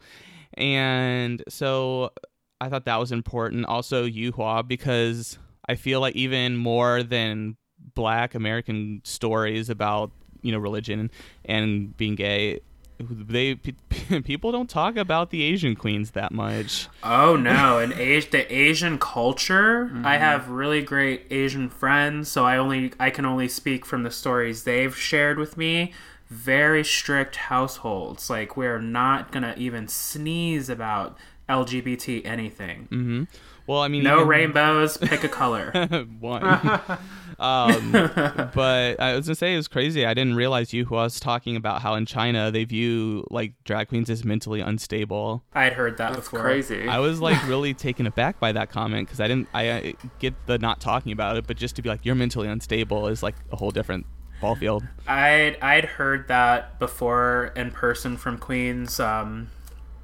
and 0.55 1.43
so 1.49 2.11
I 2.59 2.69
thought 2.69 2.85
that 2.85 2.97
was 2.97 3.11
important. 3.11 3.65
Also 3.65 4.07
Yuhua 4.07 4.67
because 4.67 5.37
I 5.67 5.75
feel 5.75 5.99
like 5.99 6.15
even 6.15 6.57
more 6.57 7.03
than 7.03 7.57
Black 7.93 8.35
American 8.35 9.01
stories 9.03 9.69
about 9.69 10.11
you 10.41 10.51
know 10.51 10.57
religion 10.59 11.11
and 11.45 11.95
being 11.97 12.15
gay, 12.15 12.59
they 12.99 13.55
people 14.23 14.51
don't 14.51 14.69
talk 14.69 14.97
about 14.97 15.29
the 15.29 15.43
Asian 15.43 15.75
queens 15.75 16.11
that 16.11 16.31
much. 16.31 16.87
Oh 17.03 17.35
no, 17.35 17.79
and 17.79 17.93
Asi- 17.93 18.29
the 18.29 18.53
Asian 18.53 18.97
culture. 18.97 19.83
I 19.83 19.87
mm-hmm. 19.87 20.03
have 20.03 20.49
really 20.49 20.81
great 20.81 21.27
Asian 21.29 21.69
friends, 21.69 22.29
so 22.29 22.45
I 22.45 22.57
only 22.57 22.93
I 22.99 23.09
can 23.09 23.25
only 23.25 23.47
speak 23.47 23.85
from 23.85 24.03
the 24.03 24.11
stories 24.11 24.63
they've 24.63 24.95
shared 24.95 25.37
with 25.37 25.57
me. 25.57 25.93
Very 26.29 26.83
strict 26.83 27.35
households. 27.35 28.29
Like 28.29 28.57
we're 28.57 28.81
not 28.81 29.31
gonna 29.31 29.53
even 29.57 29.87
sneeze 29.87 30.69
about 30.69 31.17
LGBT 31.47 32.25
anything. 32.25 32.87
Mm-hmm. 32.91 33.23
Well, 33.67 33.81
I 33.81 33.87
mean, 33.89 34.03
No 34.03 34.17
even- 34.17 34.27
rainbows. 34.27 34.97
Pick 34.97 35.23
a 35.23 35.29
color. 35.29 35.71
one. 36.19 36.43
um, 37.39 37.91
but 38.55 38.99
I 38.99 39.13
was 39.15 39.27
gonna 39.27 39.35
say 39.35 39.53
it 39.53 39.57
was 39.57 39.67
crazy. 39.67 40.05
I 40.05 40.13
didn't 40.13 40.35
realize 40.35 40.69
Yuhua 40.71 40.89
was 40.91 41.19
talking 41.19 41.55
about 41.55 41.81
how 41.81 41.93
in 41.95 42.05
China 42.05 42.49
they 42.49 42.63
view 42.63 43.25
like 43.29 43.53
drag 43.63 43.89
queens 43.89 44.09
as 44.09 44.23
mentally 44.25 44.61
unstable. 44.61 45.43
I'd 45.53 45.73
heard 45.73 45.97
that 45.97 46.13
That's 46.13 46.27
before. 46.29 46.41
crazy. 46.41 46.87
I 46.87 46.99
was 46.99 47.19
like 47.19 47.45
really 47.47 47.73
taken 47.73 48.07
aback 48.07 48.39
by 48.39 48.51
that 48.53 48.69
comment 48.69 49.07
because 49.07 49.19
I 49.19 49.27
didn't. 49.27 49.47
I 49.53 49.67
uh, 49.69 49.91
get 50.19 50.33
the 50.47 50.57
not 50.57 50.79
talking 50.79 51.11
about 51.11 51.37
it, 51.37 51.45
but 51.45 51.57
just 51.57 51.75
to 51.75 51.81
be 51.81 51.89
like 51.89 52.05
you're 52.05 52.15
mentally 52.15 52.47
unstable 52.47 53.07
is 53.07 53.21
like 53.21 53.35
a 53.51 53.55
whole 53.55 53.71
different 53.71 54.05
ball 54.41 54.55
field. 54.55 54.83
I'd 55.07 55.57
I'd 55.61 55.85
heard 55.85 56.27
that 56.29 56.79
before 56.79 57.51
in 57.55 57.71
person 57.71 58.17
from 58.17 58.37
Queens 58.37 58.99
um, 58.99 59.49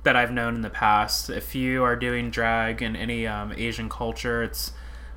that 0.03 0.15
I've 0.15 0.31
known 0.31 0.55
in 0.55 0.61
the 0.61 0.69
past. 0.69 1.29
If 1.29 1.55
you 1.55 1.83
are 1.83 1.95
doing 1.95 2.29
drag 2.29 2.81
in 2.81 2.95
any 2.95 3.25
um, 3.25 3.53
Asian 3.55 3.89
culture, 3.89 4.43
it's 4.43 4.71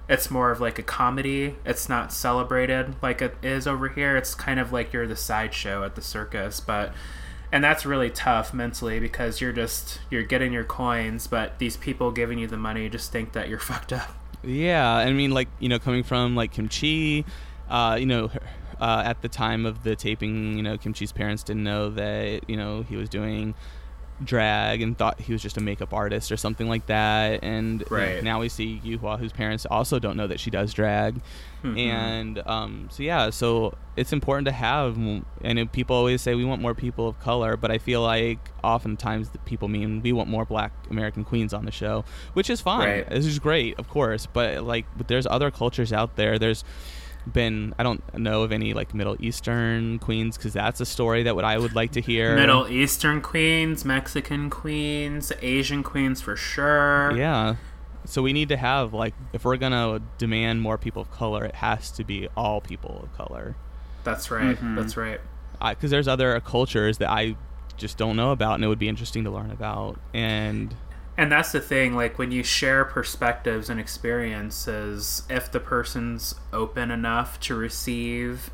it's 0.09 0.31
more 0.31 0.51
of 0.51 0.61
like 0.61 0.79
a 0.79 0.83
comedy. 0.83 1.57
It's 1.65 1.89
not 1.89 2.13
celebrated 2.13 2.95
like 3.03 3.21
it 3.21 3.35
is 3.43 3.67
over 3.67 3.89
here. 3.89 4.17
It's 4.17 4.35
kind 4.35 4.61
of 4.61 4.73
like 4.73 4.93
you're 4.93 5.07
the 5.07 5.17
sideshow 5.17 5.85
at 5.85 5.97
the 5.97 6.03
circus, 6.03 6.61
but 6.61 6.93
and 7.53 7.63
that's 7.63 7.87
really 7.87 8.11
tough 8.11 8.53
mentally 8.53 9.01
because 9.01 9.41
you're 9.41 9.53
just 9.53 10.01
you're 10.11 10.23
getting 10.23 10.53
your 10.53 10.65
coins, 10.65 11.27
but 11.27 11.59
these 11.59 11.77
people 11.77 12.11
giving 12.11 12.39
you 12.39 12.47
the 12.47 12.57
money 12.57 12.89
just 12.89 13.13
think 13.13 13.33
that 13.33 13.49
you're 13.49 13.59
fucked 13.71 13.93
up. 13.93 14.11
Yeah, 14.45 14.89
I 14.89 15.13
mean, 15.13 15.33
like 15.33 15.49
you 15.59 15.69
know, 15.69 15.79
coming 15.79 16.05
from 16.05 16.37
like 16.37 16.53
kimchi, 16.53 17.25
uh, 17.69 17.97
you 17.99 18.07
know, 18.07 18.31
uh, 18.81 19.03
at 19.05 19.23
the 19.23 19.29
time 19.29 19.67
of 19.67 19.83
the 19.83 19.97
taping, 19.97 20.57
you 20.57 20.63
know, 20.63 20.77
Kimchi's 20.77 21.13
parents 21.13 21.43
didn't 21.43 21.65
know 21.65 21.91
that 21.91 22.49
you 22.49 22.57
know 22.57 22.83
he 22.83 22.97
was 22.97 23.09
doing 23.09 23.55
drag 24.25 24.81
and 24.83 24.97
thought 24.97 25.21
he 25.21 25.33
was 25.33 25.43
just 25.43 25.57
a 25.57 25.61
makeup 25.61 25.93
artist 25.93 26.33
or 26.33 26.37
something 26.37 26.69
like 26.69 26.87
that. 26.87 27.41
And 27.43 27.85
Right. 27.91 28.23
now 28.23 28.41
we 28.41 28.49
see 28.49 28.81
Yuhua, 28.85 29.19
whose 29.19 29.33
parents 29.33 29.67
also 29.67 29.99
don't 29.99 30.17
know 30.17 30.27
that 30.27 30.41
she 30.41 30.51
does 30.51 30.73
drag. 30.73 31.21
And 31.65 32.41
um, 32.47 32.89
so 32.93 33.03
yeah, 33.03 33.31
so 33.31 33.75
it's 33.97 34.13
important 34.13 34.47
to 34.47 34.53
have. 34.53 34.97
And 35.43 35.73
people 35.73 35.97
always 35.97 36.23
say 36.23 36.37
we 36.37 36.45
want 36.45 36.63
more 36.63 36.75
people 36.75 37.09
of 37.09 37.19
color, 37.19 37.57
but 37.57 37.73
I 37.73 37.79
feel 37.79 38.03
like 38.03 38.39
oftentimes 38.63 39.31
the 39.31 39.39
people 39.39 39.67
mean 39.67 40.01
we 40.01 40.13
want 40.13 40.29
more 40.29 40.45
Black 40.45 40.71
American 40.91 41.25
queens 41.25 41.53
on 41.53 41.65
the 41.65 41.73
show, 41.73 42.05
which 42.35 42.49
is 42.51 42.61
fine. 42.61 42.89
Right. 42.89 43.11
This 43.11 43.27
is 43.27 43.41
great, 43.41 43.77
of 43.81 43.89
course. 43.89 44.27
But 44.27 44.63
like, 44.63 44.87
but 44.97 45.09
there's 45.09 45.27
other 45.27 45.51
cultures 45.51 45.93
out 45.93 46.15
there. 46.15 46.39
There's 46.39 46.63
been 47.33 47.75
I 47.79 47.83
don't 47.83 48.03
know 48.17 48.43
of 48.43 48.53
any 48.53 48.73
like 48.73 48.95
Middle 48.95 49.17
Eastern 49.19 49.99
queens 49.99 50.37
because 50.37 50.53
that's 50.53 50.81
a 50.81 50.87
story 50.87 51.25
that 51.25 51.35
what 51.35 51.45
I 51.45 51.59
would 51.59 51.75
like 51.75 51.93
to 51.93 52.01
hear. 52.01 52.37
Middle 52.37 52.69
Eastern 52.69 53.21
queens, 53.21 53.85
Mexican 53.85 54.51
queens, 54.51 55.33
Asian 55.43 55.83
queens 55.83 56.21
for 56.21 56.37
sure. 56.37 57.13
Yeah. 57.17 57.57
So 58.05 58.23
we 58.23 58.33
need 58.33 58.49
to 58.51 58.57
have 58.57 58.95
like 58.95 59.15
if 59.33 59.45
we're 59.45 59.57
gonna 59.57 60.01
demand 60.19 60.63
more 60.63 60.79
people 60.79 61.03
of 61.03 61.11
color, 61.11 61.45
it 61.45 61.57
has 61.57 61.91
to 61.93 62.05
be 62.05 62.29
all 62.37 62.61
people 62.61 63.01
of 63.03 63.17
color. 63.17 63.57
That's 64.05 64.31
right. 64.31 64.57
Mm-hmm. 64.57 64.77
That's 64.77 64.97
right. 64.97 65.21
Because 65.61 65.91
there's 65.91 66.07
other 66.07 66.39
cultures 66.41 66.99
that 66.99 67.11
I 67.11 67.37
just 67.77 67.99
don't 67.99 68.17
know 68.17 68.31
about, 68.31 68.55
and 68.55 68.65
it 68.65 68.69
would 68.69 68.79
be 68.79 68.89
interesting 68.89 69.25
to 69.25 69.31
learn 69.31 69.51
about. 69.51 69.99
And 70.15 70.75
And 71.19 71.33
that's 71.33 71.53
the 71.53 71.61
thing, 71.61 71.95
like 71.95 72.19
when 72.19 72.31
you 72.31 72.43
share 72.43 72.85
perspectives 72.85 73.71
and 73.71 73.81
experiences, 73.81 75.23
if 75.31 75.51
the 75.51 75.61
person's 75.61 76.35
open 76.53 76.91
enough 76.91 77.41
to 77.41 77.55
receive, 77.55 78.51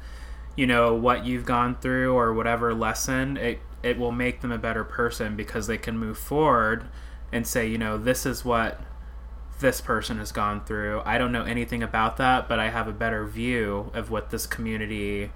you 0.56 0.66
know, 0.66 0.94
what 0.94 1.24
you've 1.24 1.44
gone 1.44 1.74
through 1.74 2.14
or 2.14 2.32
whatever 2.32 2.72
lesson, 2.72 3.36
it 3.36 3.60
it 3.82 3.98
will 3.98 4.12
make 4.12 4.42
them 4.42 4.52
a 4.52 4.58
better 4.58 4.84
person 4.84 5.34
because 5.34 5.66
they 5.66 5.76
can 5.76 5.98
move 5.98 6.16
forward 6.16 6.84
and 7.32 7.46
say, 7.46 7.66
you 7.66 7.78
know, 7.78 7.98
this 7.98 8.24
is 8.24 8.44
what 8.44 8.80
this 9.58 9.80
person 9.80 10.18
has 10.18 10.30
gone 10.30 10.64
through. 10.64 11.02
I 11.04 11.18
don't 11.18 11.32
know 11.32 11.42
anything 11.42 11.82
about 11.82 12.16
that, 12.18 12.48
but 12.48 12.60
I 12.60 12.70
have 12.70 12.86
a 12.86 12.92
better 12.92 13.26
view 13.26 13.90
of 13.92 14.10
what 14.10 14.30
this 14.30 14.46
community 14.46 15.32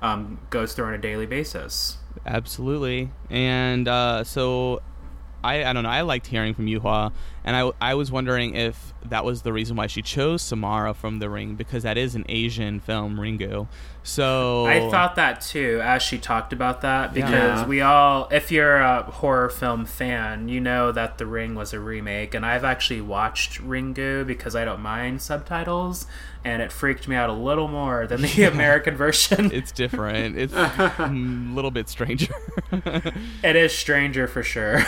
um, 0.00 0.38
goes 0.50 0.74
through 0.74 0.86
on 0.86 0.94
a 0.94 0.98
daily 0.98 1.26
basis. 1.26 1.96
Absolutely. 2.24 3.10
And 3.30 3.88
uh, 3.88 4.22
so 4.22 4.82
I, 5.42 5.64
I 5.64 5.72
don't 5.72 5.82
know. 5.82 5.88
I 5.88 6.02
liked 6.02 6.26
hearing 6.26 6.54
from 6.54 6.66
Yuhua, 6.66 7.12
and 7.48 7.56
I, 7.56 7.90
I 7.90 7.94
was 7.94 8.12
wondering 8.12 8.54
if 8.54 8.92
that 9.08 9.24
was 9.24 9.40
the 9.42 9.52
reason 9.54 9.74
why 9.76 9.86
she 9.86 10.02
chose 10.02 10.42
Samara 10.42 10.92
from 10.92 11.18
The 11.18 11.30
Ring 11.30 11.54
because 11.54 11.82
that 11.84 11.96
is 11.96 12.14
an 12.14 12.26
Asian 12.28 12.78
film, 12.78 13.16
Ringu. 13.16 13.66
So 14.02 14.66
I 14.66 14.88
thought 14.90 15.16
that 15.16 15.40
too, 15.40 15.80
as 15.82 16.02
she 16.02 16.18
talked 16.18 16.52
about 16.52 16.80
that, 16.82 17.14
because 17.14 17.60
Yeah. 17.60 17.66
we 17.66 17.80
all, 17.80 18.28
if 18.30 18.50
you're 18.50 18.76
a 18.76 19.02
horror 19.02 19.48
film 19.50 19.84
fan, 19.86 20.48
you 20.48 20.60
know 20.60 20.92
that 20.92 21.18
The 21.18 21.26
Ring 21.26 21.54
was 21.54 21.72
a 21.72 21.80
remake, 21.80 22.34
and 22.34 22.44
I've 22.44 22.64
actually 22.64 23.00
watched 23.02 23.62
Ringu 23.62 24.26
because 24.26 24.54
I 24.56 24.64
don't 24.64 24.80
mind 24.80 25.20
subtitles, 25.22 26.06
and 26.44 26.62
it 26.62 26.72
freaked 26.72 27.06
me 27.06 27.16
out 27.16 27.28
a 27.28 27.34
little 27.34 27.68
more 27.68 28.06
than 28.06 28.22
the 28.22 28.44
American 28.52 28.96
version. 28.96 29.50
it's 29.52 29.72
different. 29.72 30.38
It's 30.38 30.54
a 30.56 31.10
little 31.52 31.70
bit 31.70 31.88
stranger. 31.90 32.34
it 33.42 33.56
is 33.56 33.76
stranger 33.76 34.26
for 34.26 34.42
sure. 34.42 34.82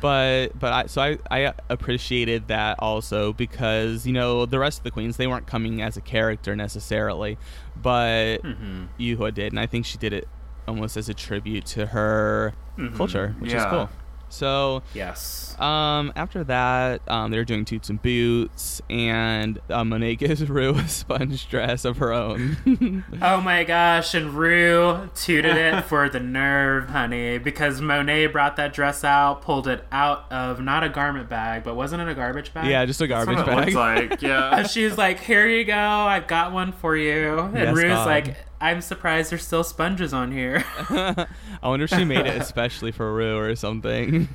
but 0.00 0.56
but 0.58 0.72
I 0.72 0.86
so 0.86 1.02
I 1.02 1.18
I 1.30 1.52
appreciated 1.84 2.48
that 2.48 2.76
also 2.78 3.34
because 3.34 4.06
you 4.06 4.12
know 4.12 4.46
the 4.46 4.58
rest 4.58 4.78
of 4.78 4.84
the 4.84 4.90
queens 4.90 5.18
they 5.18 5.26
weren't 5.26 5.46
coming 5.46 5.82
as 5.82 5.96
a 5.96 6.00
character 6.00 6.56
necessarily, 6.56 7.36
but 7.80 8.38
Mm-hmm. 8.42 8.84
Yuhua 8.98 9.32
did, 9.34 9.52
and 9.52 9.60
I 9.60 9.66
think 9.66 9.84
she 9.84 9.98
did 9.98 10.12
it 10.12 10.26
almost 10.66 10.96
as 10.96 11.08
a 11.08 11.14
tribute 11.14 11.66
to 11.66 11.86
her 11.86 12.54
culture, 12.96 13.36
which 13.38 13.52
is 13.52 13.64
cool. 13.66 13.90
So 14.30 14.82
yes. 14.94 15.53
Um, 15.60 16.12
after 16.16 16.42
that, 16.44 17.00
um, 17.08 17.30
they 17.30 17.36
were 17.38 17.44
doing 17.44 17.64
toots 17.64 17.88
and 17.90 18.00
boots, 18.02 18.82
and 18.90 19.58
uh, 19.70 19.84
Monet 19.84 20.16
gives 20.16 20.48
Ru 20.48 20.74
a 20.74 20.88
sponge 20.88 21.48
dress 21.48 21.84
of 21.84 21.98
her 21.98 22.12
own. 22.12 23.04
Oh 23.22 23.40
my 23.40 23.64
gosh, 23.64 24.14
and 24.14 24.34
Ru 24.34 25.08
tooted 25.14 25.56
it 25.56 25.84
for 25.86 26.08
the 26.08 26.20
nerve, 26.20 26.90
honey, 26.90 27.38
because 27.38 27.80
Monet 27.80 28.26
brought 28.28 28.56
that 28.56 28.72
dress 28.74 29.04
out, 29.04 29.42
pulled 29.42 29.68
it 29.68 29.84
out 29.92 30.30
of 30.32 30.60
not 30.60 30.82
a 30.84 30.88
garment 30.88 31.28
bag, 31.28 31.62
but 31.64 31.74
wasn't 31.76 32.02
it 32.02 32.08
a 32.08 32.14
garbage 32.14 32.52
bag? 32.52 32.66
yeah, 32.68 32.84
just 32.84 33.00
a 33.00 33.06
That's 33.06 33.24
garbage 33.26 33.36
what 33.46 33.48
it 33.68 33.74
bag. 33.74 34.10
looks 34.10 34.10
like. 34.12 34.22
Yeah. 34.22 34.56
And 34.58 34.68
she's 34.70 34.98
like, 34.98 35.20
"Here 35.20 35.46
you 35.48 35.64
go. 35.64 35.74
I've 35.76 36.26
got 36.26 36.52
one 36.52 36.72
for 36.72 36.96
you." 36.96 37.38
And 37.38 37.54
Yes, 37.54 37.74
Ru's 37.76 37.84
God. 37.92 38.06
like, 38.06 38.36
"I'm 38.60 38.80
surprised 38.80 39.30
there's 39.30 39.44
still 39.46 39.64
sponges 39.64 40.12
on 40.12 40.32
here." 40.32 40.64
I 40.90 41.26
wonder 41.68 41.84
if 41.84 41.90
she 41.90 42.04
made 42.04 42.26
it 42.26 42.40
especially 42.40 42.92
for 42.92 43.12
Ru 43.14 43.38
or 43.38 43.54
something. 43.56 44.28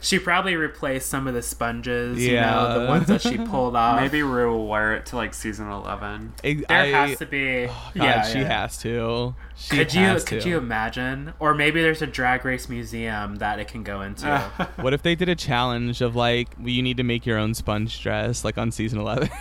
she 0.00 0.18
probably 0.18 0.37
replaced 0.56 1.08
some 1.08 1.26
of 1.28 1.34
the 1.34 1.42
sponges, 1.42 2.18
you 2.24 2.34
know, 2.36 2.80
the 2.80 2.86
ones 2.86 3.06
that 3.08 3.20
she 3.22 3.38
pulled 3.38 3.74
off. 3.76 4.00
Maybe 4.00 4.22
Ru 4.22 4.50
will 4.52 4.66
wear 4.68 4.94
it 4.94 5.06
to 5.06 5.16
like 5.16 5.34
season 5.34 5.70
eleven. 5.70 6.32
I- 6.44 6.62
there 6.68 6.96
I- 6.96 7.06
has 7.08 7.18
to 7.18 7.26
be. 7.26 7.66
Oh, 7.68 7.90
God, 7.94 8.04
yeah, 8.04 8.22
she 8.22 8.38
yeah. 8.40 8.60
has 8.62 8.78
to. 8.78 9.34
She 9.56 9.76
Could 9.76 9.92
you 9.94 10.00
has 10.00 10.24
could 10.24 10.44
you 10.44 10.56
imagine? 10.56 11.32
Or 11.40 11.52
maybe 11.54 11.82
there's 11.82 12.00
a 12.02 12.06
drag 12.06 12.44
race 12.44 12.68
museum 12.68 13.36
that 13.36 13.58
it 13.58 13.68
can 13.68 13.82
go 13.82 14.02
into. 14.02 14.28
What 14.76 14.94
if 14.94 15.02
they 15.02 15.14
did 15.16 15.28
a 15.28 15.34
challenge 15.34 16.00
of 16.00 16.14
like 16.14 16.48
well, 16.58 16.68
you 16.68 16.82
need 16.82 16.96
to 16.98 17.02
make 17.02 17.26
your 17.26 17.38
own 17.38 17.54
sponge 17.54 18.00
dress 18.02 18.44
like 18.44 18.56
on 18.58 18.70
season 18.70 18.98
11? 19.00 19.28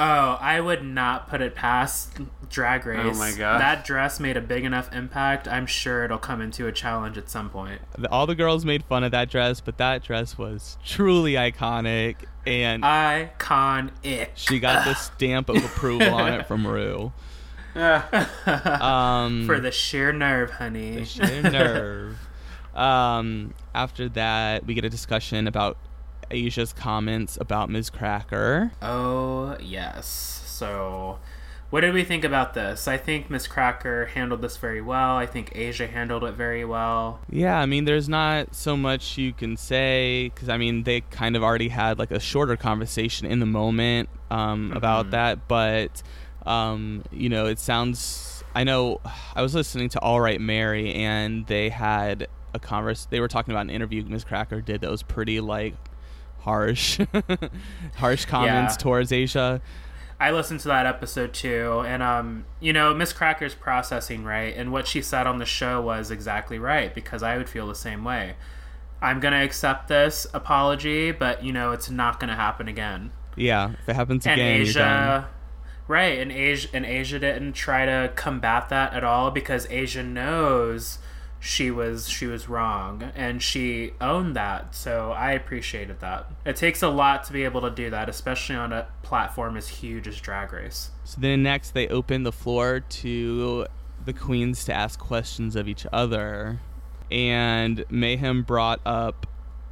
Oh, 0.00 0.38
I 0.40 0.60
would 0.60 0.84
not 0.84 1.28
put 1.28 1.40
it 1.40 1.56
past 1.56 2.12
Drag 2.48 2.86
Race. 2.86 3.00
Oh 3.04 3.18
my 3.18 3.32
God. 3.32 3.60
That 3.60 3.84
dress 3.84 4.20
made 4.20 4.36
a 4.36 4.40
big 4.40 4.64
enough 4.64 4.92
impact. 4.94 5.48
I'm 5.48 5.66
sure 5.66 6.04
it'll 6.04 6.18
come 6.18 6.40
into 6.40 6.68
a 6.68 6.72
challenge 6.72 7.18
at 7.18 7.28
some 7.28 7.50
point. 7.50 7.80
All 8.08 8.24
the 8.24 8.36
girls 8.36 8.64
made 8.64 8.84
fun 8.84 9.02
of 9.02 9.10
that 9.10 9.28
dress, 9.28 9.60
but 9.60 9.76
that 9.78 10.04
dress 10.04 10.38
was 10.38 10.78
truly 10.84 11.32
iconic 11.32 12.14
and 12.46 12.84
Icon 12.84 13.90
it. 14.04 14.30
she 14.36 14.60
got 14.60 14.84
the 14.84 14.94
stamp 14.94 15.48
of 15.48 15.56
approval 15.64 16.14
on 16.14 16.32
it 16.32 16.46
from 16.46 16.64
Ru. 16.64 17.12
Um 17.76 19.46
For 19.46 19.58
the 19.60 19.72
sheer 19.72 20.12
nerve, 20.12 20.52
honey. 20.52 20.96
The 20.96 21.04
sheer 21.04 21.42
nerve. 21.42 22.18
Um, 22.74 23.54
after 23.74 24.08
that, 24.10 24.64
we 24.64 24.74
get 24.74 24.84
a 24.84 24.88
discussion 24.88 25.48
about 25.48 25.76
Asia's 26.30 26.72
comments 26.72 27.38
about 27.40 27.70
Miz 27.70 27.90
Cracker. 27.90 28.72
Oh, 28.82 29.56
yes. 29.60 30.06
So, 30.46 31.18
what 31.70 31.82
did 31.82 31.92
we 31.92 32.02
think 32.02 32.24
about 32.24 32.54
this? 32.54 32.88
I 32.88 32.96
think 32.96 33.28
Miz 33.28 33.46
Cracker 33.46 34.06
handled 34.06 34.40
this 34.40 34.56
very 34.56 34.80
well. 34.80 35.16
I 35.16 35.26
think 35.26 35.52
Asia 35.54 35.86
handled 35.86 36.24
it 36.24 36.32
very 36.32 36.64
well. 36.64 37.20
Yeah, 37.28 37.58
I 37.58 37.66
mean, 37.66 37.84
there's 37.84 38.08
not 38.08 38.54
so 38.54 38.76
much 38.76 39.18
you 39.18 39.32
can 39.32 39.56
say 39.56 40.30
because 40.34 40.48
I 40.48 40.56
mean, 40.56 40.84
they 40.84 41.02
kind 41.02 41.36
of 41.36 41.42
already 41.42 41.68
had 41.68 41.98
like 41.98 42.10
a 42.10 42.20
shorter 42.20 42.56
conversation 42.56 43.26
in 43.26 43.40
the 43.40 43.46
moment 43.46 44.08
um, 44.30 44.72
about 44.74 45.10
that, 45.10 45.46
but 45.46 46.02
um, 46.46 47.04
you 47.12 47.28
know, 47.28 47.46
it 47.46 47.58
sounds. 47.58 48.42
I 48.54 48.64
know 48.64 49.00
I 49.34 49.42
was 49.42 49.54
listening 49.54 49.90
to 49.90 50.00
All 50.00 50.20
Right 50.20 50.40
Mary, 50.40 50.94
and 50.94 51.46
they 51.46 51.68
had 51.68 52.28
a 52.54 52.58
converse. 52.58 53.06
They 53.10 53.20
were 53.20 53.28
talking 53.28 53.52
about 53.52 53.62
an 53.66 53.70
interview 53.70 54.02
Miz 54.04 54.24
Cracker 54.24 54.62
did 54.62 54.80
that 54.80 54.90
was 54.90 55.02
pretty 55.02 55.40
like 55.40 55.74
harsh, 56.40 57.00
harsh 57.96 58.24
comments 58.24 58.74
Yeah. 58.74 58.82
towards 58.82 59.12
Asia. 59.12 59.60
I 60.20 60.32
listened 60.32 60.60
to 60.60 60.68
that 60.68 60.84
episode 60.84 61.32
too, 61.32 61.84
and 61.86 62.02
um, 62.02 62.44
you 62.60 62.72
know, 62.72 62.92
Miz 62.92 63.12
Cracker's 63.12 63.54
processing 63.54 64.24
right, 64.24 64.54
and 64.56 64.72
what 64.72 64.88
she 64.88 65.00
said 65.00 65.26
on 65.28 65.38
the 65.38 65.46
show 65.46 65.80
was 65.80 66.10
exactly 66.10 66.58
right 66.58 66.92
because 66.92 67.22
I 67.22 67.36
would 67.36 67.48
feel 67.48 67.68
the 67.68 67.74
same 67.76 68.02
way. 68.04 68.34
I'm 69.00 69.20
gonna 69.20 69.44
accept 69.44 69.86
this 69.86 70.26
apology, 70.34 71.12
but 71.12 71.44
you 71.44 71.52
know, 71.52 71.70
it's 71.70 71.88
not 71.88 72.18
gonna 72.18 72.34
happen 72.34 72.66
again. 72.66 73.12
Yeah, 73.36 73.74
if 73.80 73.88
it 73.88 73.94
happens 73.94 74.26
And 74.26 74.40
again. 74.40 74.60
Asia, 74.62 75.28
right? 75.86 76.18
And 76.18 76.32
Asia, 76.32 76.68
and 76.72 76.84
Asia 76.84 77.20
didn't 77.20 77.52
try 77.52 77.86
to 77.86 78.12
combat 78.16 78.70
that 78.70 78.94
at 78.94 79.04
all 79.04 79.30
because 79.30 79.68
Asia 79.70 80.02
knows 80.02 80.98
she 81.40 81.70
was 81.70 82.08
she 82.08 82.26
was 82.26 82.48
wrong 82.48 83.12
and 83.14 83.42
she 83.42 83.92
owned 84.00 84.34
that 84.34 84.74
so 84.74 85.12
i 85.12 85.30
appreciated 85.32 86.00
that 86.00 86.28
it 86.44 86.56
takes 86.56 86.82
a 86.82 86.88
lot 86.88 87.22
to 87.22 87.32
be 87.32 87.44
able 87.44 87.60
to 87.60 87.70
do 87.70 87.90
that 87.90 88.08
especially 88.08 88.56
on 88.56 88.72
a 88.72 88.86
platform 89.02 89.56
as 89.56 89.68
huge 89.68 90.08
as 90.08 90.20
drag 90.20 90.52
race 90.52 90.90
So 91.04 91.20
then 91.20 91.42
next 91.44 91.74
they 91.74 91.86
open 91.88 92.24
the 92.24 92.32
floor 92.32 92.80
to 92.80 93.66
the 94.04 94.12
queens 94.12 94.64
to 94.64 94.72
ask 94.72 94.98
questions 94.98 95.54
of 95.54 95.68
each 95.68 95.86
other. 95.92 96.60
And 97.10 97.84
Mayhem 97.90 98.42
brought 98.42 98.80
up 98.86 99.26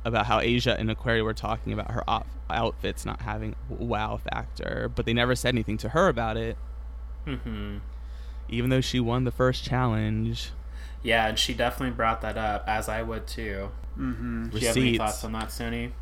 about 0.05 0.27
how 0.27 0.41
Asia 0.41 0.77
and 0.79 0.91
Aquaria 0.91 1.25
were 1.25 1.35
talking 1.35 1.73
about 1.73 1.91
her 1.91 2.03
op- 2.09 2.27
outfits 2.51 3.05
not 3.07 3.23
having 3.23 3.55
wow 3.69 4.19
factor, 4.19 4.91
but 4.95 5.07
they 5.07 5.13
never 5.13 5.35
said 5.35 5.51
anything 5.55 5.79
to 5.79 5.91
her 5.91 6.09
about 6.09 6.37
it, 6.37 6.57
hmm 7.25 7.79
even 8.49 8.71
though 8.71 8.81
she 8.81 9.01
won 9.01 9.25
the 9.25 9.33
first 9.33 9.65
challenge. 9.65 10.51
Yeah 11.07 11.29
and 11.29 11.39
she 11.39 11.55
definitely 11.55 11.95
brought 11.95 12.21
that 12.23 12.37
up 12.37 12.65
as 12.67 12.89
i 12.89 13.01
would 13.03 13.27
too 13.27 13.71
Mm-hmm. 13.99 14.49
do 14.51 14.59
you 14.59 14.67
have 14.67 14.77
any 14.77 14.85
Receipts. 14.93 14.99
thoughts 14.99 15.25
on 15.25 15.33
that 15.33 15.49
sony 15.49 15.93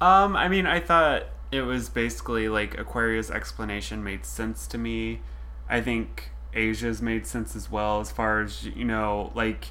Um, 0.00 0.34
I 0.36 0.48
mean, 0.48 0.66
I 0.66 0.80
thought 0.80 1.22
it 1.50 1.62
was 1.62 1.88
basically 1.88 2.48
like 2.48 2.76
Aquaria's 2.76 3.30
explanation 3.30 4.02
made 4.02 4.24
sense 4.26 4.66
to 4.72 4.76
me. 4.78 5.20
I 5.68 5.80
think 5.80 6.30
Asia's 6.54 7.00
made 7.00 7.24
sense 7.26 7.54
as 7.56 7.70
well, 7.70 8.00
as 8.00 8.10
far 8.10 8.40
as 8.42 8.64
you 8.64 8.84
know, 8.84 9.30
like 9.34 9.66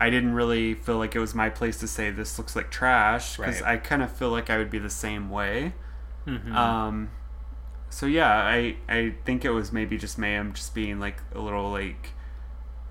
I 0.00 0.10
didn't 0.10 0.34
really 0.34 0.74
feel 0.74 0.98
like 0.98 1.16
it 1.16 1.18
was 1.20 1.34
my 1.34 1.48
place 1.50 1.78
to 1.80 1.88
say 1.88 2.10
this 2.10 2.36
looks 2.38 2.54
like 2.54 2.70
trash 2.70 3.38
because 3.38 3.60
Right. 3.62 3.72
I 3.72 3.76
kind 3.78 4.02
of 4.02 4.12
feel 4.12 4.30
like 4.30 4.50
I 4.50 4.58
would 4.58 4.70
be 4.70 4.78
the 4.78 4.90
same 5.06 5.30
way. 5.30 5.72
Mhm. 6.26 6.52
Um, 6.54 7.10
so 7.88 8.06
yeah, 8.06 8.32
I 8.32 8.76
I 8.88 9.14
think 9.24 9.44
it 9.44 9.50
was 9.50 9.72
maybe 9.72 9.96
just 9.98 10.16
Mayhem 10.18 10.52
just 10.52 10.74
being 10.74 11.00
like 11.00 11.18
a 11.34 11.40
little 11.40 11.70
like 11.72 12.10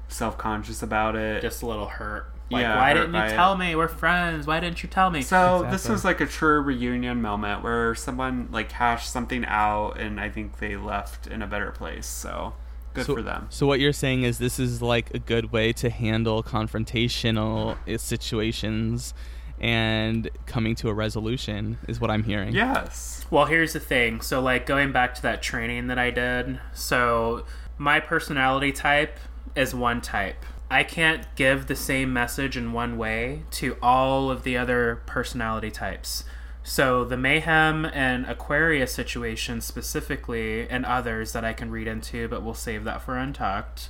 self 0.09 0.37
conscious 0.37 0.83
about 0.83 1.15
it. 1.15 1.41
just 1.41 1.61
a 1.61 1.65
little 1.65 1.87
hurt 1.87 2.31
like 2.51 2.61
Yeah, 2.61 2.77
why 2.77 2.89
hurt 2.89 2.95
didn't 2.95 3.11
by 3.11 3.27
you 3.27 3.33
it. 3.33 3.35
tell 3.35 3.57
me 3.57 3.75
we're 3.75 3.87
friends 3.87 4.47
why 4.47 4.59
didn't 4.59 4.81
you 4.83 4.89
tell 4.89 5.09
me 5.09 5.21
So 5.21 5.67
this 5.69 5.87
was 5.87 6.03
like 6.03 6.21
a 6.21 6.25
true 6.25 6.61
reunion 6.61 7.21
moment 7.21 7.63
where 7.63 7.95
someone 7.95 8.49
like 8.51 8.71
hashed 8.71 9.11
something 9.11 9.45
out, 9.45 9.99
and 9.99 10.19
I 10.19 10.29
think 10.29 10.59
they 10.59 10.75
left 10.75 11.27
in 11.27 11.41
a 11.41 11.47
better 11.47 11.71
place. 11.71 12.07
So 12.07 12.53
good 12.93 13.05
so, 13.05 13.15
for 13.15 13.21
them. 13.21 13.47
So 13.49 13.67
what 13.67 13.79
you're 13.79 13.93
saying 13.93 14.23
is 14.23 14.37
this 14.37 14.59
is 14.59 14.81
like 14.81 15.13
a 15.13 15.19
good 15.19 15.51
way 15.51 15.73
to 15.73 15.89
handle 15.89 16.43
confrontational 16.43 17.77
uh, 17.87 17.97
situations 17.97 19.13
and 19.59 20.29
coming 20.45 20.75
to 20.75 20.89
a 20.89 20.93
resolution 20.93 21.77
is 21.87 21.99
what 21.99 22.09
I'm 22.09 22.23
hearing. 22.23 22.53
Yes. 22.53 23.25
Well, 23.29 23.45
here's 23.45 23.73
the 23.73 23.79
thing. 23.79 24.21
So, 24.21 24.41
like, 24.41 24.65
going 24.65 24.91
back 24.91 25.15
to 25.15 25.21
that 25.23 25.41
training 25.41 25.87
that 25.87 25.99
I 25.99 26.11
did, 26.11 26.59
so 26.73 27.45
my 27.77 27.99
personality 27.99 28.71
type 28.71 29.19
is 29.59 29.75
one 29.75 29.99
type. 29.99 30.45
I 30.71 30.83
can't 30.83 31.25
give 31.35 31.67
the 31.67 31.75
same 31.75 32.13
message 32.13 32.55
in 32.55 32.71
one 32.71 32.97
way 32.97 33.43
to 33.51 33.75
all 33.81 34.31
of 34.31 34.43
the 34.43 34.55
other 34.57 35.01
personality 35.05 35.69
types. 35.69 36.23
So, 36.63 37.03
the 37.03 37.17
Mayhem 37.17 37.85
and 37.85 38.25
Aquaria 38.25 38.85
situation 38.85 39.59
specifically, 39.61 40.69
and 40.69 40.85
others 40.85 41.33
that 41.33 41.43
I 41.43 41.53
can 41.53 41.71
read 41.71 41.87
into, 41.87 42.27
but 42.27 42.43
we'll 42.43 42.53
save 42.53 42.83
that 42.83 43.01
for 43.01 43.17
Untucked. 43.17 43.89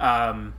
Um, 0.00 0.54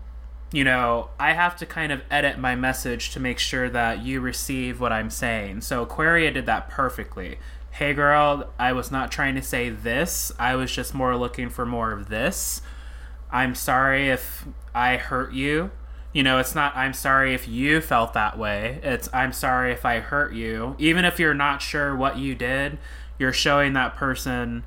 you 0.54 0.64
know, 0.64 1.10
I 1.20 1.34
have 1.34 1.58
to 1.58 1.66
kind 1.66 1.92
of 1.92 2.02
edit 2.10 2.38
my 2.38 2.56
message 2.56 3.12
to 3.12 3.20
make 3.20 3.40
sure 3.40 3.70
that 3.70 4.04
you 4.04 4.22
receive 4.22 4.80
what 4.80 4.94
I'm 4.94 5.10
saying. 5.10 5.62
So 5.62 5.82
Aquaria 5.82 6.32
did 6.32 6.46
that 6.46 6.70
perfectly. 6.70 7.40
Hey 7.72 7.94
girl, 7.94 8.52
I 8.60 8.72
was 8.72 8.92
not 8.92 9.12
trying 9.12 9.34
to 9.34 9.42
say 9.42 9.70
this. 9.70 10.32
I 10.38 10.56
was 10.56 10.72
just 10.72 10.94
more 10.94 11.18
looking 11.18 11.50
for 11.50 11.66
more 11.66 11.92
of 11.92 12.08
this. 12.08 12.62
I'm 13.34 13.56
sorry 13.56 14.10
if 14.10 14.48
I 14.74 14.96
hurt 14.98 15.34
you. 15.34 15.72
You 16.14 16.22
know, 16.22 16.38
it's 16.38 16.54
not 16.54 16.76
I'm 16.78 16.94
sorry 16.94 17.34
if 17.34 17.48
you 17.48 17.82
felt 17.82 18.14
that 18.14 18.38
way. 18.38 18.80
It's 18.84 19.10
I'm 19.12 19.34
sorry 19.34 19.74
if 19.74 19.84
I 19.86 20.00
hurt 20.00 20.34
you. 20.34 20.76
Even 20.78 21.04
if 21.04 21.20
you're 21.20 21.34
not 21.34 21.62
sure 21.62 21.96
what 21.96 22.18
you 22.18 22.36
did, 22.36 22.78
you're 23.18 23.34
showing 23.34 23.74
that 23.74 23.96
person 23.96 24.64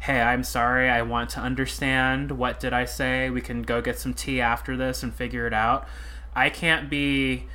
hey, 0.00 0.20
I'm 0.20 0.44
sorry, 0.44 0.88
I 0.88 1.02
want 1.02 1.30
to 1.30 1.40
understand. 1.40 2.32
What 2.32 2.60
did 2.60 2.72
I 2.72 2.84
say? 2.84 3.30
We 3.30 3.40
can 3.40 3.62
go 3.62 3.80
get 3.80 3.98
some 3.98 4.14
tea 4.14 4.40
after 4.40 4.76
this 4.76 5.02
and 5.02 5.12
figure 5.12 5.46
it 5.46 5.52
out. 5.52 5.88
I 6.34 6.50
can't 6.50 6.88
be 6.88 7.46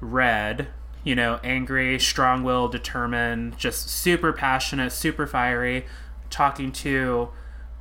red, 0.00 0.68
you 1.02 1.14
know, 1.14 1.40
angry, 1.42 1.98
strong 1.98 2.42
willed, 2.42 2.72
determined, 2.72 3.56
just 3.56 3.88
super 3.88 4.32
passionate, 4.32 4.90
super 4.90 5.26
fiery, 5.26 5.86
talking 6.28 6.72
to 6.72 7.30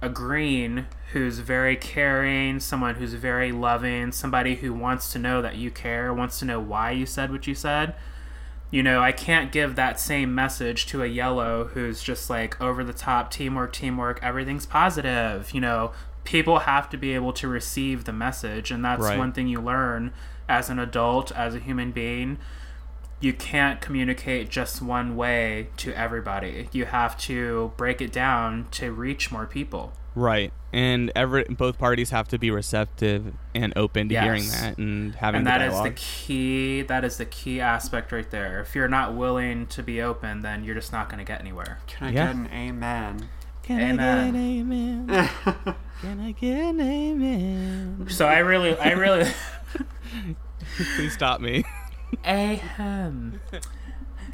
a 0.01 0.09
green 0.09 0.87
who's 1.15 1.39
very 1.39 1.75
caring, 1.75 2.59
someone 2.59 2.95
who's 2.95 3.13
very 3.13 3.51
loving, 3.51 4.11
somebody 4.11 4.55
who 4.55 4.73
wants 4.73 5.11
to 5.13 5.17
know 5.19 5.41
that 5.41 5.55
you 5.55 5.71
care, 5.71 6.13
wants 6.13 6.37
to 6.39 6.45
know 6.45 6.59
why 6.59 6.91
you 6.91 7.05
said 7.05 7.31
what 7.31 7.47
you 7.47 7.55
said 7.55 7.95
you 8.71 8.83
know, 8.83 8.99
I 8.99 9.13
can't 9.13 9.53
give 9.53 9.75
that 9.75 9.99
same 9.99 10.33
message 10.35 10.85
to 10.87 11.01
a 11.03 11.07
yellow 11.07 11.65
who's 11.65 12.03
just 12.03 12.29
like 12.29 12.59
over 12.59 12.83
the 12.83 12.91
top 12.93 13.31
teamwork, 13.31 13.71
teamwork, 13.71 14.19
everything's 14.21 14.65
positive. 14.65 15.53
You 15.53 15.61
know, 15.61 15.91
people 16.23 16.59
have 16.59 16.89
to 16.89 16.97
be 16.97 17.13
able 17.13 17.31
to 17.33 17.47
receive 17.47 18.05
the 18.05 18.11
message, 18.11 18.71
and 18.71 18.83
that's 18.83 19.01
Right. 19.01 19.17
one 19.17 19.31
thing 19.31 19.47
you 19.47 19.61
learn 19.61 20.11
as 20.49 20.69
an 20.69 20.79
adult, 20.79 21.31
as 21.31 21.55
a 21.55 21.59
human 21.59 21.91
being. 21.91 22.37
You 23.21 23.31
can't 23.31 23.79
communicate 23.79 24.49
just 24.49 24.81
one 24.81 25.15
way 25.15 25.69
to 25.77 25.93
everybody. 25.93 26.67
You 26.73 26.85
have 26.85 27.17
to 27.19 27.71
break 27.77 28.01
it 28.01 28.11
down 28.11 28.67
to 28.71 28.91
reach 28.91 29.31
more 29.31 29.45
people. 29.45 29.93
Right. 30.15 30.53
And 30.73 31.11
every 31.15 31.43
both 31.45 31.77
parties 31.77 32.09
have 32.09 32.27
to 32.29 32.37
be 32.39 32.49
receptive 32.51 33.33
and 33.53 33.73
open 33.75 34.07
to 34.09 34.13
Yes. 34.13 34.23
hearing 34.23 34.47
that 34.49 34.77
and 34.77 35.15
having 35.15 35.39
and 35.39 35.47
the 35.47 35.51
that 35.51 35.61
is 35.61 35.81
the 35.81 35.91
key 35.91 36.81
that 36.83 37.03
is 37.05 37.17
the 37.17 37.25
key 37.25 37.61
aspect 37.61 38.11
right 38.11 38.29
there 38.29 38.59
if 38.61 38.75
you're 38.75 38.87
not 38.89 39.13
willing 39.13 39.67
to 39.67 39.83
be 39.83 40.01
open 40.01 40.41
then 40.41 40.63
you're 40.63 40.75
just 40.75 40.91
not 40.91 41.07
going 41.09 41.19
to 41.19 41.23
get 41.25 41.39
anywhere 41.41 41.79
Can 41.87 42.07
I 42.07 42.11
Yeah. 42.11 42.25
get 42.27 42.35
an 42.35 42.49
amen? 42.53 43.29
Can 43.63 43.79
Amen. 43.81 43.99
I 43.99 44.25
get 44.25 44.29
an 44.29 44.35
Amen? 44.59 45.29
Can 46.01 46.19
I 46.21 46.31
get 46.33 46.57
an 46.59 46.81
amen? 46.81 48.07
so 48.09 48.25
i 48.27 48.39
really 48.39 48.77
i 48.77 48.91
really 48.91 49.29
Please 50.97 51.13
stop 51.13 51.39
me. 51.41 51.63
ahem 52.25 53.39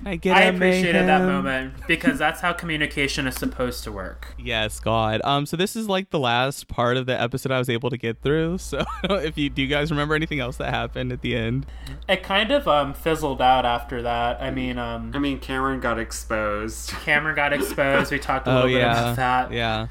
I 0.04 0.16
get 0.16 0.36
i 0.36 0.42
a 0.44 0.50
appreciated 0.54 1.08
that 1.08 1.22
moment 1.26 1.74
because 1.88 2.18
that's 2.18 2.42
how 2.42 2.54
communication 2.54 3.28
is 3.28 3.36
supposed 3.36 3.84
to 3.84 3.92
work 3.92 4.34
Yes, 4.38 4.80
God. 4.80 5.22
Um, 5.24 5.46
so 5.46 5.56
this 5.56 5.76
is 5.76 5.88
like 5.88 6.10
the 6.10 6.20
last 6.20 6.68
part 6.68 6.98
of 6.98 7.06
the 7.06 7.20
episode 7.22 7.52
I 7.52 7.60
was 7.60 7.70
able 7.70 7.90
to 7.92 7.98
get 7.98 8.22
through. 8.22 8.58
So 8.58 8.84
if 9.04 9.38
you 9.38 9.50
do, 9.50 9.62
you 9.62 9.68
guys 9.68 9.92
remember 9.92 10.16
anything 10.16 10.40
else 10.40 10.58
that 10.58 10.74
happened 10.74 11.12
at 11.12 11.22
the 11.22 11.36
end? 11.36 11.66
it 12.10 12.24
kind 12.24 12.52
of 12.52 12.68
um 12.68 12.94
fizzled 12.94 13.42
out 13.42 13.66
after 13.66 14.02
that 14.02 14.42
i 14.42 14.50
mean 14.50 14.78
um 14.78 15.12
I 15.14 15.20
mean, 15.20 15.40
Kameron 15.40 15.82
got 15.82 16.00
exposed. 16.00 16.90
Kameron 17.06 17.36
got 17.36 17.54
exposed 17.54 18.12
we 18.12 18.18
talked 18.20 18.48
a 18.48 18.52
Oh 18.52 18.66
little 18.66 18.70
bit 18.70 18.82
about 18.82 19.16
that 19.18 19.52
yeah. 19.52 19.88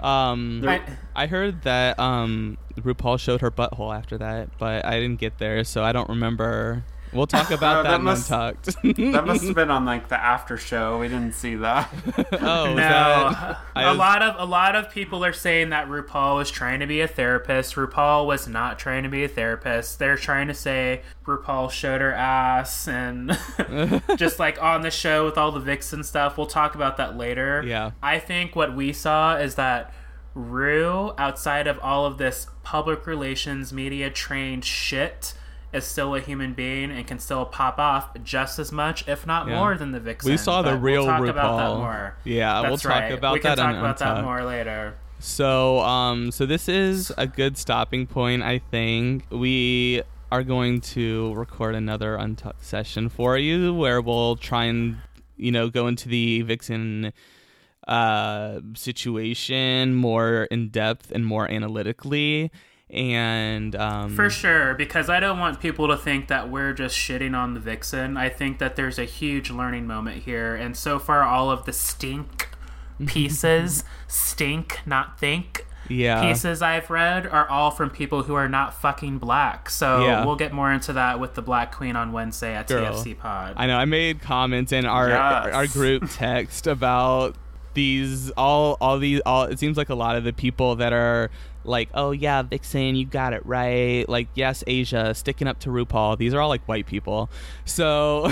Um, 0.00 0.64
I- 0.68 0.82
I 1.14 1.26
heard 1.26 1.62
that 1.62 1.98
um 1.98 2.58
RuPaul 2.76 3.18
showed 3.18 3.40
her 3.40 3.50
butthole 3.50 3.96
after 3.96 4.18
that, 4.18 4.56
but 4.58 4.84
I 4.84 5.00
didn't 5.00 5.18
get 5.18 5.38
there, 5.38 5.64
so 5.64 5.82
I 5.82 5.90
don't 5.92 6.08
remember. 6.08 6.84
We'll 7.12 7.26
talk 7.26 7.50
about 7.50 7.78
Oh, 7.78 7.82
that, 7.84 7.90
that 7.90 8.00
must- 8.02 8.30
Untucked. 8.30 8.64
that 8.82 9.24
must 9.26 9.44
have 9.44 9.54
been 9.54 9.70
on 9.70 9.84
like 9.84 10.08
the 10.08 10.18
after 10.20 10.56
show. 10.58 10.98
We 10.98 11.08
didn't 11.08 11.32
see 11.34 11.54
that. 11.56 11.88
oh, 12.40 12.66
no, 12.68 12.74
that- 12.76 13.58
I 13.74 13.82
a 13.84 13.88
was- 13.90 13.98
lot 13.98 14.22
of 14.22 14.34
a 14.38 14.44
lot 14.44 14.74
of 14.76 14.90
people 14.90 15.24
are 15.24 15.32
saying 15.32 15.70
that 15.70 15.88
RuPaul 15.88 16.36
was 16.36 16.50
trying 16.50 16.80
to 16.80 16.86
be 16.86 17.00
a 17.00 17.08
therapist. 17.08 17.74
RuPaul 17.76 18.26
was 18.26 18.46
not 18.48 18.78
trying 18.78 19.02
to 19.04 19.08
be 19.08 19.24
a 19.24 19.28
therapist. 19.28 19.98
They're 19.98 20.16
trying 20.16 20.48
to 20.48 20.54
say 20.54 21.02
RuPaul 21.26 21.70
showed 21.70 22.00
her 22.00 22.12
ass 22.12 22.88
and 22.88 23.38
just 24.16 24.38
like 24.38 24.60
on 24.62 24.82
the 24.82 24.90
show 24.90 25.24
with 25.24 25.38
all 25.38 25.52
the 25.52 25.60
vixen 25.60 26.02
stuff. 26.04 26.36
We'll 26.36 26.46
talk 26.46 26.74
about 26.74 26.96
that 26.98 27.16
later. 27.16 27.62
Yeah. 27.66 27.92
I 28.02 28.18
think 28.18 28.54
what 28.56 28.74
we 28.76 28.92
saw 28.92 29.36
is 29.36 29.54
that 29.56 29.92
Ru, 30.34 31.12
outside 31.18 31.66
of 31.66 31.78
all 31.80 32.06
of 32.06 32.18
this 32.18 32.46
public 32.62 33.06
relations 33.06 33.72
media 33.72 34.08
trained 34.10 34.64
shit. 34.64 35.34
Is 35.70 35.84
still 35.84 36.14
a 36.14 36.20
human 36.20 36.54
being 36.54 36.90
and 36.90 37.06
can 37.06 37.18
still 37.18 37.44
pop 37.44 37.78
off 37.78 38.08
just 38.24 38.58
as 38.58 38.72
much, 38.72 39.06
if 39.06 39.26
not 39.26 39.46
Yeah. 39.48 39.56
more, 39.58 39.76
than 39.76 39.92
the 39.92 40.00
vixen. 40.00 40.30
we 40.30 40.38
saw 40.38 40.62
the 40.62 40.70
But 40.70 40.78
real 40.82 41.02
we'll 41.04 41.10
talk 41.12 41.20
RuPaul. 41.20 41.28
about 41.30 41.56
that 41.58 41.76
more. 41.78 42.16
Yeah, 42.24 42.60
we'll 42.62 42.78
talk 42.78 42.90
right. 42.90 43.12
about 43.12 43.34
we 43.34 43.40
can 43.40 43.50
that 43.50 43.56
talk 43.56 43.66
on 43.74 43.78
about 43.78 43.98
that 43.98 44.24
more 44.24 44.44
later. 44.44 44.94
So, 45.18 45.80
um, 45.80 46.30
so 46.30 46.46
this 46.46 46.70
is 46.70 47.12
a 47.18 47.26
good 47.26 47.58
stopping 47.58 48.06
point. 48.06 48.42
I 48.42 48.60
think 48.70 49.24
we 49.30 50.02
are 50.32 50.42
going 50.42 50.80
to 50.80 51.34
record 51.34 51.74
another 51.74 52.14
Untucked 52.16 52.64
session 52.64 53.08
for 53.10 53.36
you 53.36 53.74
where 53.74 54.00
we'll 54.00 54.36
try 54.36 54.64
and, 54.64 54.96
you 55.36 55.50
know, 55.52 55.68
go 55.68 55.86
into 55.86 56.08
the 56.08 56.40
Vixen 56.42 57.12
uh, 57.86 58.60
situation 58.74 59.94
more 59.94 60.44
in 60.50 60.68
depth 60.68 61.10
and 61.10 61.24
more 61.26 61.50
analytically. 61.50 62.50
And 62.90 63.76
um, 63.76 64.16
For 64.16 64.30
sure, 64.30 64.74
because 64.74 65.10
I 65.10 65.20
don't 65.20 65.38
want 65.38 65.60
people 65.60 65.88
to 65.88 65.96
think 65.96 66.28
that 66.28 66.48
we're 66.50 66.72
just 66.72 66.96
shitting 66.96 67.36
on 67.36 67.52
the 67.54 67.60
Vixen. 67.60 68.16
I 68.16 68.30
think 68.30 68.58
that 68.58 68.76
there's 68.76 68.98
a 68.98 69.04
huge 69.04 69.50
learning 69.50 69.86
moment 69.86 70.22
here, 70.22 70.54
and 70.54 70.74
so 70.76 70.98
far, 70.98 71.22
all 71.22 71.50
of 71.50 71.66
the 71.66 71.72
stink 71.74 72.48
pieces, 73.06 73.84
stink, 74.06 74.80
not 74.86 75.20
think, 75.20 75.66
yeah, 75.90 76.22
pieces 76.22 76.60
I've 76.62 76.88
read 76.90 77.26
are 77.26 77.48
all 77.48 77.70
from 77.70 77.90
people 77.90 78.22
who 78.22 78.34
are 78.34 78.48
not 78.48 78.72
fucking 78.74 79.18
black. 79.18 79.68
So 79.70 80.04
Yeah. 80.04 80.24
we'll 80.24 80.36
get 80.36 80.52
more 80.52 80.72
into 80.72 80.92
that 80.94 81.20
with 81.20 81.34
the 81.34 81.42
Black 81.42 81.74
Queen 81.74 81.94
on 81.96 82.12
Wednesday 82.12 82.54
at 82.54 82.68
Girl. 82.68 82.92
TFC 82.94 83.18
Pod. 83.18 83.54
I 83.56 83.66
know. 83.66 83.76
I 83.76 83.84
made 83.84 84.20
comments 84.22 84.72
in 84.72 84.84
our 84.86 85.08
Yes. 85.10 85.54
our 85.54 85.66
group 85.66 86.10
text 86.10 86.66
about 86.66 87.36
these 87.74 88.30
all 88.32 88.76
all 88.80 88.98
these 88.98 89.20
all. 89.24 89.44
It 89.44 89.58
seems 89.58 89.76
like 89.76 89.88
a 89.88 89.94
lot 89.94 90.16
of 90.16 90.24
the 90.24 90.32
people 90.32 90.76
that 90.76 90.92
are 90.92 91.30
like, 91.64 91.88
oh 91.94 92.10
yeah, 92.12 92.42
Vixen, 92.42 92.96
you 92.96 93.06
got 93.06 93.32
it 93.32 93.44
right. 93.44 94.08
Like 94.08 94.28
yes, 94.34 94.64
Asia 94.66 95.14
sticking 95.14 95.46
up 95.48 95.58
to 95.60 95.70
RuPaul. 95.70 96.18
These 96.18 96.34
are 96.34 96.40
all 96.40 96.48
like 96.48 96.66
white 96.66 96.86
people. 96.86 97.30
So 97.64 98.22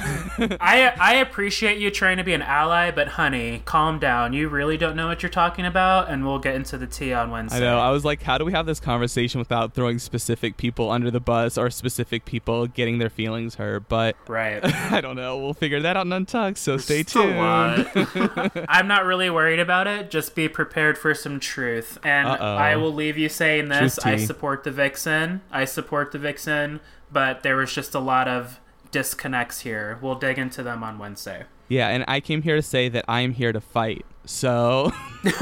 I 0.61 0.93
I 0.99 1.15
appreciate 1.17 1.79
you 1.79 1.91
trying 1.91 2.17
to 2.17 2.25
be 2.25 2.33
an 2.33 2.43
ally, 2.43 2.91
but 2.91 3.09
honey, 3.09 3.63
calm 3.65 3.99
down. 3.99 4.33
You 4.33 4.49
really 4.49 4.77
don't 4.77 4.97
know 4.97 5.07
what 5.07 5.23
you're 5.23 5.31
talking 5.31 5.67
about, 5.67 6.09
and 6.09 6.25
we'll 6.25 6.39
get 6.39 6.55
into 6.55 6.79
the 6.79 6.87
tea 6.87 7.13
on 7.13 7.31
Wednesday. 7.31 7.59
I 7.59 7.61
know. 7.61 7.79
I 7.79 7.91
was 7.91 8.05
like, 8.05 8.23
how 8.23 8.39
do 8.39 8.45
we 8.45 8.53
have 8.53 8.67
this 8.67 8.81
conversation 8.81 9.39
without 9.39 9.75
throwing 9.75 9.99
specific 9.99 10.57
people 10.57 10.91
under 10.91 11.11
the 11.11 11.21
bus 11.21 11.59
or 11.59 11.71
specific 11.71 12.25
people 12.25 12.67
getting 12.67 12.99
their 12.99 13.11
feelings 13.11 13.57
hurt? 13.57 13.89
But 13.89 14.17
right. 14.29 14.65
I 14.93 15.01
don't 15.01 15.17
know. 15.17 15.37
We'll 15.39 15.55
figure 15.55 15.81
that 15.81 15.97
out 15.97 16.07
in 16.07 16.13
Untucked. 16.13 16.59
So 16.59 16.77
stay 16.77 17.01
It's 17.01 17.13
tuned. 17.13 17.37
I'm 18.69 18.89
not 18.89 19.05
really 19.05 19.31
worried 19.31 19.61
about 19.61 19.87
it. 19.87 20.11
Just 20.11 20.35
be 20.35 20.49
prepared 20.49 20.99
for 20.99 21.15
some 21.15 21.41
truth. 21.41 21.99
And 22.03 22.29
Uh-oh. 22.29 22.57
I 22.57 22.77
will 22.77 22.93
leave 22.93 23.16
you 23.19 23.29
saying 23.29 23.69
this. 23.69 23.99
I 24.01 24.17
support 24.17 24.65
the 24.65 24.71
Vixen. 24.71 25.43
I 25.51 25.65
support 25.65 26.13
the 26.13 26.19
Vixen, 26.19 26.81
but 27.11 27.43
there 27.43 27.57
was 27.57 27.73
just 27.73 27.95
a 27.95 28.01
lot 28.01 28.29
of 28.29 28.61
disconnects 28.91 29.61
here. 29.61 29.99
We'll 30.01 30.15
dig 30.15 30.39
into 30.39 30.63
them 30.63 30.83
on 30.83 30.99
Wednesday. 30.99 31.45
Yeah, 31.69 31.89
and 31.89 32.05
I 32.07 32.21
came 32.21 32.43
here 32.43 32.57
to 32.57 32.63
say 32.63 32.89
that 32.89 33.05
I'm 33.09 33.33
here 33.33 33.53
to 33.53 33.61
fight. 33.61 34.05
So 34.25 34.93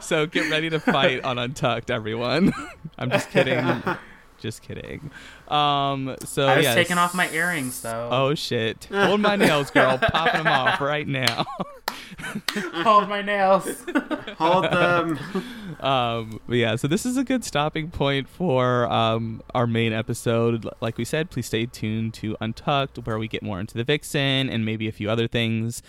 So 0.00 0.26
get 0.26 0.50
ready 0.50 0.70
to 0.70 0.80
fight 0.80 1.24
on 1.24 1.38
Untucked, 1.38 1.90
everyone. 1.90 2.52
I'm 2.98 3.10
just 3.10 3.30
kidding. 3.30 3.82
just 4.38 4.62
kidding. 4.62 5.10
Um 5.50 6.16
so 6.24 6.46
I 6.46 6.56
was 6.56 6.64
yes. 6.64 6.74
taking 6.74 6.98
off 6.98 7.14
my 7.14 7.30
earrings 7.30 7.80
though. 7.82 8.08
Oh 8.10 8.34
shit. 8.34 8.86
Hold 8.92 9.20
my 9.20 9.36
nails, 9.36 9.70
girl. 9.70 9.98
Popping 10.12 10.44
them 10.44 10.46
off 10.52 10.80
right 10.80 11.06
now. 11.08 11.46
Hold 12.84 13.08
my 13.08 13.22
nails. 13.22 13.68
Hold 14.38 14.64
them. 14.64 15.18
um 15.80 16.40
but 16.48 16.56
yeah 16.56 16.74
so 16.74 16.88
this 16.88 17.06
is 17.06 17.16
a 17.16 17.22
good 17.22 17.44
stopping 17.44 17.88
point 17.90 18.28
for 18.28 18.90
um 18.90 19.40
our 19.54 19.66
main 19.66 19.92
episode 19.92 20.68
like 20.80 20.96
we 20.98 21.04
said 21.04 21.30
please 21.30 21.46
stay 21.46 21.66
tuned 21.66 22.12
to 22.12 22.36
untucked 22.40 22.98
where 23.06 23.16
we 23.18 23.28
get 23.28 23.42
more 23.42 23.60
into 23.60 23.74
the 23.74 23.84
vixen 23.84 24.48
and 24.50 24.64
maybe 24.64 24.88
a 24.88 24.92
few 24.92 25.08
other 25.08 25.28
things 25.28 25.80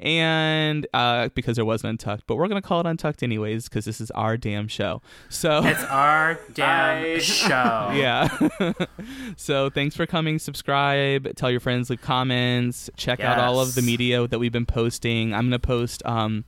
and 0.00 0.86
uh 0.94 1.28
because 1.34 1.54
there 1.56 1.64
was 1.64 1.84
an 1.84 1.90
untucked 1.90 2.24
but 2.26 2.34
we're 2.36 2.48
gonna 2.48 2.60
call 2.60 2.80
it 2.80 2.86
untucked 2.86 3.22
anyways 3.22 3.68
because 3.68 3.84
this 3.84 4.00
is 4.00 4.10
our 4.12 4.36
damn 4.36 4.66
show 4.66 5.00
so 5.28 5.64
it's 5.64 5.84
our 5.84 6.40
damn 6.52 7.02
Bye. 7.14 7.18
show. 7.20 7.92
yeah 7.94 8.72
so 9.36 9.70
thanks 9.70 9.96
for 9.96 10.06
coming. 10.06 10.38
Subscribe. 10.38 11.34
Tell 11.36 11.50
your 11.50 11.60
friends. 11.60 11.90
Leave 11.90 12.02
comments. 12.02 12.90
Check 12.96 13.20
out 13.20 13.38
all 13.38 13.60
of 13.60 13.74
the 13.74 13.82
media 13.82 14.26
that 14.26 14.38
we've 14.38 14.52
been 14.52 14.66
posting. 14.66 15.34
I'm 15.34 15.46
gonna 15.46 15.58
post 15.58 16.04
um 16.06 16.44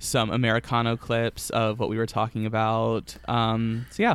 some 0.00 0.30
americano 0.30 0.96
clips 0.96 1.50
of 1.50 1.80
what 1.80 1.88
we 1.88 1.96
were 1.96 2.06
talking 2.06 2.46
about. 2.46 3.16
Um 3.26 3.86
so 3.90 4.02
yeah. 4.02 4.14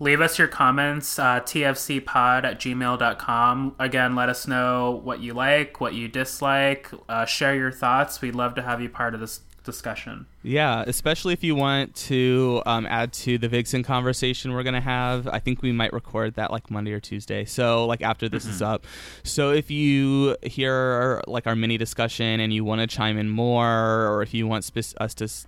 Leave 0.00 0.20
us 0.20 0.36
your 0.36 0.48
comments, 0.48 1.16
uh, 1.16 1.38
tfcpod 1.38 2.42
at 2.42 2.58
gmail.com. 2.58 3.76
Again, 3.78 4.16
let 4.16 4.28
us 4.28 4.48
know 4.48 5.00
what 5.04 5.20
you 5.20 5.32
like, 5.32 5.80
what 5.80 5.94
you 5.94 6.08
dislike. 6.08 6.90
Uh, 7.08 7.24
share 7.24 7.54
your 7.54 7.70
thoughts. 7.70 8.20
We'd 8.20 8.34
love 8.34 8.56
to 8.56 8.62
have 8.62 8.80
you 8.80 8.88
part 8.88 9.14
of 9.14 9.20
this 9.20 9.42
discussion. 9.64 10.26
Yeah, 10.42 10.84
especially 10.86 11.32
if 11.32 11.42
you 11.44 11.54
want 11.54 11.94
to 11.96 12.62
um, 12.66 12.86
add 12.86 13.12
to 13.14 13.38
the 13.38 13.48
Vixen 13.48 13.82
conversation 13.82 14.52
we're 14.52 14.62
gonna 14.62 14.80
have. 14.80 15.26
I 15.28 15.38
think 15.38 15.62
we 15.62 15.72
might 15.72 15.92
record 15.92 16.34
that 16.34 16.50
like 16.50 16.70
Monday 16.70 16.92
or 16.92 17.00
Tuesday. 17.00 17.44
So 17.44 17.86
like 17.86 18.02
after 18.02 18.28
this 18.28 18.44
is 18.46 18.60
up. 18.62 18.84
So 19.22 19.50
if 19.52 19.70
you 19.70 20.36
hear 20.42 21.22
like 21.26 21.46
our 21.46 21.54
mini 21.56 21.78
discussion 21.78 22.40
and 22.40 22.52
you 22.52 22.64
want 22.64 22.80
to 22.80 22.86
chime 22.86 23.16
in 23.18 23.28
more, 23.28 24.08
or 24.08 24.22
if 24.22 24.34
you 24.34 24.46
want 24.46 24.64
spec- 24.64 25.00
us 25.00 25.14
to 25.14 25.24
s- 25.24 25.46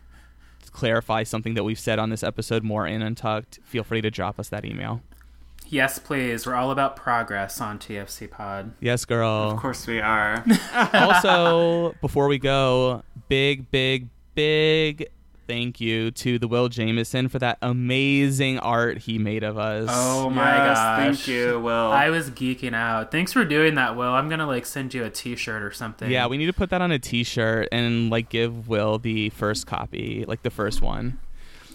clarify 0.70 1.22
something 1.22 1.54
that 1.54 1.64
we've 1.64 1.78
said 1.78 1.98
on 1.98 2.10
this 2.10 2.22
episode 2.22 2.62
more 2.62 2.86
in 2.86 3.02
Untucked, 3.02 3.58
feel 3.64 3.84
free 3.84 4.00
to 4.00 4.10
drop 4.10 4.38
us 4.38 4.48
that 4.48 4.64
email. 4.64 5.02
Yes, 5.74 5.98
please. 5.98 6.46
We're 6.46 6.54
all 6.54 6.70
about 6.70 6.94
progress 6.94 7.60
on 7.60 7.80
TFC 7.80 8.30
Pod. 8.30 8.70
Yes, 8.78 9.04
girl. 9.04 9.50
Of 9.50 9.58
course 9.58 9.88
we 9.88 10.00
are. 10.00 10.44
also, 10.94 11.96
before 12.00 12.28
we 12.28 12.38
go, 12.38 13.02
big, 13.28 13.68
big, 13.72 14.06
big 14.36 15.08
thank 15.48 15.80
you 15.80 16.12
to 16.12 16.38
the 16.38 16.46
Will 16.46 16.68
Jameson 16.68 17.28
for 17.28 17.40
that 17.40 17.58
amazing 17.60 18.60
art 18.60 18.98
he 18.98 19.18
made 19.18 19.42
of 19.42 19.58
us. 19.58 19.88
Oh 19.90 20.30
my 20.30 20.68
yes, 20.68 20.76
gosh. 20.76 20.98
thank 20.98 21.26
you, 21.26 21.58
Will. 21.58 21.72
I 21.72 22.08
was 22.08 22.30
geeking 22.30 22.72
out. 22.72 23.10
Thanks 23.10 23.32
for 23.32 23.44
doing 23.44 23.74
that, 23.74 23.96
Will. 23.96 24.12
I'm 24.12 24.28
gonna 24.28 24.46
like 24.46 24.66
send 24.66 24.94
you 24.94 25.02
a 25.04 25.10
T-shirt 25.10 25.60
or 25.60 25.72
something. 25.72 26.08
Yeah, 26.08 26.28
we 26.28 26.36
need 26.36 26.46
to 26.46 26.52
put 26.52 26.70
that 26.70 26.82
on 26.82 26.92
a 26.92 27.00
T-shirt 27.00 27.68
and 27.72 28.10
like 28.10 28.28
give 28.28 28.68
Will 28.68 28.98
the 28.98 29.30
first 29.30 29.66
copy, 29.66 30.24
like 30.26 30.42
the 30.42 30.50
first 30.50 30.82
one. 30.82 31.18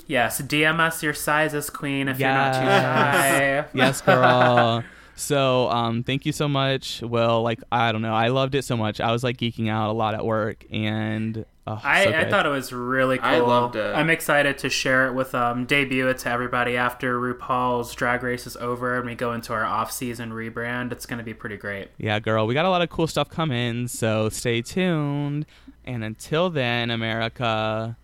Yes, 0.10 0.41
DM 0.41 0.80
us 0.80 1.03
your 1.03 1.14
sizes, 1.14 1.69
Queen, 1.69 2.07
if 2.07 2.19
Yes. 2.19 2.56
you're 2.56 2.65
not 2.65 2.81
too 2.81 2.81
shy. 2.81 3.65
Yes, 3.76 4.02
girl. 4.06 4.84
so, 5.15 5.69
um, 5.69 6.02
thank 6.03 6.26
you 6.26 6.31
so 6.31 6.48
much, 6.49 7.02
Will. 7.02 7.44
Like, 7.44 7.61
I 7.72 7.91
don't 7.91 8.02
know, 8.02 8.14
I 8.15 8.30
loved 8.30 8.56
it 8.56 8.64
so 8.64 8.76
much. 8.76 8.99
I 8.99 9.11
was 9.11 9.23
like 9.23 9.38
geeking 9.38 9.69
out 9.69 9.90
a 9.90 9.94
lot 9.94 10.15
at 10.15 10.26
work, 10.26 10.65
and 10.72 11.45
oh, 11.68 11.80
I, 11.84 12.06
so 12.06 12.11
I 12.14 12.27
thought 12.27 12.48
it 12.48 12.49
was 12.49 12.73
really 12.73 13.19
cool. 13.19 13.27
I 13.27 13.38
loved 13.38 13.76
it. 13.76 13.95
I'm 13.95 14.10
excited 14.10 14.57
to 14.57 14.69
share 14.69 15.06
it 15.06 15.14
with 15.14 15.36
um 15.36 15.65
debut 15.65 16.07
it 16.07 16.18
to 16.19 16.30
everybody 16.31 16.76
after 16.76 17.19
RuPaul's 17.19 17.94
Drag 17.94 18.23
Race 18.23 18.48
is 18.48 18.57
over 18.57 18.98
and 18.98 19.06
we 19.06 19.14
go 19.14 19.34
into 19.34 19.53
our 19.53 19.64
off-season 19.64 20.31
rebrand. 20.31 20.91
It's 20.91 21.06
gonna 21.06 21.22
be 21.22 21.36
pretty 21.36 21.57
great. 21.57 21.90
Yeah, 21.99 22.18
girl, 22.19 22.48
we 22.48 22.56
got 22.56 22.65
a 22.65 22.69
lot 22.72 22.81
of 22.81 22.90
cool 22.90 23.06
stuff 23.06 23.30
coming, 23.30 23.88
so 23.88 24.30
stay 24.30 24.64
tuned. 24.64 25.45
And 25.86 26.03
until 26.03 26.49
then, 26.49 26.90
America, 26.90 27.95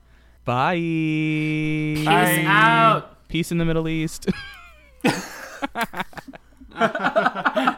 bye. 0.46 0.76
Peace 0.76 2.06
Bye. 2.06 2.44
out. 2.48 3.28
Peace 3.28 3.52
in 3.52 3.58
the 3.58 3.66
Middle 3.66 3.88
East. 3.88 4.28